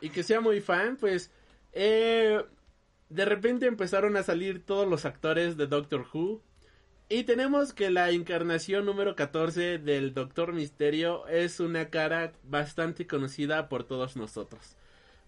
y 0.00 0.10
que 0.10 0.22
sea 0.22 0.40
muy 0.40 0.60
fan, 0.60 0.96
pues 0.96 1.32
eh, 1.72 2.40
de 3.08 3.24
repente 3.24 3.66
empezaron 3.66 4.16
a 4.16 4.22
salir 4.22 4.64
todos 4.64 4.86
los 4.88 5.04
actores 5.04 5.56
de 5.56 5.66
Doctor 5.66 6.06
Who. 6.14 6.42
Y 7.08 7.24
tenemos 7.24 7.72
que 7.72 7.90
la 7.90 8.10
encarnación 8.10 8.86
número 8.86 9.16
14 9.16 9.78
del 9.78 10.14
Doctor 10.14 10.52
Misterio 10.52 11.26
es 11.26 11.58
una 11.58 11.90
cara 11.90 12.34
bastante 12.44 13.08
conocida 13.08 13.68
por 13.68 13.82
todos 13.82 14.14
nosotros. 14.16 14.76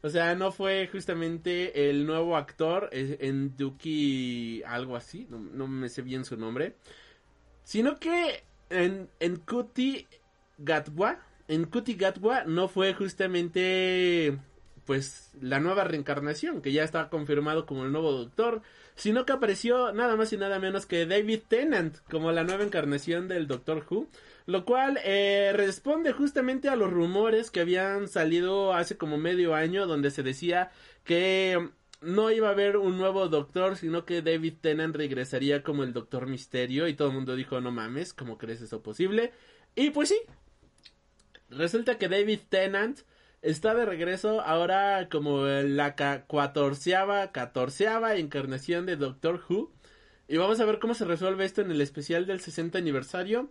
O 0.02 0.10
sea, 0.10 0.34
no 0.34 0.50
fue 0.50 0.88
justamente 0.90 1.88
el 1.88 2.06
nuevo 2.06 2.36
actor 2.36 2.88
eh, 2.92 3.18
en 3.20 3.56
Duki 3.56 4.62
algo 4.66 4.96
así, 4.96 5.28
no, 5.30 5.68
me 5.68 5.88
sé 5.88 6.02
bien 6.02 6.24
su 6.24 6.36
nombre, 6.36 6.74
sino 7.62 7.98
que 8.00 8.42
en, 8.68 9.08
en 9.20 9.36
Kuti 9.36 10.08
Gatwa, 10.58 11.20
en 11.46 11.66
Kuti 11.66 11.94
Gatwa 11.94 12.42
no 12.44 12.66
fue 12.66 12.94
justamente 12.94 14.38
pues 14.84 15.30
la 15.40 15.60
nueva 15.60 15.84
reencarnación, 15.84 16.60
que 16.60 16.72
ya 16.72 16.82
está 16.82 17.08
confirmado 17.08 17.66
como 17.66 17.84
el 17.84 17.92
nuevo 17.92 18.10
doctor, 18.10 18.62
sino 18.96 19.24
que 19.24 19.32
apareció 19.32 19.92
nada 19.92 20.16
más 20.16 20.32
y 20.32 20.36
nada 20.36 20.58
menos 20.58 20.86
que 20.86 21.06
David 21.06 21.42
Tennant 21.48 21.98
como 22.10 22.32
la 22.32 22.42
nueva 22.42 22.64
encarnación 22.64 23.28
del 23.28 23.46
Doctor 23.46 23.86
Who, 23.88 24.08
lo 24.46 24.64
cual 24.64 24.98
eh, 25.04 25.52
responde 25.54 26.12
justamente 26.12 26.68
a 26.68 26.76
los 26.76 26.90
rumores 26.90 27.50
que 27.50 27.60
habían 27.60 28.08
salido 28.08 28.74
hace 28.74 28.96
como 28.96 29.18
medio 29.18 29.54
año 29.54 29.86
donde 29.86 30.10
se 30.10 30.22
decía 30.22 30.70
que 31.04 31.70
no 32.00 32.30
iba 32.30 32.48
a 32.48 32.52
haber 32.52 32.76
un 32.76 32.98
nuevo 32.98 33.28
doctor, 33.28 33.76
sino 33.76 34.04
que 34.04 34.22
David 34.22 34.54
Tennant 34.60 34.96
regresaría 34.96 35.62
como 35.62 35.84
el 35.84 35.92
Doctor 35.92 36.26
Misterio 36.26 36.88
y 36.88 36.94
todo 36.94 37.08
el 37.08 37.14
mundo 37.14 37.36
dijo, 37.36 37.60
no 37.60 37.70
mames, 37.70 38.12
¿cómo 38.12 38.38
crees 38.38 38.60
eso 38.60 38.82
posible? 38.82 39.32
Y 39.76 39.90
pues 39.90 40.08
sí, 40.08 40.16
Resulta 41.52 41.98
que 41.98 42.08
David 42.08 42.40
Tennant 42.48 43.00
está 43.42 43.74
de 43.74 43.84
regreso 43.84 44.40
ahora 44.40 45.08
como 45.10 45.44
la 45.44 45.94
catorceava, 45.94 47.30
catorceava 47.30 48.16
encarnación 48.16 48.86
de 48.86 48.96
Doctor 48.96 49.42
Who. 49.48 49.70
Y 50.28 50.38
vamos 50.38 50.60
a 50.60 50.64
ver 50.64 50.78
cómo 50.78 50.94
se 50.94 51.04
resuelve 51.04 51.44
esto 51.44 51.60
en 51.60 51.70
el 51.70 51.80
especial 51.82 52.26
del 52.26 52.40
60 52.40 52.78
aniversario. 52.78 53.50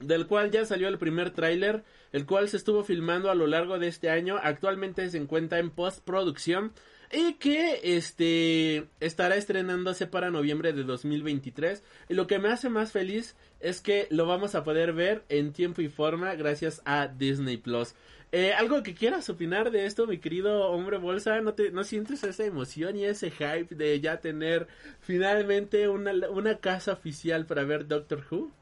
Del 0.00 0.26
cual 0.26 0.50
ya 0.50 0.64
salió 0.64 0.88
el 0.88 0.98
primer 0.98 1.30
tráiler, 1.30 1.84
el 2.12 2.26
cual 2.26 2.48
se 2.48 2.56
estuvo 2.56 2.82
filmando 2.84 3.30
a 3.30 3.34
lo 3.34 3.46
largo 3.46 3.78
de 3.78 3.88
este 3.88 4.10
año. 4.10 4.38
Actualmente 4.42 5.08
se 5.10 5.18
encuentra 5.18 5.58
en 5.58 5.70
postproducción 5.70 6.72
y 7.12 7.34
que 7.34 7.80
este 7.82 8.86
estará 9.00 9.34
estrenándose 9.34 10.06
para 10.06 10.30
noviembre 10.30 10.72
de 10.72 10.84
2023 10.84 11.82
y 12.08 12.14
lo 12.14 12.26
que 12.26 12.38
me 12.38 12.50
hace 12.50 12.68
más 12.68 12.92
feliz 12.92 13.34
es 13.58 13.80
que 13.80 14.06
lo 14.10 14.26
vamos 14.26 14.54
a 14.54 14.62
poder 14.62 14.92
ver 14.92 15.24
en 15.28 15.52
tiempo 15.52 15.82
y 15.82 15.88
forma 15.88 16.34
gracias 16.34 16.80
a 16.84 17.08
Disney 17.08 17.56
Plus. 17.56 17.94
Eh, 18.32 18.52
algo 18.52 18.84
que 18.84 18.94
quieras 18.94 19.28
opinar 19.28 19.72
de 19.72 19.86
esto, 19.86 20.06
mi 20.06 20.18
querido 20.18 20.70
hombre 20.70 20.98
bolsa, 20.98 21.40
¿no 21.40 21.54
te 21.54 21.72
no 21.72 21.82
sientes 21.82 22.22
esa 22.22 22.44
emoción 22.44 22.96
y 22.96 23.04
ese 23.04 23.32
hype 23.32 23.74
de 23.74 24.00
ya 24.00 24.20
tener 24.20 24.68
finalmente 25.00 25.88
una, 25.88 26.12
una 26.30 26.58
casa 26.58 26.92
oficial 26.92 27.44
para 27.44 27.64
ver 27.64 27.88
Doctor 27.88 28.24
Who? 28.30 28.52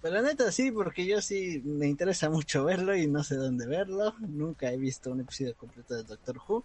Pues 0.00 0.12
la 0.12 0.22
neta 0.22 0.50
sí, 0.50 0.70
porque 0.70 1.04
yo 1.04 1.20
sí 1.20 1.60
me 1.64 1.86
interesa 1.86 2.30
mucho 2.30 2.64
verlo 2.64 2.96
y 2.96 3.06
no 3.06 3.22
sé 3.22 3.36
dónde 3.36 3.66
verlo. 3.66 4.14
Nunca 4.20 4.72
he 4.72 4.78
visto 4.78 5.10
un 5.10 5.20
episodio 5.20 5.54
completo 5.56 5.94
de 5.94 6.04
Doctor 6.04 6.38
Who 6.48 6.64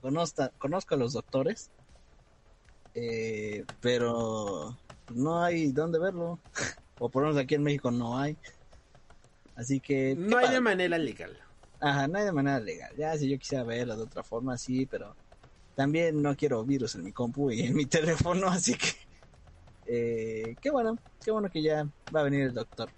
conozca, 0.00 0.50
conozco 0.58 0.94
a 0.94 0.98
los 0.98 1.12
doctores, 1.12 1.70
eh, 2.94 3.64
pero 3.80 4.78
no 5.14 5.42
hay 5.42 5.72
dónde 5.72 5.98
verlo. 5.98 6.40
o 6.98 7.08
por 7.08 7.22
lo 7.22 7.28
menos 7.28 7.42
aquí 7.42 7.54
en 7.54 7.62
México 7.62 7.90
no 7.90 8.18
hay. 8.18 8.36
Así 9.56 9.80
que... 9.80 10.14
No 10.16 10.38
hay 10.38 10.50
de 10.50 10.60
manera 10.60 10.96
legal. 10.98 11.36
Ajá, 11.80 12.08
no 12.08 12.18
hay 12.18 12.24
de 12.24 12.32
manera 12.32 12.60
legal. 12.60 12.94
Ya 12.96 13.16
si 13.16 13.28
yo 13.28 13.38
quisiera 13.38 13.64
verlo 13.64 13.96
de 13.96 14.02
otra 14.02 14.22
forma, 14.22 14.56
sí, 14.56 14.86
pero 14.86 15.16
también 15.74 16.20
no 16.20 16.36
quiero 16.36 16.64
virus 16.64 16.94
en 16.94 17.04
mi 17.04 17.12
compu 17.12 17.50
y 17.50 17.62
en 17.62 17.74
mi 17.74 17.86
teléfono, 17.86 18.48
así 18.48 18.74
que... 18.74 19.09
Eh, 19.92 20.54
qué 20.60 20.70
bueno, 20.70 20.96
qué 21.24 21.32
bueno 21.32 21.50
que 21.50 21.62
ya 21.62 21.84
va 22.14 22.20
a 22.20 22.22
venir 22.22 22.42
el 22.42 22.54
doctor. 22.54 22.90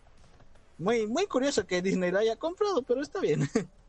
Muy, 0.76 1.06
muy 1.06 1.24
curioso 1.26 1.66
que 1.66 1.80
Disney 1.80 2.10
lo 2.10 2.18
haya 2.18 2.36
comprado, 2.36 2.82
pero 2.82 3.00
está 3.00 3.20
bien. 3.20 3.48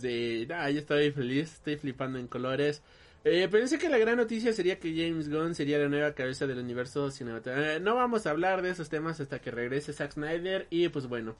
Sí, 0.00 0.46
nada, 0.48 0.70
yo 0.70 0.80
estoy 0.80 1.10
feliz, 1.12 1.52
estoy 1.52 1.76
flipando 1.76 2.18
en 2.18 2.28
colores. 2.28 2.82
Eh, 3.24 3.46
pensé 3.50 3.78
que 3.78 3.90
la 3.90 3.98
gran 3.98 4.16
noticia 4.16 4.54
sería 4.54 4.78
que 4.78 4.94
James 4.96 5.28
Gunn 5.28 5.54
sería 5.54 5.78
la 5.78 5.88
nueva 5.88 6.14
cabeza 6.14 6.46
del 6.46 6.58
universo 6.58 7.10
cinematográfico. 7.10 7.72
Eh, 7.72 7.80
no 7.80 7.94
vamos 7.94 8.26
a 8.26 8.30
hablar 8.30 8.62
de 8.62 8.70
esos 8.70 8.88
temas 8.88 9.20
hasta 9.20 9.38
que 9.38 9.50
regrese 9.50 9.92
Zack 9.92 10.12
Snyder. 10.12 10.66
Y 10.70 10.88
pues 10.88 11.06
bueno, 11.08 11.36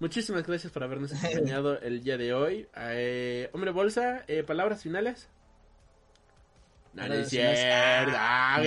muchísimas 0.00 0.46
gracias 0.46 0.70
por 0.70 0.84
habernos 0.84 1.12
acompañado 1.24 1.80
el 1.80 2.02
día 2.02 2.18
de 2.18 2.34
hoy. 2.34 2.68
Eh, 2.76 3.48
hombre 3.54 3.70
Bolsa, 3.70 4.22
eh, 4.28 4.42
palabras 4.42 4.82
finales. 4.82 5.28
No, 6.94 7.08
no 7.08 7.14
es 7.14 7.30
cierto. 7.30 8.12
Ah, 8.16 8.60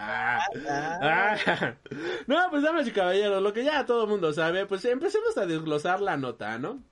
ah. 0.00 1.74
No, 2.26 2.36
pues 2.50 2.62
damas 2.62 2.86
y 2.86 2.92
caballeros, 2.92 3.42
lo 3.42 3.52
que 3.52 3.64
ya 3.64 3.84
todo 3.84 4.04
el 4.04 4.10
mundo 4.10 4.32
sabe, 4.32 4.66
pues 4.66 4.84
empecemos 4.84 5.36
a 5.36 5.46
desglosar 5.46 6.00
la 6.00 6.16
nota, 6.16 6.58
¿no? 6.58 6.82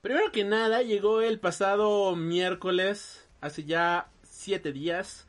Primero 0.00 0.32
que 0.32 0.44
nada, 0.44 0.82
llegó 0.82 1.20
el 1.20 1.38
pasado 1.38 2.16
miércoles, 2.16 3.28
hace 3.40 3.64
ya 3.64 4.08
siete 4.24 4.72
días, 4.72 5.28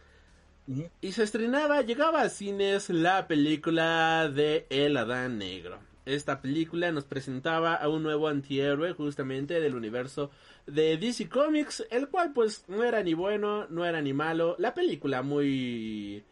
y 1.01 1.11
se 1.11 1.23
estrenaba, 1.23 1.81
llegaba 1.81 2.21
a 2.21 2.29
cines 2.29 2.89
la 2.89 3.27
película 3.27 4.29
de 4.33 4.65
El 4.69 4.97
Adán 4.97 5.37
Negro. 5.37 5.79
Esta 6.05 6.41
película 6.41 6.91
nos 6.91 7.05
presentaba 7.05 7.75
a 7.75 7.87
un 7.87 8.03
nuevo 8.03 8.27
antihéroe 8.27 8.93
justamente 8.93 9.59
del 9.59 9.75
universo 9.75 10.31
de 10.65 10.97
DC 10.97 11.29
Comics, 11.29 11.85
el 11.89 12.09
cual 12.09 12.33
pues 12.33 12.65
no 12.67 12.83
era 12.83 13.03
ni 13.03 13.13
bueno, 13.13 13.67
no 13.69 13.85
era 13.85 14.01
ni 14.01 14.13
malo. 14.13 14.55
La 14.59 14.73
película 14.73 15.21
muy... 15.21 16.23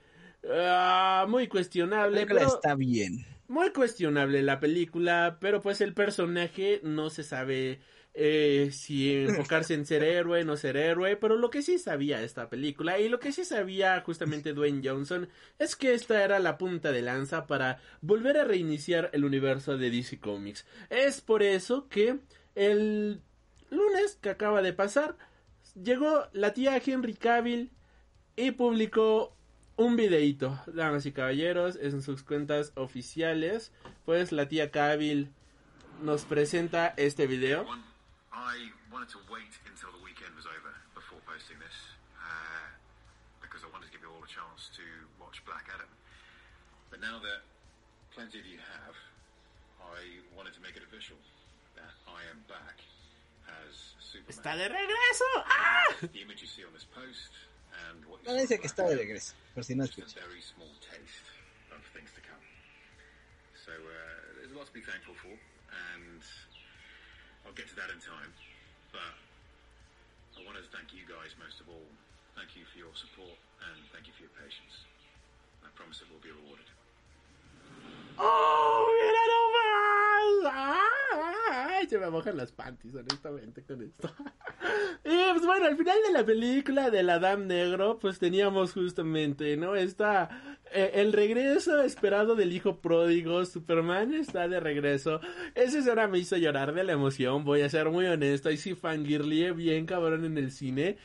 Uh, 0.44 1.28
muy 1.28 1.48
cuestionable. 1.48 2.26
pero 2.26 2.48
está 2.48 2.76
bien. 2.76 3.26
Muy 3.48 3.72
cuestionable 3.72 4.42
la 4.42 4.60
película, 4.60 5.38
pero 5.40 5.62
pues 5.62 5.82
el 5.82 5.94
personaje 5.94 6.80
no 6.84 7.10
se 7.10 7.24
sabe 7.24 7.80
eh, 8.14 8.70
si 8.74 9.14
enfocarse 9.14 9.74
en 9.74 9.86
ser 9.86 10.04
héroe, 10.04 10.44
no 10.44 10.58
ser 10.58 10.76
héroe, 10.76 11.16
pero 11.16 11.38
lo 11.38 11.50
que 11.50 11.62
sí 11.62 11.80
sabía 11.80 12.22
esta 12.24 12.50
película 12.50 13.00
y 13.00 13.08
lo 13.08 13.20
que 13.20 13.32
sí 13.32 13.46
sabía 13.46 14.02
justamente 14.02 14.54
Dwayne 14.54 14.82
Johnson 14.84 15.30
es 15.60 15.76
que 15.76 15.94
esta 15.94 16.24
era 16.24 16.40
la 16.40 16.58
punta 16.58 16.92
de 16.92 17.02
lanza 17.02 17.48
para 17.48 17.80
volver 18.02 18.38
a 18.38 18.44
reiniciar 18.44 19.10
el 19.14 19.24
universo 19.24 19.78
de 19.78 19.92
DC 19.92 20.20
Comics. 20.20 20.66
Es 20.90 21.22
por 21.22 21.42
eso 21.42 21.88
que 21.88 22.20
el 22.56 23.22
lunes 23.72 24.18
que 24.22 24.30
acaba 24.30 24.62
de 24.62 24.74
pasar 24.74 25.18
llegó 25.76 26.28
la 26.34 26.54
tía 26.54 26.82
Henry 26.84 27.16
Cavill 27.16 27.72
y 28.36 28.52
publicó 28.52 29.36
un 29.78 29.96
videito, 29.96 30.60
damas 30.68 31.06
y 31.06 31.12
caballeros, 31.12 31.76
en 31.76 32.02
sus 32.02 32.24
cuentas 32.24 32.72
oficiales, 32.76 33.72
pues 34.06 34.32
la 34.32 34.48
tía 34.48 34.70
Cavill 34.70 35.32
nos 36.02 36.26
presenta 36.26 36.94
este 36.98 37.26
video. 37.26 37.66
I 38.32 38.72
wanted 38.92 39.10
to 39.10 39.20
wait 39.32 39.54
until 39.66 39.92
the 39.92 40.04
weekend 40.04 40.36
was 40.36 40.46
over 40.46 40.74
before 40.94 41.20
posting 41.26 41.58
this 41.60 41.76
uh, 42.20 42.70
because 43.42 43.64
I 43.64 43.70
wanted 43.72 43.88
to 43.88 43.92
give 43.92 44.02
you 44.02 44.12
all 44.12 44.24
a 44.24 44.30
chance 44.30 44.70
to 44.78 44.86
watch 45.20 45.44
Black 45.46 45.66
Adam. 45.74 45.90
But 46.90 47.02
now 47.02 47.20
that 47.20 47.42
plenty 48.14 48.40
of 48.40 48.46
you 48.46 48.60
have, 48.60 48.96
I 49.82 50.22
wanted 50.36 50.54
to 50.54 50.62
make 50.62 50.76
it 50.76 50.84
official 50.84 51.18
¡Está 54.28 54.56
de 54.56 54.68
regreso! 54.68 55.26
¡Ah! 55.46 55.84
The 56.02 56.22
image 56.22 56.42
you 56.42 56.48
see 56.48 56.66
on 56.66 56.74
this 56.74 56.86
post 56.86 57.32
and 57.90 58.04
what 58.06 58.22
you 58.24 58.28
no 58.28 58.36
dice 58.36 58.60
que 58.60 58.68
está 58.68 58.84
de 58.88 58.96
regreso, 58.96 59.34
por 59.54 59.64
si 59.64 59.76
no 59.76 59.84
escuchas. 59.86 60.18
a 60.18 60.28
very 60.28 60.42
small 60.42 60.72
taste 60.80 61.28
of 61.72 61.80
things 61.96 62.12
to 62.16 62.22
come. 62.22 62.44
So 63.66 63.72
uh, 63.72 64.38
there's 64.38 64.52
a 64.52 64.58
lot 64.58 64.68
to 64.68 64.74
be 64.74 64.82
thankful 64.82 65.16
for, 65.16 65.32
and 65.32 66.22
I'll 67.46 67.56
get 67.56 67.70
to 67.70 67.76
that 67.76 67.90
in 67.90 68.00
time. 68.04 68.34
But 68.92 69.16
I 70.36 70.46
wanted 70.46 70.68
to 70.68 70.72
thank 70.76 70.92
you 70.92 71.08
guys 71.08 71.32
most 71.40 71.62
of 71.62 71.70
all. 71.70 71.88
Thank 72.36 72.56
you 72.56 72.64
for 72.68 72.80
your 72.80 72.92
support 72.96 73.38
and 73.72 73.80
thank 73.92 74.08
you 74.08 74.14
for 74.16 74.24
your 74.24 74.36
patience. 74.36 74.88
I 75.64 75.70
promise 75.76 76.02
it 76.02 76.10
will 76.12 76.24
be 76.24 76.32
rewarded. 76.32 76.68
¡Oh, 78.18 78.88
nomás! 79.32 80.11
¡Ay! 80.52 81.88
Se 81.88 81.98
me 81.98 82.10
mojan 82.10 82.38
las 82.38 82.52
panties, 82.52 82.96
honestamente, 82.96 83.64
con 83.64 83.82
esto. 83.82 84.10
y 85.06 85.32
pues 85.32 85.46
bueno, 85.46 85.66
al 85.66 85.78
final 85.78 85.98
de 86.06 86.14
la 86.14 86.26
película 86.26 86.90
del 86.90 87.10
Adam 87.10 87.48
Negro, 87.48 88.00
pues 88.00 88.20
teníamos 88.20 88.74
justamente, 88.74 89.58
¿no? 89.58 89.76
Esta 89.76 90.30
eh, 90.74 90.92
el 91.02 91.12
regreso 91.12 91.82
esperado 91.82 92.36
del 92.36 92.54
hijo 92.54 92.78
pródigo, 92.80 93.44
Superman 93.44 94.14
está 94.14 94.48
de 94.48 94.62
regreso. 94.62 95.20
Esa 95.54 95.80
escena 95.80 96.08
me 96.08 96.20
hizo 96.20 96.38
llorar 96.38 96.74
de 96.74 96.86
la 96.86 96.94
emoción, 96.94 97.44
voy 97.44 97.62
a 97.62 97.70
ser 97.70 97.90
muy 97.90 98.06
honesto. 98.06 98.50
Y 98.50 98.58
sí, 98.58 98.74
fangirlié 98.74 99.52
bien 99.52 99.86
cabrón 99.86 100.24
en 100.24 100.38
el 100.38 100.52
cine. 100.52 100.98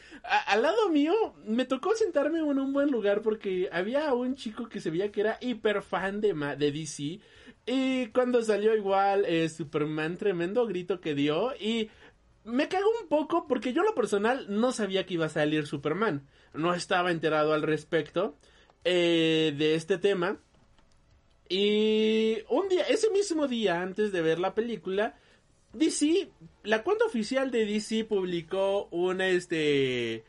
al 0.47 0.63
lado 0.63 0.89
mío, 0.91 1.15
me 1.45 1.65
tocó 1.65 1.97
sentarme 1.97 2.39
en 2.39 2.59
un 2.59 2.73
buen 2.73 2.93
lugar 2.93 3.23
porque 3.23 3.69
había 3.73 4.15
un 4.15 4.37
chico 4.37 4.69
que 4.69 4.81
se 4.81 4.91
veía 4.91 5.11
que 5.11 5.23
era 5.23 5.39
hiper 5.41 5.83
fan 5.83 6.21
de, 6.21 6.33
de 6.33 6.71
DC. 6.71 7.19
Y 7.67 8.07
cuando 8.09 8.43
salió 8.43 8.77
igual 8.77 9.25
eh, 9.27 9.49
Superman, 9.49 10.17
tremendo 10.17 10.67
grito 10.67 11.01
que 11.01 11.15
dio. 11.15 11.53
Y 11.59 11.91
me 12.45 12.69
cagó 12.69 12.89
un 13.03 13.09
poco 13.09 13.47
porque 13.49 13.73
yo 13.73 13.83
lo 13.83 13.95
personal 13.95 14.47
no 14.49 14.73
sabía 14.73 15.05
que 15.05 15.15
iba 15.15 15.27
a 15.27 15.31
salir 15.31 15.67
Superman. 15.67 16.27
No 16.55 16.73
estaba 16.75 17.11
enterado 17.11 17.53
al 17.53 17.63
respecto. 17.63 18.37
Eh, 18.89 19.53
de 19.59 19.75
este 19.75 19.99
tema. 19.99 20.39
Y 21.49 22.39
un 22.49 22.69
día, 22.69 22.85
ese 22.85 23.11
mismo 23.11 23.49
día, 23.49 23.83
antes 23.83 24.13
de 24.13 24.23
ver 24.23 24.39
la 24.39 24.55
película, 24.55 25.17
DC, 25.73 26.31
la 26.63 26.85
cuenta 26.85 27.05
oficial 27.05 27.51
de 27.51 27.67
DC 27.67 28.05
publicó 28.05 28.87
un, 28.93 29.21
este, 29.21 30.25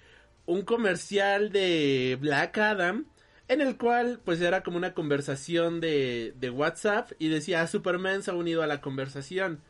un 0.48 0.64
comercial 0.64 1.52
de 1.52 2.18
Black 2.20 2.58
Adam, 2.58 3.06
en 3.48 3.62
el 3.62 3.78
cual, 3.78 4.20
pues 4.24 4.42
era 4.42 4.64
como 4.64 4.78
una 4.78 4.94
conversación 4.94 5.80
de, 5.80 6.34
de 6.38 6.50
WhatsApp 6.50 7.12
y 7.20 7.30
decía, 7.30 7.66
Superman 7.68 8.24
se 8.24 8.32
ha 8.32 8.36
unido 8.36 8.64
a 8.64 8.68
la 8.68 8.82
conversación. 8.82 9.62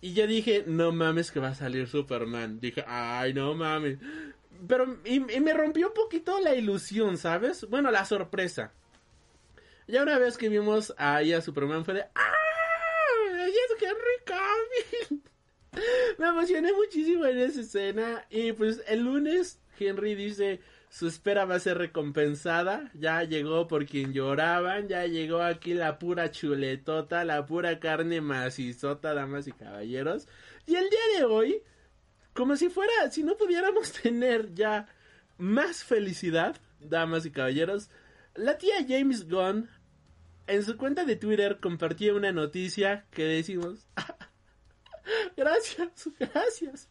Y 0.00 0.14
yo 0.14 0.26
dije, 0.26 0.64
no 0.66 0.92
mames 0.92 1.30
que 1.30 1.40
va 1.40 1.48
a 1.48 1.54
salir 1.54 1.88
Superman. 1.88 2.60
Dije, 2.60 2.84
ay, 2.86 3.34
no 3.34 3.54
mames 3.54 3.98
pero 4.66 4.98
y, 5.04 5.20
me 5.20 5.52
rompió 5.52 5.88
un 5.88 5.94
poquito 5.94 6.38
la 6.40 6.54
ilusión, 6.54 7.18
¿sabes? 7.18 7.66
Bueno, 7.68 7.90
la 7.90 8.04
sorpresa. 8.04 8.72
Ya 9.86 10.02
una 10.02 10.18
vez 10.18 10.36
que 10.36 10.48
vimos 10.48 10.94
ahí 10.98 11.32
a 11.32 11.40
Superman 11.40 11.84
fue 11.84 11.94
de 11.94 12.04
¡Ah! 12.14 12.34
¡Es 13.48 13.82
Henry 13.82 14.24
Cavill! 15.10 15.22
me 16.18 16.28
emocioné 16.28 16.72
muchísimo 16.72 17.24
en 17.26 17.38
esa 17.38 17.60
escena. 17.60 18.26
Y 18.30 18.52
pues 18.52 18.82
el 18.86 19.00
lunes 19.00 19.60
Henry 19.78 20.14
dice, 20.14 20.60
su 20.90 21.06
espera 21.06 21.44
va 21.44 21.54
a 21.54 21.60
ser 21.60 21.78
recompensada. 21.78 22.90
Ya 22.94 23.22
llegó 23.22 23.68
por 23.68 23.86
quien 23.86 24.12
lloraban, 24.12 24.88
ya 24.88 25.06
llegó 25.06 25.40
aquí 25.40 25.72
la 25.72 25.98
pura 25.98 26.30
chuletota, 26.30 27.24
la 27.24 27.46
pura 27.46 27.78
carne 27.78 28.20
macizota, 28.20 29.14
damas 29.14 29.46
y 29.46 29.52
caballeros. 29.52 30.28
Y 30.66 30.74
el 30.74 30.90
día 30.90 31.18
de 31.18 31.24
hoy, 31.24 31.62
como 32.34 32.56
si 32.56 32.68
fuera, 32.68 33.10
si 33.10 33.22
no 33.22 33.36
pudiéramos 33.36 33.92
tener 34.02 34.52
ya 34.52 34.88
más 35.38 35.84
felicidad, 35.84 36.56
damas 36.80 37.24
y 37.24 37.30
caballeros, 37.30 37.88
la 38.34 38.58
tía 38.58 38.84
James 38.86 39.28
Gunn 39.28 39.68
en 40.48 40.64
su 40.64 40.76
cuenta 40.76 41.04
de 41.04 41.14
Twitter 41.14 41.60
compartía 41.60 42.14
una 42.14 42.32
noticia 42.32 43.06
que 43.12 43.22
decimos, 43.22 43.86
gracias, 45.36 46.10
gracias. 46.18 46.88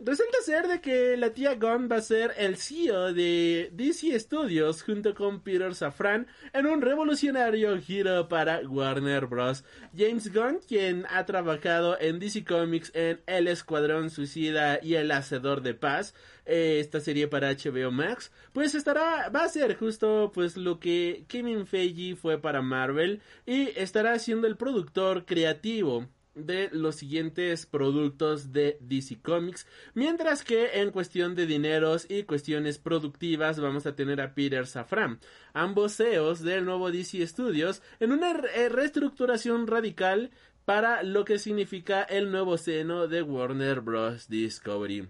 Resulta 0.00 0.38
ser 0.44 0.68
de 0.68 0.80
que 0.80 1.16
la 1.16 1.30
tía 1.30 1.56
Gunn 1.56 1.88
va 1.90 1.96
a 1.96 2.00
ser 2.00 2.32
el 2.38 2.56
CEO 2.56 3.12
de 3.12 3.68
DC 3.72 4.16
Studios 4.20 4.84
junto 4.84 5.12
con 5.12 5.40
Peter 5.40 5.74
Safran 5.74 6.28
en 6.52 6.66
un 6.66 6.82
revolucionario 6.82 7.76
giro 7.80 8.28
para 8.28 8.60
Warner 8.60 9.26
Bros. 9.26 9.64
James 9.96 10.32
Gunn, 10.32 10.60
quien 10.68 11.04
ha 11.10 11.26
trabajado 11.26 11.98
en 12.00 12.20
DC 12.20 12.44
Comics 12.44 12.92
en 12.94 13.20
El 13.26 13.48
Escuadrón 13.48 14.10
Suicida 14.10 14.78
y 14.80 14.94
El 14.94 15.10
Hacedor 15.10 15.62
de 15.62 15.74
Paz, 15.74 16.14
eh, 16.46 16.78
esta 16.78 17.00
serie 17.00 17.26
para 17.26 17.50
HBO 17.50 17.90
Max, 17.90 18.30
pues 18.52 18.76
estará, 18.76 19.30
va 19.30 19.42
a 19.42 19.48
ser 19.48 19.76
justo 19.76 20.30
pues 20.32 20.56
lo 20.56 20.78
que 20.78 21.24
Kevin 21.26 21.66
Feige 21.66 22.14
fue 22.14 22.38
para 22.40 22.62
Marvel 22.62 23.20
y 23.46 23.70
estará 23.76 24.16
siendo 24.20 24.46
el 24.46 24.56
productor 24.56 25.24
creativo 25.24 26.06
de 26.46 26.68
los 26.72 26.96
siguientes 26.96 27.66
productos 27.66 28.52
de 28.52 28.78
DC 28.80 29.20
Comics, 29.20 29.66
mientras 29.94 30.44
que 30.44 30.80
en 30.80 30.90
cuestión 30.90 31.34
de 31.34 31.46
dineros 31.46 32.06
y 32.08 32.22
cuestiones 32.22 32.78
productivas 32.78 33.60
vamos 33.60 33.86
a 33.86 33.94
tener 33.94 34.20
a 34.20 34.34
Peter 34.34 34.66
Safran, 34.66 35.20
ambos 35.52 35.96
CEOs 35.96 36.42
del 36.42 36.64
nuevo 36.64 36.90
DC 36.90 37.26
Studios, 37.26 37.82
en 38.00 38.12
una 38.12 38.32
re 38.32 38.68
reestructuración 38.68 39.66
radical 39.66 40.30
para 40.64 41.02
lo 41.02 41.24
que 41.24 41.38
significa 41.38 42.02
el 42.02 42.30
nuevo 42.30 42.58
seno 42.58 43.08
de 43.08 43.22
Warner 43.22 43.80
Bros. 43.80 44.28
Discovery. 44.28 45.08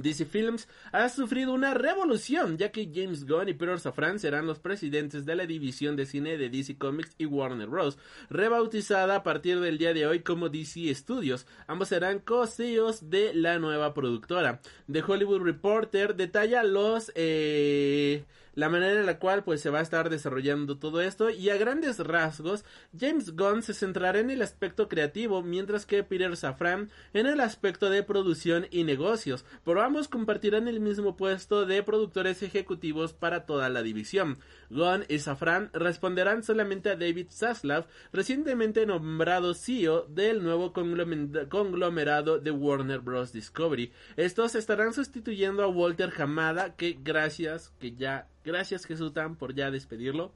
DC 0.00 0.26
Films 0.26 0.68
ha 0.92 1.08
sufrido 1.08 1.52
una 1.52 1.74
revolución, 1.74 2.58
ya 2.58 2.70
que 2.70 2.90
James 2.92 3.26
Gunn 3.26 3.48
y 3.48 3.54
Peter 3.54 3.78
Safran 3.78 4.18
serán 4.18 4.46
los 4.46 4.58
presidentes 4.58 5.24
de 5.24 5.34
la 5.34 5.46
división 5.46 5.96
de 5.96 6.06
cine 6.06 6.36
de 6.36 6.50
DC 6.50 6.76
Comics 6.78 7.14
y 7.18 7.26
Warner 7.26 7.68
Bros., 7.68 7.98
rebautizada 8.30 9.16
a 9.16 9.22
partir 9.22 9.60
del 9.60 9.78
día 9.78 9.94
de 9.94 10.06
hoy 10.06 10.20
como 10.20 10.48
DC 10.48 10.94
Studios. 10.94 11.46
Ambos 11.66 11.88
serán 11.88 12.18
co-CEOs 12.18 13.10
de 13.10 13.34
la 13.34 13.58
nueva 13.58 13.94
productora. 13.94 14.60
The 14.90 15.02
Hollywood 15.02 15.42
Reporter 15.42 16.14
detalla 16.16 16.62
los 16.62 17.12
eh, 17.14 18.24
la 18.54 18.68
manera 18.68 19.00
en 19.00 19.06
la 19.06 19.18
cual 19.18 19.44
pues 19.44 19.60
se 19.60 19.70
va 19.70 19.80
a 19.80 19.82
estar 19.82 20.10
desarrollando 20.10 20.78
todo 20.78 21.00
esto 21.00 21.30
y 21.30 21.50
a 21.50 21.56
grandes 21.56 21.98
rasgos 21.98 22.64
James 22.98 23.36
Gunn 23.36 23.62
se 23.62 23.74
centrará 23.74 24.20
en 24.20 24.30
el 24.30 24.42
aspecto 24.42 24.88
creativo 24.88 25.42
mientras 25.42 25.86
que 25.86 26.02
Peter 26.02 26.36
Safran 26.36 26.90
en 27.12 27.26
el 27.26 27.40
aspecto 27.40 27.90
de 27.90 28.02
producción 28.02 28.66
y 28.70 28.84
negocios, 28.84 29.44
pero 29.64 29.82
ambos 29.82 30.08
compartirán 30.08 30.68
el 30.68 30.80
mismo 30.80 31.16
puesto 31.16 31.66
de 31.66 31.82
productores 31.82 32.42
ejecutivos 32.42 33.12
para 33.12 33.46
toda 33.46 33.68
la 33.68 33.82
división. 33.82 34.38
Gunn 34.74 35.04
y 35.08 35.18
Safran 35.20 35.70
responderán 35.72 36.42
solamente 36.42 36.90
a 36.90 36.96
David 36.96 37.28
Zaslav, 37.30 37.86
recientemente 38.12 38.84
nombrado 38.84 39.54
CEO 39.54 40.06
del 40.08 40.42
nuevo 40.42 40.72
conglomerado 40.72 42.38
de 42.38 42.50
Warner 42.50 43.00
Bros. 43.00 43.32
Discovery. 43.32 43.92
Estos 44.16 44.54
estarán 44.54 44.92
sustituyendo 44.92 45.62
a 45.62 45.68
Walter 45.68 46.12
Hamada, 46.18 46.76
que 46.76 46.98
gracias 47.02 47.72
que 47.78 47.94
ya 47.94 48.28
Gracias 48.44 48.84
Jesutan 48.84 49.36
por 49.36 49.54
ya 49.54 49.70
despedirlo. 49.70 50.32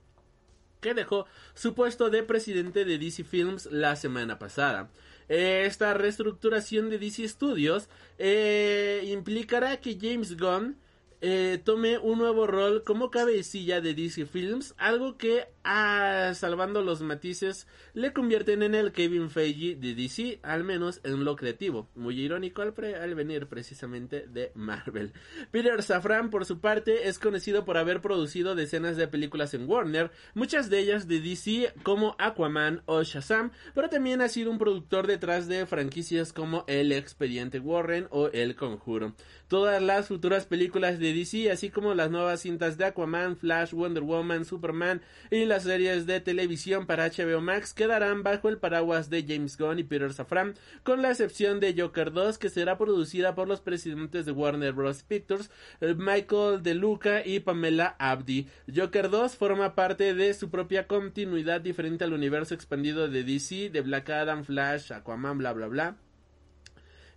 Que 0.81 0.95
dejó 0.95 1.27
su 1.55 1.75
puesto 1.75 2.09
de 2.09 2.23
presidente 2.23 2.85
de 2.85 2.99
DC 2.99 3.25
Films 3.25 3.67
la 3.67 3.97
semana 3.97 4.39
pasada. 4.39 4.91
Esta 5.29 5.93
reestructuración 5.93 6.89
de 6.89 6.99
DC 6.99 7.29
Studios 7.29 7.89
eh, 8.17 9.03
implicará 9.09 9.79
que 9.79 9.99
James 10.01 10.39
Gunn 10.39 10.79
eh, 11.21 11.61
tome 11.65 11.99
un 11.99 12.19
nuevo 12.19 12.47
rol 12.47 12.85
como 12.85 13.11
cabecilla 13.11 13.81
de 13.81 13.95
DC 13.95 14.27
Films, 14.27 14.75
algo 14.79 15.17
que, 15.17 15.49
ah, 15.65 16.33
salvando 16.35 16.83
los 16.83 17.03
matices, 17.03 17.67
le 17.95 18.13
convierten 18.13 18.63
en 18.63 18.77
el 18.77 18.93
Kevin 18.93 19.29
Feige 19.29 19.75
de 19.75 19.95
DC, 19.95 20.39
al 20.43 20.63
menos 20.63 21.01
en 21.03 21.25
lo 21.25 21.35
creativo. 21.35 21.89
Muy 21.97 22.21
irónico 22.21 22.63
al, 22.63 22.75
al 23.01 23.15
venir 23.17 23.49
precisamente 23.49 24.27
de 24.29 24.53
Marvel. 24.55 25.13
Peter 25.51 25.83
Safran, 25.83 26.31
por 26.31 26.45
su 26.45 26.61
parte, 26.61 27.09
es 27.09 27.19
conocido 27.19 27.65
por 27.65 27.79
haber 27.79 28.01
producido 28.01 28.55
decenas 28.55 28.97
de 28.97 29.09
películas 29.09 29.55
en 29.55 29.69
Warner, 29.69 30.13
muchas 30.35 30.71
de 30.71 30.79
ellas 30.79 31.09
de 31.09 31.21
DC 31.21 31.73
como 31.83 32.15
Aquaman 32.19 32.83
o 32.87 33.03
Shazam, 33.03 33.51
pero 33.75 33.89
también 33.89 34.21
ha 34.21 34.29
sido 34.29 34.51
un 34.51 34.59
productor 34.59 35.07
detrás 35.07 35.49
de 35.49 35.67
franquicias 35.67 36.33
como 36.33 36.65
El 36.69 36.93
Expediente 36.93 37.59
Warren 37.59 38.07
o 38.11 38.29
El 38.29 38.55
Conjuro. 38.55 39.15
Todas 39.49 39.83
las 39.83 40.09
futuras 40.09 40.47
películas 40.47 40.99
de 40.99 41.08
DC, 41.13 41.51
así 41.51 41.71
como 41.71 41.95
las 41.95 42.11
nuevas 42.11 42.41
cintas 42.41 42.79
de 42.79 42.85
Aquaman, 42.85 43.37
Flash, 43.37 43.73
Wonder 43.73 44.03
Woman, 44.03 44.45
Superman 44.45 45.03
y 45.31 45.45
las 45.45 45.65
series 45.65 46.07
de 46.07 46.21
televisión 46.21 46.87
para 46.87 47.09
HBO 47.09 47.41
Max 47.41 47.75
quedarán 47.75 48.23
bajo 48.23 48.49
el 48.49 48.59
paraguas 48.59 49.11
de 49.11 49.25
James 49.27 49.57
Gunn 49.57 49.79
y 49.79 49.85
Peter 49.85 50.13
Safran, 50.13 50.55
con 50.83 51.03
la 51.03 51.11
excepción 51.11 51.61
de 51.61 51.75
Joker 51.79 52.13
2 52.13 52.39
que 52.39 52.51
será 52.51 52.79
producida 52.79 53.35
por 53.35 53.49
los 53.49 53.61
presidentes 53.61 54.27
de 54.27 54.33
Warner 54.33 54.73
Bros. 54.73 55.03
Pictures, 55.03 55.51
eh, 55.81 55.95
Michael 55.95 56.63
De 56.63 56.75
Luca 56.75 57.25
y 57.25 57.41
Pamela 57.41 57.97
Abdi. 57.99 58.49
Joker 58.75 59.11
2 59.11 59.37
forma 59.37 59.75
parte 59.75 60.15
de 60.15 60.35
su 60.35 60.51
propia 60.51 60.87
continuidad 60.87 61.61
diferente 61.61 62.05
al 62.05 62.13
universo 62.13 62.55
expandido 62.55 63.09
de 63.09 63.25
DC, 63.25 63.71
de 63.71 63.81
Black 63.81 64.11
Adam, 64.11 64.45
Flash, 64.45 64.93
Aquaman, 64.93 65.39
bla 65.39 65.53
bla 65.53 65.67
bla. 65.69 66.08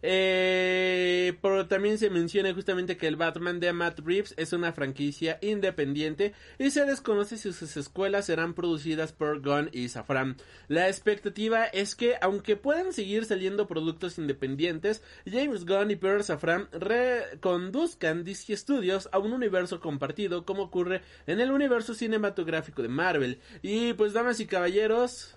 Eh, 0.02 1.38
pero 1.42 1.68
también 1.68 1.98
se 1.98 2.10
menciona 2.10 2.54
justamente 2.54 2.98
que 2.98 3.08
el 3.08 3.16
Batman 3.16 3.60
de 3.60 3.74
Matt 3.74 4.00
Reeves 4.00 4.34
es 4.38 4.54
una 4.54 4.74
franquicia 4.74 5.38
independiente 5.42 6.34
y 6.58 6.72
se 6.72 6.86
desconoce 6.86 7.38
si 7.38 7.54
sus 7.54 7.78
escuelas 7.78 8.26
serán 8.26 8.54
producidas 8.54 9.14
por 9.14 9.42
Gunn 9.42 9.70
y 9.72 9.90
Safran. 9.90 10.38
La 10.68 10.88
expectativa 10.88 11.66
es 11.66 11.96
que, 11.96 12.16
aunque 12.22 12.56
puedan 12.56 12.94
seguir 12.94 13.26
saliendo 13.26 13.68
productos 13.68 14.18
independientes, 14.18 15.04
James 15.26 15.66
Gunn 15.66 15.92
y 15.92 15.96
Peter 15.96 16.24
Safran 16.24 16.68
reconduzcan 16.72 18.24
DC 18.24 18.56
Studios 18.58 19.10
a 19.12 19.20
un 19.20 19.34
universo 19.34 19.80
compartido 19.80 20.46
como 20.46 20.64
ocurre 20.64 21.02
en 21.28 21.40
el 21.40 21.52
universo 21.52 21.94
cinematográfico 21.94 22.82
de 22.82 22.88
Marvel. 22.88 23.40
Y 23.62 23.94
pues, 23.94 24.14
damas 24.14 24.40
y 24.40 24.48
caballeros, 24.48 25.36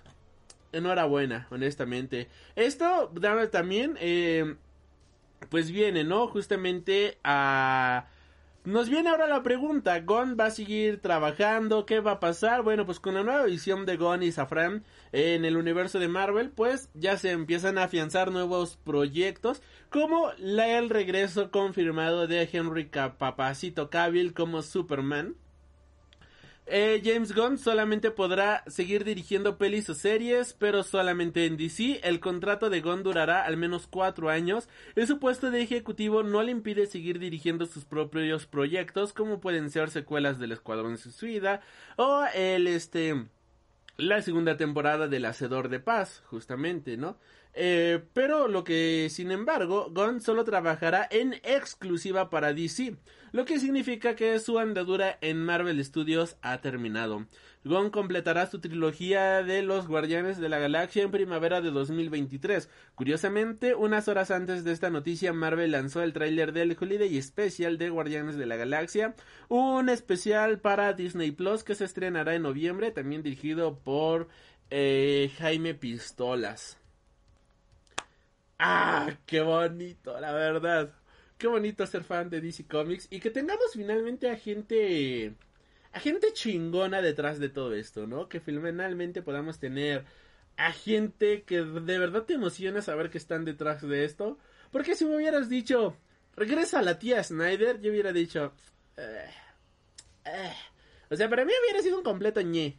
enhorabuena, 0.75 1.47
honestamente. 1.51 2.27
Esto 2.55 3.11
también, 3.51 3.97
eh, 3.99 4.55
pues 5.49 5.71
viene, 5.71 6.03
¿no? 6.03 6.27
Justamente 6.27 7.17
a... 7.23 8.07
Nos 8.65 8.89
viene 8.89 9.09
ahora 9.09 9.27
la 9.27 9.43
pregunta, 9.43 9.99
¿Gon 9.99 10.37
va 10.39 10.47
a 10.47 10.51
seguir 10.51 10.99
trabajando? 10.99 11.85
¿Qué 11.85 11.99
va 11.99 12.13
a 12.13 12.19
pasar? 12.19 12.63
Bueno, 12.63 12.83
pues 12.87 12.99
con 12.99 13.13
la 13.13 13.21
nueva 13.21 13.43
visión 13.43 13.85
de 13.85 13.95
Gon 13.95 14.23
y 14.23 14.31
Safran 14.31 14.83
en 15.11 15.45
el 15.45 15.55
universo 15.55 15.99
de 15.99 16.07
Marvel, 16.07 16.49
pues 16.49 16.89
ya 16.95 17.15
se 17.17 17.29
empiezan 17.29 17.77
a 17.77 17.83
afianzar 17.83 18.31
nuevos 18.31 18.77
proyectos, 18.83 19.61
como 19.91 20.31
la, 20.39 20.79
el 20.79 20.89
regreso 20.89 21.51
confirmado 21.51 22.25
de 22.25 22.49
Henry 22.51 22.85
Papacito 22.85 23.91
Cavill 23.91 24.33
como 24.33 24.63
Superman. 24.63 25.35
Eh, 26.67 27.01
James 27.03 27.33
Gunn 27.35 27.59
solamente 27.59 28.09
podrá 28.09 28.63
seguir 28.67 29.03
dirigiendo 29.03 29.57
pelis 29.57 29.87
o 29.89 29.93
series, 29.93 30.53
pero 30.53 30.83
solamente 30.83 31.45
en 31.45 31.57
DC. 31.57 31.99
El 32.03 32.19
contrato 32.19 32.69
de 32.69 32.81
Gunn 32.81 33.03
durará 33.03 33.45
al 33.45 33.57
menos 33.57 33.87
cuatro 33.87 34.29
años. 34.29 34.67
Y 34.95 35.05
su 35.05 35.19
puesto 35.19 35.51
de 35.51 35.61
ejecutivo 35.61 36.23
no 36.23 36.41
le 36.41 36.51
impide 36.51 36.87
seguir 36.87 37.19
dirigiendo 37.19 37.65
sus 37.67 37.85
propios 37.85 38.47
proyectos, 38.47 39.13
como 39.13 39.39
pueden 39.39 39.69
ser 39.69 39.89
secuelas 39.91 40.39
del 40.39 40.53
Escuadrón 40.53 40.97
Suicida 40.97 41.61
o 41.97 42.25
el 42.33 42.67
este 42.67 43.25
la 43.97 44.21
segunda 44.21 44.57
temporada 44.57 45.07
del 45.07 45.25
Hacedor 45.25 45.69
de 45.69 45.79
Paz, 45.79 46.21
justamente, 46.25 46.97
¿no? 46.97 47.17
Eh, 47.57 48.03
pero 48.11 48.49
lo 48.49 48.65
que, 48.65 49.07
sin 49.09 49.31
embargo, 49.31 49.89
Gunn 49.89 50.19
solo 50.19 50.43
trabajará 50.43 51.07
en 51.09 51.35
exclusiva 51.43 52.29
para 52.29 52.53
DC, 52.53 52.97
lo 53.31 53.45
que 53.45 53.61
significa 53.61 54.15
que 54.15 54.37
su 54.39 54.59
andadura 54.59 55.17
en 55.21 55.41
Marvel 55.41 55.83
Studios 55.83 56.35
ha 56.41 56.59
terminado. 56.59 57.25
Gunn 57.63 57.91
completará 57.91 58.45
su 58.45 58.59
trilogía 58.59 59.41
de 59.41 59.63
los 59.63 59.87
Guardianes 59.87 60.37
de 60.37 60.49
la 60.49 60.59
Galaxia 60.59 61.03
en 61.03 61.11
primavera 61.11 61.61
de 61.61 61.71
2023. 61.71 62.69
Curiosamente, 62.93 63.73
unas 63.73 64.09
horas 64.09 64.31
antes 64.31 64.65
de 64.65 64.73
esta 64.73 64.89
noticia, 64.89 65.31
Marvel 65.31 65.71
lanzó 65.71 66.03
el 66.03 66.11
tráiler 66.11 66.51
del 66.51 66.77
Holiday 66.79 67.21
Special 67.21 67.77
de 67.77 67.89
Guardianes 67.89 68.35
de 68.35 68.45
la 68.45 68.57
Galaxia, 68.57 69.15
un 69.47 69.87
especial 69.87 70.59
para 70.59 70.91
Disney 70.91 71.31
Plus 71.31 71.63
que 71.63 71.73
se 71.73 71.85
estrenará 71.85 72.35
en 72.35 72.43
noviembre, 72.43 72.91
también 72.91 73.23
dirigido 73.23 73.79
por 73.79 74.27
eh, 74.69 75.31
Jaime 75.37 75.73
Pistolas. 75.73 76.84
Ah, 78.59 79.17
qué 79.25 79.41
bonito, 79.41 80.19
la 80.19 80.31
verdad. 80.33 80.93
qué 81.37 81.47
bonito 81.47 81.85
ser 81.85 82.03
fan 82.03 82.29
de 82.29 82.39
DC 82.41 82.65
Comics 82.67 83.07
y 83.11 83.19
que 83.19 83.29
tengamos 83.29 83.73
finalmente 83.73 84.29
a 84.29 84.37
gente 84.37 85.35
a 85.91 85.99
gente 85.99 86.33
chingona 86.33 87.01
detrás 87.01 87.39
de 87.39 87.49
todo 87.49 87.73
esto, 87.75 88.07
¿no? 88.07 88.29
Que 88.29 88.39
finalmente 88.41 89.21
podamos 89.21 89.59
tener 89.59 90.05
a 90.57 90.71
gente 90.73 91.43
que 91.43 91.63
de 91.63 91.99
verdad 91.99 92.23
te 92.25 92.33
emociona 92.35 92.81
saber 92.81 93.09
que 93.09 93.17
están 93.17 93.45
detrás 93.45 93.81
de 93.81 94.05
esto. 94.05 94.37
Porque 94.71 94.95
si 94.95 95.05
me 95.05 95.15
hubieras 95.17 95.49
dicho, 95.49 95.97
regresa 96.35 96.81
la 96.81 96.99
tía 96.99 97.23
Snyder, 97.23 97.81
yo 97.81 97.91
hubiera 97.91 98.11
dicho, 98.13 98.53
"Eh, 98.97 99.29
eh". 100.25 100.53
o 101.09 101.15
sea, 101.15 101.29
para 101.29 101.45
mí 101.45 101.51
hubiera 101.63 101.81
sido 101.81 101.97
un 101.97 102.03
completo 102.03 102.41
ñe. 102.41 102.77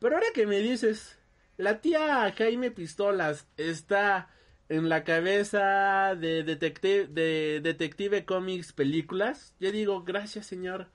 Pero 0.00 0.16
ahora 0.16 0.28
que 0.34 0.46
me 0.46 0.58
dices, 0.60 1.18
la 1.56 1.80
tía 1.80 2.32
Jaime 2.36 2.70
Pistolas 2.70 3.46
está 3.56 4.30
en 4.70 4.88
la 4.88 5.02
cabeza 5.02 6.14
de 6.14 6.44
Detective, 6.44 7.08
de 7.08 7.60
Detective 7.60 8.24
Comics 8.24 8.72
películas, 8.72 9.52
yo 9.58 9.72
digo, 9.72 10.04
gracias 10.04 10.46
señor, 10.46 10.86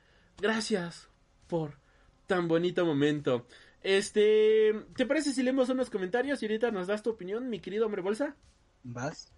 gracias 0.42 1.10
por 1.48 1.78
tan 2.26 2.48
bonito 2.48 2.86
momento. 2.86 3.46
Este, 3.84 4.74
¿te 4.96 5.06
parece 5.06 5.34
si 5.34 5.44
leemos 5.44 5.68
unos 5.68 5.90
comentarios 5.90 6.42
y 6.42 6.46
ahorita 6.46 6.72
nos 6.72 6.88
das 6.88 7.04
tu 7.04 7.10
opinión, 7.10 7.50
mi 7.50 7.60
querido 7.60 7.86
hombre 7.86 8.02
bolsa? 8.02 8.38
¿Vas? 8.84 9.34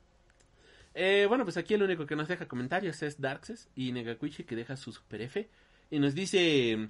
Eh, 0.94 1.26
bueno, 1.28 1.44
pues 1.44 1.58
aquí 1.58 1.74
el 1.74 1.82
único 1.82 2.06
que 2.06 2.16
nos 2.16 2.28
deja 2.28 2.48
comentarios 2.48 3.02
es 3.02 3.20
Darkses 3.20 3.70
y 3.76 3.92
Negakuichi 3.92 4.44
que 4.44 4.56
deja 4.56 4.78
su 4.78 4.92
super 4.92 5.22
F 5.24 5.50
y 5.90 6.00
nos 6.00 6.14
dice... 6.14 6.90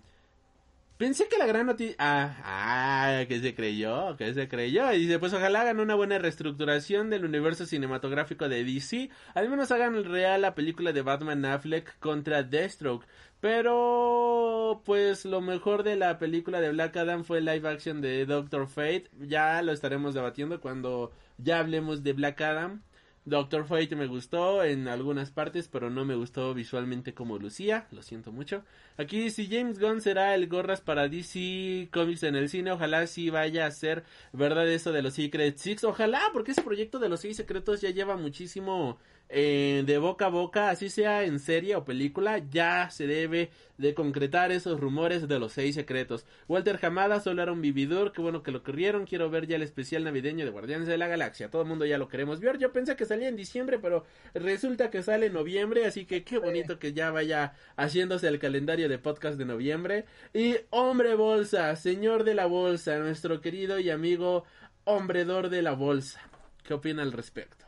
Pensé 0.97 1.27
que 1.27 1.37
la 1.37 1.45
gran 1.45 1.67
noticia... 1.67 1.95
Ah, 1.99 2.37
ah, 2.43 3.25
que 3.27 3.39
se 3.39 3.53
creyó, 3.53 4.17
que 4.17 4.33
se 4.33 4.47
creyó. 4.47 4.91
Y 4.93 4.99
dice, 4.99 5.19
pues 5.19 5.31
ojalá 5.33 5.61
hagan 5.61 5.79
una 5.79 5.93
buena 5.93 6.17
reestructuración 6.17 7.11
del 7.11 7.23
universo 7.23 7.67
cinematográfico 7.67 8.49
de 8.49 8.63
DC. 8.63 9.11
Al 9.35 9.47
menos 9.49 9.71
hagan 9.71 10.03
real 10.03 10.41
la 10.41 10.55
película 10.55 10.93
de 10.93 11.03
Batman 11.03 11.45
Affleck 11.45 11.99
contra 11.99 12.41
Deathstroke. 12.41 13.05
Pero, 13.39 14.81
pues 14.85 15.23
lo 15.25 15.41
mejor 15.41 15.83
de 15.83 15.95
la 15.95 16.17
película 16.17 16.59
de 16.59 16.71
Black 16.71 16.97
Adam 16.97 17.23
fue 17.23 17.37
el 17.37 17.45
live 17.45 17.69
action 17.69 18.01
de 18.01 18.25
Doctor 18.25 18.67
Fate. 18.67 19.09
Ya 19.19 19.61
lo 19.61 19.73
estaremos 19.73 20.15
debatiendo 20.15 20.59
cuando 20.59 21.11
ya 21.37 21.59
hablemos 21.59 22.03
de 22.03 22.13
Black 22.13 22.41
Adam. 22.41 22.81
Doctor 23.27 23.65
Fate 23.65 23.93
me 23.97 24.07
gustó 24.07 24.63
en 24.63 24.87
algunas 24.87 25.31
partes, 25.31 25.67
pero 25.67 25.89
no 25.89 26.05
me 26.05 26.15
gustó 26.15 26.53
visualmente 26.53 27.13
como 27.13 27.37
lucía, 27.37 27.85
lo 27.91 28.01
siento 28.01 28.31
mucho. 28.31 28.63
Aquí 28.95 29.31
si 29.31 29.47
James 29.47 29.79
Gunn 29.79 29.99
será 29.99 30.33
el 30.33 30.47
gorras 30.47 30.79
para 30.79 31.09
DC 31.09 31.89
Comics 31.91 32.23
en 32.23 32.37
el 32.37 32.47
cine, 32.47 32.71
ojalá 32.71 33.05
sí 33.05 33.29
vaya 33.29 33.65
a 33.65 33.71
ser 33.71 34.05
verdad 34.31 34.65
eso 34.69 34.93
de 34.93 35.01
los 35.01 35.15
Secret 35.15 35.57
Six, 35.57 35.83
ojalá, 35.83 36.21
porque 36.31 36.51
ese 36.51 36.61
proyecto 36.61 36.99
de 36.99 37.09
los 37.09 37.19
seis 37.19 37.35
secretos 37.35 37.81
ya 37.81 37.89
lleva 37.89 38.15
muchísimo 38.15 38.97
eh, 39.29 39.83
de 39.85 39.97
boca 39.97 40.27
a 40.27 40.29
boca, 40.29 40.69
así 40.69 40.89
sea 40.89 41.23
en 41.23 41.39
serie 41.39 41.75
o 41.75 41.85
película, 41.85 42.37
ya 42.37 42.89
se 42.89 43.07
debe 43.07 43.49
de 43.77 43.93
concretar 43.93 44.51
esos 44.51 44.79
rumores 44.79 45.27
de 45.27 45.39
los 45.39 45.53
seis 45.53 45.75
secretos. 45.75 46.25
Walter 46.47 46.79
Hamada 46.81 47.19
solo 47.19 47.43
era 47.43 47.51
un 47.51 47.61
vividor, 47.61 48.11
qué 48.13 48.21
bueno 48.21 48.41
que 48.41 48.51
lo 48.51 48.63
corrieron, 48.63 49.05
quiero 49.05 49.29
ver 49.29 49.45
ya 49.45 49.57
el 49.57 49.61
especial 49.61 50.03
navideño 50.03 50.45
de 50.45 50.51
Guardianes 50.51 50.87
de 50.87 50.97
la 50.97 51.07
Galaxia, 51.07 51.49
todo 51.49 51.61
el 51.61 51.67
mundo 51.67 51.85
ya 51.85 51.97
lo 51.97 52.07
queremos 52.07 52.39
ver, 52.39 52.57
yo 52.57 52.71
pensé 52.71 52.95
que 52.95 53.05
salía 53.05 53.27
en 53.27 53.35
diciembre, 53.35 53.79
pero 53.79 54.05
resulta 54.33 54.89
que 54.89 55.03
sale 55.03 55.27
en 55.27 55.33
noviembre, 55.33 55.85
así 55.85 56.05
que 56.05 56.23
qué 56.23 56.37
bonito 56.37 56.79
que 56.79 56.93
ya 56.93 57.11
vaya 57.11 57.53
haciéndose 57.75 58.27
el 58.27 58.39
calendario 58.39 58.89
de 58.89 58.97
podcast 58.97 59.37
de 59.37 59.45
noviembre. 59.45 60.05
Y 60.33 60.55
hombre 60.69 61.15
bolsa, 61.15 61.75
señor 61.75 62.23
de 62.23 62.33
la 62.33 62.45
bolsa, 62.45 62.97
nuestro 62.97 63.41
querido 63.41 63.79
y 63.79 63.89
amigo 63.89 64.45
hombredor 64.85 65.49
de 65.49 65.61
la 65.61 65.73
bolsa, 65.73 66.21
¿qué 66.63 66.73
opina 66.73 67.03
al 67.03 67.11
respecto? 67.11 67.66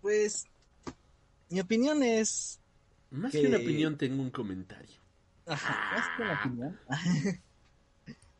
Pues 0.00 0.44
mi 1.50 1.60
opinión 1.60 2.02
es... 2.02 2.60
Más 3.10 3.32
Que- 3.32 3.42
que 3.42 3.48
una 3.48 3.56
opinión, 3.58 3.96
tengo 3.96 4.22
un 4.22 4.30
comentario. 4.30 4.96
Ajá, 5.46 5.94
más 5.94 6.16
que 6.16 6.22
una 6.22 6.40
opinión. 6.40 6.80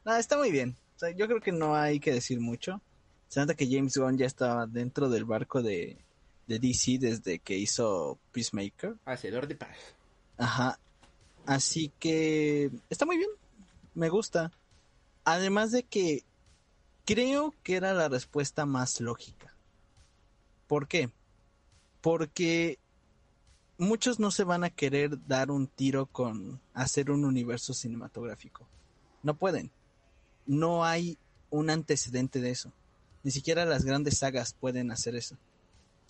no, 0.04 0.16
está 0.16 0.36
muy 0.36 0.50
bien. 0.50 0.76
O 0.96 0.98
sea, 0.98 1.10
yo 1.10 1.26
creo 1.26 1.40
que 1.40 1.52
no 1.52 1.74
hay 1.74 2.00
que 2.00 2.12
decir 2.12 2.40
mucho. 2.40 2.82
Se 3.28 3.40
nota 3.40 3.54
que 3.54 3.68
James 3.70 3.96
Gunn 3.96 4.18
ya 4.18 4.26
estaba 4.26 4.66
dentro 4.66 5.08
del 5.08 5.24
barco 5.24 5.62
de, 5.62 5.98
de 6.46 6.58
DC 6.58 6.98
desde 6.98 7.38
que 7.38 7.56
hizo 7.56 8.18
Peacemaker. 8.32 8.96
Hacedor 9.04 9.46
de 9.46 9.54
paz. 9.54 9.76
Ajá. 10.36 10.78
Así 11.46 11.92
que 11.98 12.70
está 12.90 13.06
muy 13.06 13.16
bien. 13.16 13.30
Me 13.94 14.08
gusta. 14.10 14.52
Además 15.24 15.72
de 15.72 15.82
que 15.82 16.24
creo 17.06 17.54
que 17.62 17.76
era 17.76 17.94
la 17.94 18.08
respuesta 18.08 18.66
más 18.66 19.00
lógica. 19.00 19.54
¿Por 20.66 20.88
qué? 20.88 21.10
Porque 22.00 22.78
muchos 23.78 24.18
no 24.18 24.30
se 24.30 24.44
van 24.44 24.64
a 24.64 24.70
querer 24.70 25.26
dar 25.26 25.50
un 25.50 25.66
tiro 25.66 26.06
con 26.06 26.60
hacer 26.74 27.10
un 27.10 27.24
universo 27.24 27.74
cinematográfico. 27.74 28.66
No 29.22 29.34
pueden. 29.34 29.70
No 30.46 30.84
hay 30.84 31.18
un 31.50 31.70
antecedente 31.70 32.40
de 32.40 32.50
eso. 32.50 32.72
Ni 33.22 33.30
siquiera 33.30 33.64
las 33.64 33.84
grandes 33.84 34.18
sagas 34.18 34.54
pueden 34.54 34.90
hacer 34.90 35.16
eso. 35.16 35.36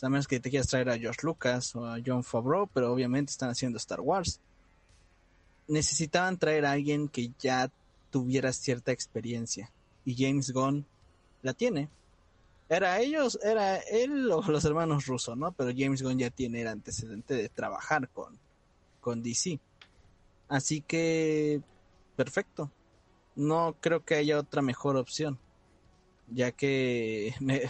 A 0.01 0.09
menos 0.09 0.29
que 0.29 0.39
te 0.39 0.51
quieras 0.51 0.69
traer 0.69 0.91
a 0.91 0.99
George 0.99 1.21
Lucas 1.25 1.75
o 1.75 1.85
a 1.85 1.99
John 2.05 2.23
Favreau, 2.23 2.69
pero 2.69 2.93
obviamente 2.93 3.33
están 3.33 3.51
haciendo 3.51 3.79
Star 3.79 4.01
Wars. 4.01 4.41
Necesitaban 5.67 6.39
traer 6.39 6.65
a 6.67 6.73
alguien 6.73 7.09
que 7.09 7.33
ya 7.41 7.71
tuviera 8.11 8.53
cierta 8.53 8.93
experiencia. 8.93 9.73
Y 10.05 10.15
James 10.15 10.53
Gunn 10.53 10.87
la 11.43 11.53
tiene. 11.53 11.89
Era 12.69 13.01
ellos, 13.01 13.39
era 13.43 13.77
él 13.79 14.31
o 14.31 14.43
los 14.43 14.65
hermanos 14.65 15.07
Russo, 15.07 15.35
¿no? 15.35 15.53
Pero 15.53 15.73
James 15.77 16.03
Gunn 16.03 16.19
ya 16.19 16.31
tiene 16.31 16.61
el 16.61 16.69
antecedente 16.69 17.35
de 17.35 17.49
trabajar 17.49 18.11
con, 18.11 18.39
con 19.01 19.23
DC. 19.23 19.59
Así 20.49 20.83
que, 20.83 21.63
perfecto. 22.17 22.71
No 23.37 23.77
creo 23.81 24.05
que 24.05 24.17
haya 24.17 24.39
otra 24.39 24.61
mejor 24.61 24.97
opción. 24.97 25.39
Ya 26.29 26.53
que 26.53 27.35
me, 27.41 27.63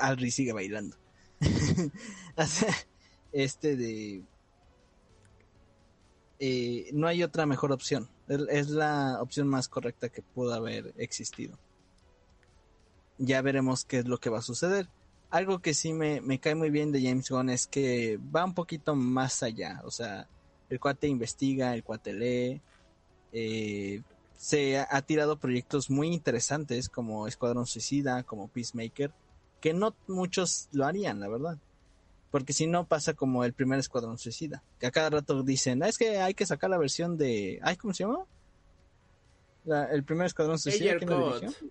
Alri 0.00 0.30
sigue 0.30 0.52
bailando. 0.52 0.96
Este 3.32 3.74
de... 3.74 4.22
eh, 6.38 6.88
no 6.92 7.08
hay 7.08 7.24
otra 7.24 7.46
mejor 7.46 7.72
opción. 7.72 8.08
Es 8.28 8.68
la 8.68 9.18
opción 9.20 9.48
más 9.48 9.68
correcta 9.68 10.08
que 10.08 10.22
pudo 10.22 10.54
haber 10.54 10.94
existido. 10.98 11.58
Ya 13.18 13.40
veremos 13.42 13.84
qué 13.84 13.98
es 13.98 14.08
lo 14.08 14.18
que 14.18 14.30
va 14.30 14.38
a 14.38 14.42
suceder. 14.42 14.88
Algo 15.30 15.60
que 15.60 15.74
sí 15.74 15.92
me, 15.92 16.20
me 16.20 16.38
cae 16.38 16.54
muy 16.54 16.70
bien 16.70 16.92
de 16.92 17.02
James 17.02 17.28
Gunn 17.30 17.50
es 17.50 17.66
que 17.66 18.18
va 18.34 18.44
un 18.44 18.54
poquito 18.54 18.94
más 18.94 19.42
allá. 19.42 19.80
O 19.84 19.90
sea, 19.90 20.28
el 20.68 20.80
cuate 20.80 21.08
investiga, 21.08 21.74
el 21.74 21.82
cuate 21.84 22.12
lee. 22.12 22.60
eh, 23.32 24.02
se 24.36 24.78
ha, 24.78 24.86
ha 24.90 25.02
tirado 25.02 25.38
proyectos 25.38 25.90
muy 25.90 26.08
interesantes 26.12 26.88
como 26.88 27.26
Escuadrón 27.26 27.66
Suicida, 27.66 28.22
como 28.24 28.48
Peacemaker, 28.48 29.12
que 29.60 29.72
no 29.72 29.94
muchos 30.06 30.68
lo 30.72 30.84
harían, 30.84 31.18
la 31.20 31.28
verdad. 31.28 31.56
Porque 32.30 32.52
si 32.52 32.66
no 32.66 32.84
pasa 32.86 33.14
como 33.14 33.44
el 33.44 33.52
primer 33.54 33.78
Escuadrón 33.78 34.18
Suicida, 34.18 34.62
que 34.78 34.86
a 34.86 34.90
cada 34.90 35.08
rato 35.10 35.42
dicen, 35.42 35.82
"Ah, 35.82 35.88
es 35.88 35.96
que 35.98 36.18
hay 36.18 36.34
que 36.34 36.46
sacar 36.46 36.68
la 36.68 36.78
versión 36.78 37.16
de... 37.16 37.58
Ay, 37.62 37.76
¿cómo 37.76 37.94
se 37.94 38.04
llama? 38.04 38.24
La- 39.64 39.84
el 39.86 40.04
primer 40.04 40.26
Escuadrón 40.26 40.58
Suicida 40.58 40.96
¿quién 40.98 41.10
lo 41.10 41.16
Code. 41.16 41.40
dirigió? 41.40 41.68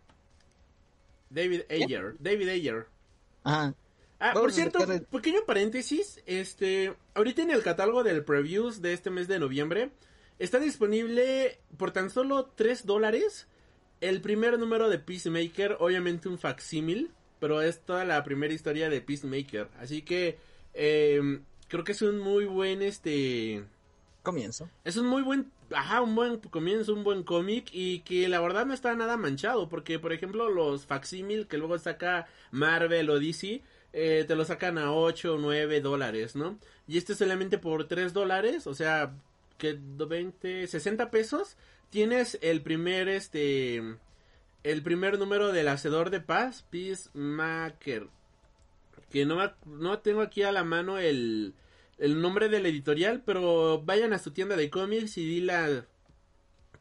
David 1.34 1.62
Ayer. 1.70 2.16
David 2.20 2.50
Ayer. 2.50 2.86
Ajá. 3.44 3.76
Ah, 4.20 4.32
Vamos 4.34 4.42
por 4.42 4.52
cierto, 4.54 4.80
pequeño 5.12 5.44
paréntesis, 5.46 6.22
este, 6.26 6.94
ahorita 7.14 7.42
en 7.42 7.52
el 7.52 7.62
catálogo 7.62 8.04
del 8.04 8.24
previews 8.24 8.82
de 8.82 8.94
este 8.94 9.10
mes 9.10 9.28
de 9.28 9.38
noviembre, 9.38 9.92
está 10.40 10.60
disponible 10.60 11.60
por 11.78 11.92
tan 11.92 12.10
solo 12.10 12.46
3 12.56 12.86
dólares 12.86 13.48
el 14.00 14.22
primer 14.22 14.58
número 14.58 14.90
de 14.90 15.00
Peacemaker, 15.00 15.76
obviamente 15.80 16.30
un 16.30 16.38
facsímil, 16.38 17.12
pero 17.42 17.62
es 17.62 17.82
toda 17.82 18.06
la 18.06 18.24
primera 18.24 18.54
historia 18.54 18.90
de 18.90 19.02
Peacemaker, 19.02 19.68
así 19.78 20.04
que 20.04 20.38
eh, 20.74 21.40
creo 21.68 21.84
que 21.84 21.92
es 21.92 22.02
un 22.02 22.20
muy 22.20 22.46
buen, 22.46 22.82
este, 22.82 23.66
Comienzo. 24.24 24.70
es 24.86 24.96
un 24.96 25.08
muy 25.08 25.22
buen, 25.22 25.52
ajá, 25.72 26.02
un 26.02 26.16
buen 26.16 26.38
comienzo, 26.38 26.94
un 26.94 27.04
buen 27.04 27.24
cómic 27.24 27.68
y 27.74 28.00
que 28.00 28.30
la 28.30 28.40
verdad 28.40 28.66
no 28.66 28.74
está 28.74 28.96
nada 28.96 29.18
manchado 29.18 29.68
porque, 29.68 30.00
por 30.00 30.14
ejemplo, 30.14 30.50
los 30.50 30.86
facsímil 30.86 31.46
que 31.46 31.58
luego 31.58 31.78
saca 31.78 32.28
Marvel 32.50 33.10
o 33.10 33.20
DC, 33.20 33.62
eh, 33.92 34.24
te 34.26 34.36
lo 34.36 34.46
sacan 34.46 34.78
a 34.78 34.94
8 34.94 35.34
o 35.34 35.38
9 35.38 35.82
dólares, 35.82 36.38
¿no? 36.38 36.58
Y 36.88 36.98
este 36.98 37.16
solamente 37.16 37.58
por 37.58 37.86
3 37.86 38.14
dólares, 38.14 38.66
o 38.66 38.74
sea, 38.74 39.14
que 39.58 39.78
20, 39.78 40.68
60 40.68 41.12
pesos, 41.12 41.58
tienes 41.90 42.40
el 42.42 42.62
primer, 42.62 43.10
este, 43.10 43.84
el 44.64 44.84
primer 44.84 45.20
número 45.20 45.52
del 45.52 45.68
Hacedor 45.68 46.12
de 46.12 46.22
Paz, 46.22 46.66
Peacemaker. 46.70 48.08
Que 49.10 49.26
no, 49.26 49.38
no 49.66 50.00
tengo 50.00 50.22
aquí 50.22 50.44
a 50.44 50.52
la 50.52 50.64
mano 50.64 50.98
el, 50.98 51.54
el 51.98 52.22
nombre 52.22 52.50
del 52.50 52.66
editorial, 52.66 53.24
pero 53.26 53.82
vayan 53.84 54.14
a 54.14 54.20
su 54.20 54.32
tienda 54.32 54.56
de 54.56 54.70
cómics 54.70 55.18
y 55.18 55.26
dile 55.26 55.84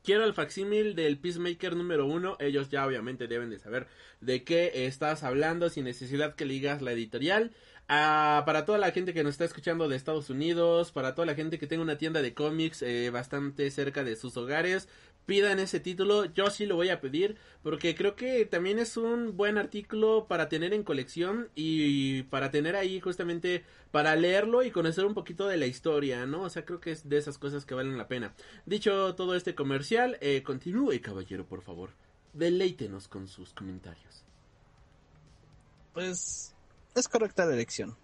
quiero 0.03 0.25
el 0.25 0.35
facsímil 0.35 0.95
del 0.95 1.19
Peacemaker 1.19 1.77
número 1.77 2.07
uno. 2.07 2.37
Ellos 2.41 2.69
ya 2.71 2.87
obviamente 2.87 3.29
deben 3.29 3.51
de 3.51 3.59
saber 3.59 3.87
de 4.21 4.45
qué 4.45 4.87
estás 4.87 5.23
hablando 5.23 5.69
sin 5.71 5.85
necesidad 5.85 6.35
que 6.35 6.45
le 6.45 6.55
digas 6.55 6.83
la 6.83 6.93
editorial. 6.93 7.53
Ah, 7.89 8.45
para 8.47 8.65
toda 8.65 8.79
la 8.79 8.91
gente 8.93 9.13
que 9.13 9.23
nos 9.23 9.33
está 9.33 9.45
escuchando 9.45 9.89
de 9.89 9.97
Estados 9.97 10.31
Unidos, 10.31 10.93
para 10.93 11.15
toda 11.15 11.27
la 11.27 11.35
gente 11.35 11.59
que 11.59 11.67
tenga 11.67 11.83
una 11.83 11.99
tienda 11.99 12.23
de 12.23 12.33
cómics 12.33 12.83
eh, 12.83 13.11
bastante 13.11 13.71
cerca 13.71 14.05
de 14.05 14.17
sus 14.17 14.37
hogares, 14.37 14.89
pidan 15.27 15.59
ese 15.59 15.81
título. 15.81 16.27
Yo 16.27 16.51
sí 16.51 16.67
lo 16.67 16.77
voy 16.77 16.91
a 16.91 17.01
pedir 17.01 17.37
porque 17.63 17.95
creo 17.95 18.17
que 18.17 18.45
también 18.45 18.79
es 18.79 18.97
un 18.97 19.37
buen 19.37 19.59
artículo 19.59 20.27
para 20.29 20.49
tener 20.49 20.73
en 20.73 20.83
colección 20.83 21.49
y 21.55 22.25
para 22.25 22.51
tener 22.51 22.77
ahí 22.77 23.01
justamente 23.01 23.65
para 23.91 24.17
leerlo 24.17 24.63
y 24.63 24.71
conocer 24.71 25.05
un 25.05 25.15
poquito 25.15 25.47
de 25.47 25.57
la 25.57 25.67
historia, 25.67 26.27
¿no? 26.27 26.43
O 26.43 26.51
sea, 26.51 26.65
creo 26.65 26.81
que 26.81 26.93
es 26.93 27.09
de 27.09 27.19
esas 27.19 27.39
cosas 27.39 27.65
que 27.65 27.75
valen 27.75 27.99
la 27.99 28.09
pena. 28.09 28.35
Dicho 28.67 29.15
todo 29.15 29.35
este 29.37 29.55
comercial, 29.55 30.19
eh, 30.21 30.43
continúe, 30.43 31.01
caballero, 31.01 31.47
por 31.47 31.63
favor. 31.63 31.91
Deleítenos 32.33 33.09
con 33.09 33.29
sus 33.29 33.53
comentarios. 33.53 34.25
Pues 35.93 36.55
es 36.95 37.09
correcta 37.09 37.45
la 37.45 37.55
elección. 37.55 37.97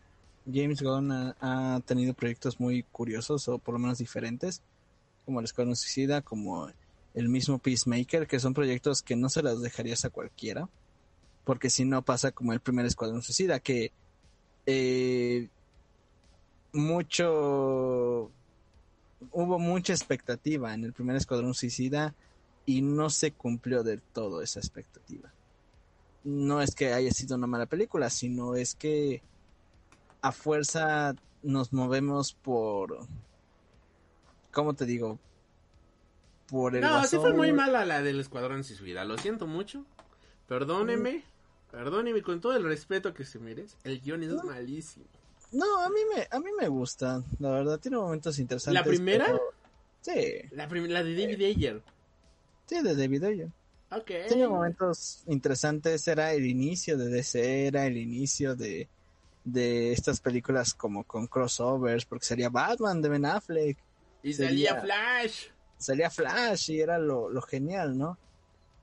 James 0.51 0.83
Gunn 0.83 1.11
ha, 1.13 1.37
ha 1.41 1.81
tenido 1.81 2.15
proyectos 2.15 2.61
muy 2.61 2.83
curiosos 2.85 3.49
o 3.49 3.59
por 3.59 3.75
lo 3.75 3.79
menos 3.79 3.99
diferentes, 3.99 4.63
como 5.25 5.41
el 5.41 5.45
Escuadrón 5.45 5.77
Suicida, 5.77 6.23
como 6.23 6.71
el 7.19 7.29
mismo 7.29 7.59
Peacemaker, 7.59 8.29
que 8.29 8.39
son 8.39 8.55
proyectos 8.55 9.03
que 9.03 9.17
no 9.17 9.29
se 9.29 9.43
los 9.43 9.61
dejarías 9.61 10.05
a 10.05 10.11
cualquiera, 10.11 10.69
porque 11.45 11.69
si 11.69 11.85
no 11.85 12.03
pasa 12.03 12.31
como 12.31 12.53
el 12.53 12.61
primer 12.61 12.87
Escuadrón 12.87 13.23
Suicida, 13.23 13.59
que 13.59 13.91
eh, 14.67 15.49
mucho 16.73 18.31
hubo 19.33 19.59
mucha 19.59 19.93
expectativa 19.93 20.73
en 20.75 20.85
el 20.85 20.93
primer 20.93 21.17
Escuadrón 21.17 21.55
Suicida 21.55 22.15
y 22.67 22.83
no 22.83 23.11
se 23.11 23.33
cumplió 23.33 23.83
del 23.83 24.01
todo 24.01 24.41
esa 24.41 24.61
expectativa. 24.61 25.33
No 26.23 26.61
es 26.61 26.75
que 26.77 26.93
haya 26.93 27.11
sido 27.11 27.35
una 27.35 27.49
mala 27.49 27.67
película, 27.67 28.11
sino 28.11 28.55
es 28.55 28.77
que 28.77 29.23
a 30.23 30.31
fuerza 30.31 31.17
nos 31.43 31.73
movemos 31.73 32.33
por, 32.33 33.09
¿cómo 34.53 34.75
te 34.75 34.87
digo? 34.87 35.19
Por 36.49 36.75
el 36.77 36.81
No, 36.83 37.03
sí 37.05 37.11
fue 37.17 37.19
guasón. 37.19 37.37
muy 37.37 37.53
mala 37.53 37.85
la 37.85 38.03
del 38.03 38.21
Escuadrón 38.21 38.65
Suicida. 38.65 39.05
Lo 39.05 39.19
siento 39.19 39.47
mucho. 39.47 39.85
Perdóneme. 40.47 41.25
Perdóneme 41.71 42.23
con 42.23 42.41
todo 42.41 42.57
el 42.57 42.65
respeto 42.65 43.13
que 43.13 43.25
se 43.25 43.39
merece. 43.39 43.77
El 43.85 44.01
guion 44.01 44.23
es 44.23 44.33
malísimo. 44.45 45.05
No, 45.53 45.81
a 45.83 45.89
mí 45.91 46.01
me, 46.15 46.27
a 46.31 46.41
mí 46.41 46.51
me 46.59 46.69
gusta, 46.69 47.23
la 47.39 47.51
verdad, 47.51 47.79
tiene 47.79 47.97
momentos 47.97 48.39
interesantes. 48.39 48.81
¿La 48.83 48.85
primera? 48.89 49.27
pero- 49.27 49.41
Sí, 50.01 50.49
La, 50.53 50.69
prim- 50.69 50.87
la 50.89 51.03
de 51.03 51.15
David 51.15 51.43
Ayer. 51.45 51.83
sí, 52.67 52.81
de 52.83 52.95
David 52.95 53.25
Ayer. 53.25 53.49
Ok. 53.91 54.11
Tiene 54.29 54.47
momentos 54.49 55.23
interesantes, 55.27 56.07
era 56.07 56.33
el 56.33 56.47
inicio 56.47 56.97
de 56.97 57.09
DC, 57.09 57.67
era 57.67 57.87
el 57.87 57.97
inicio 57.97 58.55
de, 58.55 58.89
de 59.45 59.93
estas 59.93 60.21
películas 60.21 60.73
como 60.75 61.05
con 61.05 61.27
crossovers, 61.27 62.05
porque 62.05 62.27
sería 62.27 62.49
Batman 62.49 63.03
de 63.03 63.09
Ben 63.09 63.25
Affleck, 63.27 63.77
Y 64.23 64.33
sería- 64.35 64.71
salía 64.71 64.81
Flash. 64.83 65.47
Salía 65.79 66.11
Flash 66.11 66.71
y 66.71 66.81
era 66.81 66.99
lo, 66.99 67.31
lo 67.31 67.43
genial, 67.43 67.97
¿no? 67.97 68.19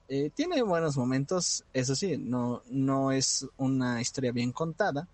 Eh, 0.07 0.29
tiene 0.33 0.61
buenos 0.61 0.97
momentos, 0.97 1.65
eso 1.73 1.95
sí, 1.95 2.15
no, 2.17 2.61
no 2.69 3.11
es 3.11 3.47
una 3.57 4.01
historia 4.01 4.31
bien 4.31 4.51
contada. 4.51 5.07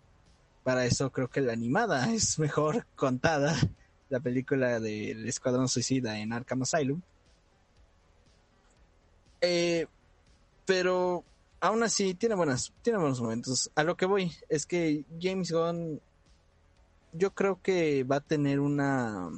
Para 0.64 0.86
eso 0.86 1.12
creo 1.12 1.30
que 1.30 1.41
la 1.41 1.53
animada 1.53 2.10
es 2.14 2.40
mejor 2.40 2.86
contada, 2.95 3.56
la 4.10 4.20
película 4.20 4.80
del 4.80 5.28
Escuadrón 5.28 5.70
Suicida 5.70 6.20
en 6.20 6.34
Arkham 6.34 6.64
Asylum. 6.64 7.02
Eh, 9.40 9.88
pero 10.66 11.24
aún 11.62 11.84
así 11.84 12.14
tiene 12.14 12.36
buenas, 12.36 12.74
tiene 12.82 12.99
buenos 12.99 13.22
momentos. 13.22 13.72
A 13.76 13.84
lo 13.84 13.95
que 13.95 14.06
voy 14.06 14.32
es 14.49 14.66
que 14.66 15.06
James 15.20 15.52
Gunn, 15.52 16.02
yo 17.14 17.34
creo 17.34 17.60
que 17.62 18.03
va 18.03 18.18
a 18.18 18.22
tener 18.22 18.60
una, 18.60 19.30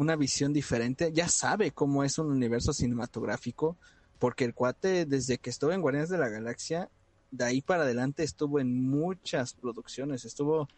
una 0.00 0.16
visión 0.16 0.54
diferente. 0.54 1.12
Ya 1.12 1.28
sabe 1.28 1.72
cómo 1.72 2.04
es 2.04 2.18
un 2.18 2.30
universo 2.30 2.72
cinematográfico, 2.72 3.76
porque 4.18 4.46
el 4.46 4.54
cuate 4.54 5.04
desde 5.04 5.36
que 5.36 5.50
estuvo 5.50 5.72
en 5.72 5.82
Guardianes 5.82 6.08
de 6.08 6.16
la 6.16 6.30
Galaxia, 6.30 6.88
de 7.30 7.44
ahí 7.44 7.60
para 7.60 7.82
adelante 7.82 8.22
estuvo 8.22 8.60
en 8.60 8.82
muchas 8.82 9.52
producciones, 9.52 10.24
estuvo 10.24 10.68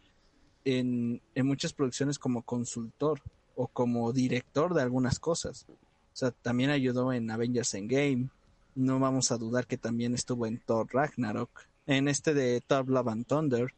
en, 0.65 1.23
en 1.37 1.47
muchas 1.47 1.73
producciones 1.73 2.19
como 2.19 2.43
consultor 2.43 3.21
o 3.55 3.69
como 3.69 4.13
director 4.13 4.75
de 4.75 4.83
algunas 4.83 5.21
cosas. 5.21 5.67
O 5.69 6.17
sea, 6.17 6.33
también 6.33 6.71
ayudó 6.71 7.13
en 7.13 7.31
Avengers 7.31 7.75
Endgame. 7.75 8.29
No 8.75 8.99
vamos 8.99 9.31
a 9.31 9.39
dudar 9.39 9.69
que 9.69 9.79
también 9.79 10.15
estuvo 10.15 10.47
en 10.47 10.59
Thor 10.59 10.89
Ragnarok. 10.93 11.69
En 11.87 12.09
este 12.09 12.35
de 12.35 12.61
Thor 12.61 12.89
Love 12.89 13.09
and 13.09 13.27
Thunder. 13.27 13.73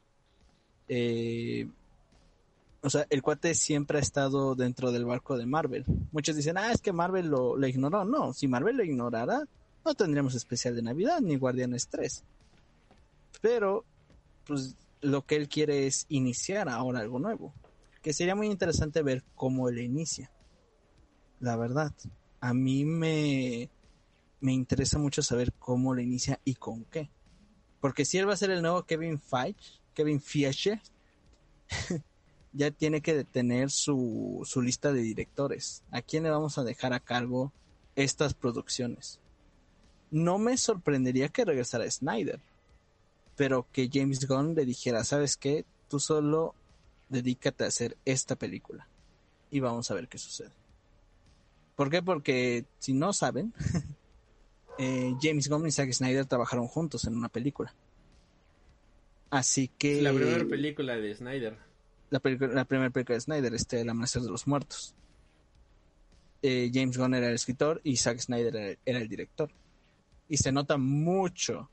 Eh, 0.89 1.69
o 2.85 2.91
sea, 2.91 3.07
el 3.09 3.23
cuate 3.23 3.55
siempre 3.55 3.97
ha 3.97 4.03
estado 4.03 4.55
dentro 4.55 4.93
del 4.93 5.07
barco 5.07 5.39
de 5.39 5.47
Marvel. 5.47 5.87
Muchos 6.13 6.37
dicen, 6.37 6.59
ah, 6.59 6.71
es 6.71 6.83
que 6.83 6.93
Marvel 6.93 7.29
lo, 7.29 7.57
lo 7.57 7.67
ignoró. 7.67 8.05
No, 8.05 8.35
si 8.35 8.47
Marvel 8.47 8.77
lo 8.77 8.85
ignorara, 8.85 9.49
no 9.87 9.95
tendríamos 9.95 10.35
especial 10.35 10.77
de 10.77 10.83
Navidad 10.83 11.21
ni 11.23 11.37
Guardianes 11.37 11.89
3. 11.89 12.23
Pero, 13.41 13.87
pues, 14.47 14.77
lo 15.01 15.25
que 15.25 15.37
él 15.37 15.49
quiere 15.49 15.87
es 15.87 16.05
iniciar 16.11 16.69
ahora 16.69 17.01
algo 17.01 17.19
nuevo. 17.19 17.55
Que 18.03 18.13
sería 18.13 18.35
muy 18.35 18.49
interesante 18.49 19.01
ver 19.01 19.25
cómo 19.35 19.71
él 19.71 19.79
inicia. 19.79 20.31
La 21.41 21.57
verdad, 21.57 21.95
a 22.41 22.53
mí 22.53 22.85
me, 22.85 23.71
me 24.41 24.53
interesa 24.53 24.99
mucho 24.99 25.23
saber 25.23 25.55
cómo 25.55 25.95
lo 25.95 26.03
inicia 26.03 26.39
y 26.45 26.57
con 26.57 26.85
qué. 26.85 27.11
Porque 27.81 28.05
si 28.05 28.19
él 28.19 28.29
va 28.29 28.35
a 28.35 28.37
ser 28.37 28.51
el 28.51 28.61
nuevo 28.61 28.83
Kevin 28.83 29.19
Feige, 29.19 29.81
Kevin 29.95 30.21
Feige, 30.21 30.83
ya 32.55 32.71
tiene 32.71 33.03
que 33.03 33.25
tener 33.25 33.71
su, 33.71 34.43
su 34.45 34.63
lista 34.63 34.93
de 34.93 35.03
directores. 35.03 35.83
¿A 35.91 36.01
quién 36.01 36.23
le 36.23 36.31
vamos 36.31 36.57
a 36.57 36.65
dejar 36.65 36.93
a 36.93 37.01
cargo 37.01 37.53
estas 37.97 38.33
producciones? 38.33 39.21
No 40.11 40.39
me 40.39 40.57
sorprendería 40.57 41.29
que 41.29 41.45
regresara 41.45 41.91
Snyder, 41.91 42.41
pero 43.37 43.67
que 43.73 43.91
James 43.93 44.27
Gunn 44.27 44.55
le 44.55 44.65
dijera, 44.65 45.03
¿sabes 45.03 45.37
qué? 45.37 45.65
Tú 45.89 45.99
solo 45.99 46.55
dedícate 47.09 47.65
a 47.65 47.69
hacer 47.69 47.97
esta 48.05 48.37
película 48.37 48.87
y 49.51 49.61
vamos 49.61 49.91
a 49.91 49.95
ver 49.95 50.09
qué 50.09 50.19
sucede. 50.19 50.53
¿Por 51.75 51.91
qué? 51.91 52.03
Porque 52.03 52.65
si 52.79 52.93
no 52.93 53.13
saben, 53.13 53.53
eh, 54.79 55.13
James 55.21 55.49
Gunn 55.49 55.67
y 55.67 55.73
Zack 55.73 55.93
Snyder 55.93 56.27
trabajaron 56.27 56.69
juntos 56.69 57.05
en 57.05 57.17
una 57.17 57.29
película. 57.29 57.75
Así 59.31 59.67
que 59.67 60.01
La 60.01 60.13
primera 60.13 60.45
película 60.45 60.97
de 60.97 61.13
Snyder. 61.17 61.59
La, 62.15 62.65
primera 62.65 62.91
película 62.91 63.17
de 63.17 63.21
Snyder, 63.21 63.55
este, 63.55 63.81
El 63.81 63.91
Amanecer 63.91 64.23
de 64.23 64.31
los 64.31 64.47
Muertos. 64.47 64.95
Eh, 66.43 66.71
James 66.73 66.97
Gunn 66.97 67.15
era 67.15 67.29
el 67.29 67.35
escritor 67.35 67.81
y 67.83 67.97
Zack 67.97 68.19
Snyder 68.21 68.79
era, 68.85 68.99
el 68.99 69.09
director. 69.09 69.51
Y 70.29 70.37
se 70.37 70.53
nota 70.53 70.77
mucho, 70.77 71.69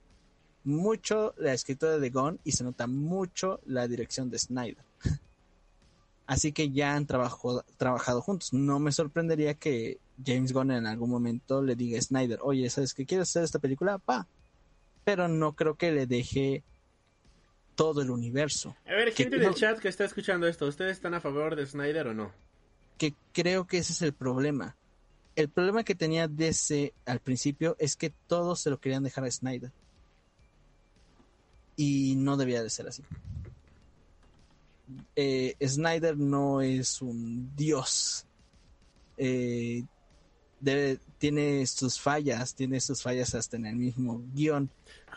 mucho 0.64 1.34
la 1.38 1.54
escritura 1.54 2.00
de 2.00 2.10
Gunn 2.10 2.40
y 2.44 2.54
se 2.54 2.64
nota 2.64 2.88
mucho 2.88 3.60
la 3.66 3.88
dirección 3.88 4.30
de 4.30 4.40
Snyder. 4.40 4.84
Así 6.26 6.54
que 6.54 6.72
ya 6.72 6.96
han 6.96 7.06
trabajado 7.06 8.22
juntos. 8.22 8.54
No 8.54 8.80
me 8.80 8.92
sorprendería 8.92 9.54
que 9.54 10.00
James 10.26 10.54
Gunn 10.54 10.72
en 10.72 10.88
algún 10.88 11.10
momento 11.10 11.62
le 11.62 11.76
diga 11.76 12.00
a 12.00 12.02
Snyder, 12.02 12.40
oye, 12.42 12.70
¿sabes 12.70 12.94
qué 12.94 13.06
quieres 13.06 13.30
hacer 13.30 13.44
esta 13.44 13.60
película? 13.60 14.00
Pa. 14.00 14.28
Pero 15.04 15.28
no 15.28 15.54
creo 15.54 15.76
que 15.76 15.92
le 15.92 16.08
deje 16.08 16.64
todo 17.76 18.02
el 18.02 18.10
universo. 18.12 18.76
A 18.86 18.92
ver, 18.94 19.12
gente 19.14 19.38
del 19.38 19.48
no- 19.50 19.54
chat 19.54 19.80
que 19.80 19.88
está 19.88 20.06
escuchando 20.06 20.48
esto, 20.48 20.66
¿ustedes 20.68 20.94
están 20.94 21.14
a 21.14 21.22
favor 21.22 21.56
de 21.56 21.66
Snyder 21.66 22.08
o 22.08 22.14
no? 22.14 22.32
que 22.98 23.16
creo 23.34 23.66
que 23.66 23.80
ese 23.80 23.94
es 23.94 24.02
el 24.04 24.14
problema. 24.14 24.76
El 25.36 25.50
problema 25.50 25.84
que 25.84 25.96
tenía 25.96 26.28
DC 26.28 26.94
al 27.06 27.20
principio 27.20 27.76
es 27.80 27.96
que 27.96 28.12
todos 28.28 28.60
se 28.62 28.70
lo 28.70 28.80
querían 28.80 29.02
dejar 29.02 29.24
a 29.24 29.32
Snyder. 29.32 29.72
Y 31.76 32.16
no 32.18 32.38
debía 32.38 32.62
de 32.62 32.70
ser 32.70 32.88
así. 32.88 33.02
Eh, 35.16 35.56
Snyder 35.66 36.18
no 36.18 36.62
es 36.62 37.02
un 37.02 37.56
dios. 37.56 38.26
Eh, 39.18 39.84
debe- 40.60 41.00
tiene 41.18 41.66
sus 41.66 42.00
fallas, 42.00 42.54
tiene 42.56 42.80
sus 42.80 43.02
fallas 43.02 43.34
hasta 43.36 43.58
en 43.58 43.66
el 43.66 43.76
mismo 43.78 44.22
guion. 44.34 44.70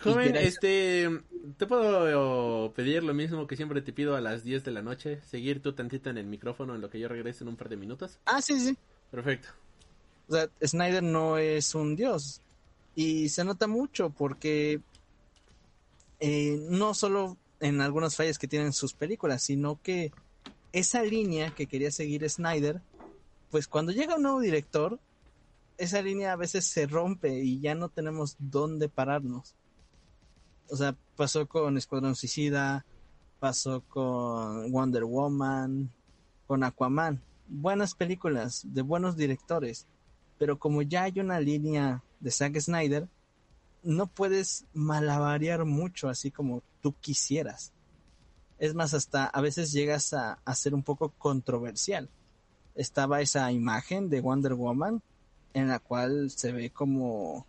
Joven, 0.02 0.36
este, 0.36 1.08
¿te 1.56 1.66
puedo 1.66 2.72
pedir 2.74 3.02
lo 3.02 3.14
mismo 3.14 3.46
que 3.46 3.56
siempre 3.56 3.80
te 3.82 3.92
pido 3.92 4.16
a 4.16 4.20
las 4.20 4.44
10 4.44 4.64
de 4.64 4.70
la 4.70 4.82
noche? 4.82 5.20
Seguir 5.22 5.62
tú 5.62 5.72
tantito 5.72 6.10
en 6.10 6.18
el 6.18 6.26
micrófono 6.26 6.74
en 6.74 6.80
lo 6.80 6.90
que 6.90 6.98
yo 6.98 7.08
regrese 7.08 7.44
en 7.44 7.48
un 7.48 7.56
par 7.56 7.68
de 7.68 7.76
minutos. 7.76 8.18
Ah, 8.26 8.42
sí, 8.42 8.58
sí. 8.60 8.76
Perfecto. 9.10 9.48
O 10.28 10.32
sea, 10.34 10.48
Snyder 10.62 11.02
no 11.02 11.38
es 11.38 11.74
un 11.74 11.96
dios. 11.96 12.40
Y 12.94 13.28
se 13.28 13.44
nota 13.44 13.66
mucho 13.66 14.10
porque 14.10 14.80
eh, 16.20 16.58
no 16.70 16.94
solo 16.94 17.36
en 17.60 17.80
algunas 17.80 18.16
fallas 18.16 18.38
que 18.38 18.48
tienen 18.48 18.72
sus 18.72 18.94
películas, 18.94 19.42
sino 19.42 19.80
que 19.82 20.12
esa 20.72 21.02
línea 21.02 21.54
que 21.54 21.66
quería 21.66 21.90
seguir 21.90 22.28
Snyder, 22.28 22.80
pues 23.50 23.68
cuando 23.68 23.92
llega 23.92 24.16
un 24.16 24.22
nuevo 24.22 24.40
director, 24.40 24.98
esa 25.78 26.02
línea 26.02 26.32
a 26.32 26.36
veces 26.36 26.66
se 26.66 26.86
rompe 26.86 27.38
y 27.38 27.60
ya 27.60 27.74
no 27.74 27.88
tenemos 27.88 28.36
dónde 28.38 28.88
pararnos. 28.88 29.54
O 30.68 30.76
sea, 30.76 30.96
pasó 31.16 31.46
con 31.46 31.76
Escuadrón 31.76 32.14
Suicida, 32.14 32.84
pasó 33.38 33.82
con 33.82 34.72
Wonder 34.72 35.04
Woman, 35.04 35.90
con 36.46 36.64
Aquaman. 36.64 37.22
Buenas 37.46 37.94
películas, 37.94 38.62
de 38.64 38.82
buenos 38.82 39.16
directores, 39.16 39.86
pero 40.38 40.58
como 40.58 40.82
ya 40.82 41.02
hay 41.02 41.20
una 41.20 41.40
línea 41.40 42.02
de 42.20 42.30
Zack 42.30 42.58
Snyder, 42.58 43.08
no 43.82 44.06
puedes 44.06 44.64
malabarear 44.72 45.64
mucho 45.66 46.08
así 46.08 46.30
como 46.30 46.62
tú 46.80 46.94
quisieras. 47.00 47.72
Es 48.58 48.74
más, 48.74 48.94
hasta 48.94 49.26
a 49.26 49.40
veces 49.42 49.72
llegas 49.72 50.14
a, 50.14 50.38
a 50.44 50.54
ser 50.54 50.74
un 50.74 50.82
poco 50.82 51.10
controversial. 51.18 52.08
Estaba 52.74 53.20
esa 53.20 53.52
imagen 53.52 54.08
de 54.08 54.22
Wonder 54.22 54.54
Woman 54.54 55.02
en 55.52 55.68
la 55.68 55.78
cual 55.78 56.30
se 56.30 56.52
ve 56.52 56.70
como, 56.70 57.46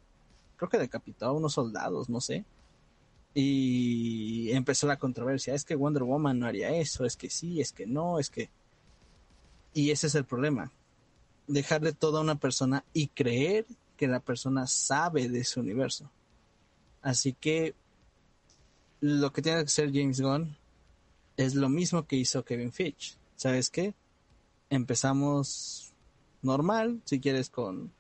creo 0.58 0.70
que 0.70 0.78
decapitó 0.78 1.28
a 1.28 1.32
unos 1.32 1.54
soldados, 1.54 2.10
no 2.10 2.22
sé. 2.22 2.46
Y 3.36 4.50
empezó 4.52 4.88
la 4.88 4.98
controversia. 4.98 5.54
Es 5.54 5.66
que 5.66 5.76
Wonder 5.76 6.04
Woman 6.04 6.40
no 6.40 6.48
haría 6.48 6.70
eso, 6.70 7.06
es 7.06 7.16
que 7.18 7.30
sí, 7.30 7.62
es 7.62 7.72
que 7.72 7.86
no, 7.86 8.18
es 8.18 8.30
que... 8.30 8.50
Y 9.74 9.92
ese 9.92 10.08
es 10.08 10.16
el 10.16 10.26
problema. 10.26 10.72
Dejarle 11.46 11.92
todo 11.92 12.18
a 12.18 12.22
una 12.22 12.40
persona 12.40 12.86
y 12.94 13.10
creer 13.10 13.66
que 13.98 14.08
la 14.08 14.22
persona 14.22 14.68
sabe 14.68 15.30
de 15.30 15.40
ese 15.40 15.60
universo. 15.60 16.10
Así 17.02 17.34
que 17.34 17.76
lo 19.02 19.32
que 19.32 19.42
tiene 19.42 19.60
que 19.60 19.66
hacer 19.66 19.92
James 19.94 20.22
Gunn 20.22 20.58
es 21.38 21.56
lo 21.56 21.70
mismo 21.70 22.08
que 22.08 22.16
hizo 22.16 22.46
Kevin 22.46 22.72
Fitch. 22.72 23.18
¿Sabes 23.36 23.70
qué? 23.70 23.94
Empezamos 24.70 25.94
normal, 26.42 27.02
si 27.06 27.20
quieres, 27.20 27.50
con 27.50 27.92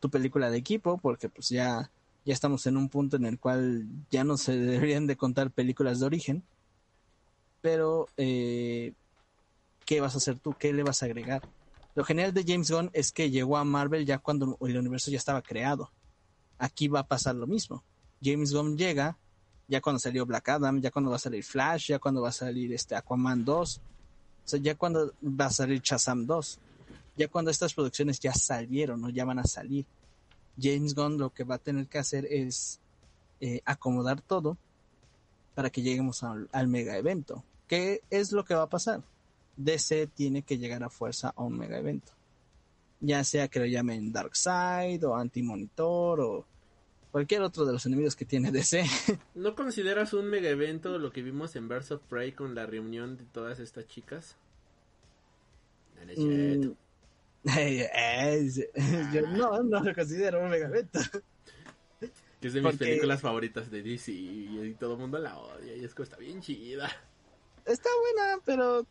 tu 0.00 0.10
película 0.10 0.50
de 0.50 0.58
equipo, 0.58 0.98
porque 0.98 1.28
pues 1.28 1.48
ya, 1.48 1.90
ya 2.24 2.32
estamos 2.32 2.66
en 2.66 2.76
un 2.76 2.88
punto 2.88 3.16
en 3.16 3.26
el 3.26 3.38
cual 3.38 3.86
ya 4.10 4.24
no 4.24 4.36
se 4.36 4.52
deberían 4.56 5.06
de 5.06 5.16
contar 5.16 5.50
películas 5.50 6.00
de 6.00 6.06
origen. 6.06 6.42
Pero, 7.60 8.08
eh, 8.16 8.92
¿qué 9.86 10.00
vas 10.00 10.14
a 10.14 10.18
hacer 10.18 10.38
tú? 10.38 10.54
¿Qué 10.58 10.72
le 10.72 10.82
vas 10.82 11.02
a 11.02 11.06
agregar? 11.06 11.42
Lo 11.94 12.04
genial 12.04 12.34
de 12.34 12.44
James 12.46 12.70
Gunn 12.70 12.90
es 12.92 13.12
que 13.12 13.30
llegó 13.30 13.56
a 13.56 13.64
Marvel 13.64 14.04
ya 14.04 14.18
cuando 14.18 14.58
el 14.60 14.76
universo 14.76 15.10
ya 15.10 15.16
estaba 15.16 15.42
creado. 15.42 15.90
Aquí 16.58 16.88
va 16.88 17.00
a 17.00 17.06
pasar 17.06 17.36
lo 17.36 17.46
mismo. 17.46 17.84
James 18.22 18.52
Gunn 18.52 18.76
llega 18.76 19.16
ya 19.68 19.80
cuando 19.80 19.98
salió 19.98 20.26
Black 20.26 20.48
Adam, 20.48 20.80
ya 20.80 20.90
cuando 20.90 21.10
va 21.10 21.16
a 21.16 21.20
salir 21.20 21.42
Flash, 21.44 21.88
ya 21.88 21.98
cuando 21.98 22.22
va 22.22 22.28
a 22.28 22.32
salir 22.32 22.72
este 22.72 22.96
Aquaman 22.96 23.44
2, 23.44 23.78
o 23.78 24.48
sea, 24.48 24.60
ya 24.60 24.74
cuando 24.74 25.14
va 25.22 25.46
a 25.46 25.50
salir 25.50 25.80
Shazam 25.80 26.26
2, 26.26 26.58
ya 27.16 27.28
cuando 27.28 27.50
estas 27.50 27.72
producciones 27.72 28.20
ya 28.20 28.34
salieron 28.34 29.04
o 29.04 29.08
ya 29.08 29.24
van 29.24 29.38
a 29.38 29.44
salir. 29.44 29.86
James 30.60 30.94
Gunn 30.94 31.18
lo 31.18 31.30
que 31.30 31.44
va 31.44 31.56
a 31.56 31.58
tener 31.58 31.86
que 31.86 31.98
hacer 31.98 32.26
es 32.26 32.80
eh, 33.40 33.60
acomodar 33.64 34.20
todo 34.20 34.56
para 35.54 35.70
que 35.70 35.82
lleguemos 35.82 36.22
al, 36.22 36.48
al 36.52 36.68
mega 36.68 36.96
evento. 36.96 37.44
¿Qué 37.68 38.02
es 38.10 38.32
lo 38.32 38.44
que 38.44 38.54
va 38.54 38.62
a 38.62 38.68
pasar? 38.68 39.02
DC 39.56 40.08
tiene 40.08 40.42
que 40.42 40.58
llegar 40.58 40.82
a 40.82 40.90
fuerza 40.90 41.32
a 41.34 41.42
un 41.42 41.58
mega 41.58 41.78
evento. 41.78 42.12
Ya 43.00 43.22
sea 43.24 43.48
que 43.48 43.60
lo 43.60 43.66
llamen 43.66 44.12
Darkseid 44.12 45.04
o 45.06 45.14
Anti-Monitor 45.14 46.20
o 46.20 46.46
cualquier 47.12 47.42
otro 47.42 47.64
de 47.64 47.72
los 47.72 47.86
enemigos 47.86 48.16
que 48.16 48.24
tiene 48.24 48.50
DC. 48.50 48.84
¿No 49.34 49.54
consideras 49.54 50.12
un 50.14 50.26
mega 50.26 50.48
evento 50.48 50.98
lo 50.98 51.12
que 51.12 51.22
vimos 51.22 51.54
en 51.54 51.68
Birds 51.68 51.92
of 51.92 52.02
Prey 52.08 52.32
con 52.32 52.54
la 52.54 52.66
reunión 52.66 53.16
de 53.16 53.24
todas 53.24 53.60
estas 53.60 53.86
chicas? 53.86 54.36
Mm, 56.16 56.72
yo 57.44 59.22
no, 59.28 59.62
no 59.62 59.80
lo 59.82 59.94
considero 59.94 60.42
un 60.42 60.50
mega 60.50 60.68
evento. 60.68 61.00
Que 62.40 62.48
es 62.48 62.54
de 62.54 62.60
mis 62.60 62.70
Porque- 62.72 62.84
películas 62.84 63.20
favoritas 63.20 63.70
de 63.70 63.82
DC 63.82 64.12
y, 64.12 64.76
todo 64.78 64.94
el 64.94 64.98
mundo 65.00 65.18
la 65.18 65.38
odia 65.38 65.74
y 65.76 65.84
es 65.84 65.94
que 65.94 66.02
está 66.02 66.16
bien 66.16 66.40
chida. 66.40 66.90
Está 67.64 67.88
buena, 68.02 68.38
pero 68.44 68.86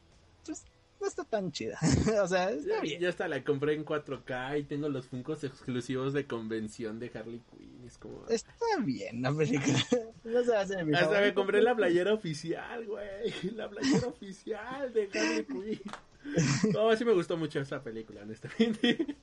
pues, 0.46 0.66
no 1.00 1.08
está 1.08 1.24
tan 1.24 1.52
chida. 1.52 1.78
o 2.24 2.28
sea, 2.28 2.50
está 2.50 2.82
bien. 2.82 3.00
ya 3.02 3.10
hasta 3.10 3.28
la 3.28 3.44
compré 3.44 3.74
en 3.74 3.86
4K 3.86 4.60
y 4.60 4.64
tengo 4.64 4.90
los 4.90 5.06
funcos 5.08 5.44
exclusivos 5.44 6.14
de 6.14 6.26
convención 6.26 7.00
de 7.00 7.12
Harley 7.14 7.42
Quinn. 7.52 7.84
Es 7.86 7.98
como... 7.98 8.26
Está 8.28 8.54
bien 8.84 9.22
la 9.22 9.34
película. 9.34 9.78
No 10.24 10.42
se 10.44 10.52
va 10.52 10.60
a 10.60 10.62
hacer 10.62 10.86
mi 10.86 10.94
Hasta 10.94 11.08
me 11.08 11.14
favorito. 11.16 11.36
compré 11.36 11.62
la 11.62 11.76
playera 11.76 12.14
oficial, 12.14 12.86
güey. 12.86 13.34
La 13.56 13.70
playera 13.70 14.08
oficial 14.08 14.94
de 14.94 15.10
Harley 15.14 15.46
Quinn. 15.46 15.82
No, 16.74 16.96
sí 16.96 17.06
me 17.06 17.14
gustó 17.14 17.38
mucho 17.38 17.60
esa 17.60 17.84
película, 17.84 18.22
honestamente. 18.22 19.18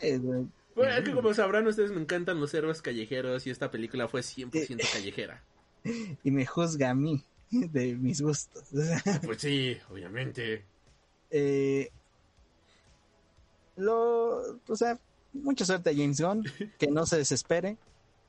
Sí, 0.00 0.16
güey. 0.16 0.46
Bueno, 0.74 0.92
es 0.92 1.04
que 1.04 1.12
como 1.12 1.34
sabrán 1.34 1.66
ustedes, 1.66 1.90
me 1.90 2.00
encantan 2.00 2.40
los 2.40 2.54
héroes 2.54 2.82
callejeros 2.82 3.46
y 3.46 3.50
esta 3.50 3.70
película 3.70 4.08
fue 4.08 4.22
100% 4.22 4.80
callejera. 4.92 5.42
y 6.22 6.30
me 6.30 6.46
juzga 6.46 6.90
a 6.90 6.94
mí 6.94 7.24
de 7.50 7.96
mis 7.96 8.20
gustos. 8.20 8.64
Pues 9.24 9.40
sí, 9.40 9.76
obviamente. 9.90 10.64
eh, 11.30 11.90
lo, 13.76 14.60
o 14.66 14.76
sea, 14.76 14.98
mucha 15.32 15.64
suerte 15.64 15.90
a 15.90 15.94
James 15.94 16.20
Gunn, 16.20 16.44
que 16.78 16.88
no 16.88 17.06
se 17.06 17.16
desespere. 17.16 17.76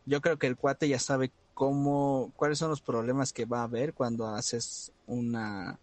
Yo 0.05 0.21
creo 0.21 0.37
que 0.37 0.47
el 0.47 0.57
cuate 0.57 0.87
ya 0.87 0.99
sabe 0.99 1.31
cómo, 1.53 2.31
cuáles 2.35 2.57
son 2.59 2.69
los 2.69 2.81
problemas 2.81 3.33
que 3.33 3.45
va 3.45 3.61
a 3.61 3.63
haber 3.63 3.93
cuando 3.93 4.27
haces 4.27 4.91
una, 5.07 5.79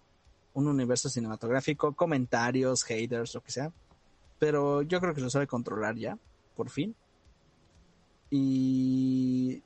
un 0.57 0.69
universo 0.69 1.11
cinematográfico, 1.11 1.93
comentarios, 1.93 2.83
haters, 2.83 3.35
lo 3.35 3.43
que 3.43 3.53
sea. 3.53 3.73
Pero 4.39 4.81
yo 4.81 5.01
creo 5.01 5.15
que 5.15 5.21
lo 5.21 5.29
sabe 5.29 5.47
controlar 5.47 5.97
ya, 5.97 6.19
por 6.57 6.71
fin. 6.71 6.95
Y 8.31 9.63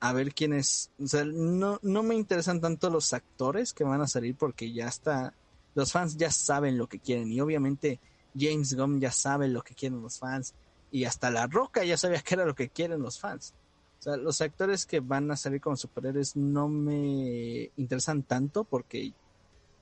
a 0.00 0.12
ver 0.14 0.32
quiénes, 0.34 0.90
o 0.98 1.06
sea, 1.06 1.24
no, 1.26 1.78
no 1.82 2.02
me 2.02 2.14
interesan 2.14 2.62
tanto 2.62 2.88
los 2.88 3.12
actores 3.12 3.74
que 3.74 3.84
van 3.84 4.00
a 4.00 4.06
salir 4.06 4.34
porque 4.36 4.72
ya 4.72 4.88
está, 4.88 5.34
los 5.74 5.92
fans 5.92 6.16
ya 6.16 6.30
saben 6.30 6.78
lo 6.78 6.88
que 6.88 6.98
quieren 6.98 7.30
y 7.30 7.40
obviamente 7.40 8.00
James 8.36 8.74
Gunn 8.74 9.00
ya 9.00 9.12
sabe 9.12 9.48
lo 9.48 9.62
que 9.62 9.74
quieren 9.74 10.00
los 10.00 10.18
fans 10.18 10.54
y 10.90 11.04
hasta 11.04 11.30
La 11.30 11.46
Roca 11.46 11.84
ya 11.84 11.98
sabía 11.98 12.22
que 12.22 12.34
era 12.34 12.46
lo 12.46 12.54
que 12.54 12.70
quieren 12.70 13.02
los 13.02 13.20
fans. 13.20 13.52
O 13.98 14.02
sea, 14.02 14.16
los 14.16 14.40
actores 14.40 14.86
que 14.86 15.00
van 15.00 15.30
a 15.30 15.36
salir 15.36 15.60
como 15.60 15.76
superhéroes 15.76 16.36
no 16.36 16.68
me 16.68 17.70
interesan 17.76 18.22
tanto 18.22 18.64
porque 18.64 19.12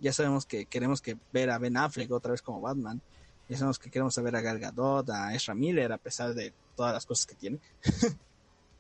ya 0.03 0.13
sabemos 0.13 0.45
que 0.45 0.67
queremos 0.67 1.01
que 1.01 1.17
ver 1.33 1.49
a 1.51 1.57
Ben 1.59 1.77
Affleck 1.79 2.11
otra 2.13 2.33
vez 2.33 2.43
como 2.43 2.61
Batman. 2.61 3.01
Ya 3.49 3.57
sabemos 3.57 3.79
que 3.79 3.91
queremos 3.91 4.15
ver 4.23 4.37
a 4.37 4.41
Gal 4.43 4.59
Gadot, 4.59 5.09
a 5.11 5.35
Ezra 5.35 5.55
Miller, 5.55 5.91
a 5.93 5.99
pesar 5.99 6.35
de 6.35 6.53
todas 6.77 6.93
las 6.93 7.07
cosas 7.07 7.25
que 7.27 7.35
tiene. 7.35 7.59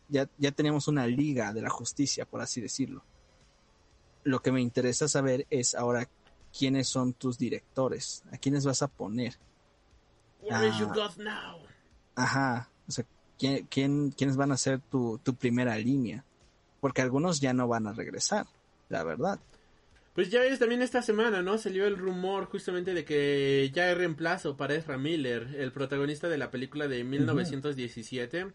ya, 0.09 0.28
ya 0.39 0.51
tenemos 0.53 0.89
una 0.89 1.07
liga 1.07 1.53
de 1.53 1.62
la 1.62 1.70
justicia, 1.70 2.24
por 2.27 2.40
así 2.40 2.61
decirlo. 2.61 3.03
Lo 4.24 4.40
que 4.43 4.53
me 4.53 4.61
interesa 4.61 5.09
saber 5.09 5.47
es 5.51 5.74
ahora 5.74 6.09
quiénes 6.57 6.89
son 6.89 7.12
tus 7.15 7.39
directores, 7.39 8.23
a 8.32 8.36
quiénes 8.39 8.65
vas 8.65 8.82
a 8.82 8.89
poner. 8.89 9.36
Where 10.43 10.69
is 10.69 10.74
Ah. 10.74 10.78
your 10.81 10.89
God 10.94 11.16
now? 11.19 11.59
Ajá, 12.15 12.69
o 12.89 12.93
sea, 12.93 13.05
¿quién, 13.39 13.66
quién- 13.69 14.11
quiénes 14.11 14.36
van 14.36 14.53
a 14.53 14.57
ser 14.57 14.81
tu, 14.81 15.19
tu 15.23 15.35
primera 15.35 15.77
línea? 15.78 16.24
Porque 16.81 17.01
algunos 17.03 17.40
ya 17.40 17.53
no 17.53 17.69
van 17.69 17.86
a 17.86 17.93
regresar, 17.93 18.47
la 18.89 19.03
verdad. 19.05 19.39
Pues 20.14 20.28
ya 20.30 20.40
ves, 20.40 20.59
también 20.59 20.82
esta 20.82 21.01
semana, 21.01 21.40
¿no? 21.40 21.56
Salió 21.56 21.86
el 21.86 21.97
rumor 21.97 22.44
justamente 22.44 22.93
de 22.93 23.05
que 23.05 23.70
ya 23.72 23.89
hay 23.89 23.94
reemplazo 23.94 24.59
para 24.59 24.74
Ezra 24.74 24.98
Miller, 24.98 25.48
el 25.56 25.72
protagonista 25.72 26.28
de 26.28 26.36
la 26.36 26.51
película 26.51 26.86
de 26.86 27.02
1917. 27.02 28.48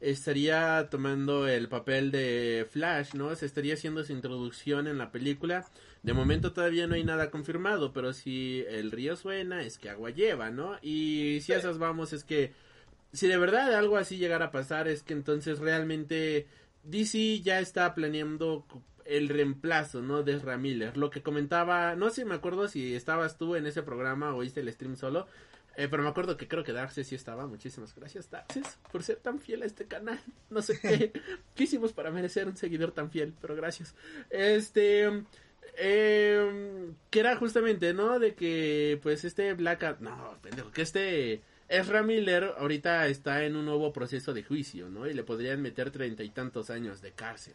Estaría 0.00 0.88
tomando 0.90 1.48
el 1.48 1.68
papel 1.68 2.10
de 2.10 2.66
Flash, 2.70 3.14
¿no? 3.14 3.34
Se 3.34 3.46
estaría 3.46 3.72
haciendo 3.72 4.04
su 4.04 4.12
introducción 4.12 4.86
en 4.86 4.98
la 4.98 5.10
película. 5.10 5.66
De 6.02 6.12
momento 6.12 6.52
todavía 6.52 6.86
no 6.86 6.94
hay 6.94 7.04
nada 7.04 7.30
confirmado, 7.30 7.92
pero 7.94 8.12
si 8.12 8.64
el 8.68 8.90
río 8.90 9.16
suena 9.16 9.62
es 9.62 9.78
que 9.78 9.88
agua 9.88 10.10
lleva, 10.10 10.50
¿no? 10.50 10.76
Y 10.82 11.40
si 11.40 11.54
a 11.54 11.56
esas 11.56 11.78
vamos 11.78 12.12
es 12.12 12.22
que 12.22 12.52
si 13.12 13.28
de 13.28 13.38
verdad 13.38 13.74
algo 13.74 13.96
así 13.96 14.18
llegara 14.18 14.46
a 14.46 14.50
pasar 14.50 14.88
es 14.88 15.02
que 15.02 15.14
entonces 15.14 15.58
realmente 15.58 16.46
DC 16.84 17.40
ya 17.40 17.60
está 17.60 17.94
planeando 17.94 18.66
el 19.08 19.28
reemplazo, 19.28 20.02
¿no? 20.02 20.22
De 20.22 20.34
Ezra 20.34 20.58
Miller. 20.58 20.96
Lo 20.96 21.10
que 21.10 21.22
comentaba, 21.22 21.96
no 21.96 22.10
sé, 22.10 22.24
me 22.24 22.34
acuerdo 22.34 22.68
si 22.68 22.94
estabas 22.94 23.38
tú 23.38 23.56
en 23.56 23.66
ese 23.66 23.82
programa 23.82 24.34
o 24.34 24.38
oíste 24.38 24.60
el 24.60 24.70
stream 24.70 24.96
solo, 24.96 25.26
eh, 25.76 25.88
pero 25.88 26.02
me 26.02 26.10
acuerdo 26.10 26.36
que 26.36 26.46
creo 26.46 26.62
que 26.62 26.72
Darkses 26.74 27.06
sí 27.06 27.14
estaba. 27.14 27.46
Muchísimas 27.46 27.94
gracias, 27.94 28.30
Darkses, 28.30 28.78
por 28.92 29.02
ser 29.02 29.16
tan 29.16 29.40
fiel 29.40 29.62
a 29.62 29.66
este 29.66 29.86
canal. 29.86 30.20
No 30.50 30.60
sé 30.62 30.78
qué, 30.78 31.12
qué 31.54 31.64
hicimos 31.64 31.92
para 31.92 32.10
merecer 32.10 32.46
un 32.46 32.56
seguidor 32.56 32.92
tan 32.92 33.10
fiel, 33.10 33.34
pero 33.40 33.56
gracias. 33.56 33.94
Este... 34.30 35.24
Eh, 35.80 36.90
que 37.08 37.20
era 37.20 37.36
justamente, 37.36 37.94
¿no? 37.94 38.18
De 38.18 38.34
que, 38.34 38.98
pues, 39.02 39.24
este 39.24 39.54
Black... 39.54 40.00
No, 40.00 40.38
pendejo, 40.42 40.70
que 40.70 40.82
este... 40.82 41.42
Ezra 41.68 42.02
Miller 42.02 42.54
ahorita 42.58 43.06
está 43.08 43.44
en 43.44 43.54
un 43.54 43.66
nuevo 43.66 43.92
proceso 43.92 44.32
de 44.32 44.42
juicio, 44.42 44.88
¿no? 44.88 45.06
Y 45.06 45.12
le 45.12 45.22
podrían 45.22 45.60
meter 45.60 45.90
treinta 45.90 46.22
y 46.24 46.30
tantos 46.30 46.70
años 46.70 47.02
de 47.02 47.12
cárcel. 47.12 47.54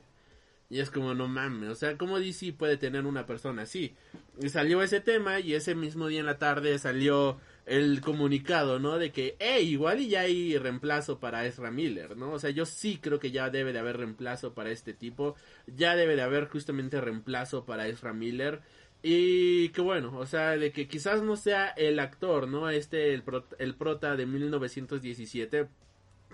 Y 0.73 0.79
es 0.79 0.89
como, 0.89 1.13
no 1.13 1.27
mames, 1.27 1.69
o 1.69 1.75
sea, 1.75 1.99
¿cómo 1.99 2.19
DC 2.19 2.53
puede 2.53 2.77
tener 2.77 3.05
una 3.05 3.27
persona 3.27 3.61
así? 3.61 3.93
Y 4.41 4.49
salió 4.49 4.81
ese 4.81 5.01
tema 5.01 5.39
y 5.39 5.53
ese 5.53 5.75
mismo 5.75 6.07
día 6.07 6.19
en 6.19 6.25
la 6.25 6.39
tarde 6.39 6.79
salió 6.79 7.37
el 7.67 8.01
comunicado, 8.01 8.79
¿no? 8.79 8.97
De 8.97 9.11
que, 9.11 9.35
hey, 9.37 9.69
igual 9.69 9.99
y 9.99 10.07
ya 10.07 10.21
hay 10.21 10.57
reemplazo 10.57 11.19
para 11.19 11.45
Ezra 11.45 11.69
Miller, 11.69 12.17
¿no? 12.17 12.31
O 12.31 12.39
sea, 12.39 12.49
yo 12.49 12.65
sí 12.65 12.97
creo 12.99 13.19
que 13.19 13.29
ya 13.29 13.51
debe 13.51 13.71
de 13.71 13.77
haber 13.77 13.97
reemplazo 13.97 14.55
para 14.55 14.71
este 14.71 14.95
tipo, 14.95 15.35
ya 15.67 15.95
debe 15.95 16.15
de 16.15 16.23
haber 16.23 16.47
justamente 16.47 16.99
reemplazo 16.99 17.65
para 17.65 17.87
Ezra 17.87 18.13
Miller. 18.13 18.61
Y 19.03 19.69
que 19.69 19.81
bueno, 19.81 20.17
o 20.17 20.25
sea, 20.25 20.57
de 20.57 20.71
que 20.71 20.87
quizás 20.87 21.21
no 21.21 21.35
sea 21.35 21.67
el 21.67 21.99
actor, 21.99 22.47
¿no? 22.47 22.71
Este, 22.71 23.13
el, 23.13 23.23
el 23.59 23.75
prota 23.75 24.15
de 24.15 24.25
1917, 24.25 25.67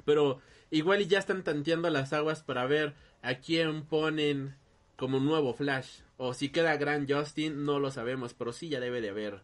pero 0.05 0.39
igual 0.71 1.01
y 1.01 1.07
ya 1.07 1.19
están 1.19 1.43
tanteando 1.43 1.89
las 1.89 2.13
aguas 2.13 2.43
para 2.43 2.65
ver 2.65 2.93
a 3.21 3.35
quién 3.35 3.85
ponen 3.85 4.55
como 4.95 5.19
nuevo 5.19 5.53
Flash. 5.53 6.01
O 6.17 6.33
si 6.33 6.49
queda 6.49 6.77
Grant 6.77 7.09
Justin, 7.11 7.63
no 7.65 7.79
lo 7.79 7.91
sabemos, 7.91 8.33
pero 8.33 8.51
sí 8.51 8.69
ya 8.69 8.79
debe 8.79 9.01
de 9.01 9.09
haber 9.09 9.41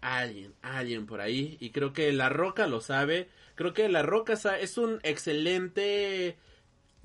alguien, 0.00 0.54
alguien 0.62 1.06
por 1.06 1.20
ahí. 1.20 1.56
Y 1.60 1.70
creo 1.70 1.92
que 1.92 2.12
La 2.12 2.28
Roca 2.28 2.66
lo 2.66 2.80
sabe. 2.80 3.28
Creo 3.54 3.72
que 3.72 3.88
La 3.88 4.02
Roca 4.02 4.34
es 4.60 4.78
un 4.78 5.00
excelente... 5.02 6.36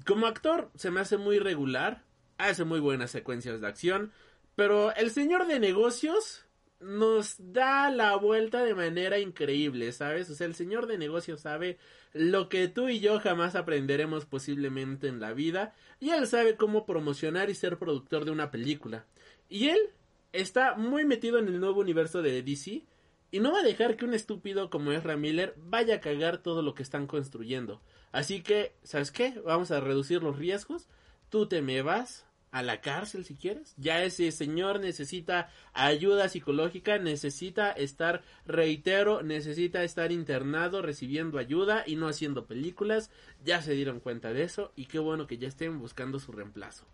Como 0.05 0.25
actor 0.25 0.71
se 0.75 0.91
me 0.91 0.99
hace 0.99 1.17
muy 1.17 1.39
regular. 1.39 2.03
Hace 2.37 2.63
muy 2.63 2.79
buenas 2.79 3.11
secuencias 3.11 3.61
de 3.61 3.67
acción. 3.67 4.11
Pero 4.55 4.93
el 4.95 5.11
señor 5.11 5.47
de 5.47 5.59
negocios 5.59 6.45
nos 6.79 7.35
da 7.37 7.89
la 7.89 8.15
vuelta 8.17 8.63
de 8.63 8.75
manera 8.75 9.19
increíble, 9.19 9.91
¿sabes? 9.91 10.29
O 10.29 10.35
sea, 10.35 10.47
el 10.47 10.55
señor 10.55 10.87
de 10.87 10.97
negocios 10.97 11.41
sabe 11.41 11.77
lo 12.13 12.47
que 12.47 12.67
tú 12.67 12.89
y 12.89 12.99
yo 12.99 13.19
jamás 13.19 13.55
aprenderemos 13.55 14.25
posiblemente 14.25 15.07
en 15.07 15.19
la 15.19 15.33
vida. 15.33 15.75
Y 15.99 16.11
él 16.11 16.27
sabe 16.27 16.55
cómo 16.55 16.85
promocionar 16.85 17.49
y 17.49 17.55
ser 17.55 17.77
productor 17.77 18.25
de 18.25 18.31
una 18.31 18.51
película. 18.51 19.05
Y 19.49 19.69
él 19.69 19.79
está 20.31 20.75
muy 20.75 21.05
metido 21.05 21.39
en 21.39 21.47
el 21.47 21.59
nuevo 21.59 21.81
universo 21.81 22.21
de 22.21 22.41
DC 22.41 22.85
y 23.31 23.39
no 23.39 23.51
va 23.51 23.59
a 23.59 23.63
dejar 23.63 23.95
que 23.95 24.05
un 24.05 24.13
estúpido 24.13 24.69
como 24.69 24.91
Ezra 24.91 25.17
Miller 25.17 25.55
vaya 25.57 25.95
a 25.95 25.99
cagar 25.99 26.37
todo 26.37 26.61
lo 26.61 26.75
que 26.75 26.83
están 26.83 27.07
construyendo. 27.07 27.81
Así 28.11 28.43
que, 28.43 28.75
¿sabes 28.83 29.11
qué? 29.11 29.41
Vamos 29.43 29.71
a 29.71 29.79
reducir 29.79 30.21
los 30.21 30.37
riesgos. 30.37 30.87
Tú 31.29 31.47
te 31.47 31.63
me 31.63 31.81
vas 31.81 32.27
a 32.53 32.61
la 32.61 32.81
cárcel 32.81 33.25
si 33.25 33.35
quieres. 33.35 33.73
Ya 33.77 34.03
ese 34.03 34.31
señor 34.31 34.79
necesita 34.79 35.49
ayuda 35.73 36.29
psicológica, 36.29 36.99
necesita 36.99 37.71
estar, 37.71 38.21
reitero, 38.45 39.23
necesita 39.23 39.83
estar 39.83 40.11
internado 40.11 40.83
recibiendo 40.83 41.39
ayuda 41.39 41.83
y 41.87 41.95
no 41.95 42.07
haciendo 42.07 42.45
películas. 42.45 43.09
Ya 43.43 43.63
se 43.63 43.73
dieron 43.73 43.99
cuenta 43.99 44.33
de 44.33 44.43
eso 44.43 44.71
y 44.75 44.85
qué 44.85 44.99
bueno 44.99 45.25
que 45.25 45.39
ya 45.39 45.47
estén 45.47 45.79
buscando 45.79 46.19
su 46.19 46.31
reemplazo. 46.31 46.85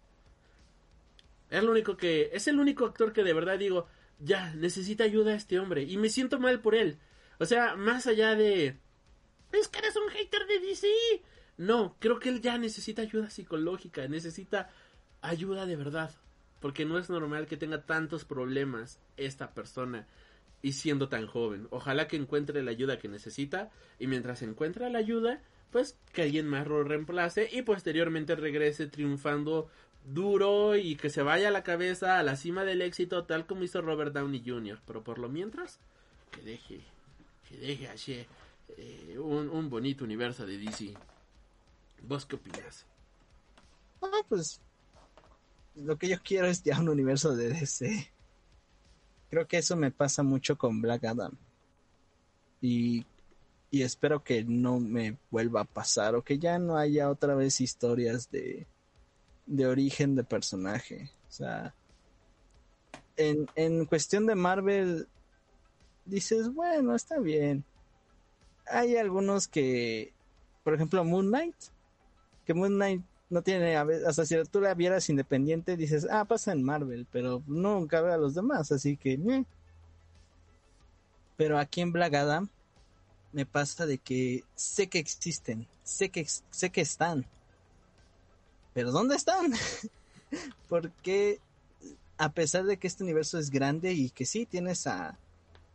Es 1.49 1.61
lo 1.61 1.71
único 1.71 1.97
que 1.97 2.29
es 2.31 2.47
el 2.47 2.57
único 2.57 2.85
actor 2.85 3.11
que 3.11 3.23
de 3.23 3.33
verdad 3.33 3.59
digo, 3.59 3.85
ya 4.19 4.53
necesita 4.55 5.03
ayuda 5.03 5.33
a 5.33 5.35
este 5.35 5.59
hombre 5.59 5.83
y 5.83 5.97
me 5.97 6.07
siento 6.07 6.39
mal 6.39 6.61
por 6.61 6.73
él. 6.73 6.99
O 7.37 7.45
sea, 7.45 7.75
más 7.75 8.07
allá 8.07 8.33
de 8.33 8.77
es 9.51 9.67
que 9.67 9.79
eres 9.79 9.97
un 9.97 10.09
hater 10.09 10.47
de 10.47 10.59
DC. 10.59 10.87
No, 11.57 11.97
creo 11.99 12.19
que 12.19 12.29
él 12.29 12.39
ya 12.39 12.57
necesita 12.57 13.01
ayuda 13.01 13.29
psicológica, 13.29 14.07
necesita 14.07 14.69
ayuda 15.21 15.65
de 15.65 15.75
verdad, 15.75 16.11
porque 16.59 16.85
no 16.85 16.97
es 16.97 17.09
normal 17.09 17.47
que 17.47 17.57
tenga 17.57 17.83
tantos 17.83 18.25
problemas 18.25 18.99
esta 19.17 19.53
persona 19.53 20.07
y 20.61 20.73
siendo 20.73 21.09
tan 21.09 21.27
joven. 21.27 21.67
Ojalá 21.71 22.07
que 22.07 22.17
encuentre 22.17 22.63
la 22.63 22.71
ayuda 22.71 22.99
que 22.99 23.07
necesita 23.07 23.71
y 23.97 24.07
mientras 24.07 24.41
encuentra 24.41 24.89
la 24.89 24.99
ayuda, 24.99 25.41
pues 25.71 25.97
que 26.13 26.23
alguien 26.23 26.47
más 26.47 26.67
lo 26.67 26.83
reemplace 26.83 27.49
y 27.51 27.61
posteriormente 27.61 28.35
regrese 28.35 28.87
triunfando 28.87 29.69
duro 30.05 30.75
y 30.75 30.95
que 30.95 31.09
se 31.09 31.21
vaya 31.21 31.49
a 31.49 31.51
la 31.51 31.63
cabeza 31.63 32.19
a 32.19 32.23
la 32.23 32.35
cima 32.35 32.63
del 32.63 32.81
éxito 32.81 33.25
tal 33.25 33.45
como 33.45 33.63
hizo 33.63 33.81
Robert 33.81 34.13
Downey 34.13 34.43
Jr. 34.45 34.79
Pero 34.85 35.03
por 35.03 35.19
lo 35.19 35.29
mientras, 35.29 35.79
que 36.31 36.41
deje, 36.41 36.81
que 37.47 37.57
deje 37.57 37.87
así 37.87 38.25
eh, 38.77 39.17
un, 39.19 39.49
un, 39.49 39.69
bonito 39.69 40.03
universo 40.03 40.45
de 40.45 40.57
DC. 40.57 40.93
¿Vos 42.03 42.25
qué 42.25 42.35
opinas? 42.35 42.85
Ah, 44.01 44.21
pues 44.27 44.61
lo 45.83 45.97
que 45.97 46.07
yo 46.07 46.17
quiero 46.23 46.47
es 46.47 46.63
ya 46.63 46.79
un 46.79 46.89
universo 46.89 47.35
de 47.35 47.49
DC. 47.49 48.11
Creo 49.29 49.47
que 49.47 49.57
eso 49.57 49.75
me 49.75 49.91
pasa 49.91 50.23
mucho 50.23 50.57
con 50.57 50.81
Black 50.81 51.05
Adam. 51.05 51.37
Y, 52.61 53.05
y 53.71 53.83
espero 53.83 54.23
que 54.23 54.43
no 54.43 54.79
me 54.79 55.17
vuelva 55.31 55.61
a 55.61 55.65
pasar 55.65 56.15
o 56.15 56.23
que 56.23 56.39
ya 56.39 56.59
no 56.59 56.77
haya 56.77 57.09
otra 57.09 57.35
vez 57.35 57.61
historias 57.61 58.29
de, 58.31 58.67
de 59.45 59.67
origen 59.67 60.15
de 60.15 60.23
personaje. 60.23 61.11
O 61.27 61.31
sea, 61.31 61.73
en, 63.15 63.47
en 63.55 63.85
cuestión 63.85 64.25
de 64.25 64.35
Marvel, 64.35 65.07
dices, 66.05 66.53
bueno, 66.53 66.95
está 66.95 67.19
bien. 67.19 67.63
Hay 68.67 68.97
algunos 68.97 69.47
que, 69.47 70.13
por 70.63 70.73
ejemplo, 70.73 71.03
Moon 71.03 71.27
Knight, 71.27 71.55
que 72.45 72.53
Moon 72.53 72.75
Knight 72.75 73.03
no 73.29 73.41
tiene, 73.43 73.75
hasta 73.75 74.25
si 74.25 74.43
tú 74.45 74.59
la 74.59 74.73
vieras 74.73 75.09
independiente, 75.09 75.77
dices, 75.77 76.07
ah, 76.09 76.25
pasa 76.25 76.51
en 76.51 76.63
Marvel, 76.63 77.05
pero 77.11 77.43
nunca 77.45 78.01
ve 78.01 78.11
a 78.13 78.17
los 78.17 78.33
demás, 78.33 78.71
así 78.71 78.97
que, 78.97 79.45
Pero 81.37 81.59
aquí 81.59 81.81
en 81.81 81.91
Black 81.91 82.13
me 83.31 83.45
pasa 83.45 83.85
de 83.85 83.99
que 83.99 84.43
sé 84.55 84.87
que 84.89 84.99
existen, 84.99 85.67
sé 85.83 86.09
que, 86.09 86.25
sé 86.49 86.71
que 86.71 86.81
están, 86.81 87.25
pero 88.73 88.91
¿dónde 88.91 89.15
están? 89.15 89.53
Porque 90.69 91.39
a 92.17 92.31
pesar 92.31 92.65
de 92.65 92.77
que 92.77 92.87
este 92.87 93.03
universo 93.03 93.37
es 93.37 93.49
grande 93.49 93.93
y 93.93 94.09
que 94.09 94.25
sí 94.25 94.45
tienes 94.45 94.87
a, 94.87 95.17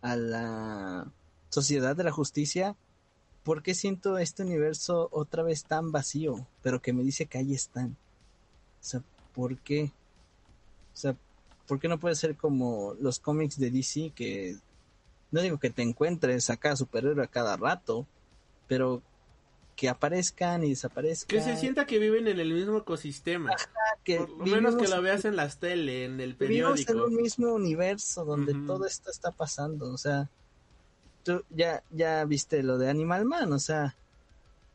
a 0.02 0.16
la 0.16 1.12
Sociedad 1.48 1.94
de 1.96 2.04
la 2.04 2.12
Justicia, 2.12 2.76
¿por 3.44 3.62
qué 3.62 3.74
siento 3.74 4.18
este 4.18 4.42
universo 4.42 5.08
otra 5.12 5.42
vez 5.42 5.64
tan 5.64 5.92
vacío? 5.92 6.46
Pero 6.62 6.82
que 6.82 6.92
me 6.92 7.04
dice 7.04 7.26
que 7.26 7.38
ahí 7.38 7.54
están. 7.54 7.90
O 7.90 8.84
sea, 8.84 9.02
¿por 9.34 9.58
qué? 9.58 9.92
O 10.92 10.96
sea, 10.96 11.14
¿por 11.68 11.78
qué 11.78 11.88
no 11.88 12.00
puede 12.00 12.16
ser 12.16 12.36
como 12.36 12.94
los 13.00 13.20
cómics 13.20 13.58
de 13.58 13.70
DC 13.70 14.12
que 14.14 14.56
no 15.30 15.42
digo 15.42 15.58
que 15.58 15.70
te 15.70 15.82
encuentres 15.82 16.48
acá 16.48 16.76
superhéroe 16.76 17.24
a 17.24 17.28
cada 17.28 17.56
rato, 17.56 18.06
pero 18.68 19.02
que 19.74 19.88
aparezcan 19.88 20.62
y 20.62 20.70
desaparezcan. 20.70 21.26
Que 21.36 21.42
se 21.42 21.56
sienta 21.56 21.86
que 21.86 21.98
viven 21.98 22.28
en 22.28 22.38
el 22.38 22.52
mismo 22.52 22.78
ecosistema. 22.78 23.50
que 24.04 24.18
Por 24.18 24.30
lo 24.30 24.46
menos 24.46 24.76
que 24.76 24.86
lo 24.86 25.02
veas 25.02 25.24
en 25.24 25.34
las 25.34 25.58
tele, 25.58 26.04
en 26.04 26.20
el 26.20 26.36
periódico. 26.36 26.92
Vivimos 26.92 27.08
en 27.08 27.14
un 27.14 27.22
mismo 27.22 27.52
universo 27.52 28.24
donde 28.24 28.54
todo 28.66 28.86
esto 28.86 29.10
está 29.10 29.32
pasando. 29.32 29.92
O 29.92 29.98
sea, 29.98 30.30
tú 31.24 31.44
ya, 31.50 31.82
ya 31.90 32.24
viste 32.24 32.62
lo 32.62 32.78
de 32.78 32.88
Animal 32.88 33.24
Man, 33.24 33.52
o 33.52 33.58
sea, 33.58 33.96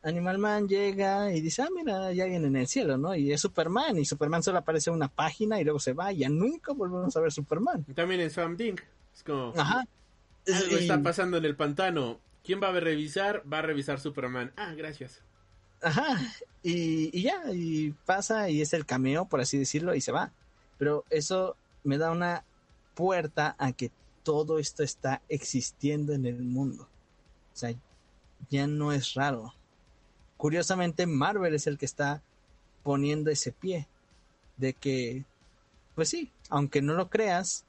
Animal 0.04 0.38
Man 0.38 0.68
llega 0.68 1.34
y 1.34 1.42
dice, 1.42 1.62
ah, 1.62 1.70
mira, 1.76 2.08
hay 2.08 2.22
alguien 2.22 2.46
en 2.46 2.56
el 2.56 2.68
cielo, 2.68 2.98
¿no? 2.98 3.16
Y 3.16 3.32
es 3.32 3.42
Superman, 3.42 3.98
y 3.98 4.06
Superman 4.06 4.44
solo 4.44 4.60
aparece 4.60 4.90
en 4.90 4.96
una 4.96 5.08
página 5.08 5.60
y 5.60 5.64
luego 5.64 5.80
se 5.80 5.94
va, 5.94 6.12
y 6.12 6.20
ya 6.20 6.30
nunca 6.30 6.74
volvemos 6.74 7.16
a 7.16 7.20
ver 7.22 7.32
Superman. 7.32 7.86
También 7.96 8.22
en 8.22 8.30
Swamp 8.30 8.58
Thing, 8.58 8.76
es 9.14 9.24
como... 9.24 9.54
Ajá. 9.56 9.86
Algo 10.48 10.78
está 10.78 11.02
pasando 11.02 11.38
en 11.38 11.46
el 11.46 11.56
pantano, 11.56 12.20
¿Quién 12.44 12.62
va 12.62 12.70
a 12.70 12.80
revisar? 12.80 13.44
Va 13.52 13.60
a 13.60 13.62
revisar 13.62 14.00
Superman. 14.00 14.52
Ah, 14.56 14.74
gracias. 14.76 15.22
Ajá. 15.82 16.20
Y, 16.64 17.16
y, 17.18 17.22
ya, 17.24 17.44
y 17.54 17.92
pasa 18.06 18.50
y 18.50 18.62
es 18.62 18.74
el 18.74 18.86
cameo, 18.86 19.26
por 19.26 19.40
así 19.40 19.58
decirlo, 19.58 19.94
y 19.96 20.02
se 20.02 20.12
va. 20.12 20.32
Pero 20.78 21.06
eso 21.10 21.56
me 21.84 21.98
da 21.98 22.12
una 22.12 22.44
puerta 22.96 23.56
a 23.60 23.72
que 23.72 23.92
todo 24.30 24.60
esto 24.60 24.84
está 24.84 25.24
existiendo 25.28 26.14
en 26.14 26.28
el 26.28 26.44
mundo. 26.44 26.84
O 26.84 27.58
sea, 27.58 27.74
ya 28.52 28.68
no 28.68 28.94
es 28.94 29.16
raro. 29.16 29.56
Curiosamente, 30.38 31.08
Marvel 31.08 31.56
es 31.56 31.66
el 31.66 31.80
que 31.80 31.88
está 31.88 32.22
poniendo 32.84 33.32
ese 33.32 33.52
pie 33.52 33.88
de 34.58 34.74
que, 34.74 35.26
pues 35.96 36.10
sí, 36.10 36.32
aunque 36.52 36.80
no 36.84 36.94
lo 36.94 37.10
creas, 37.10 37.66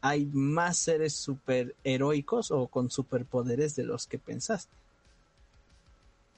hay 0.00 0.26
más 0.32 0.78
seres 0.78 1.14
super 1.14 1.76
heroicos 1.84 2.50
o 2.50 2.66
con 2.66 2.90
superpoderes 2.90 3.76
de 3.76 3.84
los 3.84 4.08
que 4.08 4.18
pensaste. 4.18 4.74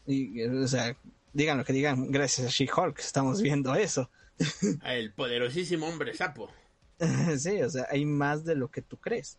Y, 0.07 0.43
o 0.45 0.69
sea, 0.69 0.95
digan 1.33 1.57
lo 1.57 1.65
que 1.65 1.73
digan, 1.73 2.13
gracias 2.13 2.47
a 2.47 2.51
She-Hulk 2.51 2.99
estamos 2.99 3.41
viendo 3.41 3.75
eso. 3.75 4.11
El 4.85 5.15
poderosísimo 5.15 5.89
hombre 5.89 6.13
sapo. 6.13 6.51
sí, 7.39 7.63
o 7.63 7.71
sea, 7.71 7.87
hay 7.91 8.05
más 8.05 8.45
de 8.45 8.55
lo 8.55 8.69
que 8.69 8.83
tú 8.83 8.99
crees. 8.99 9.39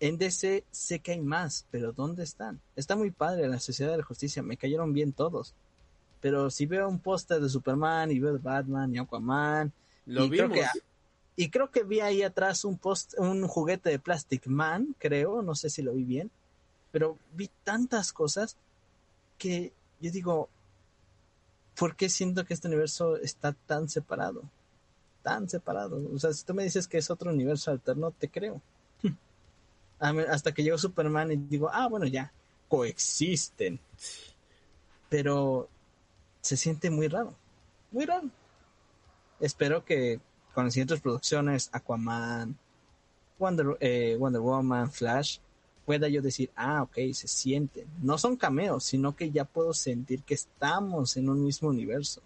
En 0.00 0.16
DC 0.16 0.64
sé 0.70 0.98
que 1.00 1.12
hay 1.12 1.20
más, 1.20 1.66
pero 1.70 1.92
¿dónde 1.92 2.24
están? 2.24 2.58
Está 2.74 2.96
muy 2.96 3.10
padre 3.10 3.48
la 3.48 3.60
Sociedad 3.60 3.92
de 3.92 3.98
la 3.98 4.04
Justicia, 4.04 4.42
me 4.42 4.56
cayeron 4.56 4.94
bien 4.94 5.12
todos. 5.12 5.54
Pero 6.20 6.50
si 6.50 6.66
veo 6.66 6.88
un 6.88 6.98
póster 6.98 7.40
de 7.40 7.48
Superman 7.48 8.10
y 8.10 8.18
veo 8.18 8.38
Batman 8.38 8.94
y 8.94 8.98
Aquaman, 8.98 9.72
lo 10.06 10.24
y 10.24 10.30
vimos. 10.30 10.50
Creo 10.50 10.64
que, 10.72 10.80
y 11.36 11.50
creo 11.50 11.70
que 11.70 11.84
vi 11.84 12.00
ahí 12.00 12.22
atrás 12.22 12.64
un 12.64 12.78
post, 12.78 13.14
un 13.18 13.46
juguete 13.46 13.90
de 13.90 13.98
Plastic 13.98 14.46
Man, 14.46 14.96
creo, 14.98 15.42
no 15.42 15.54
sé 15.54 15.68
si 15.68 15.82
lo 15.82 15.92
vi 15.92 16.04
bien, 16.04 16.30
pero 16.92 17.18
vi 17.34 17.50
tantas 17.62 18.12
cosas 18.12 18.56
que 19.38 19.72
yo 20.00 20.10
digo, 20.10 20.48
¿por 21.78 21.94
qué 21.94 22.08
siento 22.08 22.44
que 22.44 22.54
este 22.54 22.68
universo 22.68 23.16
está 23.16 23.52
tan 23.52 23.88
separado? 23.88 24.42
Tan 25.22 25.48
separado. 25.48 26.02
O 26.14 26.18
sea, 26.18 26.32
si 26.32 26.44
tú 26.44 26.54
me 26.54 26.64
dices 26.64 26.88
que 26.88 26.98
es 26.98 27.10
otro 27.10 27.30
universo 27.30 27.70
alterno, 27.70 28.10
te 28.10 28.28
creo. 28.28 28.60
Hasta 30.00 30.52
que 30.52 30.62
llegó 30.62 30.78
Superman 30.78 31.30
y 31.30 31.36
digo, 31.36 31.70
ah, 31.72 31.86
bueno, 31.86 32.06
ya, 32.06 32.32
coexisten. 32.68 33.78
Pero 35.08 35.68
se 36.40 36.56
siente 36.56 36.90
muy 36.90 37.08
raro. 37.08 37.34
Muy 37.90 38.06
raro. 38.06 38.28
Espero 39.40 39.84
que 39.84 40.20
con 40.54 40.64
las 40.64 40.74
siguientes 40.74 41.00
producciones, 41.00 41.68
Aquaman, 41.72 42.56
Wonder, 43.38 43.76
eh, 43.80 44.16
Wonder 44.18 44.40
Woman, 44.40 44.90
Flash, 44.90 45.38
pueda 45.84 46.08
yo 46.08 46.22
decir, 46.22 46.50
ah, 46.56 46.82
ok, 46.82 46.96
se 47.12 47.28
sienten. 47.28 47.86
No 48.02 48.16
son 48.16 48.36
cameos, 48.36 48.84
sino 48.84 49.16
que 49.16 49.30
ya 49.30 49.44
puedo 49.44 49.74
sentir 49.74 50.22
que 50.22 50.34
estamos 50.34 51.16
en 51.16 51.28
un 51.28 51.44
mismo 51.44 51.68
universo. 51.68 52.22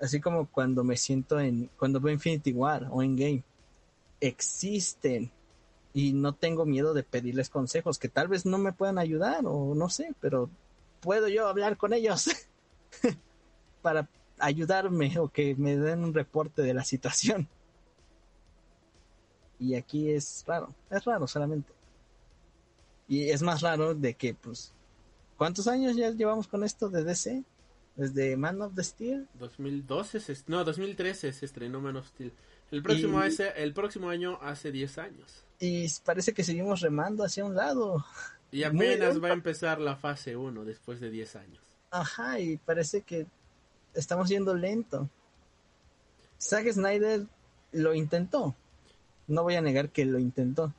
Así 0.00 0.20
como 0.20 0.46
cuando 0.46 0.82
me 0.82 0.96
siento 0.96 1.38
en, 1.38 1.70
cuando 1.78 2.00
veo 2.00 2.12
Infinity 2.12 2.52
War 2.52 2.88
o 2.90 3.02
Endgame. 3.02 3.42
Existen. 4.20 5.30
Y 5.92 6.12
no 6.12 6.34
tengo 6.34 6.66
miedo 6.66 6.94
de 6.94 7.02
pedirles 7.02 7.50
consejos, 7.50 7.98
que 7.98 8.08
tal 8.08 8.28
vez 8.28 8.46
no 8.46 8.58
me 8.58 8.72
puedan 8.72 8.98
ayudar 8.98 9.44
o 9.44 9.74
no 9.74 9.88
sé, 9.88 10.14
pero 10.20 10.48
puedo 11.00 11.28
yo 11.28 11.48
hablar 11.48 11.76
con 11.76 11.92
ellos 11.92 12.28
para 13.82 14.08
ayudarme 14.38 15.18
o 15.18 15.28
que 15.28 15.54
me 15.56 15.76
den 15.76 16.04
un 16.04 16.14
reporte 16.14 16.62
de 16.62 16.74
la 16.74 16.84
situación. 16.84 17.48
Y 19.58 19.74
aquí 19.74 20.10
es 20.10 20.44
raro, 20.46 20.74
es 20.90 21.04
raro 21.04 21.26
solamente. 21.26 21.72
Y 23.08 23.28
es 23.28 23.42
más 23.42 23.60
raro 23.60 23.94
de 23.94 24.14
que, 24.14 24.34
pues, 24.34 24.72
¿cuántos 25.36 25.66
años 25.66 25.96
ya 25.96 26.10
llevamos 26.10 26.48
con 26.48 26.64
esto 26.64 26.88
de 26.88 27.04
DC? 27.04 27.44
Desde 27.96 28.36
Man 28.36 28.62
of 28.62 28.74
the 28.74 28.84
Steel. 28.84 29.28
2012, 29.34 30.20
se 30.20 30.36
no, 30.46 30.64
2013 30.64 31.32
se 31.32 31.44
estrenó 31.44 31.80
Man 31.80 31.96
of 31.96 32.06
Steel. 32.06 32.32
El 32.70 32.82
próximo, 32.82 33.22
Y- 33.24 33.28
ese- 33.28 33.52
el 33.62 33.72
próximo 33.72 34.08
año 34.10 34.38
hace 34.42 34.70
10 34.70 34.98
años. 34.98 35.44
Y 35.58 35.86
parece 36.04 36.32
que 36.32 36.44
seguimos 36.44 36.80
remando 36.80 37.24
hacia 37.24 37.44
un 37.44 37.54
lado. 37.54 38.04
Y 38.52 38.62
apenas 38.64 39.22
va 39.22 39.28
a 39.28 39.32
empezar 39.32 39.80
la 39.80 39.96
fase 39.96 40.36
1 40.36 40.64
después 40.64 41.00
de 41.00 41.10
10 41.10 41.36
años. 41.36 41.62
Ajá, 41.90 42.38
y 42.40 42.56
parece 42.56 43.02
que 43.02 43.26
estamos 43.94 44.28
yendo 44.28 44.54
lento. 44.54 45.08
Zack 46.40 46.70
Snyder 46.72 47.26
lo 47.72 47.94
intentó. 47.94 48.54
No 49.26 49.42
voy 49.42 49.54
a 49.56 49.60
negar 49.60 49.90
que 49.90 50.04
lo 50.04 50.18
intentó. 50.18 50.72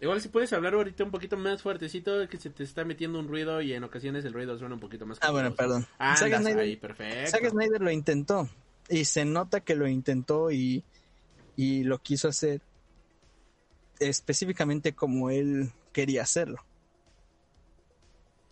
Igual 0.00 0.20
si 0.20 0.28
puedes 0.28 0.52
hablar 0.52 0.74
ahorita 0.74 1.04
un 1.04 1.10
poquito 1.10 1.36
más 1.36 1.60
fuertecito, 1.62 2.26
que 2.28 2.38
se 2.38 2.50
te 2.50 2.62
está 2.64 2.84
metiendo 2.84 3.18
un 3.18 3.28
ruido 3.28 3.60
y 3.60 3.72
en 3.74 3.84
ocasiones 3.84 4.24
el 4.24 4.32
ruido 4.32 4.58
suena 4.58 4.74
un 4.74 4.80
poquito 4.80 5.04
más. 5.06 5.18
Ah, 5.20 5.30
bueno, 5.30 5.54
perdón. 5.54 5.82
Zack 5.98 6.22
Andas 6.32 6.40
Snyder- 6.42 6.58
ahí, 6.60 6.76
perfecto. 6.76 7.30
Zack 7.30 7.50
Snyder 7.50 7.80
lo 7.80 7.90
intentó. 7.90 8.48
Y 8.90 9.04
se 9.04 9.24
nota 9.24 9.60
que 9.60 9.76
lo 9.76 9.86
intentó 9.86 10.50
y, 10.50 10.84
y 11.56 11.84
lo 11.84 11.98
quiso 12.02 12.28
hacer 12.28 12.60
específicamente 14.00 14.94
como 14.94 15.30
él 15.30 15.70
quería 15.92 16.22
hacerlo. 16.22 16.58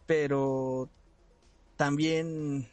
Pero 0.07 0.89
también 1.77 2.69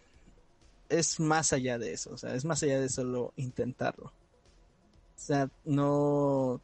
es 0.90 1.20
más 1.20 1.54
allá 1.54 1.80
de 1.80 1.94
eso, 1.94 2.14
o 2.14 2.18
sea, 2.18 2.36
es 2.36 2.46
más 2.46 2.62
allá 2.62 2.80
de 2.80 2.90
solo 2.90 3.34
intentarlo. 3.36 4.06
O 4.08 5.20
sea, 5.20 5.50
no... 5.64 6.62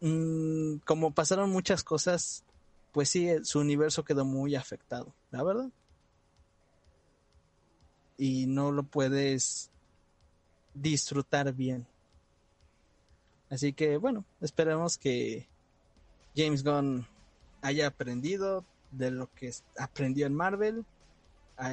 Mm, 0.00 0.76
como 0.84 1.12
pasaron 1.12 1.50
muchas 1.50 1.82
cosas, 1.82 2.44
pues 2.92 3.08
sí, 3.08 3.28
su 3.42 3.60
universo 3.60 4.04
quedó 4.04 4.24
muy 4.24 4.54
afectado, 4.54 5.14
la 5.30 5.42
verdad 5.42 5.70
y 8.18 8.46
no 8.46 8.72
lo 8.72 8.82
puedes 8.82 9.70
disfrutar 10.74 11.54
bien. 11.54 11.86
Así 13.48 13.72
que 13.72 13.96
bueno, 13.96 14.24
esperemos 14.40 14.98
que 14.98 15.48
James 16.36 16.62
Gunn 16.62 17.06
haya 17.62 17.86
aprendido 17.86 18.64
de 18.90 19.10
lo 19.10 19.32
que 19.34 19.52
aprendió 19.78 20.26
en 20.26 20.34
Marvel, 20.34 20.84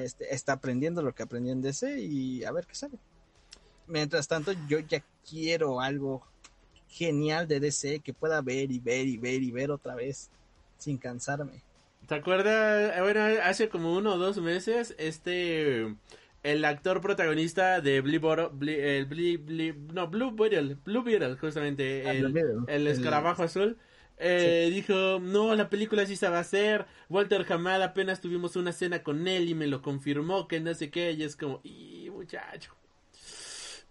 este, 0.02 0.34
está 0.34 0.54
aprendiendo 0.54 1.02
lo 1.02 1.14
que 1.14 1.24
aprendió 1.24 1.52
en 1.52 1.62
DC 1.62 2.00
y 2.00 2.44
a 2.44 2.52
ver 2.52 2.66
qué 2.66 2.76
sale. 2.76 2.98
Mientras 3.88 4.28
tanto, 4.28 4.54
yo 4.68 4.80
ya 4.80 5.04
quiero 5.30 5.80
algo 5.80 6.26
genial 6.88 7.48
de 7.48 7.60
DC 7.60 8.00
que 8.00 8.14
pueda 8.14 8.42
ver 8.42 8.72
y 8.72 8.80
ver 8.80 9.06
y 9.06 9.18
ver 9.18 9.44
y 9.44 9.52
ver 9.52 9.70
otra 9.72 9.96
vez 9.96 10.30
sin 10.78 10.98
cansarme. 10.98 11.62
¿Te 12.08 12.16
acuerdas? 12.16 13.00
Bueno, 13.00 13.22
hace 13.44 13.70
como 13.70 13.96
uno 13.96 14.14
o 14.14 14.18
dos 14.18 14.38
meses, 14.38 14.96
este. 14.98 15.96
El 16.46 16.64
actor 16.66 17.02
protagonista 17.02 17.82
de 17.82 18.02
Blue 18.02 18.20
el 18.62 19.08
Bli- 19.10 19.76
no, 19.94 20.08
Blue 20.08 20.32
Beetle, 20.36 20.76
Blue 20.76 21.04
Beetle, 21.04 21.38
justamente, 21.38 22.10
Ah, 22.10 22.14
el, 22.20 22.32
Beetle. 22.34 22.68
el 22.68 22.88
El- 22.88 22.88
escarabajo 22.88 23.44
azul, 23.44 23.80
eh, 24.18 24.70
dijo, 24.72 25.20
no, 25.20 25.56
la 25.56 25.70
película 25.70 26.06
sí 26.06 26.16
se 26.16 26.30
va 26.30 26.38
a 26.38 26.42
hacer, 26.42 26.86
Walter 27.10 27.46
Hamada 27.52 27.86
apenas 27.86 28.22
tuvimos 28.22 28.56
una 28.56 28.74
cena 28.74 29.02
con 29.04 29.28
él 29.28 29.50
y 29.50 29.56
me 29.56 29.66
lo 29.68 29.82
confirmó 29.82 30.48
que 30.48 30.60
no 30.60 30.74
sé 30.76 30.92
qué, 30.92 31.12
y 31.14 31.24
es 31.24 31.36
como, 31.36 31.62
y 31.64 32.10
muchacho, 32.12 32.76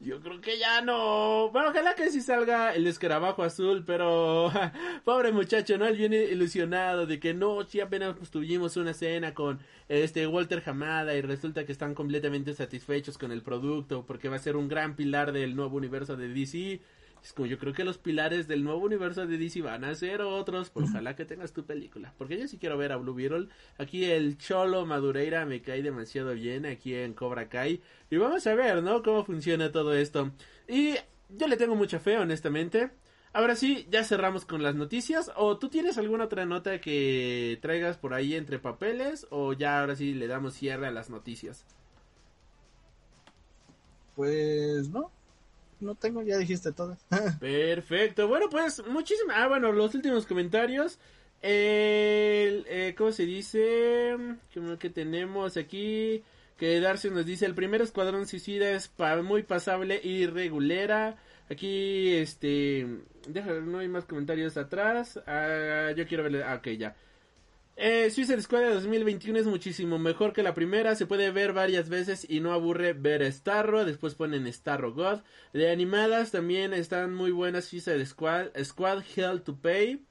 yo 0.05 0.20
creo 0.20 0.40
que 0.40 0.59
ya 0.59 0.82
no. 0.82 1.51
Bueno, 1.51 1.70
ojalá 1.70 1.94
que 1.94 2.10
sí 2.10 2.20
salga 2.20 2.74
el 2.74 2.86
escarabajo 2.86 3.43
azul, 3.43 3.85
pero 3.86 4.52
pobre 5.05 5.32
muchacho, 5.32 5.78
¿no? 5.78 5.86
Él 5.86 5.97
viene 5.97 6.24
ilusionado 6.24 7.06
de 7.06 7.18
que 7.18 7.32
no, 7.32 7.64
sí 7.64 7.81
apenas 7.81 8.14
pues, 8.16 8.31
tuvimos 8.31 8.76
una 8.76 8.93
cena 8.93 9.32
con 9.35 9.60
este 9.89 10.26
Walter 10.26 10.62
Hamada 10.66 11.14
y 11.14 11.22
resulta 11.22 11.64
que 11.64 11.72
están 11.72 11.94
completamente 11.94 12.52
satisfechos 12.55 13.18
con 13.18 13.32
el 13.32 13.43
producto 13.43 14.05
porque 14.06 14.28
va 14.28 14.36
a 14.36 14.40
ser 14.40 14.56
un 14.56 14.68
gran 14.68 14.94
pilar 14.94 15.32
del 15.32 15.56
nuevo 15.56 15.76
universo 15.76 16.16
de 16.16 16.28
DC. 16.28 16.81
Es 17.24 17.32
como 17.32 17.46
yo 17.46 17.59
creo 17.59 17.72
que 17.72 17.84
los 17.84 17.96
pilares 17.96 18.48
del 18.48 18.62
nuevo 18.62 18.80
universo 18.80 19.26
de 19.26 19.38
DC 19.38 19.62
van 19.62 19.82
a 19.82 19.94
ser 19.94 20.20
otros, 20.20 20.68
pero 20.68 20.84
ojalá 20.84 21.16
que 21.16 21.24
tengas 21.24 21.55
tu 21.55 21.64
película, 21.64 22.12
porque 22.18 22.38
yo 22.38 22.46
sí 22.46 22.59
quiero 22.59 22.76
ver 22.76 22.92
a 22.92 22.98
Blue 22.98 23.14
Beetle. 23.14 23.48
Aquí 23.78 24.05
el 24.05 24.36
Cholo 24.36 24.84
Madureira 24.84 25.46
me 25.46 25.62
cae 25.62 25.82
demasiado 25.82 26.34
bien 26.34 26.66
aquí 26.66 26.94
en 26.94 27.14
Cobra 27.14 27.48
Kai 27.48 27.80
y 28.10 28.16
vamos 28.18 28.46
a 28.46 28.55
ver, 28.55 28.82
¿no? 28.82 29.02
Cómo 29.02 29.24
funciona 29.24 29.72
todo 29.72 29.94
esto. 29.94 30.32
Y 30.68 30.96
yo 31.30 31.48
le 31.48 31.56
tengo 31.56 31.74
mucha 31.74 31.98
fe, 31.98 32.18
honestamente. 32.18 32.90
Ahora 33.32 33.56
sí, 33.56 33.86
ya 33.90 34.05
cerramos 34.05 34.44
con 34.44 34.62
las 34.62 34.74
noticias. 34.74 35.32
¿O 35.36 35.56
tú 35.56 35.70
tienes 35.70 35.96
alguna 35.96 36.24
otra 36.24 36.44
nota 36.44 36.78
que 36.78 37.59
traigas 37.62 37.96
por 37.96 38.12
ahí 38.12 38.34
entre 38.34 38.59
papeles? 38.59 39.26
¿O 39.30 39.55
ya 39.55 39.80
ahora 39.80 39.96
sí 39.96 40.12
le 40.12 40.26
damos 40.26 40.52
cierre 40.52 40.88
a 40.88 40.90
las 40.90 41.09
noticias? 41.09 41.64
Pues 44.14 44.90
no, 44.90 45.10
no 45.80 45.94
tengo, 45.94 46.22
ya 46.22 46.38
dijiste 46.38 46.72
todo. 46.72 46.96
Perfecto. 47.40 48.28
Bueno, 48.28 48.48
pues 48.51 48.82
muchísimas... 48.86 49.36
Ah, 49.38 49.48
bueno, 49.48 49.72
los 49.72 49.94
últimos 49.94 50.26
comentarios. 50.26 50.98
El, 51.42 52.64
eh, 52.68 52.94
¿Cómo 52.96 53.12
se 53.12 53.26
dice? 53.26 54.16
¿Qué, 54.51 54.60
qué 54.78 54.90
tenemos 54.90 55.56
aquí? 55.56 56.22
Que 56.56 56.80
Darcy 56.80 57.10
nos 57.10 57.26
dice, 57.26 57.46
el 57.46 57.55
primer 57.55 57.82
escuadrón 57.82 58.26
suicida 58.26 58.70
es 58.70 58.88
pa- 58.88 59.20
muy 59.22 59.42
pasable 59.42 60.01
y 60.02 60.26
regulera. 60.26 61.16
Aquí, 61.51 62.14
este... 62.14 62.86
Déjame, 63.28 63.60
no 63.62 63.78
hay 63.78 63.88
más 63.88 64.05
comentarios 64.06 64.56
atrás. 64.56 65.20
Ah, 65.26 65.90
yo 65.96 66.06
quiero 66.06 66.22
verle... 66.22 66.42
Ah, 66.44 66.55
ok, 66.56 66.68
ya. 66.78 66.96
Eh, 67.76 68.09
Suicide 68.10 68.40
Squad 68.40 68.60
de 68.60 68.74
2021 68.74 69.40
es 69.40 69.46
muchísimo 69.46 69.98
mejor 69.98 70.32
que 70.32 70.44
la 70.44 70.55
primera, 70.55 70.94
se 70.94 71.06
puede 71.06 71.32
ver 71.32 71.52
varias 71.52 71.88
veces 71.88 72.24
y 72.28 72.38
no 72.38 72.52
aburre 72.52 72.92
ver 72.92 73.24
a 73.24 73.32
Starro, 73.32 73.84
después 73.84 74.14
ponen 74.14 74.51
Starro 74.52 74.94
God. 74.94 75.22
De 75.52 75.70
animadas 75.70 76.30
también 76.30 76.72
están 76.72 77.12
muy 77.12 77.32
buenas 77.32 77.64
Suicide 77.64 78.06
Squad, 78.06 78.51
Squad 78.62 79.02
Hell 79.16 79.42
to 79.42 79.56
Pay. 79.56 80.06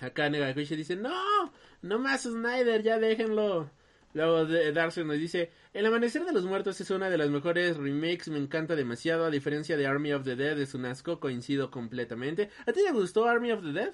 Acá 0.00 0.28
Negakushi 0.30 0.74
dice, 0.74 0.96
no, 0.96 1.52
no 1.82 1.98
más 1.98 2.22
Snyder, 2.22 2.82
ya 2.82 2.98
déjenlo. 2.98 3.70
Luego 4.12 4.44
de 4.44 4.72
Darcy 4.72 5.04
nos 5.04 5.18
dice, 5.18 5.52
El 5.72 5.86
Amanecer 5.86 6.24
de 6.24 6.32
los 6.32 6.44
Muertos 6.44 6.80
es 6.80 6.90
una 6.90 7.08
de 7.08 7.18
las 7.18 7.30
mejores 7.30 7.76
remakes, 7.76 8.28
me 8.28 8.38
encanta 8.38 8.74
demasiado, 8.74 9.24
a 9.24 9.30
diferencia 9.30 9.76
de 9.76 9.86
Army 9.86 10.12
of 10.12 10.24
the 10.24 10.34
Dead, 10.34 10.58
es 10.58 10.74
un 10.74 10.86
asco, 10.86 11.20
coincido 11.20 11.70
completamente. 11.70 12.50
¿A 12.66 12.72
ti 12.72 12.80
te 12.84 12.90
gustó 12.90 13.26
Army 13.26 13.52
of 13.52 13.62
the 13.62 13.72
Dead? 13.72 13.92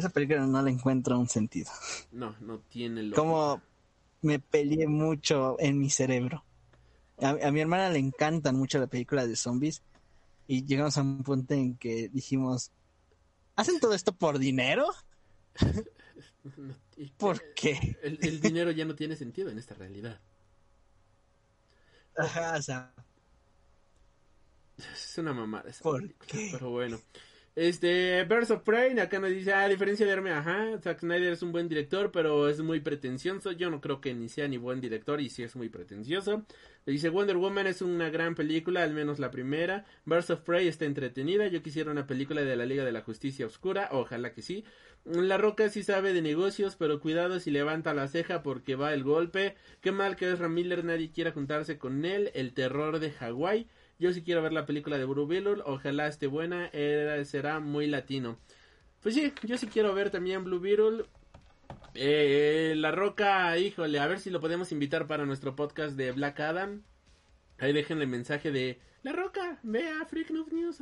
Esa 0.00 0.08
película 0.08 0.46
no 0.46 0.62
le 0.62 0.70
encuentro 0.70 1.18
un 1.18 1.28
sentido. 1.28 1.70
No, 2.12 2.34
no 2.40 2.58
tiene 2.68 3.02
lo 3.02 3.16
Como 3.16 3.62
me 4.22 4.38
peleé 4.38 4.86
mucho 4.88 5.56
en 5.60 5.78
mi 5.78 5.90
cerebro. 5.90 6.44
A, 7.20 7.30
a 7.30 7.52
mi 7.52 7.60
hermana 7.60 7.90
le 7.90 7.98
encantan 7.98 8.56
mucho 8.56 8.78
las 8.78 8.88
películas 8.88 9.28
de 9.28 9.36
zombies 9.36 9.82
y 10.48 10.64
llegamos 10.64 10.96
a 10.98 11.02
un 11.02 11.22
punto 11.22 11.54
en 11.54 11.76
que 11.76 12.08
dijimos, 12.08 12.72
¿hacen 13.56 13.80
todo 13.80 13.94
esto 13.94 14.12
por 14.14 14.38
dinero? 14.38 14.86
Y- 16.96 17.10
¿Por 17.18 17.42
qué? 17.54 17.96
El, 18.02 18.18
el 18.22 18.40
dinero 18.40 18.70
ya 18.70 18.84
no 18.84 18.94
tiene 18.94 19.16
sentido 19.16 19.50
en 19.50 19.58
esta 19.58 19.74
realidad. 19.74 20.20
Ajá, 22.16 22.56
o 22.58 22.62
sea, 22.62 22.92
Es 24.92 25.18
una 25.18 25.32
mamada 25.32 25.70
esa 25.70 25.82
¿Por 25.82 26.00
película, 26.00 26.28
qué? 26.28 26.48
Pero 26.52 26.70
bueno. 26.70 27.00
Este, 27.56 28.24
Birds 28.24 28.52
of 28.52 28.62
Prey, 28.62 28.96
acá 29.00 29.18
nos 29.18 29.30
dice, 29.30 29.52
a 29.52 29.68
diferencia 29.68 30.06
de 30.06 30.12
Herme, 30.12 30.30
ajá, 30.30 30.78
Zack 30.80 31.00
Snyder 31.00 31.32
es 31.32 31.42
un 31.42 31.50
buen 31.50 31.68
director, 31.68 32.12
pero 32.12 32.48
es 32.48 32.60
muy 32.60 32.80
pretencioso. 32.80 33.52
Yo 33.52 33.70
no 33.70 33.80
creo 33.80 34.00
que 34.00 34.14
ni 34.14 34.28
sea 34.28 34.46
ni 34.46 34.56
buen 34.56 34.80
director 34.80 35.20
y 35.20 35.28
sí 35.28 35.42
es 35.42 35.56
muy 35.56 35.68
pretencioso. 35.68 36.44
Dice, 36.86 37.08
Wonder 37.08 37.36
Woman 37.36 37.66
es 37.66 37.82
una 37.82 38.08
gran 38.08 38.34
película, 38.34 38.82
al 38.82 38.94
menos 38.94 39.18
la 39.18 39.30
primera. 39.30 39.84
Birds 40.04 40.30
of 40.30 40.40
Prey 40.40 40.68
está 40.68 40.84
entretenida. 40.84 41.48
Yo 41.48 41.62
quisiera 41.62 41.90
una 41.90 42.06
película 42.06 42.42
de 42.42 42.56
la 42.56 42.66
Liga 42.66 42.84
de 42.84 42.92
la 42.92 43.02
Justicia 43.02 43.46
Oscura, 43.46 43.88
ojalá 43.92 44.32
que 44.32 44.42
sí. 44.42 44.64
La 45.04 45.38
Roca 45.38 45.68
sí 45.70 45.82
sabe 45.82 46.12
de 46.12 46.22
negocios, 46.22 46.76
pero 46.76 47.00
cuidado 47.00 47.40
si 47.40 47.50
levanta 47.50 47.94
la 47.94 48.06
ceja 48.06 48.42
porque 48.42 48.76
va 48.76 48.94
el 48.94 49.02
golpe. 49.02 49.56
Qué 49.80 49.92
mal 49.92 50.16
que 50.16 50.30
es 50.30 50.38
Ramiller, 50.38 50.84
nadie 50.84 51.10
quiera 51.10 51.32
juntarse 51.32 51.78
con 51.78 52.04
él. 52.04 52.30
El 52.34 52.52
terror 52.52 53.00
de 53.00 53.10
Hawái. 53.10 53.66
Yo 54.00 54.14
sí 54.14 54.22
quiero 54.22 54.40
ver 54.40 54.54
la 54.54 54.64
película 54.64 54.96
de 54.96 55.04
Blue 55.04 55.26
Beetle, 55.26 55.62
ojalá 55.66 56.06
esté 56.06 56.26
buena, 56.26 56.70
será 57.24 57.60
muy 57.60 57.86
latino. 57.86 58.38
Pues 59.02 59.14
sí, 59.14 59.30
yo 59.42 59.58
sí 59.58 59.66
quiero 59.66 59.94
ver 59.94 60.10
también 60.10 60.42
Blue 60.42 60.58
Beetle. 60.58 61.04
Eh, 61.92 62.72
la 62.78 62.92
Roca, 62.92 63.58
híjole, 63.58 63.98
a 63.98 64.06
ver 64.06 64.18
si 64.18 64.30
lo 64.30 64.40
podemos 64.40 64.72
invitar 64.72 65.06
para 65.06 65.26
nuestro 65.26 65.54
podcast 65.54 65.98
de 65.98 66.12
Black 66.12 66.40
Adam. 66.40 66.82
Ahí 67.58 67.74
déjenle 67.74 68.06
mensaje 68.06 68.50
de 68.50 68.80
La 69.02 69.12
Roca, 69.12 69.60
ve 69.62 69.90
a 69.90 70.06
Freak 70.06 70.30
Noob 70.30 70.50
News 70.50 70.80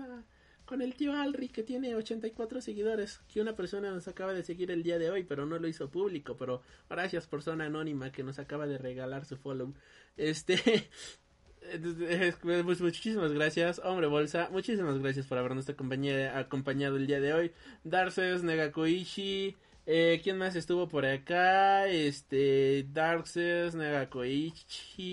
con 0.69 0.83
el 0.83 0.95
tío 0.95 1.15
Alri 1.15 1.49
que 1.49 1.63
tiene 1.63 1.97
84 1.97 2.61
seguidores. 2.61 3.21
Que 3.33 3.41
una 3.41 3.57
persona 3.57 3.91
nos 3.91 4.07
acaba 4.07 4.33
de 4.33 4.45
seguir 4.45 4.71
el 4.71 4.83
día 4.85 4.99
de 4.99 5.11
hoy, 5.11 5.25
pero 5.25 5.45
no 5.45 5.59
lo 5.59 5.67
hizo 5.67 5.91
público. 5.91 6.37
Pero 6.37 6.63
gracias, 6.89 7.27
persona 7.27 7.65
anónima 7.65 8.13
que 8.13 8.23
nos 8.23 8.39
acaba 8.39 8.67
de 8.69 8.79
regalar 8.79 9.25
su 9.25 9.37
follow. 9.39 9.75
Este, 10.17 10.57
muchísimas 12.81 13.33
gracias, 13.33 13.81
hombre 13.85 14.07
bolsa. 14.07 14.49
Muchísimas 14.51 14.99
gracias 14.99 15.27
por 15.27 15.39
habernos 15.39 15.69
acompañado 15.69 16.97
el 16.97 17.07
día 17.07 17.21
de 17.21 17.33
hoy. 17.35 17.53
Darces, 17.85 18.43
Negakoishi. 18.43 19.57
Eh, 19.87 20.21
¿Quién 20.23 20.37
más 20.39 20.55
estuvo 20.55 20.89
por 20.89 21.07
acá? 21.07 21.87
Este, 21.89 22.87
Darkses, 22.93 23.75
Negakoichi. 23.75 25.09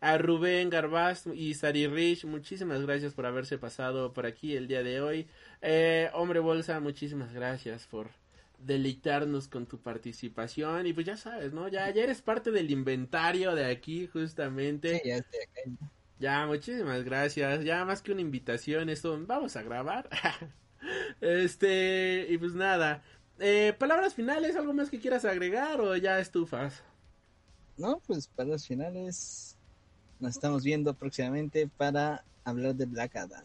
A 0.00 0.18
Rubén 0.18 0.68
Garbaz 0.68 1.26
y 1.32 1.54
Sari 1.54 1.86
Rich, 1.86 2.24
muchísimas 2.24 2.82
gracias 2.82 3.14
por 3.14 3.24
haberse 3.24 3.56
pasado 3.56 4.12
por 4.12 4.26
aquí 4.26 4.56
el 4.56 4.66
día 4.66 4.82
de 4.82 5.00
hoy. 5.00 5.28
Eh, 5.60 6.10
hombre 6.12 6.40
Bolsa, 6.40 6.80
muchísimas 6.80 7.32
gracias 7.32 7.86
por 7.86 8.10
deleitarnos 8.64 9.48
con 9.48 9.66
tu 9.66 9.80
participación 9.80 10.86
y 10.86 10.92
pues 10.92 11.06
ya 11.06 11.16
sabes, 11.16 11.52
¿no? 11.52 11.68
Ya, 11.68 11.90
ya 11.90 12.02
eres 12.04 12.22
parte 12.22 12.50
del 12.50 12.70
inventario 12.70 13.54
de 13.54 13.66
aquí 13.66 14.06
justamente. 14.06 15.02
ya 15.04 15.16
estoy 15.16 15.40
acá. 15.40 15.90
Ya, 16.18 16.46
muchísimas 16.46 17.02
gracias. 17.02 17.64
Ya 17.64 17.84
más 17.84 18.00
que 18.00 18.12
una 18.12 18.20
invitación, 18.20 18.88
esto 18.88 19.18
vamos 19.26 19.56
a 19.56 19.62
grabar. 19.62 20.08
este, 21.20 22.26
y 22.28 22.38
pues 22.38 22.54
nada. 22.54 23.02
Eh, 23.40 23.74
palabras 23.76 24.14
finales, 24.14 24.54
algo 24.54 24.72
más 24.72 24.88
que 24.88 25.00
quieras 25.00 25.24
agregar 25.24 25.80
o 25.80 25.96
ya 25.96 26.20
estufas? 26.20 26.84
No, 27.76 28.00
pues 28.06 28.28
palabras 28.28 28.66
finales. 28.66 29.56
Nos 30.20 30.36
estamos 30.36 30.62
viendo 30.62 30.94
próximamente 30.94 31.66
para 31.66 32.24
hablar 32.44 32.76
de 32.76 32.86
Black 32.86 33.16
Adam. 33.16 33.44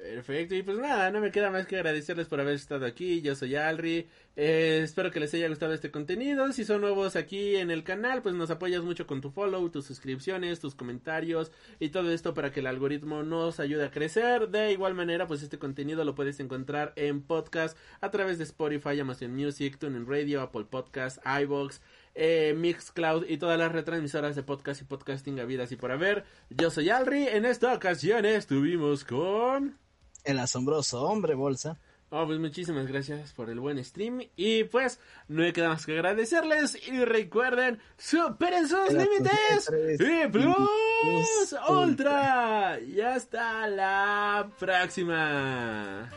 Perfecto, 0.00 0.54
y 0.54 0.62
pues 0.62 0.78
nada, 0.78 1.10
no 1.10 1.20
me 1.20 1.30
queda 1.30 1.50
más 1.50 1.66
que 1.66 1.76
agradecerles 1.76 2.26
por 2.26 2.40
haber 2.40 2.54
estado 2.54 2.86
aquí. 2.86 3.20
Yo 3.20 3.34
soy 3.34 3.54
Alri. 3.56 4.08
Eh, 4.34 4.80
espero 4.82 5.10
que 5.10 5.20
les 5.20 5.34
haya 5.34 5.46
gustado 5.46 5.74
este 5.74 5.90
contenido. 5.90 6.50
Si 6.54 6.64
son 6.64 6.80
nuevos 6.80 7.16
aquí 7.16 7.56
en 7.56 7.70
el 7.70 7.84
canal, 7.84 8.22
pues 8.22 8.34
nos 8.34 8.48
apoyas 8.48 8.82
mucho 8.82 9.06
con 9.06 9.20
tu 9.20 9.30
follow, 9.30 9.68
tus 9.68 9.84
suscripciones, 9.84 10.58
tus 10.58 10.74
comentarios 10.74 11.52
y 11.80 11.90
todo 11.90 12.10
esto 12.12 12.32
para 12.32 12.50
que 12.50 12.60
el 12.60 12.66
algoritmo 12.66 13.22
nos 13.24 13.60
ayude 13.60 13.84
a 13.84 13.90
crecer. 13.90 14.48
De 14.48 14.72
igual 14.72 14.94
manera, 14.94 15.26
pues 15.26 15.42
este 15.42 15.58
contenido 15.58 16.02
lo 16.02 16.14
puedes 16.14 16.40
encontrar 16.40 16.94
en 16.96 17.20
podcast 17.20 17.76
a 18.00 18.10
través 18.10 18.38
de 18.38 18.44
Spotify, 18.44 18.98
Amazon 19.00 19.36
Music, 19.36 19.76
TuneIn 19.78 20.06
Radio, 20.06 20.40
Apple 20.40 20.64
Podcasts, 20.64 21.20
iBox 21.42 21.82
eh, 22.14 22.54
Mixcloud 22.56 23.26
y 23.28 23.36
todas 23.36 23.58
las 23.58 23.70
retransmisoras 23.70 24.34
de 24.34 24.42
podcast 24.42 24.80
y 24.80 24.84
podcasting 24.84 25.40
habidas 25.40 25.72
y 25.72 25.76
por 25.76 25.92
haber. 25.92 26.24
Yo 26.48 26.70
soy 26.70 26.88
Alri. 26.88 27.28
En 27.28 27.44
esta 27.44 27.74
ocasión 27.74 28.24
estuvimos 28.24 29.04
con 29.04 29.78
el 30.24 30.38
asombroso 30.38 31.02
hombre 31.02 31.34
bolsa. 31.34 31.78
Oh, 32.12 32.26
pues 32.26 32.40
muchísimas 32.40 32.88
gracias 32.88 33.32
por 33.32 33.50
el 33.50 33.60
buen 33.60 33.82
stream. 33.84 34.22
Y 34.34 34.64
pues, 34.64 34.98
no 35.28 35.44
hay 35.44 35.52
que 35.52 35.62
más 35.62 35.86
que 35.86 35.92
agradecerles. 35.92 36.76
Y 36.88 37.04
recuerden, 37.04 37.78
superen 37.96 38.66
sus 38.66 38.92
límites. 38.92 39.70
Y 40.00 40.26
plus 40.28 41.54
ultra. 41.68 42.80
Y 42.80 43.00
hasta 43.00 43.68
la 43.68 44.50
próxima. 44.58 46.10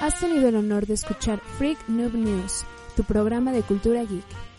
Has 0.00 0.20
tenido 0.20 0.48
el 0.48 0.56
honor 0.56 0.86
de 0.86 0.94
escuchar 0.94 1.40
Freak 1.58 1.88
Noob 1.88 2.14
News, 2.14 2.64
tu 2.96 3.04
programa 3.04 3.52
de 3.52 3.62
cultura 3.62 4.02
geek. 4.02 4.49